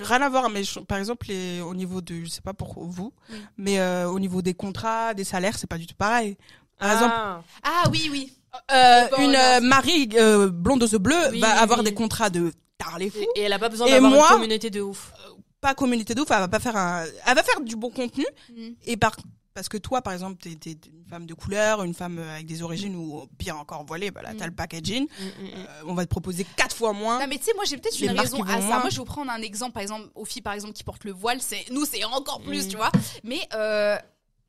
rien 0.00 0.22
à 0.22 0.28
voir, 0.28 0.48
mais 0.50 0.64
je- 0.64 0.80
par 0.80 0.98
exemple, 0.98 1.26
les, 1.28 1.60
au 1.60 1.74
niveau 1.74 2.00
de, 2.00 2.24
je 2.24 2.28
sais 2.30 2.40
pas 2.40 2.54
pour 2.54 2.84
vous, 2.84 3.12
Oui. 3.30 3.36
mais 3.56 3.78
euh, 3.80 4.08
au 4.08 4.18
niveau 4.18 4.42
des 4.42 4.54
contrats, 4.54 5.14
des 5.14 5.24
salaires, 5.24 5.58
c'est 5.58 5.66
pas 5.68 5.78
du 5.78 5.86
tout 5.86 5.94
pareil. 5.96 6.36
Par 6.78 6.92
exemple, 6.92 7.14
Ah, 7.16 7.42
Ah 7.62 7.88
oui, 7.90 8.08
oui. 8.10 8.32
euh, 8.72 9.02
bon, 9.16 9.22
une 9.28 9.34
euh, 9.36 9.60
Marie 9.60 10.08
euh, 10.14 10.48
blonde 10.50 10.82
aux 10.82 10.86
yeux 10.88 10.98
bleus 10.98 11.28
Oui, 11.30 11.40
va 11.40 11.60
avoir 11.60 11.82
des 11.82 11.94
contrats 11.94 12.30
de 12.30 12.52
tard 12.78 12.98
les 12.98 13.10
fous. 13.10 13.18
et, 13.36 13.40
et 13.40 13.42
elle 13.42 13.52
a 13.52 13.58
pas 13.58 13.68
besoin 13.68 13.88
d'avoir 13.88 14.12
une 14.32 14.36
communauté 14.38 14.70
de 14.70 14.80
ouf. 14.80 15.12
Pas 15.60 15.74
communauté 15.74 16.14
de 16.14 16.20
ouf, 16.20 16.30
elle 16.32 16.38
va 16.38 16.48
pas 16.48 16.58
faire 16.58 16.76
un, 16.76 17.04
elle 17.26 17.34
va 17.36 17.42
faire 17.44 17.60
du 17.60 17.76
bon 17.76 17.90
contenu. 17.90 18.24
Mm. 18.50 18.68
Et 18.86 18.96
par, 18.96 19.14
parce 19.54 19.68
que 19.68 19.76
toi, 19.76 20.00
par 20.02 20.12
exemple, 20.12 20.38
t'es, 20.42 20.54
t'es 20.56 20.78
une 20.88 21.04
femme 21.08 21.26
de 21.26 21.34
couleur, 21.34 21.82
une 21.82 21.94
femme 21.94 22.18
avec 22.18 22.46
des 22.46 22.62
origines 22.62 22.96
ou 22.96 23.26
pire 23.38 23.56
encore 23.58 23.84
voilée, 23.84 24.10
bah 24.10 24.22
là, 24.22 24.32
Mm. 24.32 24.36
t'as 24.38 24.46
le 24.46 24.52
packaging. 24.54 25.04
Mm, 25.06 25.24
mm, 25.24 25.44
mm. 25.46 25.50
Euh, 25.54 25.66
on 25.86 25.94
va 25.94 26.04
te 26.04 26.10
proposer 26.10 26.46
quatre 26.56 26.74
fois 26.74 26.92
moins. 26.92 27.18
Non 27.20 27.26
mais 27.28 27.38
tu 27.38 27.44
sais 27.44 27.52
moi 27.54 27.64
j'ai 27.64 27.76
peut-être 27.76 28.00
une 28.00 28.10
raison 28.18 28.42
à 28.44 28.46
ça. 28.52 28.58
moins. 28.60 28.78
Moi 28.80 28.88
je 28.90 28.94
vais 28.96 28.98
vous 29.00 29.04
prendre 29.04 29.30
un 29.30 29.42
exemple 29.42 29.72
par 29.72 29.82
exemple 29.82 30.08
aux 30.14 30.24
filles 30.24 30.42
par 30.42 30.54
exemple 30.54 30.72
qui 30.74 30.84
portent 30.84 31.04
le 31.04 31.12
voile, 31.12 31.40
c'est 31.42 31.64
nous 31.70 31.84
c'est 31.84 32.04
encore 32.04 32.40
plus 32.40 32.68
tu 32.68 32.76
vois. 32.76 32.90
Mais 33.24 33.40
euh, 33.54 33.96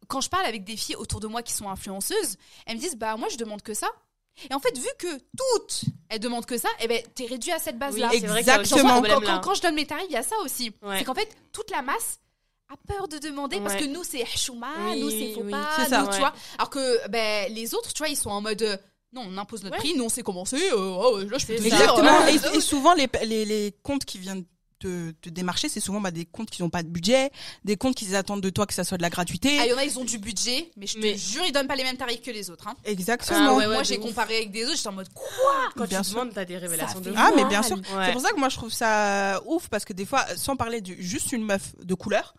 quand 0.07 0.21
je 0.21 0.29
parle 0.29 0.45
avec 0.45 0.63
des 0.63 0.77
filles 0.77 0.95
autour 0.95 1.19
de 1.19 1.27
moi 1.27 1.41
qui 1.43 1.53
sont 1.53 1.69
influenceuses, 1.69 2.37
elles 2.65 2.75
me 2.77 2.81
disent 2.81 2.95
bah 2.95 3.15
moi 3.17 3.27
je 3.29 3.37
demande 3.37 3.61
que 3.61 3.73
ça. 3.73 3.87
Et 4.49 4.53
en 4.53 4.59
fait 4.59 4.75
vu 4.77 4.87
que 4.97 5.17
toutes 5.37 5.83
elles 6.09 6.19
demandent 6.19 6.45
que 6.45 6.57
ça, 6.57 6.69
eh 6.81 6.87
ben 6.87 7.01
t'es 7.13 7.25
réduit 7.25 7.51
à 7.51 7.59
cette 7.59 7.77
base 7.77 7.97
là. 7.97 8.09
Oui, 8.11 8.19
c'est 8.21 8.27
vrai 8.27 8.39
qu'il 8.39 8.47
y 8.47 8.55
a 8.55 8.59
aussi 8.61 8.69
ce 8.69 8.75
Exactement. 8.75 9.01
quand, 9.01 9.07
problème-là. 9.09 9.35
quand- 9.41 9.49
quand 9.49 9.53
je 9.55 9.61
donne 9.61 9.75
mes 9.75 9.85
tarifs, 9.85 10.05
il 10.09 10.13
y 10.13 10.17
a 10.17 10.23
ça 10.23 10.35
aussi. 10.43 10.71
Ouais. 10.81 10.97
C'est 10.99 11.03
qu'en 11.03 11.13
fait 11.13 11.29
toute 11.51 11.69
la 11.71 11.81
masse 11.83 12.19
a 12.69 12.75
peur 12.87 13.07
de 13.07 13.17
demander 13.19 13.59
parce 13.59 13.75
que 13.75 13.85
nous 13.85 14.03
c'est 14.03 14.25
chouma, 14.25 14.67
Oui, 14.89 14.99
nous 15.01 15.09
c'est 15.09 15.33
faut 15.33 15.41
oui, 15.43 15.51
pas, 15.51 15.69
c'est 15.77 15.89
ça. 15.89 16.01
nous, 16.01 16.07
tu 16.11 16.17
vois. 16.19 16.33
Alors 16.57 16.69
que 16.69 17.07
ben 17.09 17.51
les 17.53 17.73
autres 17.75 17.93
tu 17.93 17.99
vois 17.99 18.09
ils 18.09 18.15
sont 18.17 18.29
en 18.31 18.41
mode 18.41 18.61
euh, 18.63 18.77
non 19.13 19.23
on 19.27 19.37
impose 19.37 19.63
notre 19.63 19.75
Ouais. 19.75 19.79
prix, 19.79 19.93
nous 19.95 20.05
on 20.05 20.09
sait 20.09 20.23
commencer. 20.23 20.57
Euh, 20.71 20.75
oh, 20.75 21.19
là 21.19 21.37
je 21.37 21.45
peux 21.45 21.55
C'est 21.57 21.69
te 21.69 21.73
Exactement. 21.75 22.27
Et, 22.27 22.57
et 22.57 22.61
souvent, 22.61 22.93
les, 22.95 23.07
les, 23.25 23.45
les 23.45 23.75
comptes 23.83 24.05
qui 24.05 24.17
viennent 24.17 24.43
te, 24.79 25.11
te 25.11 25.29
démarcher, 25.29 25.69
c'est 25.69 25.79
souvent 25.79 26.01
bah, 26.01 26.09
des 26.11 26.25
comptes 26.25 26.49
qui 26.49 26.61
n'ont 26.63 26.69
pas 26.71 26.81
de 26.83 26.89
budget, 26.89 27.29
des 27.63 27.77
comptes 27.77 27.95
qui 27.95 28.13
attendent 28.15 28.41
de 28.41 28.49
toi 28.49 28.65
que 28.65 28.73
ça 28.73 28.83
soit 28.83 28.97
de 28.97 29.03
la 29.03 29.09
gratuité. 29.11 29.57
Ah, 29.59 29.65
il 29.65 29.69
y 29.69 29.73
en 29.73 29.77
a, 29.77 29.85
ils 29.85 29.97
ont 29.99 30.03
du 30.03 30.17
budget, 30.17 30.71
mais 30.75 30.87
je 30.87 30.95
te 30.95 30.99
Mais- 30.99 31.15
jure, 31.15 31.43
ils 31.45 31.51
donnent 31.53 31.67
pas 31.67 31.75
les 31.75 31.83
mêmes 31.83 31.95
tarifs 31.95 32.21
que 32.21 32.31
les 32.31 32.49
autres. 32.49 32.67
Hein. 32.67 32.73
Exactement. 32.85 33.37
Ah 33.39 33.53
ouais, 33.53 33.67
ouais. 33.67 33.73
Moi, 33.75 33.83
j'ai 33.83 33.99
comparé 33.99 34.35
avec 34.37 34.51
des 34.51 34.65
autres, 34.65 34.75
j'étais 34.77 34.89
en 34.89 34.93
mode 34.93 35.13
quoi? 35.13 35.69
Quand 35.77 35.85
Bien 35.87 36.01
tu 36.01 36.09
sûr. 36.09 36.19
demandes, 36.19 36.33
t'as 36.33 36.43
des 36.45 36.57
révélations 36.57 36.99
de 37.01 37.13
Ah, 37.15 37.29
mais 37.35 37.45
bien 37.45 37.61
sûr. 37.63 37.77
Ouais. 37.77 38.07
C'est 38.07 38.11
pour 38.13 38.21
ça 38.21 38.31
que 38.31 38.39
moi, 38.39 38.49
je 38.49 38.57
trouve 38.57 38.73
ça 38.73 39.41
ouf 39.45 39.69
parce 39.69 39.85
que 39.85 39.93
des 39.93 40.05
fois, 40.05 40.25
sans 40.35 40.55
parler 40.57 40.81
de 40.81 40.95
juste 40.97 41.31
une 41.31 41.45
meuf 41.45 41.75
de 41.81 41.93
couleur, 41.93 42.33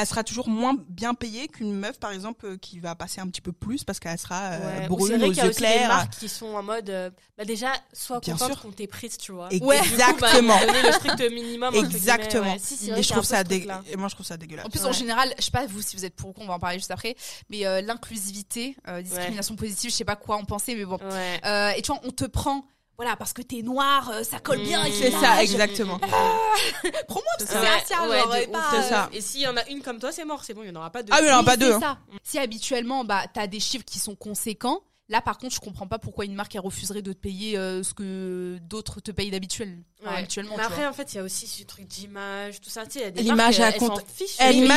elle 0.00 0.06
sera 0.06 0.22
toujours 0.24 0.48
moins 0.48 0.76
bien 0.88 1.12
payée 1.12 1.48
qu'une 1.48 1.74
meuf, 1.74 1.98
par 1.98 2.12
exemple, 2.12 2.46
euh, 2.46 2.56
qui 2.56 2.78
va 2.78 2.94
passer 2.94 3.20
un 3.20 3.26
petit 3.26 3.40
peu 3.40 3.52
plus 3.52 3.82
parce 3.84 3.98
qu'elle 3.98 4.16
sera 4.18 4.52
euh, 4.52 4.58
Ouais. 4.58 4.76
Ou 4.78 4.80
c'est 4.80 4.86
brune, 4.88 5.18
vrai 5.18 5.28
aux 5.28 5.32
qu'il 5.32 5.36
y 5.36 5.40
a 5.40 5.44
yeux 5.44 5.50
aussi 5.50 5.60
des 5.60 5.66
clairs. 5.66 5.88
marques 5.88 6.12
qui 6.18 6.28
sont 6.28 6.46
en 6.54 6.62
mode 6.62 6.88
euh, 6.90 7.10
bah 7.36 7.44
déjà 7.44 7.72
sois 7.92 8.20
Bien 8.20 8.34
contente 8.34 8.52
sûr. 8.52 8.62
qu'on 8.62 8.70
t'ait 8.72 8.86
prise 8.86 9.18
tu 9.18 9.32
vois 9.32 9.48
Exactement. 9.52 10.56
Coup, 10.58 10.66
bah, 10.66 10.66
donner 10.72 10.82
le 10.82 10.92
strict 10.92 11.32
minimum 11.32 11.74
Exactement. 11.74 12.52
ouais. 12.52 12.58
Si, 12.60 12.76
c'est 12.76 12.90
vrai 12.90 13.00
Et 13.00 13.02
je 13.02 13.08
y 13.08 13.12
a 13.12 13.14
trouve 13.16 13.24
ça 13.26 13.44
dé- 13.44 13.66
et 13.90 13.96
moi 13.96 14.08
je 14.08 14.14
trouve 14.14 14.26
ça 14.26 14.36
dégueulasse. 14.36 14.66
En 14.66 14.70
plus, 14.70 14.80
Ouais. 14.82 14.86
en 14.88 14.92
général, 14.92 15.34
je 15.38 15.44
sais 15.44 15.50
pas 15.50 15.66
vous 15.66 15.82
si 15.82 15.96
vous 15.96 16.04
êtes 16.04 16.14
pour 16.14 16.30
ou 16.30 16.32
contre, 16.32 16.46
on 16.46 16.48
va 16.48 16.54
en 16.54 16.58
parler 16.60 16.78
juste 16.78 16.90
après, 16.92 17.16
mais 17.50 17.66
euh, 17.66 17.80
l'inclusivité, 17.80 18.76
euh, 18.86 19.02
discrimination 19.02 19.56
positive, 19.56 19.90
je 19.90 19.96
sais 19.96 20.04
pas 20.04 20.16
quoi 20.16 20.36
en 20.36 20.44
penser, 20.44 20.74
mais 20.76 20.84
bon. 20.84 20.98
ouais 20.98 21.40
Euh, 21.44 21.70
et 21.70 21.82
tu 21.82 21.92
vois, 21.92 22.00
on 22.04 22.10
te 22.10 22.24
prend, 22.24 22.64
voilà, 22.98 23.14
parce 23.14 23.32
que 23.32 23.42
t'es 23.42 23.62
noir, 23.62 24.10
euh, 24.10 24.24
ça 24.24 24.40
colle 24.40 24.60
bien 24.60 24.80
avec 24.80 24.92
C'est 24.92 25.12
ça, 25.12 25.40
exactement. 25.42 25.98
Prends-moi 26.00 27.22
parce 27.38 27.50
que 27.50 27.56
C'est 27.56 27.68
racial, 27.68 28.08
ouais, 28.10 28.18
genre, 28.20 28.34
et 28.36 28.46
pas, 28.48 28.58
euh, 28.58 28.82
C'est 28.82 28.88
ça. 28.88 29.08
Et 29.12 29.20
s'il 29.20 29.40
y 29.42 29.46
en 29.46 29.56
a 29.56 29.64
une 29.68 29.82
comme 29.82 30.00
toi, 30.00 30.10
c'est 30.10 30.24
mort, 30.24 30.42
c'est 30.44 30.52
bon, 30.52 30.62
il 30.64 30.70
n'y 30.72 30.76
en 30.76 30.80
aura 30.80 30.90
pas 30.90 31.04
deux. 31.04 31.12
Ah 31.14 31.20
oui, 31.22 31.28
non, 31.30 31.38
Oui, 31.38 31.44
pas 31.44 31.52
c'est 31.52 31.58
deux. 31.58 31.72
hein. 31.74 31.80
ça. 31.80 31.98
Si 32.24 32.38
habituellement, 32.40 33.04
bah, 33.04 33.22
t'as 33.32 33.46
des 33.46 33.60
chiffres 33.60 33.84
qui 33.84 34.00
sont 34.00 34.16
conséquents, 34.16 34.82
là, 35.08 35.20
par 35.20 35.38
contre, 35.38 35.54
je 35.54 35.60
comprends 35.60 35.86
pas 35.86 35.98
pourquoi 35.98 36.24
une 36.24 36.34
marque, 36.34 36.54
elle 36.54 36.60
refuserait 36.60 37.02
de 37.02 37.12
te 37.12 37.18
payer 37.18 37.56
euh, 37.56 37.82
ce 37.82 37.94
que 37.94 38.58
d'autres 38.62 39.00
te 39.00 39.10
payent 39.10 39.30
d'habituel. 39.30 39.78
Enfin, 40.00 40.12
Ouais. 40.12 40.18
habituellement, 40.18 40.54
Mais 40.56 40.62
après, 40.62 40.86
en 40.86 40.92
fait, 40.92 41.12
il 41.12 41.16
y 41.16 41.18
a 41.18 41.24
aussi 41.24 41.46
ce 41.48 41.64
truc 41.64 41.86
d'image, 41.88 42.60
tout 42.60 42.70
ça. 42.70 42.84
Tu 42.86 42.92
sais, 42.92 42.98
il 43.00 43.02
y 43.02 43.06
a 43.06 43.10
des 43.10 43.22
L'image, 43.22 43.58
elles 43.58 43.76
compte- 43.78 44.04
Mais 44.20 44.26
elle- 44.38 44.70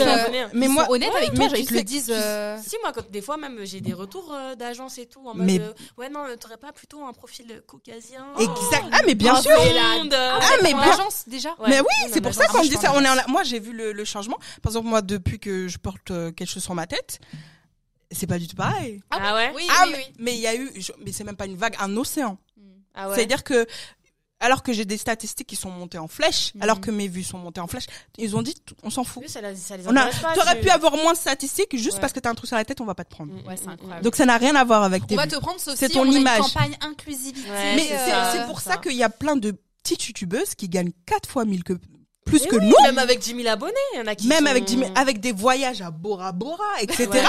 euh. 0.00 0.48
Mais 0.54 0.68
moi, 0.68 0.86
sont 0.86 0.92
honnêtes 0.92 1.14
avec 1.14 1.34
toi, 1.34 1.48
ils 1.56 1.66
te 1.66 1.74
le 1.74 1.82
disent. 1.82 2.10
euh, 2.10 2.56
Si, 2.64 2.76
moi, 2.82 2.92
quand, 2.92 3.10
des 3.10 3.20
fois, 3.20 3.36
même, 3.36 3.58
j'ai 3.64 3.80
des 3.82 3.92
retours 3.92 4.32
euh, 4.32 4.54
d'agence 4.54 4.96
et 4.98 5.06
tout, 5.06 5.26
en 5.28 5.34
Mais- 5.34 5.60
ouais, 5.98 6.08
non, 6.08 6.24
t'aurais 6.40 6.56
pas 6.56 6.72
plutôt 6.72 7.04
un 7.04 7.12
profil 7.12 7.62
caucasien 7.66 8.24
Exact. 8.38 8.86
Ah, 8.92 9.00
mais 9.06 9.14
bien 9.14 9.34
Oh, 9.38 9.42
sûr. 9.42 9.52
Ah, 9.54 10.56
mais 10.62 10.72
agence, 10.72 11.24
déjà 11.26 11.54
mais 11.68 11.80
oui, 11.80 12.10
c'est 12.12 12.20
pour 12.20 12.32
ça 12.32 12.46
qu'on 12.46 12.58
me 12.60 12.64
je 12.64 12.70
dit 12.70 12.76
ça. 12.76 12.92
On 12.94 13.00
est 13.04 13.28
Moi, 13.28 13.42
j'ai 13.42 13.60
vu 13.60 13.72
le, 13.72 14.04
changement. 14.04 14.38
Par 14.62 14.70
exemple, 14.70 14.88
moi, 14.88 15.02
depuis 15.02 15.38
que 15.38 15.68
je 15.68 15.78
porte 15.78 16.06
quelque 16.34 16.46
chose 16.46 16.62
sur 16.62 16.74
ma 16.74 16.86
tête, 16.86 17.18
c'est 18.10 18.26
pas 18.26 18.38
du 18.38 18.46
tout 18.48 18.56
pareil. 18.56 19.02
Ah 19.10 19.34
ouais 19.34 19.52
Oui, 19.54 19.66
ah, 19.70 19.84
oui, 19.86 19.90
mais- 19.92 19.98
oui. 19.98 20.14
mais 20.18 20.34
il 20.34 20.40
y 20.40 20.46
a 20.46 20.54
eu, 20.54 20.70
je- 20.76 20.92
mais 21.04 21.12
c'est 21.12 21.24
même 21.24 21.36
pas 21.36 21.46
une 21.46 21.56
vague, 21.56 21.74
un 21.80 21.96
océan. 21.96 22.38
Ah 22.94 23.08
ouais. 23.08 23.16
C'est-à-dire 23.16 23.42
que, 23.44 23.66
alors 24.40 24.62
que 24.62 24.72
j'ai 24.72 24.84
des 24.84 24.98
statistiques 24.98 25.46
qui 25.48 25.56
sont 25.56 25.70
montées 25.70 25.98
en 25.98 26.06
flèche, 26.06 26.52
Mhm. 26.54 26.62
alors 26.62 26.80
que 26.80 26.90
mes 26.90 27.08
vues 27.08 27.24
sont 27.24 27.38
montées 27.38 27.60
en 27.60 27.66
flèche, 27.66 27.86
ils 28.18 28.36
ont 28.36 28.42
dit, 28.42 28.54
on 28.82 28.90
s'en 28.90 29.02
fout. 29.02 29.22
Oui, 29.24 29.28
ça, 29.28 29.40
ça 29.56 29.76
les 29.76 29.86
On 29.88 29.96
a, 29.96 30.06
pas. 30.06 30.34
t'aurais 30.34 30.60
pu 30.60 30.68
avoir 30.70 30.94
moins 30.96 31.12
de 31.12 31.18
statistiques 31.18 31.76
juste 31.76 31.94
Ouais. 31.94 32.00
parce 32.00 32.12
que 32.12 32.20
t'as 32.20 32.30
un 32.30 32.34
truc 32.34 32.46
sur 32.48 32.56
la 32.56 32.64
tête, 32.64 32.80
on 32.80 32.84
va 32.84 32.94
pas 32.94 33.04
te 33.04 33.10
prendre. 33.10 33.32
Mm, 33.32 33.46
Ouais, 33.48 33.56
c'est 33.56 33.68
incroyable. 33.68 34.02
Donc 34.04 34.14
ça 34.16 34.26
n'a 34.26 34.36
rien 34.36 34.54
à 34.54 34.62
voir 34.64 34.82
avec 34.84 35.06
tes 35.06 35.14
On 35.14 35.16
va 35.16 35.26
te 35.26 35.36
prendre, 35.36 35.58
sauf 35.60 35.76
C'est 35.76 35.88
si 35.88 35.94
ton 35.94 36.02
on 36.06 36.12
a 36.14 36.18
image. 36.18 36.38
une 36.38 36.44
campagne 36.44 36.76
inclusivité. 36.82 37.50
Ouais, 37.50 37.76
Mais 37.76 37.82
c'est 37.82 37.88
c'est 37.98 38.10
ça, 38.10 38.32
c'est 38.32 38.46
pour 38.46 38.60
ça 38.60 38.72
ça. 38.72 38.76
qu'il 38.76 38.94
y 38.96 39.02
a 39.02 39.08
plein 39.08 39.36
de 39.36 39.56
petites 39.82 40.06
youtubeuses 40.06 40.54
qui 40.54 40.68
gagnent 40.68 40.92
quatre 41.06 41.28
fois 41.28 41.44
mille 41.44 41.64
que, 41.64 41.74
plus 42.38 42.42
Mais 42.44 42.48
que 42.48 42.56
oui, 42.56 42.68
nous. 42.68 42.82
Même 42.84 42.98
avec 42.98 43.18
10 43.18 43.34
000 43.36 43.48
abonnés, 43.48 43.72
il 43.94 43.98
y 43.98 44.02
en 44.02 44.06
a 44.06 44.14
qui 44.14 44.26
même 44.28 44.44
sont- 44.44 44.50
avec, 44.50 44.68
Jimmy- 44.68 44.86
avec 44.94 45.20
des 45.20 45.32
voyages 45.32 45.80
à 45.82 45.90
Bora 45.90 46.32
Bora, 46.32 46.64
etc. 46.80 47.08
Ouais. 47.10 47.22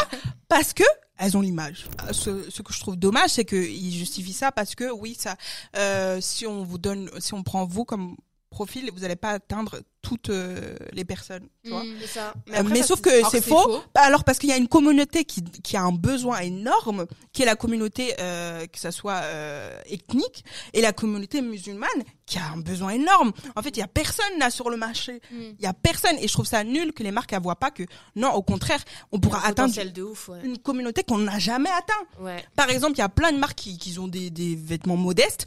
Parce 0.48 0.74
que 0.74 0.84
elles 1.18 1.38
ont 1.38 1.42
l'image. 1.42 1.86
Ce, 2.12 2.50
ce 2.50 2.62
que 2.62 2.74
je 2.74 2.80
trouve 2.82 2.98
dommage, 2.98 3.30
c'est 3.30 3.46
qu'ils 3.46 3.94
justifient 3.94 4.34
ça 4.34 4.52
parce 4.52 4.76
que 4.76 4.92
oui, 4.92 5.16
ça, 5.18 5.38
euh, 5.78 6.20
si 6.22 6.46
on 6.46 6.64
vous 6.64 6.78
donne, 6.78 7.10
si 7.20 7.34
on 7.34 7.42
prend 7.42 7.66
vous 7.66 7.86
comme 7.86 8.18
profil, 8.56 8.90
vous 8.94 9.02
n'allez 9.02 9.18
pas 9.18 9.32
atteindre 9.32 9.82
toutes 10.02 10.30
euh, 10.30 10.76
les 10.94 11.04
personnes. 11.04 11.48
Tu 11.64 11.72
vois 11.72 11.84
mais 11.84 12.82
ça, 12.82 12.88
sauf 12.88 13.02
que 13.02 13.10
c'est 13.30 13.42
faux. 13.42 13.82
Bah 13.94 14.02
alors 14.02 14.24
parce 14.24 14.40
qu'il 14.40 14.50
y 14.50 14.54
a 14.54 14.58
une 14.58 14.68
communauté 14.68 15.26
qui, 15.26 15.44
qui 15.44 15.76
a 15.76 15.82
un 15.82 15.92
besoin 15.92 16.40
énorme, 16.40 17.06
qui 17.34 17.42
est 17.42 17.46
la 17.46 17.56
communauté 17.56 18.14
euh, 18.20 18.66
que 18.68 18.80
ça 18.80 18.92
soit 18.92 19.22
euh, 19.24 19.78
ethnique 19.88 20.46
et 20.74 20.82
la 20.82 20.94
communauté 20.94 21.42
musulmane 21.42 22.02
qui 22.26 22.38
a 22.38 22.46
un 22.54 22.58
besoin 22.58 22.92
énorme. 22.92 23.34
En 23.56 23.62
fait, 23.62 23.76
il 23.76 23.80
y 23.80 23.84
a 23.84 23.88
personne 23.88 24.40
là 24.40 24.50
sur 24.50 24.70
le 24.70 24.78
marché. 24.78 25.22
Mm. 25.32 25.42
Il 25.60 25.64
y 25.64 25.68
a 25.68 25.74
personne 25.74 26.16
et 26.20 26.28
je 26.28 26.34
trouve 26.34 26.48
ça 26.48 26.64
nul 26.64 26.94
que 26.94 27.04
les 27.04 27.12
marques 27.12 27.34
ne 27.34 27.40
voient 27.40 27.60
pas 27.60 27.72
que 27.72 27.84
non, 28.16 28.32
au 28.32 28.42
contraire, 28.42 28.84
on 29.12 29.20
pourra 29.20 29.40
un 29.40 29.50
atteindre 29.50 29.74
potentiel 29.74 29.92
de 29.92 30.04
ouf, 30.04 30.30
ouais. 30.30 30.40
une 30.44 30.60
communauté 30.60 31.04
qu'on 31.04 31.18
n'a 31.18 31.40
jamais 31.40 31.72
atteint. 31.72 32.24
Ouais. 32.24 32.46
Par 32.56 32.70
exemple, 32.70 32.94
il 32.94 33.00
y 33.00 33.02
a 33.02 33.10
plein 33.10 33.34
de 33.34 33.38
marques 33.38 33.58
qui, 33.58 33.78
qui 33.78 34.00
ont 34.00 34.08
des, 34.08 34.30
des 34.30 34.56
vêtements 34.56 34.98
modestes. 34.98 35.46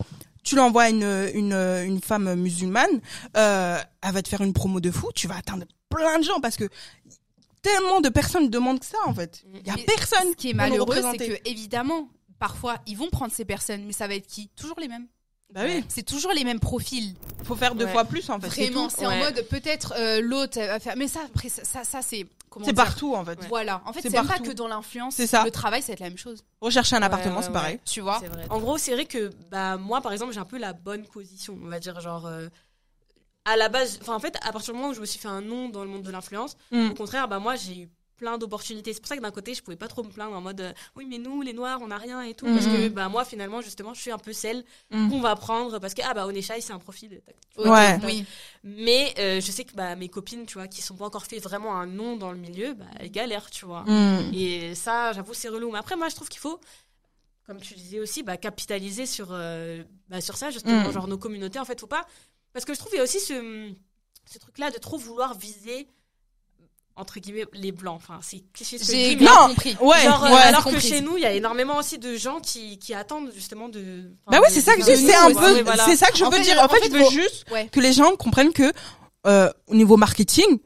Tu 0.48 0.56
l'envoies 0.56 0.84
à 0.84 0.88
une, 0.88 1.02
une, 1.34 1.52
une 1.52 2.00
femme 2.00 2.34
musulmane, 2.34 3.02
euh, 3.36 3.78
elle 4.00 4.12
va 4.12 4.22
te 4.22 4.30
faire 4.30 4.40
une 4.40 4.54
promo 4.54 4.80
de 4.80 4.90
fou, 4.90 5.10
tu 5.14 5.28
vas 5.28 5.36
atteindre 5.36 5.66
plein 5.90 6.18
de 6.18 6.24
gens 6.24 6.40
parce 6.40 6.56
que 6.56 6.64
tellement 7.60 8.00
de 8.00 8.08
personnes 8.08 8.48
demandent 8.48 8.82
ça 8.82 8.96
en 9.04 9.12
fait. 9.12 9.44
Il 9.52 9.66
y 9.66 9.70
a 9.70 9.76
personne 9.84 10.30
Ce 10.30 10.36
qui 10.36 10.48
est 10.48 10.54
malheureux, 10.54 11.02
c'est 11.18 11.28
que 11.28 11.48
évidemment, 11.50 12.08
parfois, 12.38 12.76
ils 12.86 12.96
vont 12.96 13.10
prendre 13.10 13.30
ces 13.30 13.44
personnes, 13.44 13.84
mais 13.84 13.92
ça 13.92 14.08
va 14.08 14.14
être 14.14 14.26
qui? 14.26 14.48
Toujours 14.56 14.80
les 14.80 14.88
mêmes. 14.88 15.06
Bah 15.54 15.62
oui, 15.64 15.82
C'est 15.88 16.02
toujours 16.02 16.32
les 16.32 16.44
mêmes 16.44 16.60
profils. 16.60 17.14
faut 17.44 17.56
faire 17.56 17.74
deux 17.74 17.86
Ouais. 17.86 17.92
fois 17.92 18.04
plus 18.04 18.28
en 18.28 18.38
fait. 18.38 18.50
c'est 18.50 18.64
Vraiment, 18.66 18.88
tout. 18.88 18.94
c'est 18.98 19.06
en 19.06 19.16
mode 19.16 19.40
peut-être 19.48 19.94
euh, 19.96 20.20
l'autre 20.20 20.58
va 20.60 20.78
faire. 20.78 20.94
Mais 20.96 21.08
ça, 21.08 21.20
après, 21.24 21.48
ça, 21.48 21.64
ça, 21.64 21.84
ça, 21.84 22.02
c'est. 22.02 22.26
C'est 22.64 22.72
partout 22.74 23.14
en 23.14 23.24
fait. 23.24 23.38
Voilà. 23.48 23.80
En 23.86 23.92
fait, 23.92 24.00
C'est 24.02 24.10
c'est 24.10 24.16
pas 24.26 24.38
que 24.40 24.50
dans 24.52 24.66
l'influence. 24.68 25.14
C'est 25.14 25.26
ça. 25.28 25.44
Le 25.44 25.50
travail, 25.50 25.80
ça 25.80 25.88
va 25.88 25.92
être 25.94 26.00
la 26.00 26.08
même 26.08 26.18
chose. 26.18 26.44
Rechercher 26.60 26.96
un 26.96 27.00
Ouais, 27.00 27.04
appartement, 27.06 27.36
ouais, 27.36 27.42
c'est 27.42 27.48
ouais. 27.48 27.54
pareil. 27.54 27.80
Tu 27.84 28.00
vois 28.00 28.18
C'est 28.20 28.26
vrai. 28.28 28.44
En 28.50 28.58
gros, 28.58 28.76
c'est 28.78 28.92
vrai 28.92 29.04
que 29.06 29.30
bah 29.50 29.76
moi 29.76 30.00
par 30.00 30.12
exemple, 30.12 30.32
j'ai 30.32 30.40
un 30.40 30.44
peu 30.44 30.58
la 30.58 30.72
bonne 30.72 31.04
position, 31.06 31.56
on 31.62 31.68
va 31.68 31.78
dire 31.78 32.00
genre 32.00 32.26
euh, 32.26 32.48
à 33.44 33.56
la 33.56 33.68
base, 33.68 33.98
enfin 34.02 34.14
en 34.14 34.18
fait, 34.18 34.36
à 34.42 34.50
partir 34.52 34.74
du 34.74 34.78
moment 34.80 34.90
où 34.90 34.94
je 34.94 35.00
me 35.00 35.06
suis 35.06 35.18
fait 35.20 35.28
un 35.28 35.40
nom 35.40 35.68
dans 35.68 35.84
le 35.84 35.88
monde 35.90 36.02
de 36.02 36.10
l'influence, 36.10 36.56
Mm. 36.72 36.90
au 36.90 36.94
contraire, 36.94 37.28
bah 37.28 37.38
moi 37.38 37.54
j'ai 37.56 37.82
eu 37.82 37.88
plein 38.18 38.36
d'opportunités. 38.36 38.92
C'est 38.92 39.00
pour 39.00 39.08
ça 39.08 39.16
que 39.16 39.22
d'un 39.22 39.30
côté, 39.30 39.54
je 39.54 39.62
pouvais 39.62 39.76
pas 39.76 39.88
trop 39.88 40.02
me 40.04 40.10
plaindre 40.10 40.34
en 40.36 40.40
mode 40.42 40.60
euh, 40.60 40.72
oui, 40.96 41.06
mais 41.08 41.16
nous 41.18 41.40
les 41.40 41.52
noirs, 41.54 41.78
on 41.80 41.86
n'a 41.86 41.96
rien 41.98 42.20
et 42.22 42.34
tout 42.34 42.44
parce 42.46 42.66
Mhm. 42.66 42.72
que 42.72 42.88
bah 42.88 43.08
moi 43.08 43.24
finalement 43.24 43.60
justement, 43.62 43.94
je 43.94 44.00
suis 44.00 44.10
un 44.10 44.18
peu 44.18 44.32
celle 44.32 44.64
Mm. 44.90 45.08
qu'on 45.10 45.20
va 45.20 45.34
prendre 45.36 45.78
parce 45.78 45.94
que 45.94 46.02
ah 46.04 46.12
bah 46.14 46.26
Oneshai, 46.26 46.60
c'est 46.60 46.72
un 46.72 46.78
profil 46.78 47.22
Ok, 47.56 47.66
Ouais. 47.66 47.98
Oui. 48.04 48.24
Mais 48.64 49.14
euh, 49.18 49.40
je 49.40 49.50
sais 49.50 49.64
que 49.64 49.72
bah 49.74 49.96
mes 49.96 50.08
copines, 50.08 50.44
tu 50.46 50.54
vois, 50.54 50.68
qui 50.68 50.82
sont 50.82 50.96
pas 50.96 51.06
encore 51.06 51.24
fait 51.26 51.38
vraiment 51.38 51.74
un 51.76 51.86
nom 51.86 52.16
dans 52.16 52.32
le 52.32 52.38
milieu, 52.38 52.74
bah 52.74 52.84
elles 52.98 53.10
galèrent, 53.10 53.48
tu 53.50 53.64
vois. 53.64 53.84
Mm. 53.86 54.30
Et 54.34 54.74
ça, 54.74 55.12
j'avoue, 55.12 55.32
c'est 55.34 55.48
relou. 55.48 55.70
Mais 55.72 55.78
après, 55.78 55.96
moi, 55.96 56.08
je 56.08 56.14
trouve 56.16 56.28
qu'il 56.28 56.40
faut, 56.40 56.60
comme 57.46 57.60
tu 57.60 57.74
disais 57.74 57.98
aussi, 58.00 58.22
bah, 58.22 58.36
capitaliser 58.36 59.06
sur, 59.06 59.28
euh, 59.30 59.82
bah, 60.08 60.20
sur 60.20 60.36
ça, 60.36 60.50
justement, 60.50 60.90
genre 60.92 61.08
nos 61.08 61.16
communautés. 61.18 61.58
En 61.58 61.64
fait, 61.64 61.80
faut 61.80 61.86
pas. 61.86 62.06
Parce 62.52 62.64
que 62.64 62.74
je 62.74 62.78
trouve 62.78 62.90
qu'il 62.90 62.98
y 62.98 63.00
a 63.00 63.04
aussi 63.04 63.20
ce, 63.20 63.70
ce 64.26 64.38
truc-là 64.38 64.70
de 64.70 64.78
trop 64.78 64.98
vouloir 64.98 65.34
viser, 65.38 65.88
entre 66.98 67.20
guillemets, 67.20 67.46
les 67.54 67.72
blancs. 67.72 67.96
Enfin, 67.96 68.18
c'est 68.22 68.42
cliché 68.52 68.76
ce 68.78 68.84
que 68.84 68.92
je 68.92 68.98
J'ai 68.98 69.16
compris. 69.16 69.76
Ouais, 69.80 70.02
Genre, 70.02 70.24
euh, 70.24 70.28
ouais. 70.30 70.42
alors 70.42 70.64
que 70.64 70.78
chez 70.78 71.00
nous, 71.00 71.16
il 71.16 71.22
y 71.22 71.26
a 71.26 71.32
énormément 71.32 71.78
aussi 71.78 71.98
de 71.98 72.16
gens 72.16 72.40
qui, 72.40 72.78
qui 72.78 72.92
attendent 72.94 73.30
justement 73.34 73.68
de. 73.68 74.10
Bah 74.30 74.40
ouais, 74.40 74.48
c'est 74.50 74.60
ça 74.60 74.74
que 74.76 74.82
c'est 74.82 75.14
un 75.14 75.32
peu, 75.32 75.54
Ouais, 75.54 75.62
voilà. 75.62 75.84
c'est 75.84 75.96
ça 75.96 76.10
que 76.10 76.18
je 76.18 76.24
En 76.24 76.30
veux 76.30 76.36
fait, 76.38 76.42
dire. 76.42 76.58
en 76.60 76.64
En 76.64 76.68
fait, 76.68 76.80
fait, 76.80 76.88
je 76.90 76.96
veux 76.96 77.04
faut- 77.04 77.10
juste 77.10 77.44
Ouais. 77.50 77.68
que 77.70 77.80
les 77.80 77.92
gens 77.92 78.14
comprennent 78.16 78.52
que 78.52 78.72
euh, 79.26 79.50
au 79.66 79.74
niveau 79.74 79.96
marketing, 79.96 80.58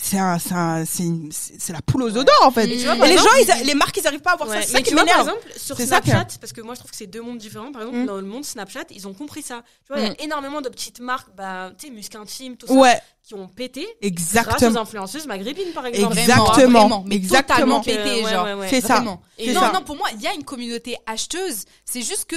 c'est 0.00 0.18
un, 0.18 0.38
c'est 0.38 0.54
un- 0.54 0.84
c'est 0.84 1.02
une- 1.02 1.30
c'est 1.32 1.60
c'est 1.60 1.72
la 1.72 1.82
poule 1.82 2.02
aux 2.04 2.16
œufs 2.16 2.24
d'or 2.24 2.42
en 2.44 2.50
fait. 2.50 2.66
Mais 2.66 2.76
tu 2.76 2.84
vois, 2.84 2.94
Et 3.06 3.10
les 3.10 3.18
gens, 3.18 3.24
ils 3.42 3.50
a- 3.50 3.62
les 3.62 3.74
marques, 3.74 3.96
ils 3.96 4.06
arrivent 4.06 4.20
pas 4.20 4.32
à 4.32 4.36
voir 4.36 4.48
Ouais, 4.48 4.62
ça. 4.62 4.62
C'est 4.62 4.72
mais 4.72 4.78
ça 4.78 4.82
qui 4.84 4.88
tu 4.90 4.94
vois, 4.94 5.04
par 5.04 5.18
m'énerve. 5.24 5.38
exemple, 5.40 5.58
sur 5.58 5.76
que- 5.76 5.84
Snapchat, 5.84 6.26
parce 6.40 6.52
que 6.52 6.60
moi 6.60 6.74
je 6.74 6.78
trouve 6.80 6.90
que 6.90 6.96
c'est 6.96 7.06
deux 7.06 7.20
mondes 7.20 7.38
différents. 7.38 7.72
Par 7.72 7.82
exemple, 7.82 7.98
Mm. 7.98 8.06
dans 8.06 8.16
le 8.16 8.22
monde 8.22 8.44
Snapchat, 8.44 8.84
ils 8.90 9.06
ont 9.08 9.14
compris 9.14 9.42
ça. 9.42 9.62
Tu 9.86 9.92
vois, 9.92 10.00
il 10.02 10.06
y 10.06 10.10
Mm. 10.10 10.14
a 10.18 10.22
énormément 10.24 10.60
de 10.60 10.68
petites 10.68 11.00
marques, 11.00 11.28
bah, 11.36 11.72
tu 11.78 11.88
sais, 11.88 11.92
Musc 11.92 12.14
Intime, 12.14 12.56
tout 12.56 12.66
ça, 12.66 12.72
Ouais, 12.74 12.98
qui 13.22 13.34
ont 13.34 13.48
pété 13.48 13.80
grâce 13.82 13.90
aux 14.02 14.06
exactement. 14.06 14.80
influenceuses 14.80 15.26
maghrébines, 15.26 15.72
par 15.74 15.86
exemple. 15.86 16.16
Exactement. 16.18 16.44
Vraiment, 16.52 16.80
vraiment, 16.80 17.04
mais 17.06 17.16
exactement. 17.16 17.80
euh, 17.80 17.82
pété, 17.82 18.22
genre. 18.24 18.44
ouais, 18.44 18.54
ouais. 18.54 18.68
C'est 18.70 18.80
ça. 18.80 19.02
Et 19.38 19.52
non, 19.52 19.60
ça. 19.60 19.72
non, 19.72 19.82
pour 19.82 19.96
moi, 19.96 20.08
il 20.14 20.22
y 20.22 20.26
a 20.26 20.34
une 20.34 20.44
communauté 20.44 20.96
acheteuse. 21.06 21.64
C'est 21.84 22.02
juste 22.02 22.24
que 22.26 22.36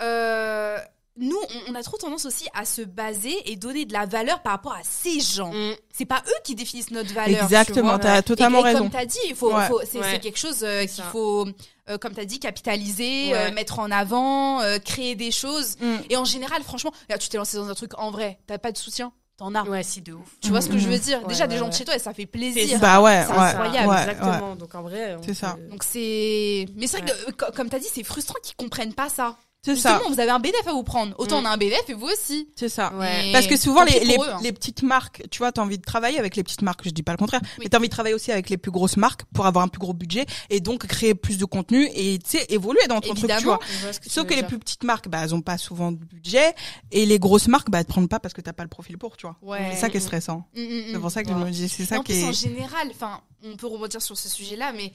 euh, 0.00 0.78
nous, 1.22 1.38
on, 1.68 1.72
on 1.72 1.74
a 1.74 1.82
trop 1.82 1.96
tendance 1.96 2.26
aussi 2.26 2.46
à 2.54 2.64
se 2.64 2.82
baser 2.82 3.34
et 3.50 3.56
donner 3.56 3.84
de 3.86 3.92
la 3.92 4.04
valeur 4.06 4.42
par 4.42 4.52
rapport 4.52 4.72
à 4.74 4.80
ces 4.82 5.20
gens. 5.20 5.52
Mm. 5.52 5.72
C'est 5.92 6.04
pas 6.04 6.22
eux 6.26 6.40
qui 6.44 6.54
définissent 6.54 6.90
notre 6.90 7.14
valeur. 7.14 7.38
tu 7.38 7.44
Exactement, 7.44 7.90
vois. 7.90 7.98
t'as 7.98 8.18
Et- 8.18 8.22
totalement 8.22 8.58
et 8.60 8.62
raison. 8.64 8.78
Comme 8.80 8.90
t'as 8.90 9.06
dit, 9.06 9.18
il 9.28 9.34
faut, 9.34 9.54
Ouais. 9.54 9.66
faut- 9.68 9.80
c'est 9.90 10.00
Ouais. 10.00 10.20
quelque 10.20 10.38
chose 10.38 10.58
euh, 10.62 10.84
qu'il 10.84 11.04
faut, 11.04 11.46
euh, 11.88 11.96
comme 11.98 12.12
t'as 12.12 12.24
dit, 12.24 12.38
capitaliser, 12.40 13.32
Ouais. 13.32 13.50
euh, 13.50 13.52
mettre 13.52 13.78
en 13.78 13.90
avant, 13.90 14.60
euh, 14.62 14.78
créer 14.78 15.14
des 15.14 15.30
choses. 15.30 15.76
Mm. 15.80 15.96
Et 16.10 16.16
en 16.16 16.24
général, 16.24 16.62
franchement, 16.62 16.92
tu 17.20 17.28
t'es 17.28 17.36
lancé 17.38 17.56
dans 17.56 17.68
un 17.68 17.74
truc 17.74 17.92
en 17.98 18.10
vrai, 18.10 18.38
t'as 18.46 18.58
pas 18.58 18.72
de 18.72 18.78
soutien, 18.78 19.12
t'en 19.36 19.54
as. 19.54 19.62
Ouais, 19.64 19.82
si, 19.82 20.00
de 20.02 20.12
ouf. 20.14 20.28
Tu 20.40 20.48
vois 20.48 20.60
ce 20.60 20.68
que 20.68 20.78
je 20.78 20.88
veux 20.88 20.98
dire? 20.98 21.20
Ouais, 21.22 21.28
Déjà, 21.28 21.46
des 21.46 21.54
ouais, 21.54 21.60
gens 21.60 21.68
de 21.68 21.74
chez 21.74 21.84
toi, 21.84 21.94
et 21.94 21.98
ça 21.98 22.12
fait 22.14 22.26
plaisir. 22.26 22.78
Bah 22.80 23.00
ouais, 23.00 23.24
C'est 23.26 23.32
ouais, 23.32 23.38
incroyable, 23.38 23.88
ouais, 23.88 23.96
Exactement. 24.02 24.56
Donc 24.56 24.74
en 24.74 24.82
vrai, 24.82 25.16
C'est 25.24 25.34
ça. 25.34 25.52
peut- 25.56 25.68
Donc 25.70 25.84
c'est. 25.84 26.66
Mais 26.76 26.86
c'est 26.86 26.98
vrai 27.00 27.06
que, 27.26 27.30
co- 27.32 27.52
comme 27.54 27.68
t'as 27.68 27.78
dit, 27.78 27.88
c'est 27.92 28.02
frustrant 28.04 28.38
qu'ils 28.42 28.56
comprennent 28.56 28.94
pas 28.94 29.08
ça. 29.08 29.36
C'est 29.64 29.76
ça, 29.76 30.02
vous 30.08 30.18
avez 30.18 30.30
un 30.32 30.40
BDF 30.40 30.66
à 30.66 30.72
vous 30.72 30.82
prendre. 30.82 31.14
Autant 31.18 31.40
Mm. 31.40 31.44
on 31.44 31.48
a 31.48 31.50
un 31.52 31.56
BDF 31.56 31.88
et 31.88 31.94
vous 31.94 32.06
aussi. 32.08 32.48
c'est 32.56 32.68
ça. 32.68 32.92
Ouais. 32.94 33.30
Parce 33.32 33.46
que 33.46 33.56
souvent, 33.56 33.84
les, 33.84 34.00
les, 34.00 34.16
eux, 34.16 34.28
hein. 34.28 34.40
les 34.42 34.52
petites 34.52 34.82
marques, 34.82 35.22
tu 35.30 35.38
vois, 35.38 35.52
t'as 35.52 35.62
envie 35.62 35.78
de 35.78 35.84
travailler 35.84 36.18
avec 36.18 36.34
les 36.34 36.42
petites 36.42 36.62
marques, 36.62 36.80
je 36.84 36.90
dis 36.90 37.04
pas 37.04 37.12
le 37.12 37.16
contraire, 37.18 37.40
Oui. 37.44 37.48
mais 37.64 37.68
t'as 37.68 37.78
envie 37.78 37.86
de 37.88 37.92
travailler 37.92 38.14
aussi 38.16 38.32
avec 38.32 38.50
les 38.50 38.56
plus 38.56 38.72
grosses 38.72 38.96
marques 38.96 39.22
pour 39.32 39.46
avoir 39.46 39.64
un 39.64 39.68
plus 39.68 39.78
gros 39.78 39.92
budget 39.94 40.26
et 40.50 40.58
donc 40.58 40.84
créer 40.88 41.14
plus 41.14 41.38
de 41.38 41.44
contenu 41.44 41.88
et, 41.94 42.18
tu 42.18 42.38
sais, 42.38 42.46
évoluer 42.48 42.84
dans 42.88 43.00
ton 43.00 43.14
truc, 43.14 43.18
tu 43.28 43.32
Évidemment. 43.32 43.58
vois. 43.82 43.92
Que 43.92 44.10
Sauf 44.10 44.26
que 44.26 44.34
les 44.34 44.42
plus 44.42 44.58
petites 44.58 44.82
marques, 44.82 45.08
bah, 45.08 45.20
elles 45.22 45.32
ont 45.34 45.42
pas 45.42 45.58
souvent 45.58 45.92
de 45.92 45.98
budget 45.98 46.54
et 46.90 47.06
les 47.06 47.20
grosses 47.20 47.46
marques, 47.46 47.70
bah, 47.70 47.78
elles 47.78 47.84
te 47.84 47.90
prennent 47.92 48.08
pas 48.08 48.18
parce 48.18 48.34
que 48.34 48.40
t'as 48.40 48.52
pas 48.52 48.64
le 48.64 48.68
profil 48.68 48.98
pour, 48.98 49.16
tu 49.16 49.28
vois. 49.28 49.36
Ouais. 49.42 49.70
C'est 49.74 49.80
ça 49.82 49.90
qui 49.90 49.98
est 49.98 50.00
stressant. 50.00 50.44
Mm, 50.56 50.60
mm, 50.60 50.82
C'est 50.90 50.98
mm. 50.98 51.00
pour 51.00 51.10
ça 51.12 51.22
que 51.22 51.28
je 51.28 51.34
me 51.34 51.50
dis, 51.50 51.68
c'est 51.68 51.84
ça 51.84 52.00
en 52.00 52.02
qui 52.02 52.14
est. 52.20 52.24
en 52.24 52.32
général, 52.32 52.88
enfin, 52.90 53.20
on 53.44 53.56
peut 53.56 53.68
rebondir 53.68 54.02
sur 54.02 54.18
ce 54.18 54.28
sujet-là, 54.28 54.72
mais 54.72 54.92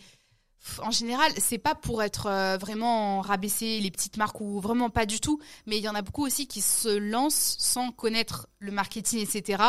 en 0.84 0.92
général, 0.92 1.32
c'est 1.38 1.58
pas 1.58 1.76
pour 1.76 2.04
être 2.04 2.26
euh, 2.28 2.58
vraiment 2.58 3.22
rabaisser 3.22 3.80
les 3.80 3.92
petites 3.92 4.18
marques 4.18 4.42
ou 4.42 4.60
vraiment 4.60 4.90
pas 4.90 5.06
du 5.06 5.20
tout, 5.20 5.40
mais 5.66 5.78
il 5.78 5.84
y 5.84 5.90
en 5.90 5.96
a 5.96 6.02
beaucoup 6.02 6.26
aussi 6.26 6.48
qui 6.48 6.62
se 6.62 6.90
lancent 6.98 7.56
sans 7.60 7.92
connaître 7.92 8.48
le 8.60 8.72
marketing, 8.72 9.20
etc. 9.20 9.64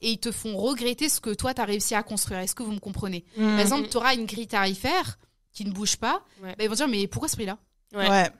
Et 0.00 0.10
ils 0.12 0.18
te 0.18 0.30
font 0.32 0.56
regretter 0.56 1.08
ce 1.08 1.20
que 1.20 1.30
toi, 1.30 1.54
tu 1.54 1.60
as 1.60 1.64
réussi 1.64 1.94
à 1.94 2.02
construire. 2.02 2.40
Est-ce 2.40 2.54
que 2.54 2.62
vous 2.62 2.72
me 2.72 2.80
comprenez? 2.80 3.24
Par 3.36 3.60
exemple, 3.60 3.88
tu 3.88 3.96
auras 3.96 4.14
une 4.14 4.26
grille 4.26 4.46
tarifaire 4.48 5.18
qui 5.52 5.64
ne 5.64 5.70
bouge 5.72 5.96
pas, 5.96 6.22
Ouais. 6.42 6.54
bah, 6.58 6.64
ils 6.64 6.68
vont 6.68 6.74
dire, 6.74 6.88
mais 6.88 7.06
pourquoi 7.06 7.28
ce 7.28 7.36
prix-là? 7.36 7.58
Ouais. 7.94 8.08
Ouais. 8.08 8.30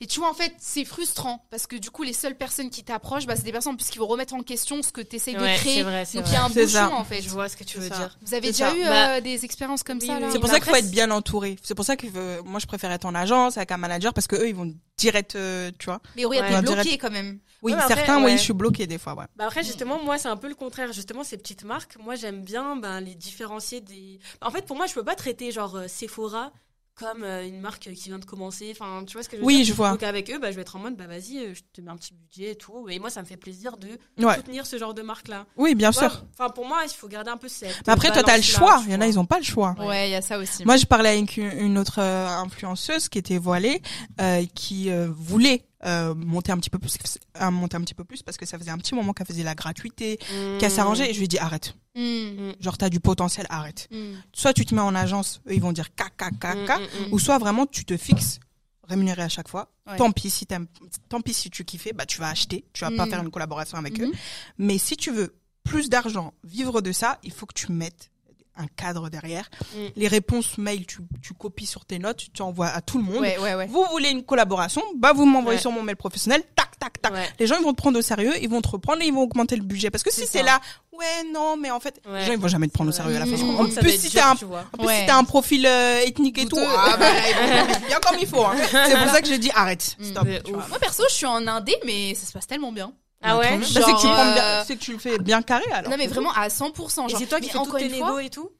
Et 0.00 0.06
tu 0.06 0.20
vois, 0.20 0.28
en 0.30 0.34
fait, 0.34 0.52
c'est 0.58 0.84
frustrant 0.84 1.46
parce 1.50 1.66
que 1.66 1.76
du 1.76 1.90
coup, 1.90 2.02
les 2.02 2.12
seules 2.12 2.36
personnes 2.36 2.68
qui 2.68 2.84
t'approchent, 2.84 3.26
bah, 3.26 3.34
c'est 3.34 3.44
des 3.44 3.52
personnes 3.52 3.72
en 3.72 3.76
plus 3.76 3.88
qui 3.88 3.98
vont 3.98 4.06
remettre 4.06 4.34
en 4.34 4.42
question 4.42 4.82
ce 4.82 4.92
que 4.92 5.00
tu 5.00 5.16
essayes 5.16 5.36
Ouais, 5.38 5.54
de 5.54 5.58
créer. 5.58 5.76
c'est 5.76 5.82
vrai, 5.82 6.04
c'est 6.04 6.18
Donc 6.18 6.26
il 6.28 6.32
y 6.34 6.36
a 6.36 6.44
un 6.44 6.48
C'est 6.50 6.62
bouchon 6.64 6.72
ça. 6.74 6.90
en 6.92 7.04
fait. 7.04 7.22
Je 7.22 7.30
vois 7.30 7.48
ce 7.48 7.56
que 7.56 7.64
tu 7.64 7.78
veux 7.78 7.88
ça. 7.88 7.96
dire. 7.96 8.18
Vous 8.20 8.34
avez 8.34 8.48
déjà 8.48 8.70
ça. 8.70 8.76
eu 8.76 8.82
Bah, 8.84 9.08
euh, 9.16 9.20
des 9.22 9.44
expériences 9.46 9.82
comme 9.82 9.98
oui, 10.00 10.06
ça 10.06 10.14
oui. 10.20 10.24
C'est 10.30 10.38
pour 10.38 10.48
Mais 10.48 10.54
ça 10.54 10.60
qu'il 10.60 10.68
faut 10.70 10.76
être 10.76 10.90
bien 10.90 11.10
entouré. 11.10 11.56
C'est 11.62 11.74
pour 11.74 11.84
ça 11.84 11.96
que 11.96 12.06
euh, 12.14 12.42
moi 12.44 12.60
je 12.60 12.66
préfère 12.66 12.90
être 12.92 13.06
en 13.06 13.14
agence 13.14 13.56
avec 13.56 13.70
un 13.72 13.78
manager 13.78 14.12
parce 14.12 14.26
que 14.26 14.36
eux 14.36 14.48
ils 14.48 14.54
vont 14.54 14.74
direct, 14.98 15.34
euh, 15.36 15.70
tu 15.78 15.86
vois. 15.86 16.00
Mais 16.16 16.24
Ouais. 16.26 16.46
t'es 16.46 16.54
Ouais, 16.54 16.62
bloqué 16.62 16.98
quand 16.98 17.10
même. 17.10 17.38
Oui, 17.62 17.72
Ouais, 17.72 17.78
mais 17.78 17.82
après, 17.84 17.96
certains, 17.96 18.22
oui, 18.22 18.32
je 18.32 18.42
suis 18.42 18.52
bloquée 18.52 18.86
des 18.86 18.98
fois, 18.98 19.14
ouais. 19.14 19.24
Bah 19.34 19.46
après 19.46 19.64
justement 19.64 19.98
moi 20.04 20.18
c'est 20.18 20.28
un 20.28 20.36
peu 20.36 20.46
le 20.48 20.54
contraire 20.54 20.92
justement 20.92 21.24
ces 21.24 21.38
petites 21.38 21.64
marques 21.64 21.96
moi 21.98 22.14
j'aime 22.14 22.42
bien 22.44 22.76
ben, 22.76 23.00
les 23.00 23.14
différencier 23.14 23.80
des 23.80 24.20
en 24.42 24.50
fait 24.50 24.66
pour 24.66 24.76
moi 24.76 24.86
je 24.86 24.92
peux 24.94 25.02
pas 25.02 25.14
traiter 25.14 25.50
genre 25.52 25.74
euh, 25.76 25.88
Sephora 25.88 26.52
comme 26.96 27.22
euh, 27.24 27.46
une 27.46 27.60
marque 27.60 27.80
qui 27.92 28.08
vient 28.08 28.18
de 28.18 28.24
commencer 28.24 28.70
enfin 28.72 29.04
tu 29.06 29.12
vois 29.12 29.22
ce 29.22 29.28
que 29.28 29.36
je 29.36 29.42
veux 29.42 29.46
Oui, 29.46 29.56
dire 29.58 29.66
je 29.66 29.72
vois. 29.74 29.90
donc 29.90 30.02
avec 30.02 30.30
eux 30.30 30.38
bah, 30.38 30.50
je 30.50 30.56
vais 30.56 30.62
être 30.62 30.76
en 30.76 30.78
mode 30.78 30.96
bah 30.96 31.06
vas-y 31.06 31.38
euh, 31.38 31.54
je 31.54 31.60
te 31.72 31.80
mets 31.80 31.90
un 31.90 31.96
petit 31.96 32.14
budget 32.14 32.52
et 32.52 32.54
tout 32.56 32.88
et 32.88 32.98
moi 32.98 33.10
ça 33.10 33.20
me 33.20 33.26
fait 33.26 33.36
plaisir 33.36 33.76
de 33.76 33.88
Ouais. 34.18 34.34
soutenir 34.34 34.64
ce 34.66 34.78
genre 34.78 34.94
de 34.94 35.02
marque 35.02 35.28
là 35.28 35.44
Oui, 35.56 35.74
bien 35.74 35.92
sûr. 35.92 36.24
enfin 36.32 36.48
pour 36.48 36.66
moi 36.66 36.78
il 36.84 36.90
faut 36.90 37.06
garder 37.08 37.30
un 37.30 37.36
peu 37.36 37.48
cette 37.48 37.86
Mais 37.86 37.92
après, 37.92 38.10
toi, 38.10 38.22
t'as 38.22 38.36
le 38.36 38.42
choix. 38.42 38.82
Il 38.86 38.92
y 38.92 38.96
en 38.96 39.00
a, 39.00 39.06
ils 39.06 39.18
ont 39.18 39.26
pas 39.26 39.38
le 39.38 39.44
choix. 39.44 39.74
Ouais. 39.78 40.08
Il 40.08 40.12
y 40.12 40.14
a 40.14 40.22
ça 40.22 40.38
aussi. 40.38 40.64
Moi, 40.64 40.76
je 40.76 40.86
parlais 40.86 41.10
avec 41.10 41.36
une, 41.36 41.78
autre 41.78 42.00
euh, 42.00 42.26
influenceuse 42.28 43.08
qui 43.08 43.18
était 43.18 43.38
voilée, 43.38 43.82
euh, 44.20 44.44
qui 44.54 44.90
euh, 44.90 45.08
voulait 45.10 45.64
euh, 45.86 46.14
monter 46.14 46.52
un 46.52 46.58
petit 46.58 46.70
peu 46.70 46.78
plus, 46.78 46.96
euh, 47.40 47.50
monter 47.50 47.76
un 47.76 47.80
petit 47.80 47.94
peu 47.94 48.04
plus 48.04 48.22
parce 48.22 48.36
que 48.36 48.44
ça 48.46 48.58
faisait 48.58 48.70
un 48.70 48.78
petit 48.78 48.94
moment 48.94 49.12
qu'elle 49.12 49.26
faisait 49.26 49.42
la 49.44 49.54
gratuité, 49.54 50.18
Mmh. 50.32 50.58
qu'elle 50.58 50.70
s'arrangeait. 50.70 51.10
Et 51.10 51.12
je 51.14 51.18
lui 51.18 51.24
ai 51.26 51.28
dit 51.28 51.38
arrête. 51.38 51.74
Mm, 51.94 52.52
Genre, 52.60 52.76
t'as 52.76 52.88
du 52.90 53.00
potentiel, 53.00 53.46
arrête. 53.48 53.88
mm. 53.90 54.14
Soit 54.32 54.52
tu 54.52 54.64
te 54.66 54.74
mets 54.74 54.80
en 54.80 54.94
agence, 54.94 55.40
eux, 55.48 55.54
ils 55.54 55.60
vont 55.62 55.72
dire 55.72 55.94
caca, 55.94 56.30
Mmh, 56.30 56.38
caca, 56.38 56.78
mmh, 56.78 56.82
mmh. 56.82 57.12
ou 57.12 57.18
soit 57.18 57.38
vraiment 57.38 57.66
tu 57.66 57.84
te 57.84 57.96
fixes 57.96 58.40
rémunéré 58.84 59.22
à 59.22 59.28
chaque 59.28 59.48
fois. 59.48 59.72
Ouais. 59.88 59.96
Tant 59.96 60.12
pis 60.12 60.30
si 60.30 60.46
t'aimes, 60.46 60.66
tant 61.08 61.20
pis 61.20 61.34
si 61.34 61.50
tu 61.50 61.64
kiffais, 61.64 61.92
bah 61.92 62.06
tu 62.06 62.18
vas 62.20 62.28
acheter, 62.28 62.64
tu 62.72 62.84
vas 62.84 62.90
pas 62.90 63.06
faire 63.06 63.20
une 63.22 63.30
collaboration 63.30 63.78
avec 63.78 64.00
eux. 64.00 64.10
Mais 64.58 64.78
si 64.78 64.96
tu 64.96 65.10
veux 65.12 65.34
plus 65.64 65.88
d'argent, 65.88 66.34
vivre 66.44 66.80
de 66.80 66.92
ça, 66.92 67.18
il 67.24 67.32
faut 67.32 67.46
que 67.46 67.54
tu 67.54 67.72
mettes 67.72 68.10
un 68.58 68.66
cadre 68.66 69.08
derrière. 69.10 69.48
Mm. 69.74 69.78
Les 69.96 70.08
réponses 70.08 70.58
mail, 70.58 70.86
tu, 70.86 70.98
tu 71.22 71.34
copies 71.34 71.66
sur 71.66 71.84
tes 71.84 71.98
notes, 71.98 72.26
tu 72.32 72.42
envoies 72.42 72.68
à 72.68 72.80
tout 72.80 72.98
le 72.98 73.04
monde. 73.04 73.20
Ouais, 73.20 73.38
ouais, 73.38 73.54
ouais. 73.54 73.66
Vous 73.66 73.84
voulez 73.90 74.10
une 74.10 74.22
collaboration, 74.24 74.82
bah 74.96 75.12
vous 75.12 75.24
m'envoyez 75.26 75.58
sur 75.58 75.70
mon 75.72 75.82
mail 75.82 75.96
professionnel, 75.96 76.42
tac, 76.54 76.78
tac, 76.78 77.00
tac. 77.00 77.12
Les 77.38 77.46
gens 77.46 77.56
ils 77.58 77.64
vont 77.64 77.72
te 77.72 77.76
prendre 77.78 77.98
au 77.98 78.02
sérieux, 78.02 78.32
ils 78.40 78.48
vont 78.48 78.60
te 78.60 78.68
reprendre 78.68 79.02
et 79.02 79.06
ils 79.06 79.12
vont 79.14 79.22
augmenter 79.22 79.56
le 79.56 79.62
budget. 79.62 79.90
Parce 79.90 80.02
que 80.02 80.12
si 80.12 80.26
C'est 80.26 80.42
là, 80.42 80.60
ouais, 80.92 81.04
non, 81.32 81.56
mais 81.56 81.70
en 81.70 81.80
fait, 81.80 82.00
les 82.06 82.24
gens 82.24 82.32
ils 82.32 82.38
vont 82.38 82.48
jamais 82.48 82.66
te 82.68 82.72
prendre 82.72 82.90
au 82.90 82.92
sérieux 82.92 83.16
à 83.16 83.20
la 83.20 83.26
fin. 83.26 83.36
En 83.56 83.64
plus, 83.68 83.98
si 83.98 84.08
dur, 84.10 84.22
un 84.24 84.32
en 84.32 84.36
plus, 84.36 84.88
si 84.94 85.06
t'as 85.06 85.16
un 85.16 85.24
profil 85.24 85.66
euh, 85.66 86.00
ethnique 86.04 86.38
et 86.38 86.46
tout, 86.46 86.58
ah 86.60 86.96
bah, 86.98 87.06
bien 87.86 87.98
comme 88.00 88.16
il 88.20 88.26
faut. 88.26 88.44
hein. 88.44 88.54
C'est 88.70 88.96
pour 88.96 89.08
ça 89.10 89.20
que 89.22 89.28
je 89.28 89.34
dis 89.34 89.50
arrête. 89.54 89.96
Stop. 90.02 90.26
Moi 90.68 90.78
perso, 90.80 91.04
je 91.08 91.14
suis 91.14 91.26
en 91.26 91.46
indé, 91.46 91.76
mais 91.84 92.14
ça 92.14 92.26
se 92.26 92.32
passe 92.32 92.46
tellement 92.46 92.72
bien. 92.72 92.92
Ah 93.22 93.38
ouais 93.38 93.58
Bah, 93.58 93.64
c'est 93.66 93.80
que 93.80 94.38
euh, 94.40 94.64
c'est 94.66 94.76
que 94.76 94.80
tu 94.80 94.92
le 94.92 94.98
fais 94.98 95.18
bien 95.18 95.42
carré 95.42 95.64
alors. 95.72 95.90
Non 95.90 95.96
mais 95.96 96.06
vraiment 96.06 96.32
à 96.32 96.48
100%. 96.48 97.06
Et 97.06 97.08
genre. 97.10 97.18
c'est 97.18 97.26
toi 97.26 97.40
qui 97.40 97.48
fais 97.50 97.58
toutes 97.58 97.78
tes 97.78 97.88
négos 97.88 98.06
fois, 98.06 98.22
et 98.22 98.30
tout 98.30 98.50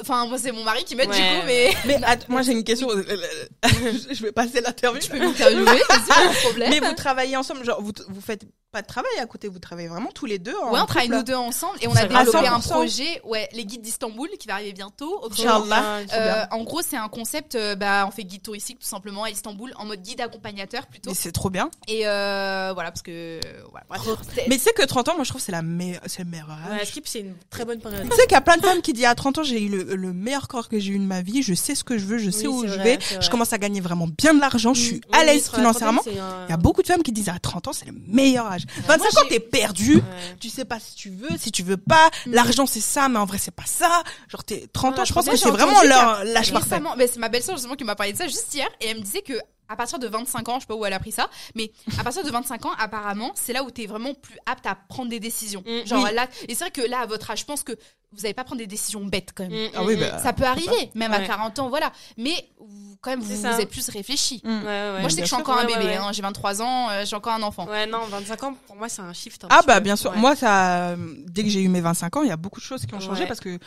Enfin 0.00 0.26
moi 0.26 0.36
c'est 0.38 0.52
mon 0.52 0.64
mari 0.64 0.84
qui 0.84 0.94
m'aide 0.94 1.10
du 1.10 1.16
Ouais. 1.16 1.40
coup 1.40 1.46
mais 1.46 1.72
Mais 1.86 1.98
moi 2.28 2.42
j'ai 2.42 2.52
une 2.52 2.64
question. 2.64 2.88
je 3.62 4.22
vais 4.22 4.32
passer 4.32 4.60
l'interview. 4.60 5.00
tu 5.00 5.10
peux 5.10 5.18
m'interviewer, 5.18 5.64
vas-y, 5.64 6.06
pas 6.08 6.28
de 6.28 6.40
problème. 6.40 6.70
Mais 6.70 6.80
vous 6.80 6.94
travaillez 6.94 7.36
ensemble, 7.36 7.64
genre 7.64 7.80
vous, 7.80 7.92
vous 8.08 8.20
faites 8.20 8.44
pas 8.70 8.82
de 8.82 8.86
travail 8.86 9.10
à 9.18 9.24
côté, 9.24 9.48
vous 9.48 9.58
travaillez 9.58 9.88
vraiment 9.88 10.10
tous 10.14 10.26
les 10.26 10.38
deux. 10.38 10.54
En 10.62 10.72
Ouais, 10.74 10.80
on 10.82 10.84
travaille 10.86 11.08
nous 11.08 11.22
deux 11.22 11.34
ensemble 11.34 11.78
et 11.80 11.88
on 11.88 11.92
a 11.96 12.04
développé 12.04 12.46
un 12.46 12.58
100%. 12.58 12.68
projet, 12.70 13.20
ouais, 13.24 13.48
les 13.54 13.64
guides 13.64 13.80
d'Istanbul 13.80 14.28
qui 14.38 14.46
va 14.46 14.54
arriver 14.54 14.74
bientôt. 14.74 15.24
Inch'Allah. 15.30 16.00
Euh, 16.12 16.44
en 16.50 16.64
gros, 16.64 16.82
c'est 16.82 16.96
un 16.98 17.08
concept, 17.08 17.54
euh, 17.54 17.74
bah, 17.76 18.04
on 18.06 18.10
fait 18.10 18.24
guide 18.24 18.42
touristique 18.42 18.78
tout 18.78 18.86
simplement 18.86 19.24
à 19.24 19.30
Istanbul 19.30 19.72
en 19.76 19.86
mode 19.86 20.02
guide 20.02 20.20
accompagnateur 20.20 20.86
plutôt. 20.86 21.08
Mais 21.10 21.16
c'est 21.16 21.32
trop 21.32 21.48
bien. 21.48 21.70
Et 21.88 22.06
euh, 22.06 22.72
voilà, 22.74 22.90
parce 22.90 23.00
que. 23.00 23.10
euh, 23.10 23.40
voilà, 23.70 23.86
bref. 23.88 24.02
C'est- 24.34 24.46
Mais 24.48 24.56
tu 24.58 24.62
sais 24.64 24.72
que 24.74 24.84
30 24.84 25.08
ans, 25.08 25.14
moi 25.14 25.24
je 25.24 25.30
trouve 25.30 25.40
que 25.40 25.46
c'est 25.46 25.52
la 25.52 25.62
meilleure, 25.62 26.02
c'est 26.06 26.24
le 26.24 26.28
meilleur 26.28 26.48
Ouais. 26.70 26.84
Skip, 26.84 27.06
c'est 27.08 27.20
une 27.20 27.34
très 27.48 27.64
bonne 27.64 27.80
période. 27.80 28.02
Tu 28.08 28.16
sais 28.16 28.22
qu'il 28.24 28.32
y 28.32 28.36
a 28.36 28.40
plein 28.42 28.58
de 28.58 28.62
femmes 28.62 28.82
qui 28.82 28.92
disent 28.92 29.06
à 29.06 29.14
30 29.14 29.38
ans, 29.38 29.42
j'ai 29.44 29.62
eu 29.62 29.68
le, 29.70 29.96
le 29.96 30.12
meilleur 30.12 30.46
corps 30.46 30.68
que 30.68 30.78
j'ai 30.78 30.92
eu 30.92 30.98
de 30.98 31.04
ma 31.04 31.22
vie, 31.22 31.42
je 31.42 31.54
sais 31.54 31.74
ce 31.74 31.84
que 31.84 31.96
je 31.96 32.04
veux, 32.04 32.18
je 32.18 32.30
sais 32.30 32.46
Oui, 32.46 32.54
où 32.54 32.62
c'est 32.62 32.68
je 32.68 32.74
vrai, 32.74 32.84
vais, 32.84 32.98
c'est 33.00 33.14
je 33.14 33.20
vrai. 33.20 33.30
commence 33.30 33.52
à 33.54 33.58
gagner 33.58 33.80
vraiment 33.80 34.06
bien 34.08 34.34
de 34.34 34.40
l'argent, 34.40 34.74
je 34.74 34.82
suis 34.82 34.94
Oui, 34.96 35.18
à 35.18 35.24
l'aise 35.24 35.48
financièrement. 35.50 36.02
c'est 36.04 36.18
un- 36.18 36.44
Il 36.48 36.50
y 36.50 36.54
a 36.54 36.58
beaucoup 36.58 36.82
de 36.82 36.86
femmes 36.86 37.02
qui 37.02 37.12
disent 37.12 37.30
à 37.30 37.38
30 37.38 37.68
ans, 37.68 37.72
c'est 37.72 37.86
le 37.86 37.94
meilleur 38.06 38.46
âge. 38.46 38.57
25 38.86 38.86
Moi, 38.98 39.06
ans, 39.06 39.10
j'ai- 39.24 39.28
t'es 39.28 39.40
perdu. 39.40 39.96
Ouais. 39.96 40.02
Tu 40.40 40.48
sais 40.50 40.64
pas 40.64 40.78
si 40.80 40.94
tu 40.94 41.10
veux, 41.10 41.36
si 41.38 41.50
tu 41.52 41.62
veux 41.62 41.76
pas. 41.76 42.10
Mm. 42.26 42.32
L'argent, 42.32 42.66
c'est 42.66 42.80
ça, 42.80 43.08
mais 43.08 43.18
en 43.18 43.24
vrai, 43.26 43.38
c'est 43.38 43.50
pas 43.54 43.66
ça. 43.66 44.02
Genre, 44.28 44.44
t'es 44.44 44.66
30 44.72 44.98
ans, 44.98 45.04
je 45.04 45.12
pense 45.12 45.26
que 45.26 45.36
c'est 45.36 45.50
vraiment 45.50 45.82
leur 45.82 46.24
l'âge 46.24 46.52
parfait. 46.52 46.80
Bah, 46.80 46.94
c'est 47.06 47.18
ma 47.18 47.28
belle-sœur 47.28 47.56
justement 47.56 47.74
qui 47.74 47.84
m'a 47.84 47.94
parlé 47.96 48.12
de 48.12 48.18
ça 48.18 48.26
juste 48.26 48.52
hier 48.54 48.68
et 48.80 48.88
elle 48.88 48.98
me 48.98 49.02
disait 49.02 49.22
que 49.22 49.34
à 49.70 49.76
partir 49.76 49.98
de 49.98 50.08
25 50.08 50.48
ans, 50.48 50.54
je 50.54 50.60
sais 50.60 50.66
pas 50.66 50.74
où 50.74 50.86
elle 50.86 50.94
a 50.94 50.98
pris 50.98 51.12
ça, 51.12 51.28
mais 51.54 51.70
à 51.98 52.02
partir 52.02 52.24
de 52.24 52.30
25 52.30 52.64
ans, 52.64 52.70
apparemment, 52.78 53.32
c'est 53.34 53.52
là 53.52 53.62
où 53.62 53.70
tu 53.70 53.82
es 53.82 53.86
vraiment 53.86 54.14
plus 54.14 54.38
apte 54.46 54.64
à 54.66 54.74
prendre 54.74 55.10
des 55.10 55.20
décisions. 55.20 55.62
Mm, 55.66 55.86
Genre 55.86 56.04
oui. 56.04 56.14
là, 56.14 56.26
et 56.48 56.54
c'est 56.54 56.64
vrai 56.64 56.70
que 56.70 56.80
là, 56.80 57.00
à 57.00 57.06
votre 57.06 57.30
âge, 57.30 57.40
je 57.40 57.44
pense 57.44 57.62
que 57.64 57.72
vous 58.12 58.22
n'allez 58.22 58.34
pas 58.34 58.44
prendre 58.44 58.58
des 58.58 58.66
décisions 58.66 59.04
bêtes 59.04 59.30
quand 59.34 59.48
même. 59.48 59.52
Mm, 59.66 59.70
Ah 59.76 59.84
oui, 59.84 59.96
mm, 59.96 60.00
bah, 60.00 60.18
Ça 60.22 60.32
peut 60.32 60.44
arriver, 60.44 60.90
même 60.94 61.12
à 61.12 61.18
Ouais. 61.18 61.26
40 61.26 61.58
ans, 61.58 61.68
voilà. 61.68 61.92
Mais 62.16 62.48
vous- 62.58 62.96
quand 63.00 63.10
même, 63.10 63.20
vous, 63.20 63.34
vous 63.36 63.46
êtes 63.46 63.68
plus 63.70 63.88
réfléchi. 63.90 64.40
Mm. 64.44 64.48
Ouais, 64.48 64.54
ouais, 64.56 64.64
ouais. 64.64 65.00
moi, 65.00 65.08
je 65.08 65.14
sais 65.14 65.20
que 65.20 65.26
je 65.28 65.34
suis 65.34 65.36
encore 65.40 65.58
un 65.58 65.66
bébé, 65.66 65.84
ouais. 65.84 65.96
hein, 65.96 66.10
j'ai 66.12 66.22
23 66.22 66.62
ans, 66.62 66.88
euh, 66.90 67.04
j'ai 67.04 67.14
encore 67.14 67.34
un 67.34 67.42
enfant. 67.42 67.66
Ouais, 67.68 67.86
non, 67.86 68.00
25 68.10 68.42
ans, 68.44 68.54
pour 68.66 68.76
moi, 68.76 68.88
c'est 68.88 69.02
un 69.02 69.12
shift. 69.12 69.44
un 69.44 69.48
Ah 69.50 69.60
bah 69.66 69.76
peu. 69.76 69.80
bien 69.84 69.94
sûr. 69.96 70.10
Ouais. 70.12 70.16
Moi, 70.18 70.34
ça, 70.36 70.96
dès 71.26 71.42
que 71.44 71.48
j'ai 71.50 71.60
eu 71.60 71.68
mes 71.68 71.80
25 71.82 72.16
ans, 72.16 72.22
il 72.22 72.28
y 72.28 72.32
a 72.32 72.36
beaucoup 72.36 72.60
de 72.60 72.64
choses 72.64 72.86
qui 72.86 72.94
ont 72.94 73.00
changé 73.00 73.22
Ouais. 73.22 73.28
parce 73.28 73.40
que 73.40 73.58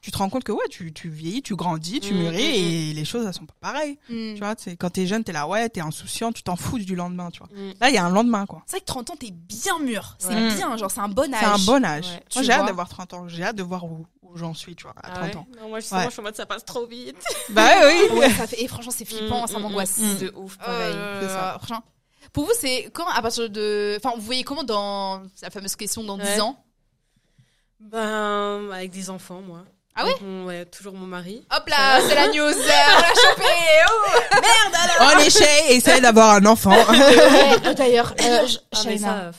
tu 0.00 0.10
te 0.10 0.18
rends 0.18 0.28
compte 0.28 0.44
que 0.44 0.52
ouais, 0.52 0.68
tu, 0.70 0.92
tu 0.92 1.08
vieillis, 1.08 1.42
tu 1.42 1.54
grandis, 1.56 2.00
tu 2.00 2.14
mûris 2.14 2.42
et 2.90 2.92
les 2.94 3.04
choses 3.04 3.24
elles 3.26 3.32
sont 3.34 3.46
pas 3.46 3.54
pareilles. 3.60 3.98
Tu 4.08 4.36
vois, 4.38 4.54
c'est 4.58 4.76
quand 4.76 4.90
t'es 4.90 5.06
jeune, 5.06 5.22
t'es 5.24 5.32
là 5.32 5.46
ouais, 5.46 5.68
t'es 5.68 5.80
insouciant, 5.80 6.32
tu 6.32 6.42
t'en 6.42 6.56
fous 6.56 6.78
du 6.78 6.96
lendemain, 6.96 7.30
tu 7.30 7.38
vois. 7.38 7.48
Là, 7.80 7.88
il 7.90 7.94
y 7.94 7.98
a 7.98 8.04
un 8.04 8.10
lendemain 8.10 8.44
quoi. 8.46 8.62
C'est 8.66 8.72
vrai 8.76 8.80
que 8.80 8.86
30 8.86 9.10
ans, 9.10 9.16
t'es 9.18 9.30
bien 9.30 9.78
mûr. 9.78 10.16
C'est 10.18 10.34
bien, 10.56 10.76
genre, 10.76 10.90
c'est 10.90 11.00
un 11.00 11.08
bon 11.08 11.32
âge. 11.32 11.40
C'est 11.40 11.46
un 11.46 11.64
bon 11.64 11.84
âge. 11.84 12.06
Moi, 12.34 12.42
j'ai 12.42 12.52
hâte 12.52 12.66
d'avoir 12.66 12.88
30 12.88 13.14
ans. 13.14 13.28
J'ai 13.28 13.44
hâte 13.44 13.56
de 13.56 13.62
voir 13.62 13.83
où, 13.90 14.06
où 14.22 14.36
j'en 14.36 14.54
suis, 14.54 14.74
tu 14.76 14.84
vois, 14.84 14.92
à 14.96 15.02
Ah 15.04 15.10
30 15.10 15.22
ouais 15.24 15.36
ans. 15.36 15.46
Non, 15.60 15.68
moi, 15.68 15.80
justement, 15.80 16.00
Ouais. 16.00 16.06
je 16.06 16.10
suis 16.12 16.20
en 16.20 16.24
mode 16.24 16.36
ça 16.36 16.46
passe 16.46 16.64
trop 16.64 16.86
vite. 16.86 17.16
Bah 17.50 17.68
oui. 17.86 18.18
Ouais, 18.18 18.30
ça 18.30 18.46
fait... 18.46 18.62
Et 18.62 18.68
franchement, 18.68 18.92
c'est 18.96 19.04
flippant, 19.04 19.44
Mm, 19.44 19.46
ça 19.46 19.58
mm, 19.58 19.62
m'angoisse. 19.62 19.98
mm. 19.98 20.18
De 20.18 20.32
ouf, 20.36 20.56
pareil. 20.58 20.94
Euh, 20.94 21.20
c'est 21.22 21.28
ça. 21.28 21.54
franchement. 21.58 21.82
Pour 22.32 22.44
vous, 22.46 22.52
c'est 22.58 22.90
quand 22.92 23.06
à 23.08 23.22
partir 23.22 23.48
de. 23.48 23.96
Enfin, 24.02 24.14
vous 24.16 24.22
voyez 24.22 24.42
comment 24.44 24.64
dans 24.64 25.22
la 25.42 25.50
fameuse 25.50 25.76
question 25.76 26.02
dans 26.02 26.18
10 26.18 26.24
Ouais. 26.24 26.40
ans? 26.40 26.56
Ben, 27.80 28.70
avec 28.72 28.90
des 28.90 29.10
enfants, 29.10 29.40
moi. 29.46 29.64
Ah 29.96 30.04
ouais? 30.06 30.14
Ouais, 30.44 30.64
toujours 30.64 30.94
mon 30.94 31.06
mari. 31.06 31.46
Hop 31.54 31.68
là, 31.68 32.00
c'est 32.00 32.14
la 32.16 32.26
news, 32.28 32.40
on 32.40 32.66
l'a 32.66 33.14
chopé 33.14 33.44
oh 33.88 35.02
En 35.04 35.18
échec, 35.20 35.64
essaye 35.68 36.00
d'avoir 36.00 36.30
un 36.34 36.46
enfant. 36.46 36.72
Ouais, 36.72 37.74
D'ailleurs, 37.74 38.12
euh, 38.20 38.46
Ah, 38.74 38.82
Shaina, 38.82 39.30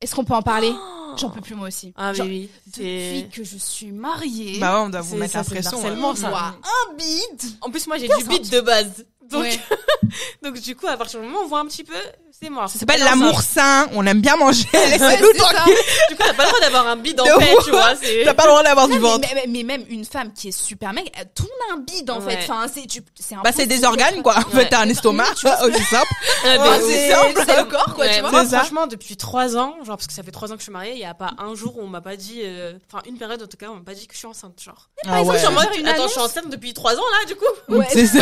est-ce 0.00 0.14
qu'on 0.14 0.24
peut 0.24 0.34
en 0.34 0.42
parler? 0.42 0.72
J'en 1.18 1.30
peux 1.30 1.40
plus 1.40 1.54
moi 1.54 1.68
aussi. 1.68 1.92
Ah, 1.96 2.10
mais 2.12 2.16
Genre, 2.18 2.26
oui. 2.26 2.50
Depuis 2.66 2.82
C'est. 2.82 3.28
que 3.32 3.44
je 3.44 3.56
suis 3.56 3.92
mariée, 3.92 4.58
bah 4.58 4.78
ouais, 4.80 4.86
on 4.86 4.90
doit 4.90 5.00
vous 5.00 5.10
C'est- 5.12 5.16
mettre 5.16 5.36
la 5.36 5.44
c'est 5.44 5.50
pression. 5.54 5.78
ouais. 5.78 5.84
harcèlement, 5.86 6.10
on 6.10 6.14
ça. 6.14 6.28
un 6.62 6.94
bide. 6.94 7.50
En 7.60 7.70
plus, 7.70 7.86
moi, 7.86 7.98
j'ai 7.98 8.08
15 8.08 8.18
du 8.22 8.28
beat 8.28 8.50
de 8.52 8.60
base. 8.60 9.04
Donc, 9.30 9.42
Ouais. 9.42 9.58
donc, 10.42 10.60
du 10.60 10.76
coup, 10.76 10.86
à 10.86 10.96
partir 10.96 11.20
du 11.20 11.26
moment 11.26 11.40
où 11.40 11.44
on 11.44 11.48
voit 11.48 11.60
un 11.60 11.66
petit 11.66 11.84
peu, 11.84 11.94
c'est 12.30 12.50
mort. 12.50 12.68
Ça 12.68 12.78
s'appelle 12.78 13.00
l'amour 13.02 13.40
sain. 13.42 13.86
On 13.94 14.04
aime 14.06 14.20
bien 14.20 14.36
manger. 14.36 14.66
Laissez-nous 14.72 15.32
tranquille. 15.38 15.74
Du 16.10 16.16
coup, 16.16 16.22
t'as 16.26 16.34
pas 16.34 16.44
le 16.44 16.48
droit 16.50 16.60
d'avoir 16.60 16.86
un 16.88 16.96
bide 16.96 17.20
en 17.20 17.24
ouf. 17.24 17.64
tu 17.64 17.70
vois. 17.70 17.92
T'as 18.24 18.34
pas 18.34 18.42
le 18.44 18.48
droit 18.50 18.62
d'avoir 18.62 18.88
du 18.88 18.98
ventre. 18.98 19.26
mais, 19.34 19.42
mais- 19.46 19.46
mais 19.48 19.62
même 19.62 19.84
une 19.88 20.04
femme 20.04 20.32
qui 20.32 20.48
est 20.48 20.52
super 20.52 20.92
mec, 20.92 21.10
tout 21.34 21.44
le 21.44 21.48
monde 21.48 21.70
a 21.70 21.74
un 21.74 21.84
bide 21.84 22.10
en 22.10 22.20
Ouais. 22.20 22.36
fait. 22.36 22.50
Enfin, 22.50 22.66
c'est 22.72 22.86
tu- 22.86 23.02
c'est 23.18 23.36
Bah 23.42 23.50
c'est 23.54 23.66
des 23.66 23.84
organes 23.84 24.22
quoi. 24.22 24.36
En 24.38 24.50
fait, 24.50 24.68
t'as 24.68 24.80
un 24.80 24.88
estomac 24.88 25.24
Tu 25.36 25.46
vois. 25.46 25.56
Ah, 25.60 25.66
c'est 25.72 27.10
simple. 27.10 27.42
c'est 27.46 27.56
le 27.56 27.64
corps 27.64 27.94
quoi, 27.94 28.08
tu 28.08 28.20
vois. 28.20 28.44
franchement, 28.44 28.86
depuis 28.86 29.16
trois 29.16 29.56
ans, 29.56 29.76
genre, 29.84 29.96
parce 29.96 30.06
que 30.06 30.12
ça 30.12 30.22
fait 30.22 30.30
trois 30.32 30.50
ans 30.50 30.54
que 30.54 30.60
je 30.60 30.64
suis 30.64 30.72
mariée, 30.72 30.92
il 30.92 30.98
n'y 30.98 31.04
a 31.06 31.14
pas 31.14 31.30
un 31.38 31.54
jour 31.54 31.76
où 31.78 31.82
on 31.82 31.86
m'a 31.88 32.00
pas 32.00 32.16
dit, 32.16 32.40
euh, 32.44 32.74
enfin, 32.92 33.02
une 33.08 33.16
période 33.16 33.42
en 33.42 33.46
tout 33.46 33.56
cas, 33.56 33.66
on 33.70 33.76
m'a 33.76 33.84
pas 33.84 33.94
dit 33.94 34.06
que 34.06 34.12
je 34.14 34.18
suis 34.18 34.26
enceinte, 34.26 34.60
genre. 34.62 34.88
Ah 35.06 35.20
exemple, 35.20 35.36
ouais. 35.58 35.66
je 35.70 35.74
suis 35.80 35.86
Attends, 35.88 36.08
je 36.08 36.18
enceinte 36.20 36.50
depuis 36.50 36.74
trois 36.74 36.94
ans, 36.94 37.02
là, 37.20 37.26
du 37.26 37.36
coup. 37.36 37.44
C'est 37.92 38.06
ça. 38.06 38.18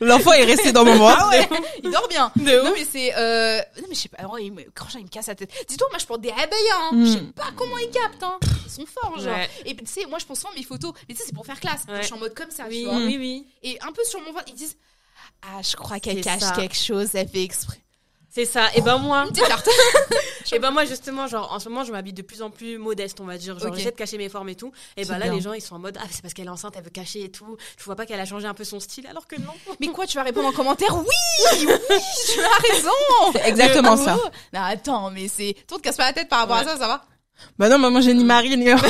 L'enfant 0.00 0.32
est 0.32 0.44
resté 0.44 0.72
dans 0.72 0.84
mon 0.84 0.96
bras. 0.96 1.16
Ah 1.18 1.28
ouais, 1.30 1.48
il 1.84 1.90
dort 1.90 2.08
bien. 2.08 2.32
De 2.36 2.64
Non 2.64 2.72
mais 2.74 2.84
c'est 2.90 3.14
euh... 3.16 3.58
non 3.80 3.86
mais 3.88 3.94
je 3.94 4.00
sais 4.00 4.08
pas, 4.08 4.18
alors, 4.18 4.38
il 4.38 4.52
me... 4.52 4.62
Franchement, 4.76 5.00
il 5.00 5.04
me 5.04 5.10
casse 5.10 5.26
la 5.28 5.34
tête. 5.34 5.50
Dis-toi, 5.68 5.86
moi 5.90 5.98
je 5.98 6.06
porte 6.06 6.20
des 6.20 6.30
réveils, 6.30 6.70
hein. 6.74 6.90
Mm. 6.92 7.06
Je 7.06 7.12
sais 7.12 7.20
pas 7.34 7.50
comment 7.56 7.78
ils 7.78 7.90
captent, 7.90 8.22
hein. 8.22 8.38
Ils 8.66 8.70
sont 8.70 8.86
forts, 8.86 9.18
genre. 9.18 9.34
Ouais. 9.34 9.50
Et 9.66 9.74
tu 9.76 9.86
sais, 9.86 10.06
moi 10.06 10.18
je 10.18 10.26
pense 10.26 10.40
souvent 10.40 10.52
mes 10.56 10.62
photos, 10.62 10.92
mais 11.08 11.14
tu 11.14 11.20
sais, 11.20 11.26
c'est 11.26 11.34
pour 11.34 11.44
faire 11.46 11.60
classe. 11.60 11.82
Ouais. 11.88 11.98
Je 12.00 12.06
suis 12.06 12.14
en 12.14 12.18
mode 12.18 12.34
comme 12.34 12.50
ça, 12.50 12.64
Oui, 12.68 12.80
tu 12.82 12.84
vois. 12.88 12.96
oui, 12.96 13.16
oui. 13.18 13.46
Et 13.62 13.78
un 13.82 13.92
peu 13.92 14.02
sur 14.04 14.20
mon 14.20 14.32
ventre, 14.32 14.44
ils 14.48 14.54
disent 14.54 14.76
Ah, 15.42 15.60
je 15.62 15.76
crois 15.76 16.00
qu'elle 16.00 16.20
cache 16.22 16.40
ça. 16.40 16.52
quelque 16.52 16.76
chose, 16.76 17.10
elle 17.14 17.28
fait 17.28 17.42
exprès. 17.42 17.78
C'est 18.32 18.44
ça. 18.44 18.68
Et 18.76 18.80
ben 18.80 18.98
moi, 18.98 19.26
et 20.52 20.58
ben 20.60 20.70
moi 20.70 20.84
justement, 20.84 21.26
genre 21.26 21.52
en 21.52 21.58
ce 21.58 21.68
moment, 21.68 21.82
je 21.84 21.90
m'habille 21.90 22.12
de 22.12 22.22
plus 22.22 22.42
en 22.42 22.50
plus 22.50 22.78
modeste, 22.78 23.20
on 23.20 23.24
va 23.24 23.36
dire. 23.36 23.58
Genre 23.58 23.70
Ok. 23.70 23.76
j'essaie 23.76 23.90
de 23.90 23.96
cacher 23.96 24.18
mes 24.18 24.28
formes 24.28 24.48
et 24.48 24.54
tout. 24.54 24.72
Et 24.96 25.04
ben 25.04 25.18
là, 25.18 25.24
bien. 25.26 25.34
les 25.34 25.40
gens 25.40 25.52
ils 25.52 25.60
sont 25.60 25.74
en 25.74 25.80
mode 25.80 25.98
ah 26.00 26.06
c'est 26.10 26.22
parce 26.22 26.32
qu'elle 26.32 26.46
est 26.46 26.50
enceinte, 26.50 26.74
elle 26.76 26.84
veut 26.84 26.90
cacher 26.90 27.24
et 27.24 27.30
tout. 27.30 27.56
Je 27.76 27.84
vois 27.84 27.96
pas 27.96 28.06
qu'elle 28.06 28.20
a 28.20 28.24
changé 28.24 28.46
un 28.46 28.54
peu 28.54 28.62
son 28.62 28.78
style, 28.78 29.06
alors 29.08 29.26
que 29.26 29.34
non. 29.40 29.52
mais 29.80 29.88
quoi, 29.88 30.06
tu 30.06 30.16
vas 30.16 30.22
répondre 30.22 30.46
en 30.46 30.52
commentaire 30.52 30.96
Oui, 30.96 31.06
oui, 31.66 31.66
tu 32.32 32.40
as 32.40 32.72
raison. 32.72 33.32
C'est 33.32 33.48
exactement 33.48 33.96
ça. 33.96 34.16
Oh. 34.16 34.28
Non, 34.52 34.60
attends, 34.62 35.10
mais 35.10 35.26
c'est. 35.26 35.56
Toi, 35.66 35.78
te 35.78 35.82
casse 35.82 35.96
pas 35.96 36.06
la 36.06 36.12
tête 36.12 36.28
par 36.28 36.40
rapport 36.40 36.56
à 36.56 36.64
ça, 36.64 36.76
ça 36.76 36.86
va? 36.86 37.04
Bah 37.58 37.68
non, 37.68 37.78
mais 37.78 37.90
moi 37.90 38.00
j'ai 38.00 38.14
ni 38.14 38.24
mari 38.24 38.50
ni 38.50 38.56
ni 38.64 38.64
mariage. 38.64 38.84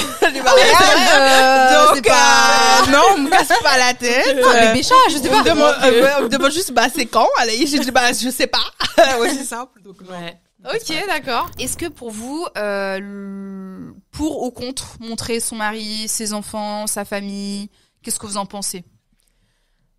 euh, 1.15 1.87
Donc 1.95 2.05
pas- 2.07 2.83
euh, 2.87 2.91
non, 2.93 3.03
on 3.15 3.19
me 3.23 3.31
casse 3.31 3.49
pas 3.63 3.79
la 3.79 3.95
tête. 3.99 4.27
Euh, 4.39 4.67
bébé 4.73 4.83
chat, 4.83 4.95
je 5.11 5.17
sais 5.17 5.29
on 5.31 5.39
me 5.39 5.43
pas. 5.45 5.51
demande, 5.51 5.75
euh, 5.85 6.11
on 6.19 6.23
me 6.25 6.29
demande 6.29 6.53
juste 6.53 6.73
bah 6.73 6.87
c'est 6.95 7.07
quand 7.07 7.29
Allez, 7.39 7.67
j'ai 7.67 7.79
dit 7.79 7.91
bah 7.91 8.13
je 8.13 8.31
sais 8.31 8.47
pas. 8.47 8.59
ouais, 9.19 9.31
c'est 9.31 9.45
simple. 9.45 9.81
Donc, 9.83 10.01
non. 10.03 10.11
Ouais. 10.11 10.39
Ok, 10.75 10.95
d'accord. 11.07 11.51
Est-ce 11.59 11.77
que 11.79 11.87
pour 11.87 12.11
vous, 12.11 12.47
euh, 12.59 13.91
pour 14.13 14.43
ou 14.43 14.51
contre 14.51 14.97
montrer 15.01 15.41
son 15.41 15.57
mari, 15.57 16.07
ses 16.07 16.35
enfants, 16.35 16.87
sa 16.87 17.05
famille, 17.07 17.71
qu'est-ce 18.03 18.19
que 18.21 18.27
vous 18.27 18.37
en 18.37 18.45
pensez? 18.47 18.85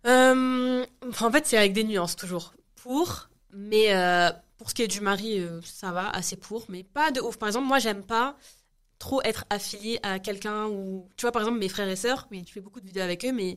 Euh, 0.06 0.84
en 1.20 1.30
fait, 1.30 1.46
c'est 1.46 1.56
avec 1.58 1.72
des 1.72 1.84
nuances 1.84 2.16
toujours. 2.16 2.54
Pour, 2.82 3.28
mais 3.52 3.86
euh, 3.94 4.30
pour 4.62 4.70
ce 4.70 4.74
qui 4.74 4.82
est 4.82 4.88
du 4.88 5.00
mari, 5.00 5.40
euh, 5.40 5.60
ça 5.64 5.90
va, 5.92 6.08
assez 6.10 6.36
pour, 6.36 6.64
mais 6.68 6.84
pas 6.84 7.10
de 7.10 7.20
ouf. 7.20 7.36
Par 7.36 7.48
exemple, 7.48 7.66
moi, 7.66 7.78
j'aime 7.80 8.04
pas 8.04 8.36
trop 8.98 9.20
être 9.22 9.44
affiliée 9.50 9.98
à 10.04 10.18
quelqu'un 10.20 10.66
ou 10.66 11.08
tu 11.16 11.22
vois 11.22 11.32
par 11.32 11.42
exemple 11.42 11.58
mes 11.58 11.68
frères 11.68 11.88
et 11.88 11.96
sœurs 11.96 12.28
oui 12.30 12.44
je 12.46 12.52
fais 12.52 12.60
beaucoup 12.60 12.80
de 12.80 12.86
vidéos 12.86 13.02
avec 13.02 13.24
eux 13.24 13.32
mais 13.32 13.56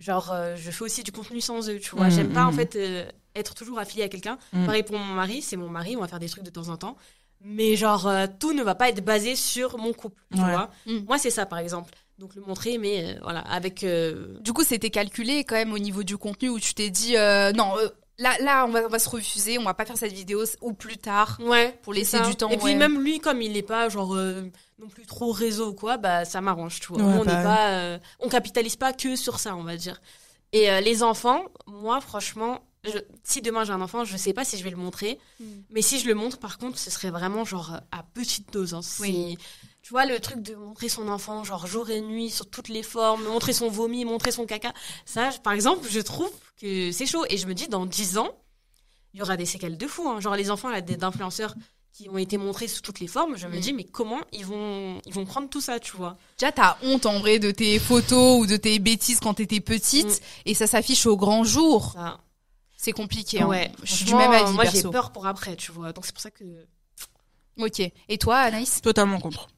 genre 0.00 0.32
euh, 0.32 0.56
je 0.56 0.68
fais 0.72 0.82
aussi 0.82 1.04
du 1.04 1.12
contenu 1.12 1.40
sans 1.40 1.70
eux 1.70 1.78
tu 1.78 1.90
vois 1.94 2.06
Mhm, 2.06 2.10
j'aime 2.10 2.32
pas 2.32 2.44
en 2.44 2.50
mhm. 2.50 2.56
fait 2.56 2.74
euh, 2.74 3.04
être 3.36 3.54
toujours 3.54 3.78
affiliée 3.78 4.02
à 4.02 4.08
quelqu'un 4.08 4.36
Mhm. 4.52 4.66
pareil 4.66 4.82
pour 4.82 4.98
mon 4.98 5.14
mari 5.14 5.42
c'est 5.42 5.56
mon 5.56 5.68
mari 5.68 5.96
on 5.96 6.00
va 6.00 6.08
faire 6.08 6.18
des 6.18 6.28
trucs 6.28 6.42
de 6.42 6.50
temps 6.50 6.70
en 6.70 6.76
temps 6.76 6.96
mais 7.40 7.76
genre 7.76 8.08
euh, 8.08 8.26
tout 8.40 8.52
ne 8.52 8.64
va 8.64 8.74
pas 8.74 8.88
être 8.88 9.04
basé 9.04 9.36
sur 9.36 9.78
mon 9.78 9.92
couple 9.92 10.20
tu 10.34 10.40
Ouais. 10.40 10.50
vois 10.50 10.70
moi 11.06 11.18
c'est 11.18 11.30
ça 11.30 11.46
par 11.46 11.60
exemple 11.60 11.94
donc 12.18 12.34
le 12.34 12.42
montrer 12.42 12.76
mais 12.76 13.14
euh, 13.14 13.18
voilà 13.22 13.40
avec 13.42 13.84
euh, 13.84 14.38
Du 14.40 14.52
coup, 14.52 14.64
c'était 14.64 14.90
calculé 14.90 15.44
quand 15.44 15.54
même 15.54 15.72
au 15.72 15.78
niveau 15.78 16.02
du 16.02 16.18
contenu 16.18 16.48
où 16.48 16.58
tu 16.58 16.74
t'es 16.74 16.90
dit 16.90 17.16
euh, 17.16 17.52
non, 17.52 17.78
euh, 17.78 17.88
là, 18.20 18.36
là, 18.40 18.64
on 18.66 18.70
va, 18.70 18.84
on 18.86 18.88
va 18.88 18.98
se 19.00 19.08
refuser, 19.08 19.58
on 19.58 19.64
va 19.64 19.74
pas 19.74 19.84
faire 19.84 19.96
cette 19.96 20.12
vidéo 20.12 20.44
ou 20.60 20.72
plus 20.72 20.96
tard. 20.98 21.38
Ouais, 21.42 21.76
Pour 21.82 21.92
laisser 21.92 22.18
ça. 22.18 22.26
du 22.28 22.36
temps, 22.36 22.48
Et 22.50 22.56
puis 22.56 22.66
ouais. 22.66 22.74
même 22.76 23.02
lui, 23.02 23.18
comme 23.18 23.42
il 23.42 23.52
n'est 23.52 23.62
pas 23.62 23.88
genre 23.88 24.14
euh, 24.14 24.42
non 24.78 24.88
plus 24.88 25.04
trop 25.06 25.32
réseau 25.32 25.70
ou 25.70 25.74
quoi, 25.74 25.96
bah 25.96 26.24
ça 26.24 26.40
m'arrange, 26.40 26.78
tu 26.80 26.88
vois. 26.92 27.02
Ouais, 27.02 27.14
on 27.20 27.24
bah 27.24 27.32
n'est 27.32 27.38
ouais. 27.38 27.44
pas, 27.44 27.68
euh, 27.70 27.98
on 28.20 28.28
capitalise 28.28 28.76
pas 28.76 28.92
que 28.92 29.16
sur 29.16 29.40
ça, 29.40 29.56
on 29.56 29.64
va 29.64 29.76
dire. 29.76 30.00
Et 30.52 30.70
euh, 30.70 30.80
les 30.80 31.02
enfants, 31.02 31.44
moi 31.66 32.00
franchement, 32.00 32.60
je- 32.84 32.98
si 33.24 33.42
demain 33.42 33.64
j'ai 33.64 33.72
un 33.72 33.80
enfant, 33.80 34.04
je 34.04 34.16
sais 34.16 34.32
pas 34.32 34.44
si 34.44 34.56
je 34.56 34.64
vais 34.64 34.70
le 34.70 34.76
montrer, 34.76 35.18
Mm. 35.38 35.44
mais 35.70 35.82
si 35.82 35.98
je 35.98 36.06
le 36.06 36.14
montre, 36.14 36.38
par 36.38 36.56
contre, 36.58 36.78
ce 36.78 36.90
serait 36.90 37.10
vraiment 37.10 37.44
genre 37.44 37.80
à 37.92 38.02
petite 38.14 38.52
dose. 38.52 38.74
hein. 38.74 38.80
Oui. 39.00 39.36
Tu 39.90 39.94
vois, 39.94 40.06
le 40.06 40.20
truc 40.20 40.40
de 40.40 40.54
montrer 40.54 40.88
son 40.88 41.08
enfant, 41.08 41.42
genre 41.42 41.66
jour 41.66 41.90
et 41.90 42.00
nuit, 42.00 42.30
sur 42.30 42.48
toutes 42.48 42.68
les 42.68 42.84
formes, 42.84 43.24
montrer 43.24 43.52
son 43.52 43.68
vomi, 43.68 44.04
montrer 44.04 44.30
son 44.30 44.46
caca, 44.46 44.72
ça, 45.04 45.30
par 45.42 45.52
exemple, 45.52 45.84
je 45.90 45.98
trouve 45.98 46.30
que 46.60 46.92
c'est 46.92 47.06
chaud. 47.06 47.24
Et 47.28 47.36
je 47.36 47.48
me 47.48 47.54
dis, 47.54 47.66
dans 47.66 47.86
10 47.86 48.16
ans, 48.16 48.28
il 49.12 49.18
y 49.18 49.22
aura 49.24 49.36
des 49.36 49.46
séquelles 49.46 49.76
de 49.76 49.88
fou. 49.88 50.08
hein. 50.08 50.20
Genre 50.20 50.36
les 50.36 50.52
enfants 50.52 50.68
là, 50.68 50.80
des- 50.80 50.96
d'influenceurs 50.96 51.56
qui 51.92 52.08
ont 52.08 52.18
été 52.18 52.36
montrés 52.38 52.68
sous 52.68 52.82
toutes 52.82 53.00
les 53.00 53.08
formes, 53.08 53.36
je 53.36 53.48
me 53.48 53.56
Mm. 53.56 53.60
dis, 53.60 53.72
mais 53.72 53.82
comment 53.82 54.20
ils 54.30 54.46
vont, 54.46 55.00
ils 55.06 55.12
vont 55.12 55.24
prendre 55.24 55.48
tout 55.48 55.60
ça, 55.60 55.80
tu 55.80 55.96
vois? 55.96 56.16
Déjà, 56.38 56.52
t'as 56.52 56.76
honte 56.84 57.06
en 57.06 57.18
vrai 57.18 57.40
de 57.40 57.50
tes 57.50 57.80
photos 57.80 58.38
ou 58.42 58.46
de 58.46 58.56
tes 58.56 58.78
bêtises 58.78 59.18
quand 59.18 59.34
t'étais 59.34 59.58
petite 59.58 60.06
Mm. 60.06 60.24
et 60.50 60.54
ça 60.54 60.68
s'affiche 60.68 61.04
au 61.06 61.16
grand 61.16 61.42
jour. 61.42 61.90
Ça, 61.94 62.20
C'est 62.76 62.92
compliqué. 62.92 63.40
hein. 63.42 63.50
Je 63.82 63.92
suis 63.92 64.04
du 64.04 64.14
même 64.14 64.30
avis 64.30 64.52
Moi, 64.52 64.66
j'ai 64.66 64.82
peur 64.84 65.10
pour 65.10 65.26
après, 65.26 65.56
tu 65.56 65.72
vois. 65.72 65.92
Donc 65.92 66.06
c'est 66.06 66.12
pour 66.12 66.22
ça 66.22 66.30
que. 66.30 66.44
Ok. 67.58 67.80
Et 68.08 68.18
toi, 68.18 68.36
Anaïs? 68.36 68.80
Totalement 68.82 69.18
contre. 69.18 69.48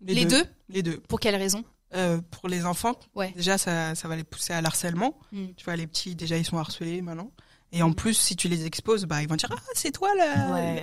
Les, 0.00 0.24
deux. 0.24 0.44
Les 0.68 0.82
deux. 0.82 0.98
Pour 1.08 1.20
quelle 1.20 1.36
raison 1.36 1.64
Euh, 1.94 2.20
pour 2.30 2.48
les 2.48 2.64
enfants, 2.66 2.94
Ouais. 3.14 3.32
déjà, 3.36 3.58
ça, 3.58 3.94
ça 3.94 4.08
va 4.08 4.16
les 4.16 4.24
pousser 4.24 4.52
à 4.52 4.60
l'harcèlement. 4.60 5.18
Mm. 5.32 5.46
Tu 5.56 5.64
vois, 5.64 5.76
les 5.76 5.86
petits, 5.86 6.14
déjà, 6.16 6.36
ils 6.36 6.44
sont 6.44 6.58
harcelés 6.58 7.00
maintenant. 7.02 7.30
Et 7.72 7.82
en 7.82 7.92
plus, 7.92 8.14
si 8.14 8.36
tu 8.36 8.48
les 8.48 8.64
exposes, 8.64 9.04
bah, 9.06 9.22
ils 9.22 9.28
vont 9.28 9.34
dire, 9.36 9.48
ah, 9.52 9.60
c'est 9.74 9.90
toi, 9.90 10.08
la, 10.16 10.82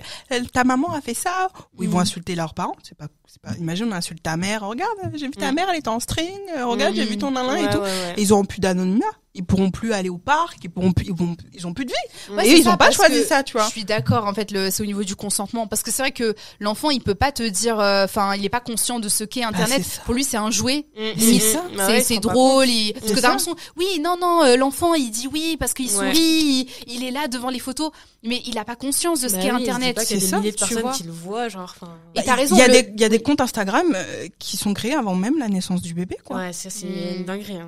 ta 0.52 0.64
maman 0.64 0.92
a 0.92 1.00
fait 1.00 1.14
ça. 1.14 1.48
Ou 1.76 1.82
ils 1.82 1.88
vont 1.88 1.98
Mm. 1.98 2.02
insulter 2.02 2.34
leurs 2.34 2.54
parents. 2.54 2.76
C'est 2.82 2.96
pas, 2.96 3.08
c'est 3.26 3.40
pas, 3.40 3.54
imagine, 3.58 3.86
on 3.88 3.92
insulte 3.92 4.22
ta 4.22 4.36
mère. 4.36 4.66
Regarde, 4.66 4.92
j'ai 5.14 5.26
vu 5.26 5.32
ta 5.32 5.50
Mm. 5.50 5.54
mère, 5.54 5.68
elle 5.70 5.78
était 5.78 5.88
en 5.88 6.00
string. 6.00 6.38
Regarde, 6.62 6.94
j'ai 6.94 7.04
vu 7.06 7.16
ton 7.18 7.30
nanan 7.30 7.54
Ouais, 7.54 7.64
et 7.64 7.70
tout. 7.70 7.82
Et 8.18 8.22
ils 8.22 8.32
auront 8.32 8.44
plus 8.44 8.60
d'anonymat. 8.60 9.04
Ils 9.36 9.44
pourront 9.44 9.72
plus 9.72 9.92
aller 9.92 10.08
au 10.10 10.16
parc. 10.18 10.58
Ils 10.62 10.70
pourront 10.70 10.92
plus, 10.92 11.06
ils 11.06 11.12
vont, 11.12 11.36
ils 11.52 11.66
ont 11.66 11.74
plus 11.74 11.84
de 11.84 11.90
vie. 11.90 12.32
Ouais, 12.36 12.46
et 12.48 12.52
ils 12.56 12.62
ça, 12.62 12.70
ont 12.74 12.76
pas 12.76 12.92
choisi 12.92 13.24
ça, 13.24 13.42
tu 13.42 13.54
vois. 13.54 13.64
Je 13.66 13.70
suis 13.70 13.84
d'accord, 13.84 14.26
en 14.26 14.32
fait, 14.32 14.52
le- 14.52 14.70
c'est 14.70 14.80
au 14.82 14.86
niveau 14.86 15.02
du 15.02 15.16
consentement. 15.16 15.66
Parce 15.66 15.82
que 15.82 15.90
c'est 15.90 16.02
vrai 16.02 16.12
que 16.12 16.36
l'enfant, 16.60 16.90
il 16.90 17.00
peut 17.02 17.16
pas 17.16 17.32
te 17.32 17.42
dire, 17.42 17.80
euh, 17.80 18.04
enfin, 18.04 18.36
il 18.36 18.44
est 18.44 18.48
pas 18.48 18.60
conscient 18.60 19.00
de 19.00 19.08
ce 19.08 19.24
qu'est 19.24 19.42
Internet. 19.42 19.80
Ah, 19.80 19.88
ça. 19.96 20.02
Pour 20.02 20.14
lui, 20.14 20.22
c'est 20.22 20.36
un 20.36 20.52
jouet. 20.52 20.86
Mm, 20.96 21.18
Limite, 21.18 21.42
mm, 21.42 21.46
ça. 21.52 21.62
mm. 21.62 21.76
Bah 21.76 22.00
c'est 22.00 22.14
ouais, 22.14 22.20
drôle. 22.20 22.68
il- 22.68 22.92
Parce 22.92 23.12
que 23.12 23.18
t'as 23.20 23.28
l'impression, 23.28 23.56
oui, 23.76 23.86
non, 24.00 24.16
non, 24.20 24.44
euh, 24.44 24.56
l'enfant, 24.56 24.94
il 24.94 25.10
dit 25.10 25.26
oui 25.26 25.56
parce 25.58 25.74
qu'il 25.74 25.86
Ouais. 25.86 26.12
sourit, 26.14 26.66
il, 26.86 26.94
il 26.94 27.02
est 27.04 27.10
là 27.10 27.26
devant 27.26 27.50
les 27.50 27.58
photos, 27.58 27.90
mais 28.22 28.40
il 28.46 28.56
a 28.56 28.64
pas 28.64 28.76
conscience 28.76 29.20
de 29.20 29.26
ce 29.26 29.34
Bah 29.34 29.40
qu'est 29.42 29.52
oui, 29.52 29.62
Internet. 29.62 29.98
C'est 30.04 30.14
des 30.14 30.20
ça, 30.20 30.38
milliers 30.38 30.52
de 30.52 30.56
tu 30.56 30.60
personnes 30.60 30.82
vois. 30.82 30.92
qui 30.92 31.02
le 31.02 31.10
voient, 31.12 31.48
genre. 31.48 31.74
enfin, 31.76 31.92
Et 32.14 32.22
t'as 32.22 32.36
raison. 32.36 32.54
Il 32.54 32.60
y 32.60 32.62
a 32.62 32.68
le- 32.68 32.72
des, 32.82 32.92
il 32.94 33.00
y 33.00 33.04
a 33.04 33.08
des 33.08 33.18
comptes 33.20 33.40
Instagram 33.40 33.86
euh, 33.96 34.28
qui 34.38 34.56
sont 34.56 34.72
créés 34.74 34.94
avant 34.94 35.16
même 35.16 35.38
la 35.40 35.48
naissance 35.48 35.82
du 35.82 35.92
bébé, 35.92 36.18
quoi. 36.24 36.36
Ouais, 36.36 36.52
ça 36.52 36.70
c'est 36.70 36.86
Mm. 36.86 37.16
une 37.18 37.24
dinguerie. 37.24 37.58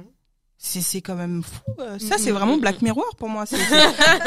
C'est, 0.82 1.00
quand 1.00 1.14
même 1.14 1.42
fou. 1.42 1.60
euh. 1.78 1.98
Ça, 1.98 2.16
Mm, 2.16 2.18
c'est 2.18 2.30
mm, 2.30 2.34
vraiment 2.34 2.56
mm, 2.56 2.60
Black 2.60 2.80
mm. 2.82 2.84
Mirror 2.84 3.16
pour 3.16 3.28
moi. 3.28 3.44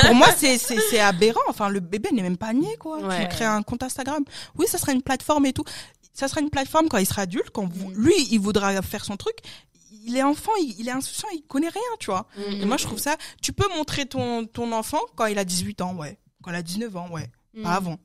Pour 0.02 0.16
moi, 0.16 0.28
c'est, 0.38 1.00
aberrant. 1.00 1.42
Enfin, 1.48 1.70
le 1.70 1.80
bébé 1.80 2.10
n'est 2.12 2.22
même 2.22 2.38
pas 2.38 2.54
né, 2.54 2.76
quoi. 2.80 3.00
Ouais. 3.00 3.24
Tu 3.24 3.36
crées 3.36 3.46
un 3.46 3.62
compte 3.62 3.84
Instagram. 3.84 4.24
Oui, 4.58 4.66
ça 4.68 4.78
sera 4.78 4.92
une 4.94 5.02
plateforme 5.02 5.46
et 5.46 5.54
tout. 5.54 5.64
Ça 6.14 6.28
sera 6.28 6.42
une 6.42 6.50
plateforme 6.50 6.88
quand 6.90 6.98
il 6.98 7.06
sera 7.06 7.24
adulte, 7.24 7.50
quand 7.52 7.66
vous- 7.72 7.90
Mm. 7.90 7.94
lui, 7.96 8.28
il 8.32 8.40
voudra 8.40 8.82
faire 8.82 9.06
son 9.06 9.16
truc. 9.18 9.36
Il 10.06 10.16
est 10.18 10.24
enfant, 10.24 10.52
il, 10.62 10.76
il 10.80 10.88
est 10.88 10.92
insouciant, 10.92 11.28
il 11.34 11.44
connaît 11.44 11.70
rien, 11.70 11.82
tu 12.00 12.08
vois. 12.08 12.26
Et 12.50 12.66
moi, 12.66 12.78
je 12.78 12.86
trouve 12.86 13.00
ça. 13.00 13.16
Tu 13.42 13.54
peux 13.54 13.68
montrer 13.78 14.06
ton, 14.06 14.46
ton 14.46 14.72
enfant 14.72 15.02
quand 15.16 15.26
il 15.28 15.38
a 15.38 15.46
18 15.46 15.82
ans, 15.82 15.94
ouais. 15.96 16.18
Quand 16.42 16.52
il 16.52 16.56
a 16.56 16.62
19 16.64 16.96
ans, 16.96 17.10
ouais. 17.12 17.30
Mm. 17.54 17.64
Pas 17.64 17.74
avant. 17.74 17.98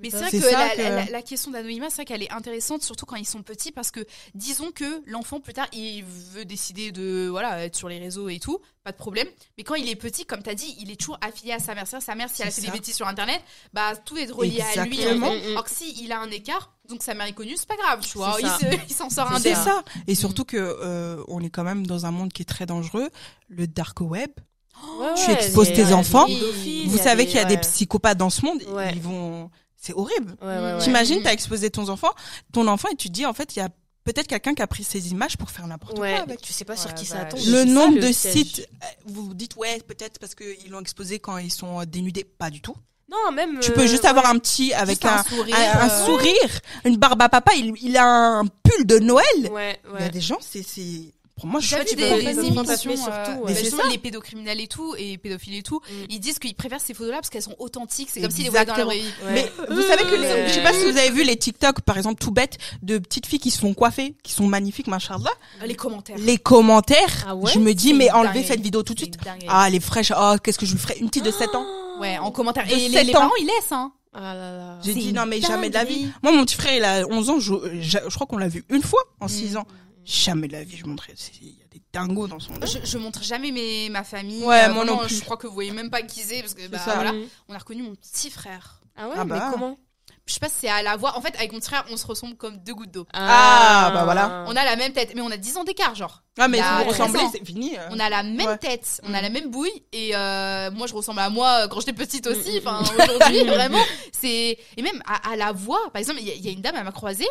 Mais 0.00 0.10
c'est 0.10 0.18
vrai 0.18 0.30
que, 0.30 0.36
la, 0.36 0.68
que- 0.70 0.80
la- 0.82 1.04
la 1.10 1.22
question 1.22 1.50
d'anonymat, 1.50 1.90
c'est 1.90 1.96
vrai 1.96 2.04
qu'elle 2.04 2.22
est 2.22 2.32
intéressante, 2.32 2.82
surtout 2.82 3.04
quand 3.06 3.16
ils 3.16 3.26
sont 3.26 3.42
petits, 3.42 3.72
parce 3.72 3.90
que 3.90 4.00
disons 4.34 4.70
que 4.70 5.02
l'enfant 5.06 5.40
plus 5.40 5.52
tard, 5.52 5.66
il 5.72 6.04
veut 6.04 6.44
décider 6.44 6.92
de 6.92 7.28
voilà 7.28 7.64
être 7.64 7.76
sur 7.76 7.88
les 7.88 7.98
réseaux 7.98 8.28
et 8.28 8.38
tout, 8.38 8.58
pas 8.84 8.92
de 8.92 8.96
problème. 8.96 9.26
Mais 9.58 9.64
quand 9.64 9.74
il 9.74 9.88
est 9.88 9.96
petit, 9.96 10.24
comme 10.24 10.42
t'as 10.42 10.54
dit, 10.54 10.74
il 10.80 10.90
est 10.90 10.96
toujours 10.96 11.18
affilié 11.20 11.52
à 11.52 11.58
sa 11.58 11.74
mère. 11.74 11.86
Sa 11.86 12.14
mère, 12.14 12.28
si 12.32 12.42
elle 12.42 12.48
a 12.48 12.50
fait 12.50 12.60
ça. 12.62 12.66
des 12.68 12.72
bêtises 12.72 12.94
sur 12.96 13.06
Internet, 13.08 13.40
bah 13.72 13.94
tout 14.04 14.16
est 14.16 14.30
relié 14.30 14.60
à 14.60 14.84
lui. 14.84 14.96
Exactement. 14.98 15.28
en 15.28 15.30
fait. 15.32 15.38
Mm, 15.40 15.48
mm. 15.48 15.50
Alors 15.52 15.64
que 15.64 15.70
si 15.70 16.02
il 16.02 16.12
a 16.12 16.20
un 16.20 16.30
écart, 16.30 16.72
donc 16.88 17.02
sa 17.02 17.14
mère 17.14 17.26
est 17.26 17.32
connue, 17.32 17.54
c'est 17.56 17.68
pas 17.68 17.76
grave, 17.76 18.00
tu 18.00 18.18
vois. 18.18 18.36
Il 18.88 18.94
s'en 18.94 19.08
sort 19.10 19.30
un 19.32 19.38
C'est 19.38 19.54
ça. 19.54 19.82
Et 20.06 20.14
surtout 20.14 20.44
que 20.44 20.56
euh, 20.56 21.22
on 21.28 21.40
est 21.42 21.50
quand 21.50 21.64
même 21.64 21.86
dans 21.86 22.06
un 22.06 22.10
monde 22.10 22.32
qui 22.32 22.42
est 22.42 22.46
très 22.46 22.66
dangereux, 22.66 23.08
le 23.48 23.66
dark 23.66 24.00
web. 24.00 24.30
Tu 25.24 25.30
exposes 25.30 25.72
tes 25.72 25.92
enfants. 25.92 26.26
Vous 26.86 26.98
savez 26.98 27.26
qu'il 27.26 27.36
y 27.36 27.38
a 27.38 27.44
des 27.44 27.58
psychopathes 27.58 28.18
dans 28.18 28.30
ce 28.30 28.44
monde. 28.44 28.62
Ouais. 28.68 28.92
Ils 28.94 29.00
vont. 29.00 29.50
C'est 29.84 29.94
horrible. 29.94 30.36
Ouais, 30.40 30.46
ouais, 30.48 30.72
ouais. 30.74 30.78
T'imagines, 30.78 31.18
Mm. 31.18 31.22
t'as 31.24 31.32
exposé 31.32 31.68
ton 31.70 31.88
enfant, 31.88 32.10
ton 32.52 32.68
enfant, 32.68 32.88
et 32.92 32.94
tu 32.96 33.08
te 33.08 33.12
dis 33.12 33.26
en 33.26 33.32
fait, 33.32 33.56
il 33.56 33.58
y 33.58 33.62
a 33.62 33.68
peut-être 34.04 34.28
quelqu'un 34.28 34.54
qui 34.54 34.62
a 34.62 34.66
pris 34.68 34.84
ces 34.84 35.10
images 35.10 35.36
pour 35.36 35.50
faire 35.50 35.66
n'importe 35.66 35.98
Ouais, 35.98 36.12
quoi 36.14 36.22
avec. 36.22 36.40
tu 36.40 36.52
sais 36.52 36.64
pas 36.64 36.76
sur 36.76 36.90
Ouais, 36.90 36.94
qui 36.94 37.04
bah, 37.10 37.16
ça 37.18 37.24
tombe. 37.24 37.40
je- 37.40 37.50
Le 37.50 37.58
ça, 37.58 37.64
nombre 37.64 37.94
le 37.96 38.00
de 38.00 38.06
piège. 38.06 38.14
sites, 38.16 38.68
euh, 38.82 38.86
vous 39.06 39.26
vous 39.26 39.34
dites 39.34 39.56
ouais, 39.56 39.80
peut-être 39.86 40.20
parce 40.20 40.34
qu'ils 40.36 40.70
l'ont 40.70 40.80
exposé 40.80 41.18
quand 41.18 41.36
ils 41.38 41.50
sont 41.50 41.80
euh, 41.80 41.84
dénudés. 41.84 42.22
Pas 42.24 42.50
du 42.50 42.60
tout. 42.60 42.76
Non, 43.10 43.32
même. 43.32 43.58
Tu 43.60 43.72
euh, 43.72 43.74
peux 43.74 43.86
juste 43.88 44.04
ouais. 44.04 44.08
avoir 44.08 44.26
un 44.26 44.38
petit 44.38 44.72
avec 44.72 45.02
Juste 45.02 45.04
un, 45.06 45.22
sourire. 45.24 45.56
un, 45.56 45.80
un 45.80 45.88
euh, 45.90 46.06
sourire, 46.06 46.60
une 46.84 46.96
barbe 46.96 47.20
à 47.20 47.28
papa. 47.28 47.52
Il, 47.56 47.74
il 47.82 47.96
a 47.96 48.04
un 48.06 48.46
pull 48.46 48.86
de 48.86 48.98
Noël. 49.00 49.26
Ouais, 49.50 49.78
Il 49.84 49.90
y 49.90 50.02
a 50.02 50.06
ouais. 50.06 50.10
des 50.10 50.20
gens, 50.20 50.38
c'est, 50.40 50.62
c'est, 50.62 51.12
pour 51.34 51.46
moi, 51.46 51.60
je 51.60 51.74
pas, 51.74 51.82
des, 51.84 51.94
des 51.96 52.04
émissions, 52.46 52.60
euh, 52.60 52.76
surtout, 52.96 53.00
bah, 53.06 53.40
Mais 53.46 53.54
justement, 53.54 53.82
les 53.90 53.98
pédocriminels 53.98 54.60
et 54.60 54.66
tout, 54.68 54.94
et 54.98 55.16
pédophiles 55.18 55.54
et 55.54 55.62
tout, 55.62 55.80
Mm. 55.88 56.04
ils 56.10 56.20
disent 56.20 56.38
qu'ils 56.38 56.54
préfèrent 56.54 56.80
ces 56.80 56.94
photos-là 56.94 57.16
parce 57.18 57.30
qu'elles 57.30 57.42
sont 57.42 57.56
authentiques. 57.58 58.08
C'est 58.12 58.20
comme 58.20 58.30
s'ils 58.30 58.44
les 58.44 58.50
voyaient 58.50 58.66
dans 58.66 58.76
la 58.76 58.84
vraie 58.84 58.98
vie. 58.98 59.10
Ouais. 59.24 59.32
Mais 59.34 59.52
vous 59.74 59.82
savez 59.82 60.04
que 60.04 60.14
les, 60.14 60.48
je 60.48 60.52
sais 60.54 60.62
pas 60.62 60.72
si 60.72 60.82
vous 60.90 60.96
avez 60.96 61.10
vu 61.10 61.24
les 61.24 61.36
TikTok, 61.36 61.80
par 61.80 61.96
exemple, 61.96 62.22
tout 62.22 62.30
bête, 62.32 62.58
de 62.82 62.98
petites 62.98 63.26
filles 63.26 63.38
qui 63.40 63.50
se 63.50 63.58
font 63.60 63.72
coiffer, 63.74 64.14
qui 64.22 64.32
sont 64.32 64.46
magnifiques, 64.46 64.86
machallah. 64.88 65.30
Les 65.64 65.74
commentaires. 65.74 66.16
Les 66.18 66.36
commentaires, 66.38 67.24
Ah 67.26 67.34
ouais 67.34 67.50
je 67.52 67.58
me 67.58 67.72
dis, 67.74 67.94
mais 67.94 68.10
enlevez 68.10 68.34
dinguerie. 68.34 68.46
cette 68.48 68.60
vidéo 68.60 68.82
tout 68.82 68.94
de 68.94 68.98
suite. 68.98 69.16
une 69.16 69.24
dinguerie. 69.24 69.46
Ah, 69.48 69.64
elle 69.68 69.74
est 69.74 69.80
fraîche. 69.80 70.12
Oh, 70.16 70.34
qu'est-ce 70.42 70.58
que 70.58 70.66
je 70.66 70.72
lui 70.72 70.78
ferais? 70.80 70.98
Une 70.98 71.08
petite 71.08 71.24
de 71.24 71.30
7 71.30 71.54
ans. 71.54 71.66
Ouais, 72.00 72.18
en 72.18 72.30
commentaire. 72.30 72.66
De 72.66 72.72
Et 72.72 72.88
les, 72.88 73.04
les 73.04 73.12
parents, 73.12 73.30
ils 73.40 73.46
laissent, 73.46 73.72
hein. 73.72 73.92
Ah 74.14 74.34
là 74.34 74.56
là. 74.58 74.78
J'ai 74.84 74.92
dit, 74.92 75.12
non, 75.14 75.24
mais 75.24 75.40
jamais 75.40 75.70
de 75.70 75.74
la 75.74 75.84
vie. 75.84 76.06
Moi, 76.22 76.32
mon 76.32 76.44
petit 76.44 76.56
frère, 76.56 76.76
il 76.76 76.84
a 76.84 77.06
11 77.08 77.30
ans, 77.30 77.40
je, 77.40 77.54
je, 77.80 77.98
je 78.06 78.14
crois 78.14 78.26
qu'on 78.26 78.36
l'a 78.36 78.48
vu 78.48 78.62
une 78.68 78.82
fois 78.82 79.00
en 79.20 79.28
6 79.28 79.54
Mm. 79.54 79.56
ans. 79.58 79.66
Jamais 80.04 80.48
de 80.48 80.52
la 80.52 80.64
vie, 80.64 80.76
je 80.76 80.86
montrais. 80.86 81.14
Il 81.40 81.48
y 81.48 81.62
a 81.62 81.66
des 81.70 81.80
dingos 81.92 82.26
dans 82.28 82.40
son. 82.40 82.54
Je, 82.62 82.78
je 82.84 82.98
montre 82.98 83.22
jamais 83.22 83.50
mes, 83.52 83.88
ma 83.88 84.04
famille. 84.04 84.42
Ouais, 84.44 84.64
Euh, 84.68 84.72
moi 84.72 84.84
non 84.84 84.98
plus. 84.98 85.16
Je 85.16 85.22
crois 85.24 85.36
que 85.36 85.46
vous 85.46 85.54
voyez 85.54 85.70
même 85.72 85.90
pas 85.90 86.02
qui 86.02 86.20
c'est 86.20 86.40
parce 86.40 86.54
que 86.54 86.66
bah, 86.68 86.78
ça. 86.78 86.94
voilà, 86.94 87.12
Mm. 87.12 87.24
on 87.48 87.54
a 87.54 87.58
reconnu 87.58 87.82
mon 87.82 87.94
petit 87.94 88.30
frère. 88.30 88.80
Ah 88.96 89.08
ouais, 89.08 89.14
Ah 89.16 89.24
mais 89.24 89.30
bah. 89.38 89.50
comment? 89.52 89.78
Je 90.26 90.34
sais 90.34 90.40
pas 90.40 90.48
si 90.48 90.54
c'est 90.60 90.68
à 90.68 90.82
la 90.82 90.96
voix. 90.96 91.16
En 91.16 91.20
fait, 91.20 91.34
avec 91.36 91.52
mon 91.52 91.58
petit 91.58 91.68
frère, 91.68 91.84
on 91.90 91.96
se 91.96 92.06
ressemble 92.06 92.36
comme 92.36 92.56
deux 92.58 92.74
gouttes 92.74 92.92
d'eau. 92.92 93.06
Ah, 93.12 93.90
bah 93.92 94.04
voilà. 94.04 94.44
On 94.46 94.54
a 94.54 94.64
la 94.64 94.76
même 94.76 94.92
tête, 94.92 95.12
mais 95.16 95.20
on 95.20 95.30
a 95.30 95.36
10 95.36 95.56
ans 95.56 95.64
d'écart, 95.64 95.94
genre. 95.96 96.22
Ah, 96.38 96.46
mais 96.46 96.60
vous 96.60 96.84
ressemblez, 96.90 97.14
13 97.18 97.24
ans. 97.26 97.30
c'est 97.32 97.44
fini. 97.44 97.76
euh. 97.76 97.88
On 97.90 97.98
a 97.98 98.08
la 98.08 98.22
même 98.22 98.46
Ouais. 98.46 98.58
tête, 98.58 99.00
on 99.04 99.10
Mm. 99.10 99.14
a 99.16 99.20
la 99.22 99.30
même 99.30 99.50
bouille, 99.50 99.84
et 99.92 100.14
euh, 100.14 100.70
moi 100.70 100.86
je 100.86 100.94
ressemble 100.94 101.18
à 101.20 101.28
moi 101.28 101.66
quand 101.68 101.80
j'étais 101.80 101.92
petite 101.92 102.26
aussi. 102.28 102.50
Mm, 102.50 102.54
mm, 102.54 102.58
Enfin, 102.58 102.82
mm. 102.82 103.00
aujourd'hui, 103.00 103.44
vraiment, 103.46 103.82
c'est 104.12 104.58
et 104.76 104.82
même 104.82 105.02
à, 105.06 105.32
à 105.32 105.36
la 105.36 105.50
voix. 105.52 105.80
Par 105.92 105.98
exemple, 106.00 106.20
il 106.20 106.28
y, 106.28 106.40
y 106.40 106.48
a 106.48 106.52
une 106.52 106.60
dame, 106.62 106.76
elle 106.76 106.84
m'a 106.84 106.92
croisée. 106.92 107.26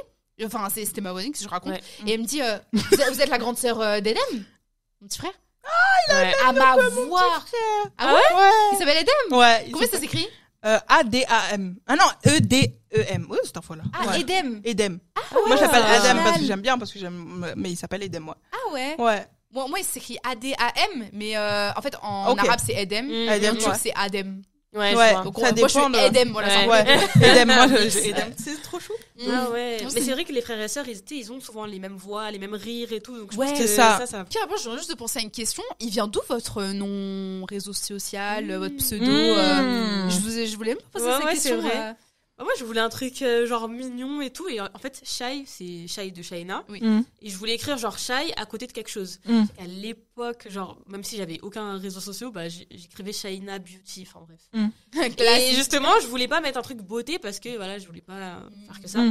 Enfin, 0.46 0.68
c'est- 0.74 0.86
c'était 0.86 1.02
ma 1.02 1.12
voisine 1.12 1.32
que 1.32 1.40
je 1.40 1.48
raconte, 1.48 1.74
Ouais. 1.74 1.82
et 2.08 2.14
elle 2.14 2.22
me 2.22 2.26
dit, 2.26 2.42
euh, 2.42 2.58
vous, 2.74 3.02
êtes, 3.02 3.10
vous 3.14 3.22
êtes 3.22 3.30
la 3.30 3.38
grande 3.38 3.58
sœur 3.58 3.80
euh, 3.82 4.00
d'Edem, 4.00 4.22
mon 5.02 5.08
petit 5.08 5.20
frère. 5.20 5.32
Ouais. 6.10 6.34
À 6.46 6.52
ma 6.52 6.76
voix. 6.90 7.44
Ah 7.98 8.14
ouais 8.16 8.22
Il 8.74 8.78
s'appelle 8.80 8.98
Edem. 8.98 9.38
Ouais. 9.38 9.68
Comment 9.72 9.86
ça 9.88 10.00
s'écrit 10.00 10.28
Euh, 10.66 10.80
A-D-A-M. 10.88 11.76
Ah 11.88 11.96
non, 11.96 12.06
E-D-E-M. 12.28 13.28
Oui, 13.30 13.38
cette 13.44 13.64
fois-là. 13.64 13.84
Ah, 13.94 14.08
Ouais. 14.08 14.22
Edem. 14.22 14.62
Edem. 14.64 15.00
ouais, 15.34 15.42
Moi, 15.48 15.56
j'appelle 15.58 15.84
ah, 15.86 15.94
Adam 16.10 16.24
parce 16.24 16.38
que 16.40 16.46
j'aime 16.46 16.62
bien, 16.62 16.78
parce 16.78 16.92
que 16.92 17.00
j'aime, 17.00 17.54
mais 17.56 17.72
il 17.72 17.76
s'appelle 17.78 18.04
Edem, 18.04 18.24
moi. 18.24 18.38
Ah 18.52 18.74
ouais. 18.74 18.96
Ouais. 19.00 19.26
Moi, 19.54 19.68
moi 19.68 19.80
il 19.80 19.86
s'écrit 19.86 20.18
A-D-A-M, 20.24 21.10
mais 21.14 21.36
euh, 21.38 21.72
en 21.76 21.82
fait, 21.82 21.96
en 22.02 22.36
arabe, 22.38 22.60
c'est 22.66 22.74
Edem. 22.74 23.08
Mm. 23.08 23.12
Et 23.12 23.30
en 23.30 23.34
Edem, 23.34 23.58
turc, 23.58 23.72
ouais. 23.74 23.78
c'est 23.82 23.94
Adem. 23.96 24.42
Ouais, 24.74 24.96
Ouais. 24.96 25.14
Donc, 25.24 25.38
Ça 25.38 25.48
on- 25.52 25.56
moi, 25.60 25.68
je 25.68 25.68
suis 25.68 25.80
dépend 25.80 25.90
de- 25.90 25.98
Edem, 25.98 26.32
voilà. 26.32 26.68
Ouais. 26.68 26.86
Edem, 27.22 27.48
moi, 27.48 27.66
Edem. 28.06 28.34
C'est 28.38 28.62
trop 28.62 28.80
chou. 28.80 28.94
Mm. 29.20 29.24
Ah 29.34 29.50
ouais. 29.50 29.78
Non, 29.84 29.90
Mais 29.94 30.02
c'est- 30.02 30.12
vrai 30.14 30.24
que 30.24 30.32
les 30.32 30.42
frères 30.42 30.62
et 30.62 30.68
sœurs, 30.70 30.88
ils, 30.88 30.98
étaient- 30.98 31.16
ils 31.18 31.30
ont 31.32 31.42
souvent 31.42 31.66
les 31.66 31.78
mêmes 31.80 31.98
voix, 31.98 32.32
les 32.32 32.40
mêmes 32.40 32.54
rires 32.54 32.94
et 32.94 33.02
tout. 33.02 33.18
Donc 33.18 33.34
je 33.34 33.38
Ouais. 33.38 33.54
C'est 33.56 33.68
ça. 33.68 33.98
ça, 34.00 34.06
ça. 34.08 34.26
Tiens, 34.30 34.46
moi, 34.48 34.56
je 34.58 34.70
viens 34.70 34.78
juste 34.78 34.90
de 34.90 34.96
penser 34.96 35.20
à 35.20 35.22
une 35.24 35.32
question. 35.32 35.64
Il 35.82 35.90
vient 35.90 36.08
d'où 36.08 36.22
votre 36.30 36.64
nom 36.64 37.46
réseau 37.46 37.74
social, 37.74 38.46
Mmh. 38.46 38.56
votre 38.56 38.78
pseudo 38.78 39.06
Mmh. 39.06 39.10
euh, 39.10 40.10
Je 40.10 40.20
vous 40.20 40.38
ai- 40.40 40.48
je 40.48 40.56
voulais 40.56 40.76
pas 40.76 40.82
poser 40.94 41.06
Ouais, 41.06 41.12
cette 41.16 41.26
ouais, 41.26 41.32
question. 41.34 41.62
c'est 41.62 41.68
vrai. 41.68 41.96
Ah, 42.42 42.44
moi, 42.44 42.54
je 42.58 42.64
voulais 42.64 42.82
un 42.82 42.90
truc 42.90 43.22
euh, 43.22 43.46
genre 43.46 43.70
mignon 43.70 44.20
et 44.20 44.32
tout. 44.32 44.50
Et 44.50 44.60
en 44.60 44.80
fait, 44.80 45.00
Shai, 45.06 45.44
c'est 45.46 45.88
Shai 45.88 46.10
de 46.10 46.24
Shaina. 46.24 46.66
Mm. 46.68 47.02
Et 47.22 47.30
je 47.30 47.38
voulais 47.38 47.54
écrire 47.54 47.78
genre 47.78 48.00
Shai 48.00 48.34
à 48.36 48.48
côté 48.48 48.66
de 48.66 48.72
quelque 48.72 48.90
chose. 48.90 49.20
Mm. 49.28 49.44
À 49.60 49.68
l'époque, 49.68 50.48
genre, 50.50 50.80
même 50.88 51.04
si 51.04 51.18
j'avais 51.18 51.40
aucun 51.44 51.78
réseau 51.78 52.00
social, 52.00 52.32
bah, 52.32 52.50
j'écrivais 52.50 53.14
Shaina 53.14 53.60
Beauty. 53.60 54.08
Enfin 54.08 54.26
bref. 54.26 54.72
Et 55.06 55.10
Classique. 55.12 55.56
justement, 55.56 55.92
je 56.02 56.08
voulais 56.08 56.28
pas 56.28 56.42
mettre 56.42 56.58
un 56.58 56.64
truc 56.64 56.80
beauté 56.80 57.20
parce 57.20 57.40
que 57.40 57.56
voilà, 57.58 57.78
je 57.78 57.86
voulais 57.86 58.02
pas 58.02 58.14
euh, 58.14 58.40
faire 58.66 58.82
que 58.82 58.88
ça. 58.88 59.04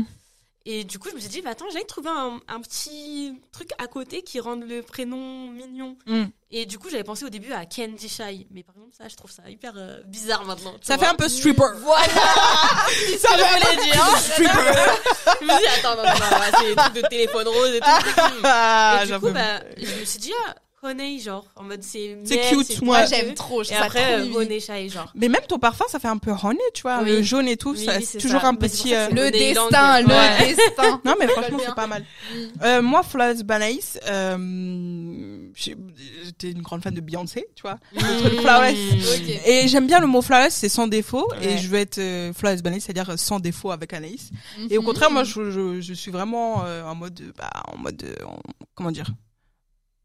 Et 0.67 0.85
du 0.85 0.99
coup, 0.99 1.09
je 1.09 1.15
me 1.15 1.21
suis 1.21 1.31
dit, 1.31 1.41
bah, 1.41 1.51
attends, 1.51 1.65
j'allais 1.73 1.87
trouver 1.87 2.11
un, 2.11 2.39
un 2.49 2.61
petit 2.61 3.41
truc 3.51 3.71
à 3.79 3.87
côté 3.87 4.23
qui 4.23 4.41
rende 4.41 4.63
le 4.69 4.83
prénom 4.83 5.49
mignon. 5.51 5.97
Mm. 6.07 6.25
Et 6.51 6.67
du 6.67 6.79
coup, 6.79 6.91
j'avais 6.91 7.05
pensé 7.05 7.25
au 7.25 7.31
début 7.31 7.53
à 7.53 7.65
Candy 7.65 8.09
Shy. 8.09 8.47
Mais 8.51 8.63
par 8.63 8.75
exemple, 8.75 8.95
ça, 8.97 9.09
je 9.09 9.17
trouve 9.17 9.31
ça 9.31 9.49
hyper 9.49 9.73
euh, 9.77 10.01
bizarre 10.05 10.45
maintenant. 10.45 10.75
Ça 10.83 10.99
fait 10.99 11.07
un 11.07 11.15
peu 11.15 11.29
stripper. 11.29 11.63
ça 13.19 13.29
fait 13.39 13.69
un 13.69 13.83
dire. 13.83 14.07
je 15.41 15.45
me 15.45 15.51
suis 15.51 15.61
dit, 15.61 15.79
attends, 15.79 15.97
non, 15.97 16.03
non, 16.03 16.13
non, 16.13 16.59
c'est 16.59 16.67
des 16.67 16.77
trucs 16.77 16.95
de 16.95 17.09
téléphone 17.09 17.49
rose 17.49 17.75
et 17.75 17.81
tout. 17.81 17.87
Et 17.87 19.07
du 19.07 19.19
coup, 19.19 19.31
bah, 19.31 19.61
je 19.79 20.01
me 20.01 20.05
suis 20.05 20.19
dit, 20.19 20.33
ah, 20.47 20.55
Honey, 20.83 21.19
genre, 21.19 21.45
en 21.57 21.65
mode, 21.65 21.83
c'est 21.83 22.17
C'est 22.25 22.41
cute, 22.49 22.65
c'est 22.67 22.81
moi, 22.83 23.05
j'aime 23.05 23.35
trop. 23.35 23.63
Je 23.63 23.71
Et 23.71 23.75
après, 23.77 24.19
trop 24.27 24.39
euh. 24.39 24.43
Honey 24.43 24.61
Shy, 24.61 24.89
genre. 24.89 25.13
Mais 25.15 25.29
même 25.29 25.43
ton 25.47 25.59
parfum, 25.59 25.85
ça 25.89 25.99
fait 25.99 26.09
un 26.09 26.17
peu 26.17 26.31
honey, 26.31 26.59
tu 26.73 26.81
vois, 26.83 27.03
Oui. 27.03 27.11
le 27.11 27.23
jaune 27.23 27.49
et 27.49 27.59
tout, 27.59 27.73
Oui, 27.73 27.85
ça, 27.85 27.93
oui, 27.99 28.01
c'est 28.01 28.13
c'est 28.13 28.19
toujours 28.19 28.41
ça. 28.41 28.49
un 28.49 28.55
petit. 28.55 28.95
euh, 28.95 29.09
Le 29.11 29.31
destin, 29.31 30.01
le 30.01 30.07
Ouais. 30.07 30.55
destin. 30.55 30.99
Non, 31.05 31.17
mais 31.21 31.29
franchement, 31.29 31.59
c'est 31.63 31.75
pas 31.75 31.87
mal. 31.87 32.03
Mm. 32.03 32.37
Euh, 32.63 32.81
moi, 32.83 33.03
Flawless 33.03 33.43
Banaïs, 33.43 33.99
euh, 34.07 35.49
j'étais 35.55 36.51
une 36.51 36.63
grande 36.63 36.83
fan 36.83 36.95
de 36.95 37.01
Beyoncé, 37.03 37.45
tu 37.55 37.61
vois. 37.61 37.79
Le 37.93 38.21
truc 38.29 38.41
flawless. 38.41 38.79
Ok. 39.21 39.41
Et 39.47 39.69
j'aime 39.69 39.87
bien 39.87 40.01
le 40.01 40.07
mot 40.07 40.23
flawless, 40.23 40.55
c'est 40.55 40.71
sans 40.71 40.87
défaut. 40.89 41.29
Et 41.43 41.59
je 41.59 41.69
veux 41.69 41.79
être 41.79 41.99
euh, 41.99 42.33
flawless 42.33 42.63
Banaïs, 42.63 42.85
c'est-à-dire 42.85 43.19
sans 43.19 43.39
défaut 43.39 43.71
avec 43.71 43.93
Anaïs. 43.93 44.31
Et 44.71 44.79
au 44.79 44.81
Mhm. 44.81 44.87
contraire, 44.87 45.11
moi, 45.11 45.25
je, 45.25 45.51
je, 45.51 45.83
je 45.83 45.93
suis 45.93 46.11
vraiment 46.11 46.65
euh, 46.65 46.83
en 46.85 46.95
mode, 46.95 47.21
bah, 47.37 47.51
en 47.71 47.77
mode, 47.77 48.03
euh, 48.03 48.25
en- 48.25 48.39
comment 48.75 48.91
dire, 48.93 49.11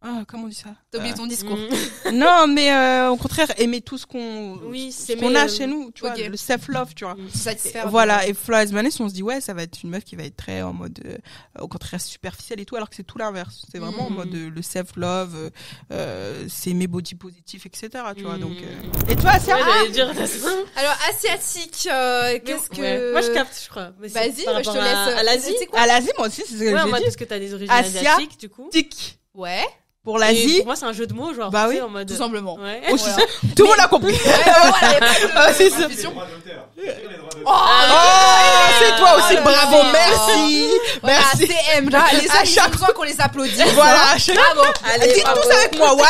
Ah, 0.07 0.23
comment 0.27 0.43
on 0.43 0.47
dit 0.47 0.53
ça 0.53 0.69
T'as 0.91 0.99
oublié 0.99 1.15
ton 1.15 1.25
discours. 1.25 1.57
Mm. 1.57 2.11
Non, 2.13 2.45
mais 2.47 2.71
euh, 2.71 3.09
au 3.09 3.17
contraire, 3.17 3.47
aimer 3.57 3.81
tout 3.81 3.97
ce 3.97 4.05
qu'on 4.05 4.55
Oui, 4.65 4.91
ce 4.91 5.07
c'est 5.07 5.15
qu'on 5.17 5.31
mais, 5.31 5.39
a 5.39 5.45
euh, 5.45 5.47
chez 5.49 5.65
nous, 5.65 5.89
tu 5.91 6.01
vois, 6.01 6.15
le 6.15 6.37
self-love, 6.37 6.93
tu 6.93 7.05
vois. 7.05 7.15
Mm. 7.15 7.29
Satisfaire. 7.33 7.89
Voilà, 7.89 8.27
et 8.27 8.35
Florence 8.35 8.69
Vanessa, 8.69 9.03
on 9.03 9.09
se 9.09 9.15
dit, 9.15 9.23
ouais, 9.23 9.41
ça 9.41 9.55
va 9.55 9.63
être 9.63 9.81
une 9.83 9.89
meuf 9.89 10.03
qui 10.03 10.15
va 10.15 10.23
être 10.23 10.35
très 10.37 10.61
en 10.61 10.73
mode, 10.73 10.99
euh, 11.05 11.17
au 11.59 11.67
contraire, 11.67 11.99
superficielle 11.99 12.59
et 12.59 12.65
tout, 12.65 12.75
alors 12.75 12.87
que 12.89 12.95
c'est 12.95 13.03
tout 13.03 13.17
l'inverse. 13.17 13.65
C'est 13.71 13.79
vraiment 13.79 14.03
en 14.05 14.09
Mhm. 14.11 14.15
mode 14.15 14.35
euh, 14.35 14.49
le 14.51 14.61
self-love, 14.61 15.33
euh, 15.35 15.49
euh, 15.91 16.45
c'est 16.49 16.69
aimer 16.69 16.85
body 16.85 17.15
positif, 17.15 17.65
etc. 17.65 17.89
Tu 18.15 18.21
vois, 18.23 18.37
Mm. 18.37 18.41
donc. 18.41 18.57
euh. 18.61 19.11
Et 19.11 19.15
toi, 19.15 19.31
Asia 19.31 19.55
Ouais, 19.55 19.61
j'allais 19.65 19.89
dire. 19.89 20.09
Alors, 20.75 20.95
asiatique, 21.09 21.87
euh, 21.91 22.37
qu'est-ce 22.45 22.69
que. 22.69 22.79
Ouais. 22.79 23.11
Moi, 23.11 23.21
je 23.21 23.31
capte, 23.31 23.59
je 23.63 23.69
crois. 23.69 23.89
Vas-y, 23.99 24.11
bah, 24.45 24.61
je 24.61 24.69
te 24.69 24.75
laisse. 24.77 25.17
À 25.19 25.23
l'Asie. 25.23 25.55
C'est 25.57 25.65
quoi 25.65 25.79
À 25.79 25.87
l'Asie, 25.87 26.11
moi 26.17 26.27
aussi, 26.27 26.43
c'est 26.45 26.53
ce 26.53 26.59
que 26.59 26.65
Ouais, 26.65 26.79
j'ai 26.79 26.85
dit. 26.85 27.03
parce 27.03 27.15
que 27.15 27.23
t'as 27.23 27.39
des 27.39 27.53
origines 27.55 27.71
Asia. 27.73 28.13
asiatiques, 28.13 28.39
du 28.39 28.49
coup. 28.49 28.69
Tic. 28.71 29.19
Ouais, 29.33 29.65
Pour 30.05 30.19
l'Asie, 30.19 30.57
Pour 30.57 30.67
moi, 30.67 30.75
c'est 30.75 30.85
un 30.85 30.93
jeu 30.93 31.07
de 31.07 31.13
mots, 31.13 31.33
genre. 31.33 31.49
Bah 31.49 31.65
oui, 31.67 31.75
sais, 31.77 31.81
en 31.81 31.89
mode. 31.89 32.07
tout 32.07 32.15
simplement. 32.15 32.55
Ouais. 32.59 32.79
aussi, 32.93 33.09
Voilà. 33.09 33.23
tout 33.55 33.63
le 33.63 33.69
monde 33.69 33.79
a 33.79 33.87
compris. 33.87 34.13
Ouais, 34.25 34.43
voilà, 34.45 34.93
y 34.93 34.95
a 34.95 34.99
pas 34.99 35.13
de- 35.19 35.31
Ah, 35.35 35.51
c'est 35.53 35.69
ça. 35.71 35.87
Oh, 37.43 37.51
Oh, 37.51 38.97
toi 38.97 39.17
aussi, 39.17 39.35
Oh 39.37 39.43
bravo, 39.43 39.77
merci. 39.91 40.67
Voilà, 41.01 41.17
Merci. 41.19 41.47
CM, 41.47 41.89
là, 41.89 42.05
les 42.13 42.29
À 42.29 42.45
chaque- 42.45 42.71
besoin 42.71 42.87
qu'on 42.89 43.03
les 43.03 43.19
applaudisse. 43.19 43.63
Voilà, 43.73 44.11
à 44.13 44.17
chaque- 44.19 44.35
Bravo. 44.35 44.61
Dites 45.13 45.23
bravo. 45.23 45.41
tous 45.41 45.49
avec 45.51 45.77
moi, 45.77 45.93
waouh 45.95 46.05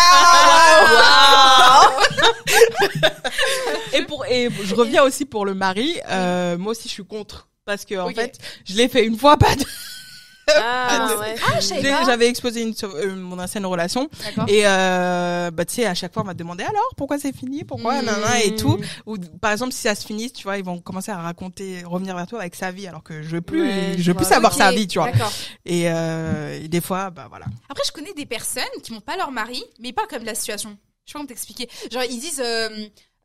Et 3.94 4.02
pour 4.04 4.26
et 4.26 4.50
je 4.64 4.76
reviens 4.76 5.04
aussi 5.04 5.26
pour 5.26 5.46
le 5.46 5.54
mari, 5.54 6.00
euh, 6.10 6.58
moi 6.58 6.72
aussi 6.72 6.88
je 6.90 6.94
suis 6.94 7.06
contre 7.06 7.48
parce 7.66 7.86
que 7.86 7.96
en 7.96 8.10
fait, 8.10 8.38
je 8.68 8.76
l'ai 8.76 8.88
fait 8.90 9.06
une 9.06 9.18
fois 9.18 9.38
pas 9.38 9.56
deux. 9.56 9.66
Ah, 10.48 11.16
ouais. 11.20 11.36
Ah. 11.48 12.04
J'avais 12.06 12.28
exposé 12.28 12.62
une 12.62 12.74
euh, 12.84 13.16
mon 13.16 13.40
ancienne 13.40 13.66
relation 13.66 14.10
et 14.48 14.62
euh, 14.68 15.50
bah 15.52 15.66
tu 15.66 15.76
sais 15.76 15.86
à 15.86 15.94
chaque 15.96 16.14
fois 16.14 16.22
on 16.24 16.26
m'a 16.26 16.34
demandé 16.34 16.64
alors 16.64 16.90
pourquoi 16.98 17.18
c'est 17.18 17.36
fini, 17.36 17.64
pourquoi 17.64 18.02
Mm. 18.02 18.06
nanana 18.06 18.44
et 18.44 18.56
tout 18.56 18.80
ou 19.06 19.18
par 19.42 19.52
exemple 19.52 19.72
si 19.74 19.82
ça 19.82 19.96
se 19.96 20.06
finit, 20.06 20.32
tu 20.32 20.44
vois, 20.44 20.58
ils 20.58 20.64
vont 20.64 20.80
commencer 20.80 21.12
à 21.12 21.18
raconter 21.18 21.84
revenir 21.86 22.16
vers 22.16 22.28
toi 22.28 22.40
avec 22.42 22.56
sa 22.56 22.72
vie 22.72 22.88
alors 22.88 23.04
que 23.04 23.24
je 23.24 23.30
veux 23.30 23.42
plus 23.42 23.62
Ouais, 23.64 23.94
je 23.98 24.04
je 24.04 24.12
veux 24.12 24.18
plus 24.18 24.26
savoir 24.26 24.54
sa 24.54 24.72
vie, 24.72 24.88
tu 24.88 25.00
vois. 25.00 25.12
D'accord. 25.12 25.32
Et, 25.66 25.90
euh, 25.90 26.60
et 26.64 26.68
des 26.68 26.82
fois 26.82 27.10
bah 27.10 27.26
voilà. 27.30 27.46
Après, 27.70 27.84
je 27.86 27.92
connais 27.92 28.14
des 28.14 28.26
personnes 28.26 28.64
qui 28.84 28.94
n'ont 28.94 29.02
pas 29.02 29.18
leur 29.18 29.32
mari, 29.32 29.64
mais 29.80 29.94
pas 29.94 30.06
comme 30.08 30.24
la 30.24 30.36
situation. 30.36 30.70
Je 31.06 31.12
sais 31.12 31.14
pas 31.14 31.20
comment 31.20 31.28
t'expliquer. 31.28 31.70
Genre, 31.92 32.04
ils 32.10 32.20
disent, 32.20 32.42
euh, 32.44 32.70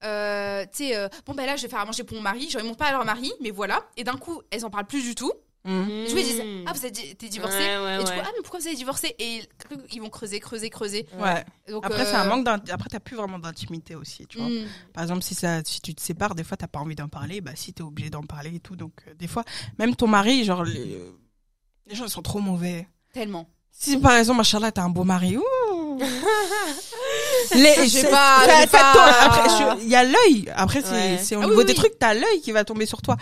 euh, 0.05 0.63
tu 0.75 0.85
sais, 0.89 0.97
euh, 0.97 1.09
bon, 1.27 1.35
ben 1.35 1.47
là, 1.47 1.57
je 1.57 1.63
vais 1.63 1.69
faire 1.69 1.81
à 1.81 1.85
manger 1.85 2.05
pour 2.05 2.17
mon 2.17 2.23
mari. 2.23 2.49
Genre, 2.51 2.61
ils 2.63 2.67
montent 2.67 2.79
pas 2.79 2.87
à 2.87 2.93
leur 2.93 3.05
mari, 3.05 3.33
mais 3.43 3.51
voilà. 3.51 3.85
Et 3.97 4.05
d'un 4.05 4.17
coup, 4.17 4.41
elles 4.51 4.65
en 4.65 4.71
parlent 4.71 4.87
plus 4.87 5.03
du 5.03 5.15
tout. 5.15 5.33
Mm. 5.65 5.91
Et 5.91 6.07
du 6.07 6.13
coup, 6.15 6.19
ils 6.19 6.25
disent, 6.25 6.43
ah, 6.67 6.73
vous 6.73 6.87
êtes 6.87 6.95
di- 6.95 7.15
t'es 7.17 7.29
divorcé. 7.29 7.59
Ouais, 7.59 7.79
ouais, 7.85 7.95
et 7.97 7.99
du 7.99 8.05
coup, 8.05 8.11
ouais. 8.11 8.23
ah, 8.25 8.31
mais 8.35 8.43
pourquoi 8.43 8.61
vous 8.61 8.67
avez 8.67 8.77
divorcé? 8.77 9.15
Et 9.19 9.43
ils 9.93 10.01
vont 10.01 10.09
creuser, 10.09 10.41
creuser, 10.41 10.71
creuser. 10.71 11.07
Ouais. 11.19 11.45
Donc, 11.69 11.85
Après, 11.85 12.01
euh, 12.03 12.07
c'est 12.07 12.17
un 12.17 12.25
manque 12.25 12.45
d'int- 12.47 12.63
Après, 12.71 12.89
t'as 12.89 13.01
plus 13.01 13.17
vraiment 13.17 13.39
d'intimité 13.39 13.95
aussi, 13.95 14.27
tu 14.27 14.39
vois. 14.39 14.49
hmm. 14.49 14.65
Par 14.95 15.03
exemple, 15.03 15.23
si 15.23 15.35
ça, 15.35 15.61
si 15.65 15.81
tu 15.83 15.95
te 15.95 16.01
sépares, 16.01 16.35
des 16.35 16.45
fois, 16.45 16.57
t'as 16.57 16.67
pas 16.67 16.79
envie 16.79 16.95
d'en 16.97 17.09
parler. 17.09 17.41
Bah, 17.43 17.53
si 17.55 17.75
t'es 17.75 17.83
obligé 17.83 18.09
d'en 18.09 18.23
parler 18.23 18.55
et 18.55 18.61
tout. 18.61 18.75
Donc, 18.77 18.93
euh, 19.07 19.13
des 19.15 19.27
fois, 19.27 19.45
même 19.79 19.95
ton 19.97 20.07
mari, 20.07 20.45
genre, 20.45 20.65
les, 20.65 20.99
les 21.87 21.95
gens 21.95 22.05
ils 22.07 22.11
sont 22.11 22.23
trop 22.23 22.41
mauvais. 22.41 22.89
Tellement. 23.13 23.47
Si 23.73 23.99
par 23.99 24.13
exemple, 24.17 24.39
machallah, 24.39 24.73
t'as 24.73 24.83
un 24.83 24.89
beau 24.91 25.05
mari, 25.05 25.37
ouh. 25.37 25.99
les, 27.55 27.75
Je 27.85 27.89
c'est- 27.89 28.11
pas-. 28.11 28.39
Après, 29.21 29.77
il 29.83 29.89
y 29.89 29.95
a 29.95 30.05
l'œil. 30.05 30.51
Après, 30.55 30.83
c'est, 30.83 31.37
au 31.37 31.41
Ah 31.43 31.45
niveau 31.47 31.59
oui, 31.59 31.65
des 31.67 31.73
oui. 31.73 31.79
trucs, 31.79 31.99
t'as 31.99 32.15
l'œil 32.15 32.41
qui 32.43 32.53
va 32.53 32.65
tomber 32.65 32.87
sur 32.87 33.03
toi. 33.03 33.17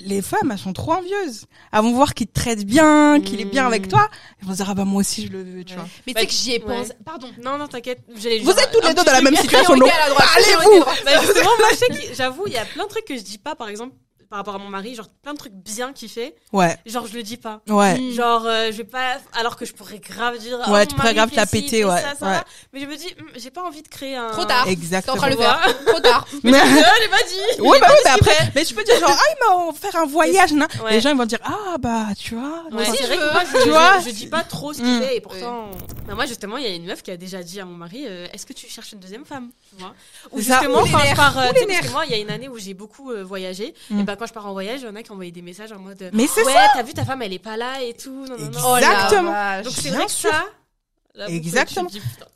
Les 0.00 0.20
femmes, 0.20 0.50
elles 0.52 0.58
sont 0.58 0.74
trop 0.74 0.92
envieuses. 0.92 1.46
Elles 1.72 1.80
vont 1.80 1.92
voir 1.94 2.12
qu'il 2.12 2.26
te 2.26 2.38
traite 2.38 2.64
bien, 2.66 3.18
qu'il 3.24 3.40
est 3.40 3.46
bien 3.46 3.64
Mm. 3.64 3.66
avec 3.68 3.88
toi. 3.88 4.08
Elles 4.40 4.46
vont 4.46 4.52
se 4.52 4.58
dire, 4.58 4.68
ah 4.68 4.74
bah, 4.74 4.84
moi 4.84 5.00
aussi, 5.00 5.26
je 5.26 5.32
le 5.32 5.42
veux, 5.42 5.64
tu 5.64 5.72
Ouais. 5.72 5.80
vois. 5.80 5.88
Mais 6.06 6.12
tu 6.12 6.20
sais 6.20 6.26
que 6.26 6.32
j'y 6.32 6.50
ai 6.52 6.62
ouais. 6.62 6.76
pensé. 6.80 6.92
Pardon. 7.02 7.30
Non, 7.42 7.56
non, 7.56 7.66
t'inquiète. 7.66 8.00
j'allais 8.14 8.40
Vous 8.40 8.50
êtes 8.50 8.70
toutes 8.72 8.84
les 8.86 8.92
deux 8.92 9.04
dans 9.04 9.12
la 9.12 9.22
même 9.22 9.36
situation, 9.40 9.74
donc 9.76 9.88
droite. 9.88 11.02
Bah 11.04 11.20
justement, 11.22 11.50
moi, 11.58 11.68
je 11.72 11.76
sais 11.76 11.86
que 11.88 12.14
j'avoue, 12.14 12.44
il 12.46 12.52
y 12.52 12.58
a 12.58 12.66
plein 12.66 12.84
de 12.84 12.88
trucs 12.90 13.06
que 13.06 13.16
je 13.16 13.22
dis 13.22 13.38
pas, 13.38 13.54
par 13.54 13.68
exemple, 13.70 13.94
par 14.30 14.38
rapport 14.38 14.54
à 14.54 14.58
mon 14.58 14.68
mari, 14.68 14.94
genre 14.94 15.08
plein 15.22 15.32
de 15.32 15.38
trucs 15.38 15.52
bien 15.52 15.92
qu'il 15.92 16.08
fait, 16.08 16.36
Ouais, 16.52 16.76
genre 16.86 17.06
je 17.06 17.14
le 17.14 17.22
dis 17.24 17.36
pas. 17.36 17.60
ouais. 17.68 17.98
Mm. 17.98 18.12
Genre, 18.12 18.46
euh, 18.46 18.66
je 18.70 18.76
vais 18.76 18.84
pas, 18.84 19.16
alors 19.34 19.56
que 19.56 19.64
je 19.64 19.72
pourrais 19.74 19.98
grave 19.98 20.38
dire. 20.38 20.56
oh, 20.66 20.70
Ouais, 20.70 20.80
mon 20.80 20.86
tu 20.86 20.94
pourrais 20.94 21.12
mari 21.12 21.14
grave 21.16 21.28
fait 21.30 21.36
la 21.36 21.46
ci, 21.46 21.50
péter, 21.62 21.68
fait 21.78 21.84
ouais, 21.84 22.00
Ça, 22.00 22.14
ça 22.18 22.26
ouais. 22.26 22.32
va. 22.32 22.44
Mais 22.72 22.80
je 22.80 22.86
me 22.86 22.96
dis, 22.96 23.08
hum, 23.20 23.26
j'ai 23.34 23.50
pas 23.50 23.62
envie 23.64 23.82
de 23.82 23.88
créer 23.88 24.14
un. 24.16 24.30
Trop 24.30 24.44
tard. 24.44 24.62
T'es 24.64 24.70
en 24.70 24.72
Exactement. 24.72 25.16
train 25.16 25.30
de 25.30 25.34
le 25.34 25.40
faire. 25.40 25.84
Trop 25.84 26.00
tard. 26.00 26.26
Mais- 26.44 26.52
Euh, 26.60 26.64
j'ai 27.02 27.08
pas 27.08 27.16
dit. 27.28 27.60
Ouais, 27.60 27.80
bah 27.80 27.88
pas 27.88 27.92
oui, 27.92 27.98
dit 27.98 28.10
mais 28.10 28.18
qu'il 28.20 28.30
après, 28.30 28.52
mais 28.54 28.64
tu 28.64 28.74
peux 28.74 28.84
dire 28.84 28.98
genre, 29.00 29.10
ah, 29.12 29.22
il 29.30 29.48
m'a 29.48 29.68
offert 29.68 29.96
un 29.96 30.06
voyage, 30.06 30.52
non 30.52 30.66
Ouais. 30.84 30.92
Les 30.92 31.00
gens, 31.00 31.10
ils 31.10 31.16
vont 31.16 31.26
dire, 31.26 31.40
ah, 31.44 31.76
bah, 31.78 32.06
tu 32.16 32.36
vois. 32.36 32.62
Ouais, 32.70 32.84
si 32.84 32.92
c'est 32.92 33.02
je 33.02 33.06
vrai 33.08 33.16
que 33.16 33.32
moi, 33.32 33.42
je, 33.44 33.62
Tu 33.64 33.68
vois 33.70 33.98
je, 33.98 34.08
je 34.10 34.14
dis 34.14 34.26
pas 34.28 34.44
trop 34.44 34.72
ce 34.72 34.78
qu'il 34.78 34.86
Mm. 34.96 35.02
fait 35.02 35.16
et 35.16 35.20
pourtant. 35.20 35.70
Bah, 36.06 36.14
moi, 36.14 36.26
justement, 36.26 36.56
il 36.56 36.62
y 36.64 36.66
a 36.66 36.74
une 36.74 36.86
meuf 36.86 37.02
qui 37.02 37.10
a 37.10 37.16
déjà 37.16 37.42
dit 37.42 37.60
à 37.60 37.64
mon 37.64 37.74
mari 37.74 38.04
euh, 38.06 38.26
Est-ce 38.32 38.46
que 38.46 38.52
tu 38.52 38.68
cherches 38.68 38.92
une 38.92 39.00
deuxième 39.00 39.24
femme 39.24 39.50
tu 39.68 39.82
vois? 39.82 39.92
Ou 40.32 40.38
justement, 40.38 40.84
je 40.84 41.14
pars. 41.16 41.36
euh, 41.38 41.52
nerfs. 41.66 41.90
moi, 41.92 42.04
il 42.06 42.12
y 42.12 42.14
a 42.14 42.18
une 42.18 42.30
année 42.30 42.48
où 42.48 42.58
j'ai 42.58 42.74
beaucoup 42.74 43.10
euh, 43.10 43.24
voyagé. 43.24 43.74
Mm. 43.90 44.00
Et 44.00 44.02
bah, 44.04 44.16
quand 44.20 44.26
je 44.26 44.32
pars 44.32 44.46
en 44.46 44.52
voyage, 44.52 44.82
il 44.82 44.84
y 44.84 44.88
en 44.88 44.94
a 44.94 45.02
qui 45.02 45.10
envoyaient 45.10 45.32
des 45.32 45.42
messages 45.42 45.72
en 45.72 45.78
mode 45.80 46.10
Mais 46.12 46.26
c'est 46.28 46.44
Ouais, 46.44 46.52
ça. 46.52 46.68
t'as 46.74 46.82
vu 46.84 46.92
ta 46.94 47.04
femme, 47.04 47.22
elle 47.22 47.32
est 47.32 47.38
pas 47.40 47.56
là 47.56 47.82
et 47.82 47.94
tout. 47.94 48.26
Non, 48.26 48.36
non, 48.38 48.50
non. 48.50 48.60
Oh 48.64 48.76
Exactement. 48.76 49.30
vache. 49.32 49.64
Donc, 49.64 49.74
c'est 49.74 49.88
vrai 49.90 50.04
que 50.06 50.12
ça. 50.12 50.44
là, 51.14 51.28
Exactement. 51.28 51.88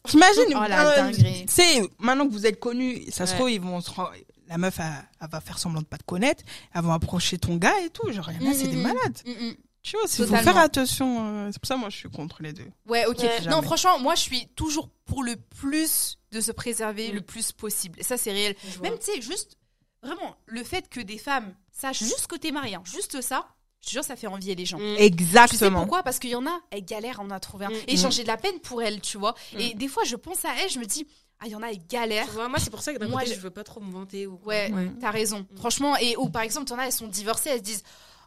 T'imagines 0.08 0.42
Oh 0.56 0.62
euh, 0.68 1.12
sais, 1.46 1.82
maintenant 1.98 2.26
que 2.26 2.32
vous 2.32 2.46
êtes 2.46 2.58
connus, 2.58 3.04
ça 3.10 3.26
se 3.26 3.34
trouve, 3.34 3.50
ils 3.50 3.60
vont 3.60 3.80
se 3.80 3.90
rend- 3.90 4.08
La 4.48 4.58
meuf, 4.58 4.78
elle, 4.80 4.86
elle 5.22 5.28
va 5.30 5.40
faire 5.40 5.58
semblant 5.58 5.80
de 5.80 5.86
pas 5.86 5.96
te 5.98 6.04
connaître. 6.04 6.42
Elle 6.74 6.82
va 6.82 6.94
approcher 6.94 7.38
ton 7.38 7.56
gars 7.56 7.78
et 7.84 7.90
tout. 7.90 8.10
Genre, 8.12 8.28
il 8.32 8.42
y 8.42 8.48
en 8.48 8.50
a, 8.50 8.54
c'est 8.54 8.66
des 8.68 8.76
malades. 8.76 9.18
Mm, 9.26 9.30
mm. 9.30 9.54
Tu 9.82 9.96
vois, 9.98 10.06
il 10.10 10.26
faut 10.26 10.34
faire 10.36 10.56
attention. 10.58 11.18
euh, 11.20 11.50
C'est 11.52 11.58
pour 11.58 11.66
ça, 11.68 11.76
moi, 11.76 11.90
je 11.90 11.96
suis 11.96 12.08
contre 12.10 12.42
les 12.42 12.52
deux. 12.54 12.66
Ouais, 12.88 13.04
ok. 13.06 13.18
Ouais. 13.20 13.40
non, 13.50 13.60
franchement, 13.62 13.98
moi, 13.98 14.14
je 14.14 14.20
suis 14.22 14.46
toujours 14.56 14.88
pour 15.04 15.22
le 15.22 15.36
plus 15.36 16.16
de 16.32 16.40
se 16.40 16.52
préserver 16.52 17.10
Mm. 17.10 17.14
le 17.16 17.20
plus 17.20 17.52
possible. 17.52 18.00
Et 18.00 18.02
ça, 18.02 18.16
c'est 18.16 18.32
réel. 18.32 18.54
Je. 18.74 18.80
Même, 18.80 18.98
tu 18.98 19.12
sais, 19.12 19.20
juste, 19.22 19.56
vraiment, 20.04 20.36
le 20.46 20.62
fait 20.62 20.88
que 20.88 21.00
des 21.00 21.18
femmes 21.18 21.54
sachent 21.72 22.00
juste 22.04 22.26
que 22.26 22.36
t'es 22.36 22.52
marié, 22.52 22.76
hein, 22.76 22.82
juste 22.84 23.20
ça, 23.20 23.46
je 23.80 23.86
te 23.88 23.92
jure, 23.92 24.04
ça 24.04 24.16
fait 24.16 24.26
envier 24.26 24.54
les 24.54 24.64
gens. 24.66 24.78
Mm. 24.78 24.82
Tu 24.94 24.96
sais 24.96 25.04
Exactement. 25.06 25.80
pourquoi? 25.80 26.02
Parce 26.02 26.18
qu'il 26.18 26.30
y 26.30 26.34
en 26.34 26.46
a, 26.46 26.60
elles 26.70 26.84
galèrent 26.84 27.20
à 27.20 27.24
en 27.24 27.40
trouver 27.40 27.66
un. 27.66 27.70
Mm. 27.70 27.74
Et 27.88 27.96
genre, 27.96 28.10
j'ai 28.10 28.22
de 28.22 28.28
la 28.28 28.36
peine 28.36 28.58
pour 28.60 28.82
elles, 28.82 29.00
tu 29.00 29.18
vois. 29.18 29.34
Et 29.58 29.74
des 29.74 29.88
fois, 29.88 30.04
je 30.04 30.16
pense 30.16 30.44
à 30.44 30.50
elles, 30.62 30.70
je 30.70 30.78
me 30.78 30.84
dis, 30.86 31.06
ah, 31.40 31.44
il 31.46 31.52
y 31.52 31.54
en 31.54 31.62
a, 31.62 31.68
elles 31.68 31.84
galèrent. 31.86 32.26
Tu 32.26 32.32
vois, 32.32 32.48
moi, 32.48 32.58
c'est 32.58 32.70
pour 32.70 32.80
ça 32.80 32.92
que 32.94 32.98
d'un 32.98 33.08
Moi, 33.08 33.20
côté, 33.20 33.32
je- 33.32 33.36
je 33.36 33.42
veux 33.42 33.50
pas 33.50 33.64
trop 33.64 33.80
me 33.80 33.90
vanter. 33.92 34.26
Ou... 34.26 34.40
Ouais, 34.44 34.70
Ouais. 34.72 34.90
t'as 35.00 35.10
raison. 35.10 35.46
Franchement, 35.56 35.96
et 35.96 36.16
ou 36.16 36.30
par 36.30 36.42
exemple, 36.42 36.66
t'en 36.66 36.78
as, 36.78 36.86
elles 36.86 36.92
sont 36.92 37.08
divorcées, 37.08 37.50
elles 37.50 37.58
se 37.58 37.62
disent, 37.64 37.82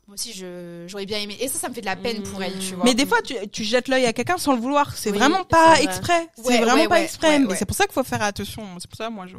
moi 0.08 0.14
aussi, 0.14 0.32
je- 0.34 0.86
j'aurais 0.88 1.05
bien 1.05 1.20
aimé. 1.20 1.36
Et 1.39 1.47
ça, 1.49 1.60
ça 1.60 1.70
me 1.70 1.74
fait 1.74 1.82
de 1.82 1.86
la 1.86 1.95
peine 1.97 2.24
pour 2.24 2.41
elles, 2.41 2.58
tu 2.60 2.76
vois. 2.76 2.86
Mais 2.86 2.93
des 2.95 3.05
fois, 3.05 3.22
tu, 3.22 3.36
tu 3.51 3.64
jettes 3.64 3.88
l'œil 3.89 4.05
à 4.05 4.14
quelqu'un 4.14 4.38
sans 4.38 4.53
le 4.53 4.62
vouloir. 4.62 4.95
C'est 4.95 5.12
Oui, 5.12 5.18
vraiment 5.18 5.43
pas 5.43 5.74
vrai. 5.76 5.84
exprès. 5.84 6.20
Ouais, 6.20 6.28
c'est 6.45 6.58
vraiment 6.60 6.74
ouais, 6.76 6.88
pas 6.88 6.95
ouais, 6.95 7.03
exprès. 7.03 7.28
ouais, 7.28 7.39
mais 7.39 7.45
ouais. 7.47 7.55
c'est 7.58 7.66
pour 7.66 7.76
ça 7.76 7.86
qu'il 7.86 7.93
faut 7.93 8.03
faire 8.03 8.22
attention. 8.22 8.64
C'est 8.80 8.89
pour 8.89 8.97
ça, 8.97 9.10
moi, 9.10 9.26
je. 9.28 9.36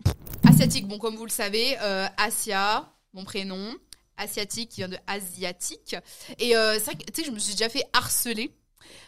Asiatique, 0.48 0.86
bon, 0.86 0.98
comme 0.98 1.16
vous 1.16 1.24
le 1.24 1.30
savez, 1.30 1.76
euh, 1.80 2.06
Asia, 2.18 2.86
mon 3.14 3.24
prénom. 3.24 3.74
Asiatique, 4.20 4.70
qui 4.70 4.80
vient 4.80 4.88
de 4.88 4.98
asiatique. 5.06 5.94
Et 6.40 6.56
euh, 6.56 6.74
c'est 6.74 6.86
vrai 6.86 6.94
que, 6.96 7.04
tu 7.10 7.20
sais, 7.22 7.24
je 7.26 7.30
me 7.30 7.38
suis 7.38 7.54
déjà 7.54 7.68
fait 7.68 7.84
harceler 7.92 8.50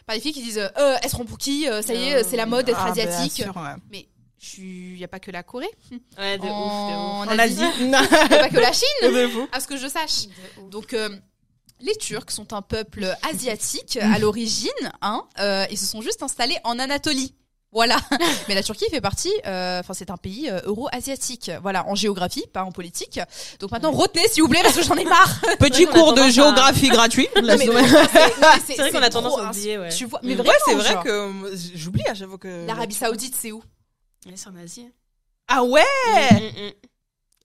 par 0.07 0.15
des 0.15 0.23
filles 0.23 0.33
qui 0.33 0.43
disent 0.43 0.59
euh, 0.79 0.97
elles 1.03 1.11
seront 1.11 1.25
pour 1.25 1.37
qui 1.37 1.69
Euh, 1.69 1.83
Ça 1.83 1.95
y 1.95 2.05
est, 2.11 2.15
Euh, 2.15 2.23
c'est 2.25 2.37
la 2.37 2.47
mode 2.47 2.67
d'être 2.67 2.79
Ah, 2.81 2.93
bien 2.93 3.09
asiatique. 3.09 3.43
sûr, 3.45 3.57
ouais. 3.57 4.07
Je 4.39 4.47
suis. 4.47 4.97
Y 4.99 5.05
a 5.05 5.09
pas 5.09 5.19
que 5.19 5.31
la 5.33 5.43
Corée. 5.43 5.69
Ouais, 6.17 6.39
de 6.39 6.45
ouf, 6.45 6.49
de 6.49 6.53
ouf. 6.53 6.55
en 6.55 7.21
En 7.27 7.39
Asie. 7.41 7.61
Asie. 7.63 7.85
Y 7.91 7.95
a 7.95 8.39
pas 8.39 8.49
que 8.51 8.57
la 8.61 8.73
Chine, 8.73 8.87
De 9.03 9.29
à 9.53 9.59
ce 9.61 9.67
que 9.67 9.77
je 9.77 9.89
sache. 9.89 10.29
Donc, 10.71 10.95
euh, 10.95 11.11
les 11.81 11.97
Turcs 11.97 12.31
sont 12.31 12.53
un 12.53 12.63
peuple 12.63 13.15
asiatique 13.31 13.99
à 14.01 14.19
l'origine, 14.19 14.71
hein. 15.03 15.25
euh, 15.39 15.65
ils 15.71 15.79
se 15.79 15.87
sont 15.87 16.01
juste 16.03 16.23
installés 16.23 16.57
en 16.65 16.79
Anatolie. 16.79 17.35
Voilà. 17.73 17.99
Mais 18.49 18.57
la 18.57 18.65
Turquie 18.65 18.87
fait 18.91 19.01
partie, 19.01 19.31
euh, 19.47 19.79
enfin, 19.79 19.95
c'est 19.95 20.11
un 20.11 20.17
pays 20.17 20.51
euh, 20.51 20.61
euro-asiatique. 20.65 21.53
Voilà, 21.63 21.87
en 21.87 21.95
géographie, 21.95 22.45
pas 22.53 22.65
en 22.65 22.73
politique. 22.73 23.21
Donc 23.61 23.71
maintenant, 23.71 23.93
retenez, 23.93 24.27
s'il 24.27 24.43
vous 24.43 24.49
plaît, 24.49 24.59
parce 24.65 24.75
que 24.75 24.83
j'en 24.83 24.97
ai 24.97 25.05
marre. 25.05 25.41
Petit 25.61 25.87
cours 25.87 26.13
de 26.15 26.21
à- 26.23 26.31
géographie 26.31 26.89
gratuit. 26.89 27.29
C'est- 27.37 28.77
vrai 28.77 28.91
qu'on 28.91 28.99
a 29.03 29.09
trop 29.09 29.21
tendance 29.23 29.39
à 29.39 29.51
oublier, 29.51 29.79
ouais. 29.79 29.89
Tu 29.91 30.05
vois, 30.07 30.19
mais 30.25 30.35
vraiment, 30.35 30.53
c'est 30.67 30.75
vrai 30.75 30.93
genre, 30.93 31.05
que 31.05 31.09
euh, 31.11 31.57
j'oublie 31.77 32.03
à 32.09 32.15
chaque 32.15 32.29
fois 32.29 32.39
que. 32.39 32.67
L'Arabie 32.67 32.95
Saoudite, 32.97 33.37
c'est 33.41 33.53
où? 33.53 33.63
Ouais, 34.27 34.33
c'est 34.35 34.49
en 34.49 34.57
Asie. 34.57 34.89
Ah 35.47 35.63
ouais. 35.63 35.83
Mm, 36.33 36.37
mm, 36.37 36.67
mm. 36.67 36.73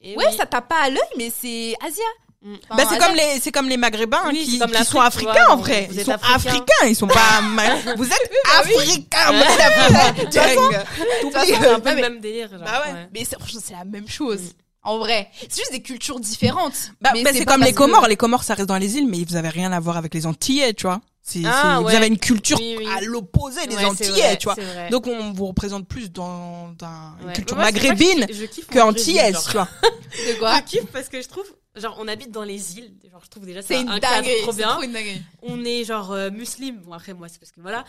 Et 0.02 0.18
Ouais, 0.18 0.26
oui. 0.30 0.36
ça 0.38 0.46
tape 0.48 0.68
pas 0.70 0.82
à 0.82 0.90
l'œil, 0.90 1.00
mais 1.18 1.30
c'est 1.30 1.76
Asia. 1.86 2.04
Mm. 2.46 2.54
Enfin, 2.70 2.76
Bah, 2.76 2.84
c'est 2.92 3.00
comme 3.00 3.16
les 3.16 3.40
c'est 3.42 3.52
comme 3.52 3.68
les 3.68 3.78
maghrébins 3.78 4.22
Oui, 4.28 4.46
qui, 4.46 4.60
comme 4.60 4.70
qui 4.70 4.86
sont 4.86 5.00
africains 5.02 5.32
vois, 5.46 5.54
en 5.54 5.58
vrai 5.58 5.90
ils 5.92 6.04
sont 6.06 6.12
africains. 6.12 6.36
africains 6.36 6.86
ils 6.88 6.96
sont 6.96 7.08
pas 7.08 7.42
vous 7.98 8.06
êtes 8.06 8.14
africains 8.60 9.32
vous 9.32 9.42
êtes 9.42 10.38
africains 10.38 10.84
C'est 11.46 11.68
un 11.68 11.80
peu 11.80 11.90
Ouais, 11.90 11.96
le 11.96 12.02
même 12.02 12.20
délire. 12.20 12.50
genre, 12.52 12.60
Bah 12.60 12.84
ouais. 12.86 13.08
Mais 13.14 13.26
c'est- 13.26 13.38
franchement, 13.40 13.62
c'est 13.66 13.74
la 13.74 13.84
même 13.86 14.08
chose. 14.08 14.40
Mm. 14.42 14.50
En 14.88 15.00
vrai, 15.00 15.30
c'est 15.42 15.56
juste 15.56 15.72
des 15.72 15.82
cultures 15.82 16.20
différentes. 16.20 16.92
bah, 17.02 17.12
bah, 17.24 17.32
c'est 17.34 17.44
comme 17.46 17.62
les 17.62 17.66
parce 17.66 17.72
que- 17.72 17.78
Comores 17.78 18.08
les 18.08 18.16
Comores 18.18 18.44
ça 18.44 18.54
reste 18.54 18.70
dans 18.70 18.78
les 18.78 18.98
îles 18.98 19.08
mais 19.10 19.24
vous 19.28 19.36
avez 19.36 19.50
rien 19.50 19.72
à 19.72 19.80
voir 19.80 19.98
avec 19.98 20.14
les 20.14 20.28
Antillais 20.28 20.74
tu 20.76 20.84
vois 20.84 21.02
c'est 21.24 21.42
Ah, 21.44 21.78
c'est- 21.78 21.82
vous 21.82 21.88
ouais. 21.88 21.96
avez 21.96 22.06
une 22.08 22.20
culture 22.20 22.60
Oui, 22.62 22.76
oui. 22.78 22.88
à 22.96 23.02
l'opposé 23.02 23.66
des 23.66 23.76
Ouais, 23.78 23.86
Antillais 23.86 24.38
tu 24.38 24.44
vois 24.48 24.56
donc 24.92 25.08
on 25.08 25.34
vous 25.34 25.48
représente 25.48 25.88
plus 25.88 26.12
dans, 26.12 26.70
dans 26.78 27.14
une 27.22 27.28
Ouais. 27.30 27.34
culture 27.34 27.56
Moi, 27.58 27.66
maghrébine 27.66 28.28
je- 28.30 28.36
je 28.36 28.46
kiffe 28.46 28.68
que 28.68 28.78
mon 28.78 28.90
antillaise 28.90 29.34
origine, 29.34 29.50
tu 29.52 29.58
vois 29.58 29.68
De 30.28 30.38
quoi 30.38 30.56
Je 30.58 30.62
kiffe 30.62 30.86
parce 30.94 31.10
que 31.10 31.20
je 31.20 31.28
trouve 31.28 31.46
genre, 31.76 31.96
on 32.00 32.08
habite 32.08 32.32
dans 32.32 32.44
les 32.44 32.78
îles. 32.78 32.94
Genre, 33.12 33.22
je 33.24 33.30
trouve 33.30 33.46
déjà 33.46 33.62
ça 33.62 33.70
C'est 33.70 33.82
une 33.82 33.90
un 33.90 34.00
cadre 34.00 34.28
trop 34.44 34.54
bien. 34.54 34.70
trop 34.70 34.82
une 34.84 34.92
dinguerie. 34.94 35.22
On 35.42 35.64
est 35.66 35.84
genre 35.84 36.12
euh, 36.12 36.30
musulmane. 36.32 36.82
Bon, 36.82 36.94
après, 36.94 37.14
moi, 37.14 37.28
c'est 37.28 37.40
parce 37.40 37.52
que 37.52 37.62
voilà. 37.62 37.84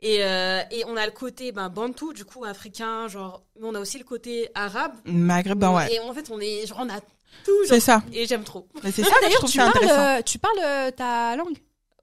Et, 0.00 0.24
euh, 0.24 0.62
et 0.70 0.84
on 0.86 0.96
a 0.96 1.04
le 1.06 1.12
côté 1.12 1.52
ben, 1.52 1.68
bantou, 1.68 2.12
du 2.12 2.24
coup, 2.24 2.44
africain. 2.44 3.08
Genre, 3.08 3.42
mais 3.58 3.66
on 3.68 3.74
a 3.74 3.80
aussi 3.80 3.98
le 3.98 4.04
côté 4.04 4.48
arabe. 4.54 4.92
Maghrébin, 5.04 5.74
ouais. 5.74 5.92
Et 5.94 6.00
en 6.00 6.12
fait, 6.14 6.30
on 6.30 6.40
est, 6.40 6.66
genre, 6.66 6.78
on 6.80 6.88
a 6.88 7.00
tout. 7.44 7.64
C'est 7.66 7.80
ça. 7.80 8.02
et 8.12 8.26
j'aime 8.26 8.44
trop. 8.44 8.66
Mais 8.82 8.90
c'est 8.92 9.02
ça, 9.02 9.10
je 9.16 9.20
d'ailleurs, 9.22 9.38
trouve 9.38 9.50
tu 9.50 9.58
ça 9.58 9.70
parles, 9.70 9.84
intéressant. 9.84 10.18
euh, 10.18 10.22
tu 10.22 10.38
parles 10.38 10.58
euh, 10.62 10.90
ta 10.90 11.36
langue? 11.36 11.56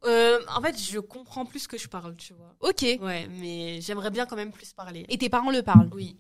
Euh, 0.05 0.39
en 0.55 0.61
fait, 0.61 0.79
je 0.79 0.99
comprends 0.99 1.45
plus 1.45 1.67
que 1.67 1.77
je 1.77 1.87
parle, 1.87 2.15
tu 2.15 2.33
vois. 2.33 2.53
Ok. 2.61 2.81
Ouais, 3.01 3.27
mais 3.41 3.81
j'aimerais 3.81 4.09
bien 4.11 4.25
quand 4.25 4.35
même 4.35 4.51
plus 4.51 4.71
parler. 4.71 5.05
Et 5.09 5.17
tes 5.17 5.27
parents 5.27 5.51
le 5.51 5.63
parlent? 5.63 5.89
Oui. 5.93 6.17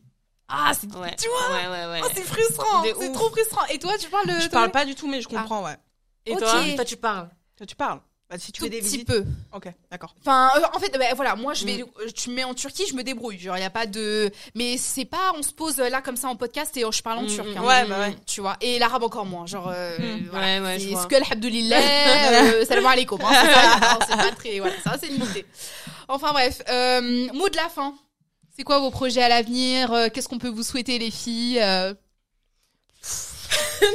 Ah, 0.49 0.71
c'est 0.79 0.87
Ouais. 0.95 1.15
tu 1.21 1.27
vois 1.29 1.57
Ouais, 1.57 1.67
ouais, 1.67 1.91
ouais. 1.91 2.01
Oh, 2.03 2.07
c'est 2.13 2.23
frustrant, 2.23 2.83
c'est 2.83 3.11
trop 3.11 3.29
frustrant. 3.29 3.65
Et 3.69 3.79
toi, 3.79 3.93
tu 3.99 4.09
parles 4.09 4.31
Je 4.41 4.47
parle 4.49 4.71
pas 4.71 4.85
du 4.85 4.95
tout, 4.95 5.07
mais 5.07 5.21
je 5.21 5.27
comprends, 5.27 5.63
ouais. 5.63 5.75
Et 6.25 6.35
toi, 6.35 6.61
toi, 6.75 6.85
tu 6.85 6.97
parles. 6.97 7.29
Toi, 7.57 7.65
tu 7.65 7.75
parles 7.75 7.99
bah, 8.29 8.37
Si 8.37 8.51
tu 8.51 8.59
tout 8.59 8.65
fais 8.65 8.69
des 8.69 8.79
petit 8.79 8.89
visites. 9.05 9.07
peu. 9.07 9.23
Ok, 9.53 9.67
d'accord. 9.89 10.13
Enfin, 10.19 10.49
euh, 10.57 10.61
en 10.73 10.79
fait, 10.79 10.89
bah, 10.97 11.05
voilà, 11.15 11.35
moi, 11.37 11.53
je 11.53 11.65
vais, 11.65 11.77
Mm. 11.77 11.85
euh, 12.01 12.11
tu 12.13 12.29
me 12.29 12.35
mets 12.35 12.43
en 12.43 12.53
Turquie, 12.53 12.85
je 12.89 12.93
me 12.95 13.01
débrouille. 13.03 13.39
Genre, 13.39 13.57
il 13.57 13.61
y 13.61 13.65
a 13.65 13.69
pas 13.69 13.85
de, 13.87 14.29
mais 14.53 14.77
c'est 14.77 15.05
pas, 15.05 15.31
on 15.35 15.41
se 15.43 15.53
pose 15.53 15.79
euh, 15.79 15.87
là 15.89 16.01
comme 16.01 16.17
ça 16.17 16.27
en 16.27 16.35
podcast 16.35 16.75
et 16.77 16.83
je 16.91 17.01
parle 17.01 17.19
en 17.19 17.23
Mm, 17.23 17.27
turc. 17.27 17.47
mm, 17.47 17.57
hein. 17.57 17.63
Ouais, 17.65 17.85
bah 17.85 17.99
ouais. 17.99 18.15
Tu 18.25 18.41
vois. 18.41 18.57
Et 18.61 18.79
l'arabe 18.79 19.03
encore 19.03 19.25
moins. 19.25 19.45
Genre, 19.45 19.69
euh, 19.73 19.97
Mm. 19.97 20.27
voilà. 20.29 20.45
Ouais, 20.45 20.59
ouais, 20.59 20.79
je 20.79 20.85
C'est 20.87 20.91
vois. 20.91 21.03
ce 21.03 21.07
que 21.07 21.15
alhamdoulilah, 21.15 21.77
euh, 21.79 22.65
salam 22.67 22.85
alaikum. 22.85 23.19
Hein, 23.21 23.31
c'est 23.31 23.53
ça, 23.53 23.99
c'est 24.09 24.15
pas 24.17 24.31
très, 24.35 24.59
voilà, 24.59 24.75
ça 24.83 24.97
c'est 24.99 25.07
limité. 25.07 25.45
Enfin 26.09 26.31
bref, 26.33 26.61
euh, 26.69 27.27
mot 27.33 27.47
de 27.49 27.55
la 27.55 27.69
fin. 27.69 27.93
C'est 28.57 28.63
quoi 28.63 28.79
vos 28.79 28.89
projets 28.89 29.21
à 29.21 29.29
l'avenir 29.29 29.93
Euh, 29.93 30.07
Qu'est-ce 30.11 30.27
qu'on 30.27 30.39
peut 30.39 30.49
vous 30.49 30.63
souhaiter 30.63 30.97
les 30.97 31.11
filles 31.11 31.59
Euh, 31.61 31.93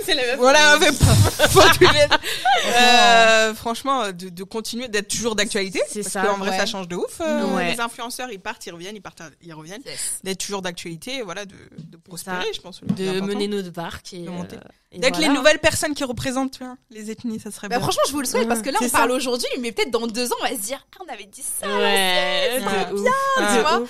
c'est 0.05 0.14
la 0.14 0.22
même 0.26 0.39
Voilà, 0.39 0.78
mais 0.78 0.89
tu 0.91 1.85
l'aides. 1.93 2.11
Euh, 2.66 3.55
franchement, 3.55 4.09
de, 4.12 4.28
de 4.28 4.45
continuer 4.45 4.89
d'être 4.89 5.09
toujours 5.09 5.35
d'actualité. 5.35 5.80
C'est 5.89 6.03
parce 6.03 6.12
ça, 6.12 6.22
qu'en 6.22 6.37
vrai, 6.39 6.51
ouais. 6.51 6.59
ça 6.59 6.66
change 6.66 6.89
de 6.89 6.97
ouf. 6.97 7.20
euh, 7.20 7.45
Ouais. 7.55 7.72
Les 7.72 7.80
influenceurs, 7.80 8.30
ils 8.30 8.41
partent, 8.41 8.64
ils 8.66 8.72
reviennent, 8.72 8.97
ils 8.97 9.03
partent, 9.03 9.22
ils 9.43 9.53
reviennent. 9.53 9.83
D'être 10.24 10.39
toujours 10.39 10.62
d'actualité, 10.62 11.22
voilà, 11.22 11.45
de, 11.45 11.55
de 11.78 11.97
prospérer, 11.97 12.47
je 12.55 12.61
pense. 12.61 12.80
de 12.83 13.20
mener 13.20 13.49
notre 13.49 13.70
barque 13.70 14.12
et, 14.12 14.20
De 14.24 14.30
monter. 14.30 14.57
euh, 14.57 14.61
et 14.93 14.99
D'être 14.99 15.16
voilà. 15.16 15.28
les 15.28 15.35
nouvelles 15.35 15.59
personnes 15.59 15.95
qui 15.95 16.05
représentent 16.05 16.53
tu 16.59 16.64
les 16.91 17.11
ethnies, 17.11 17.41
ça 17.41 17.51
serait 17.51 17.68
Bah, 17.68 17.76
bien. 17.76 17.83
franchement, 17.85 18.03
je 18.07 18.12
vous 18.12 18.20
le 18.20 18.26
souhaite 18.26 18.47
parce 18.49 18.61
que 18.62 18.70
là, 18.70 18.78
on 18.83 18.89
ça. 18.89 18.99
parle 18.99 19.11
aujourd'hui, 19.12 19.47
mais 19.61 19.72
peut-être 19.72 19.91
dans 19.91 20.07
deux 20.07 20.30
ans, 20.33 20.37
on 20.41 20.45
va 20.45 20.51
se 20.51 20.61
dire, 20.61 20.87
ah, 20.99 21.03
on 21.09 21.12
avait 21.12 21.24
dit 21.24 21.43
ça. 21.43 21.66
Ouais, 21.66 22.61
c'est. 22.61 22.64
Ah, 23.39 23.57
De 23.57 23.61
vois. 23.61 23.83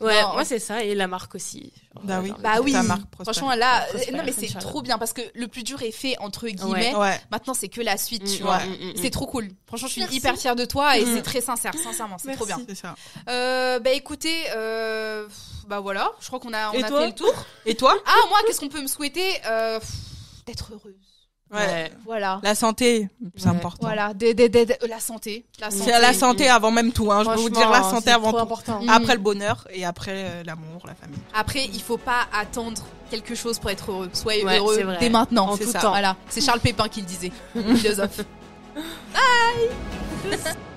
Ouais. 0.00 0.22
Moi 0.32 0.44
c'est 0.44 0.58
ça 0.58 0.82
et 0.82 0.94
la 0.94 1.06
marque 1.06 1.34
aussi. 1.34 1.72
Bah 2.02 2.16
euh, 2.18 2.20
oui. 2.22 2.32
Bah 2.40 2.54
oui. 2.62 2.74
Franchement, 3.22 3.54
là, 3.54 3.86
non 4.12 4.22
mais 4.24 4.32
c'est 4.32 4.58
trop 4.58 4.82
bien 4.82 4.98
parce 4.98 5.12
que 5.12 5.22
le 5.36 5.48
plus 5.48 5.62
dur 5.62 5.82
est 5.82 5.90
fait 5.92 6.16
entre 6.18 6.48
guillemets. 6.48 6.94
Ouais. 6.94 7.20
Maintenant, 7.30 7.54
c'est 7.54 7.68
que 7.68 7.80
la 7.80 7.96
suite, 7.96 8.24
tu 8.24 8.42
Mm, 8.42 8.46
vois. 8.46 8.58
mm, 8.58 8.70
mm. 8.70 8.92
C'est 9.02 9.10
trop 9.10 9.26
cool. 9.26 9.48
Franchement, 9.66 9.88
je 9.88 9.92
suis 9.92 10.00
Merci. 10.02 10.16
hyper 10.16 10.36
fière 10.36 10.56
de 10.56 10.64
toi 10.64 10.96
et 10.98 11.04
c'est 11.04 11.22
très 11.22 11.40
sincère, 11.40 11.72
sincèrement, 11.74 12.16
c'est 12.18 12.34
trop 12.34 12.46
bien. 12.46 12.58
C'est 12.68 12.74
ça. 12.74 12.94
Euh, 13.28 13.78
bah 13.80 13.90
écoutez, 13.92 14.34
euh, 14.54 15.26
bah 15.68 15.80
voilà, 15.80 16.10
je 16.20 16.26
crois 16.26 16.40
qu'on 16.40 16.52
a, 16.52 16.70
on 16.70 16.74
Et 16.74 16.82
a 16.82 16.88
toi 16.88 17.00
fait 17.00 17.06
le 17.08 17.14
tour. 17.14 17.32
Et 17.66 17.74
toi 17.74 17.94
Ah, 18.06 18.14
moi, 18.28 18.38
qu'est-ce 18.46 18.60
qu'on 18.60 18.68
peut 18.68 18.82
me 18.82 18.86
souhaiter? 18.88 19.28
Euh, 19.46 19.78
D'être 20.46 20.70
heureuse. 20.72 20.94
Ouais. 21.52 21.92
Voilà. 22.04 22.40
La 22.42 22.54
santé, 22.56 23.08
c'est 23.36 23.44
Ouais. 23.44 23.50
important. 23.54 23.86
Voilà, 23.86 24.12
des- 24.14 24.34
des- 24.34 24.48
des- 24.48 24.66
des- 24.66 24.76
la 24.88 24.98
santé. 24.98 25.44
La 25.60 25.70
santé. 25.70 25.84
C'est 25.84 26.00
la 26.00 26.12
santé 26.12 26.48
avant 26.48 26.70
même 26.72 26.92
tout. 26.92 27.10
Hein. 27.12 27.22
Je 27.24 27.30
peux 27.30 27.36
vous 27.36 27.50
dire 27.50 27.70
la 27.70 27.82
santé 27.84 28.10
avant 28.10 28.32
tout. 28.32 28.38
important. 28.38 28.80
Mm. 28.82 28.88
Après 28.88 29.14
le 29.14 29.20
bonheur 29.20 29.66
et 29.72 29.84
après 29.84 30.12
euh, 30.26 30.42
l'amour, 30.44 30.82
la 30.86 30.94
famille. 30.96 31.18
Après, 31.34 31.64
il 31.72 31.80
faut 31.80 31.98
pas 31.98 32.26
attendre 32.32 32.82
quelque 33.10 33.36
chose 33.36 33.60
pour 33.60 33.70
être 33.70 33.90
heureux. 33.92 34.10
Soyez 34.12 34.44
Ouais, 34.44 34.58
heureux 34.58 34.84
dès 34.98 35.08
maintenant. 35.08 35.50
En 35.50 35.56
C'est 35.56 35.64
tout 35.66 35.70
ça. 35.72 35.80
temps. 35.80 35.90
Voilà, 35.90 36.16
c'est 36.28 36.40
Charles 36.40 36.60
Pépin 36.60 36.88
qui 36.88 37.00
le 37.00 37.06
disait, 37.06 37.30
philosophe. 37.76 38.20
Bye 38.74 40.32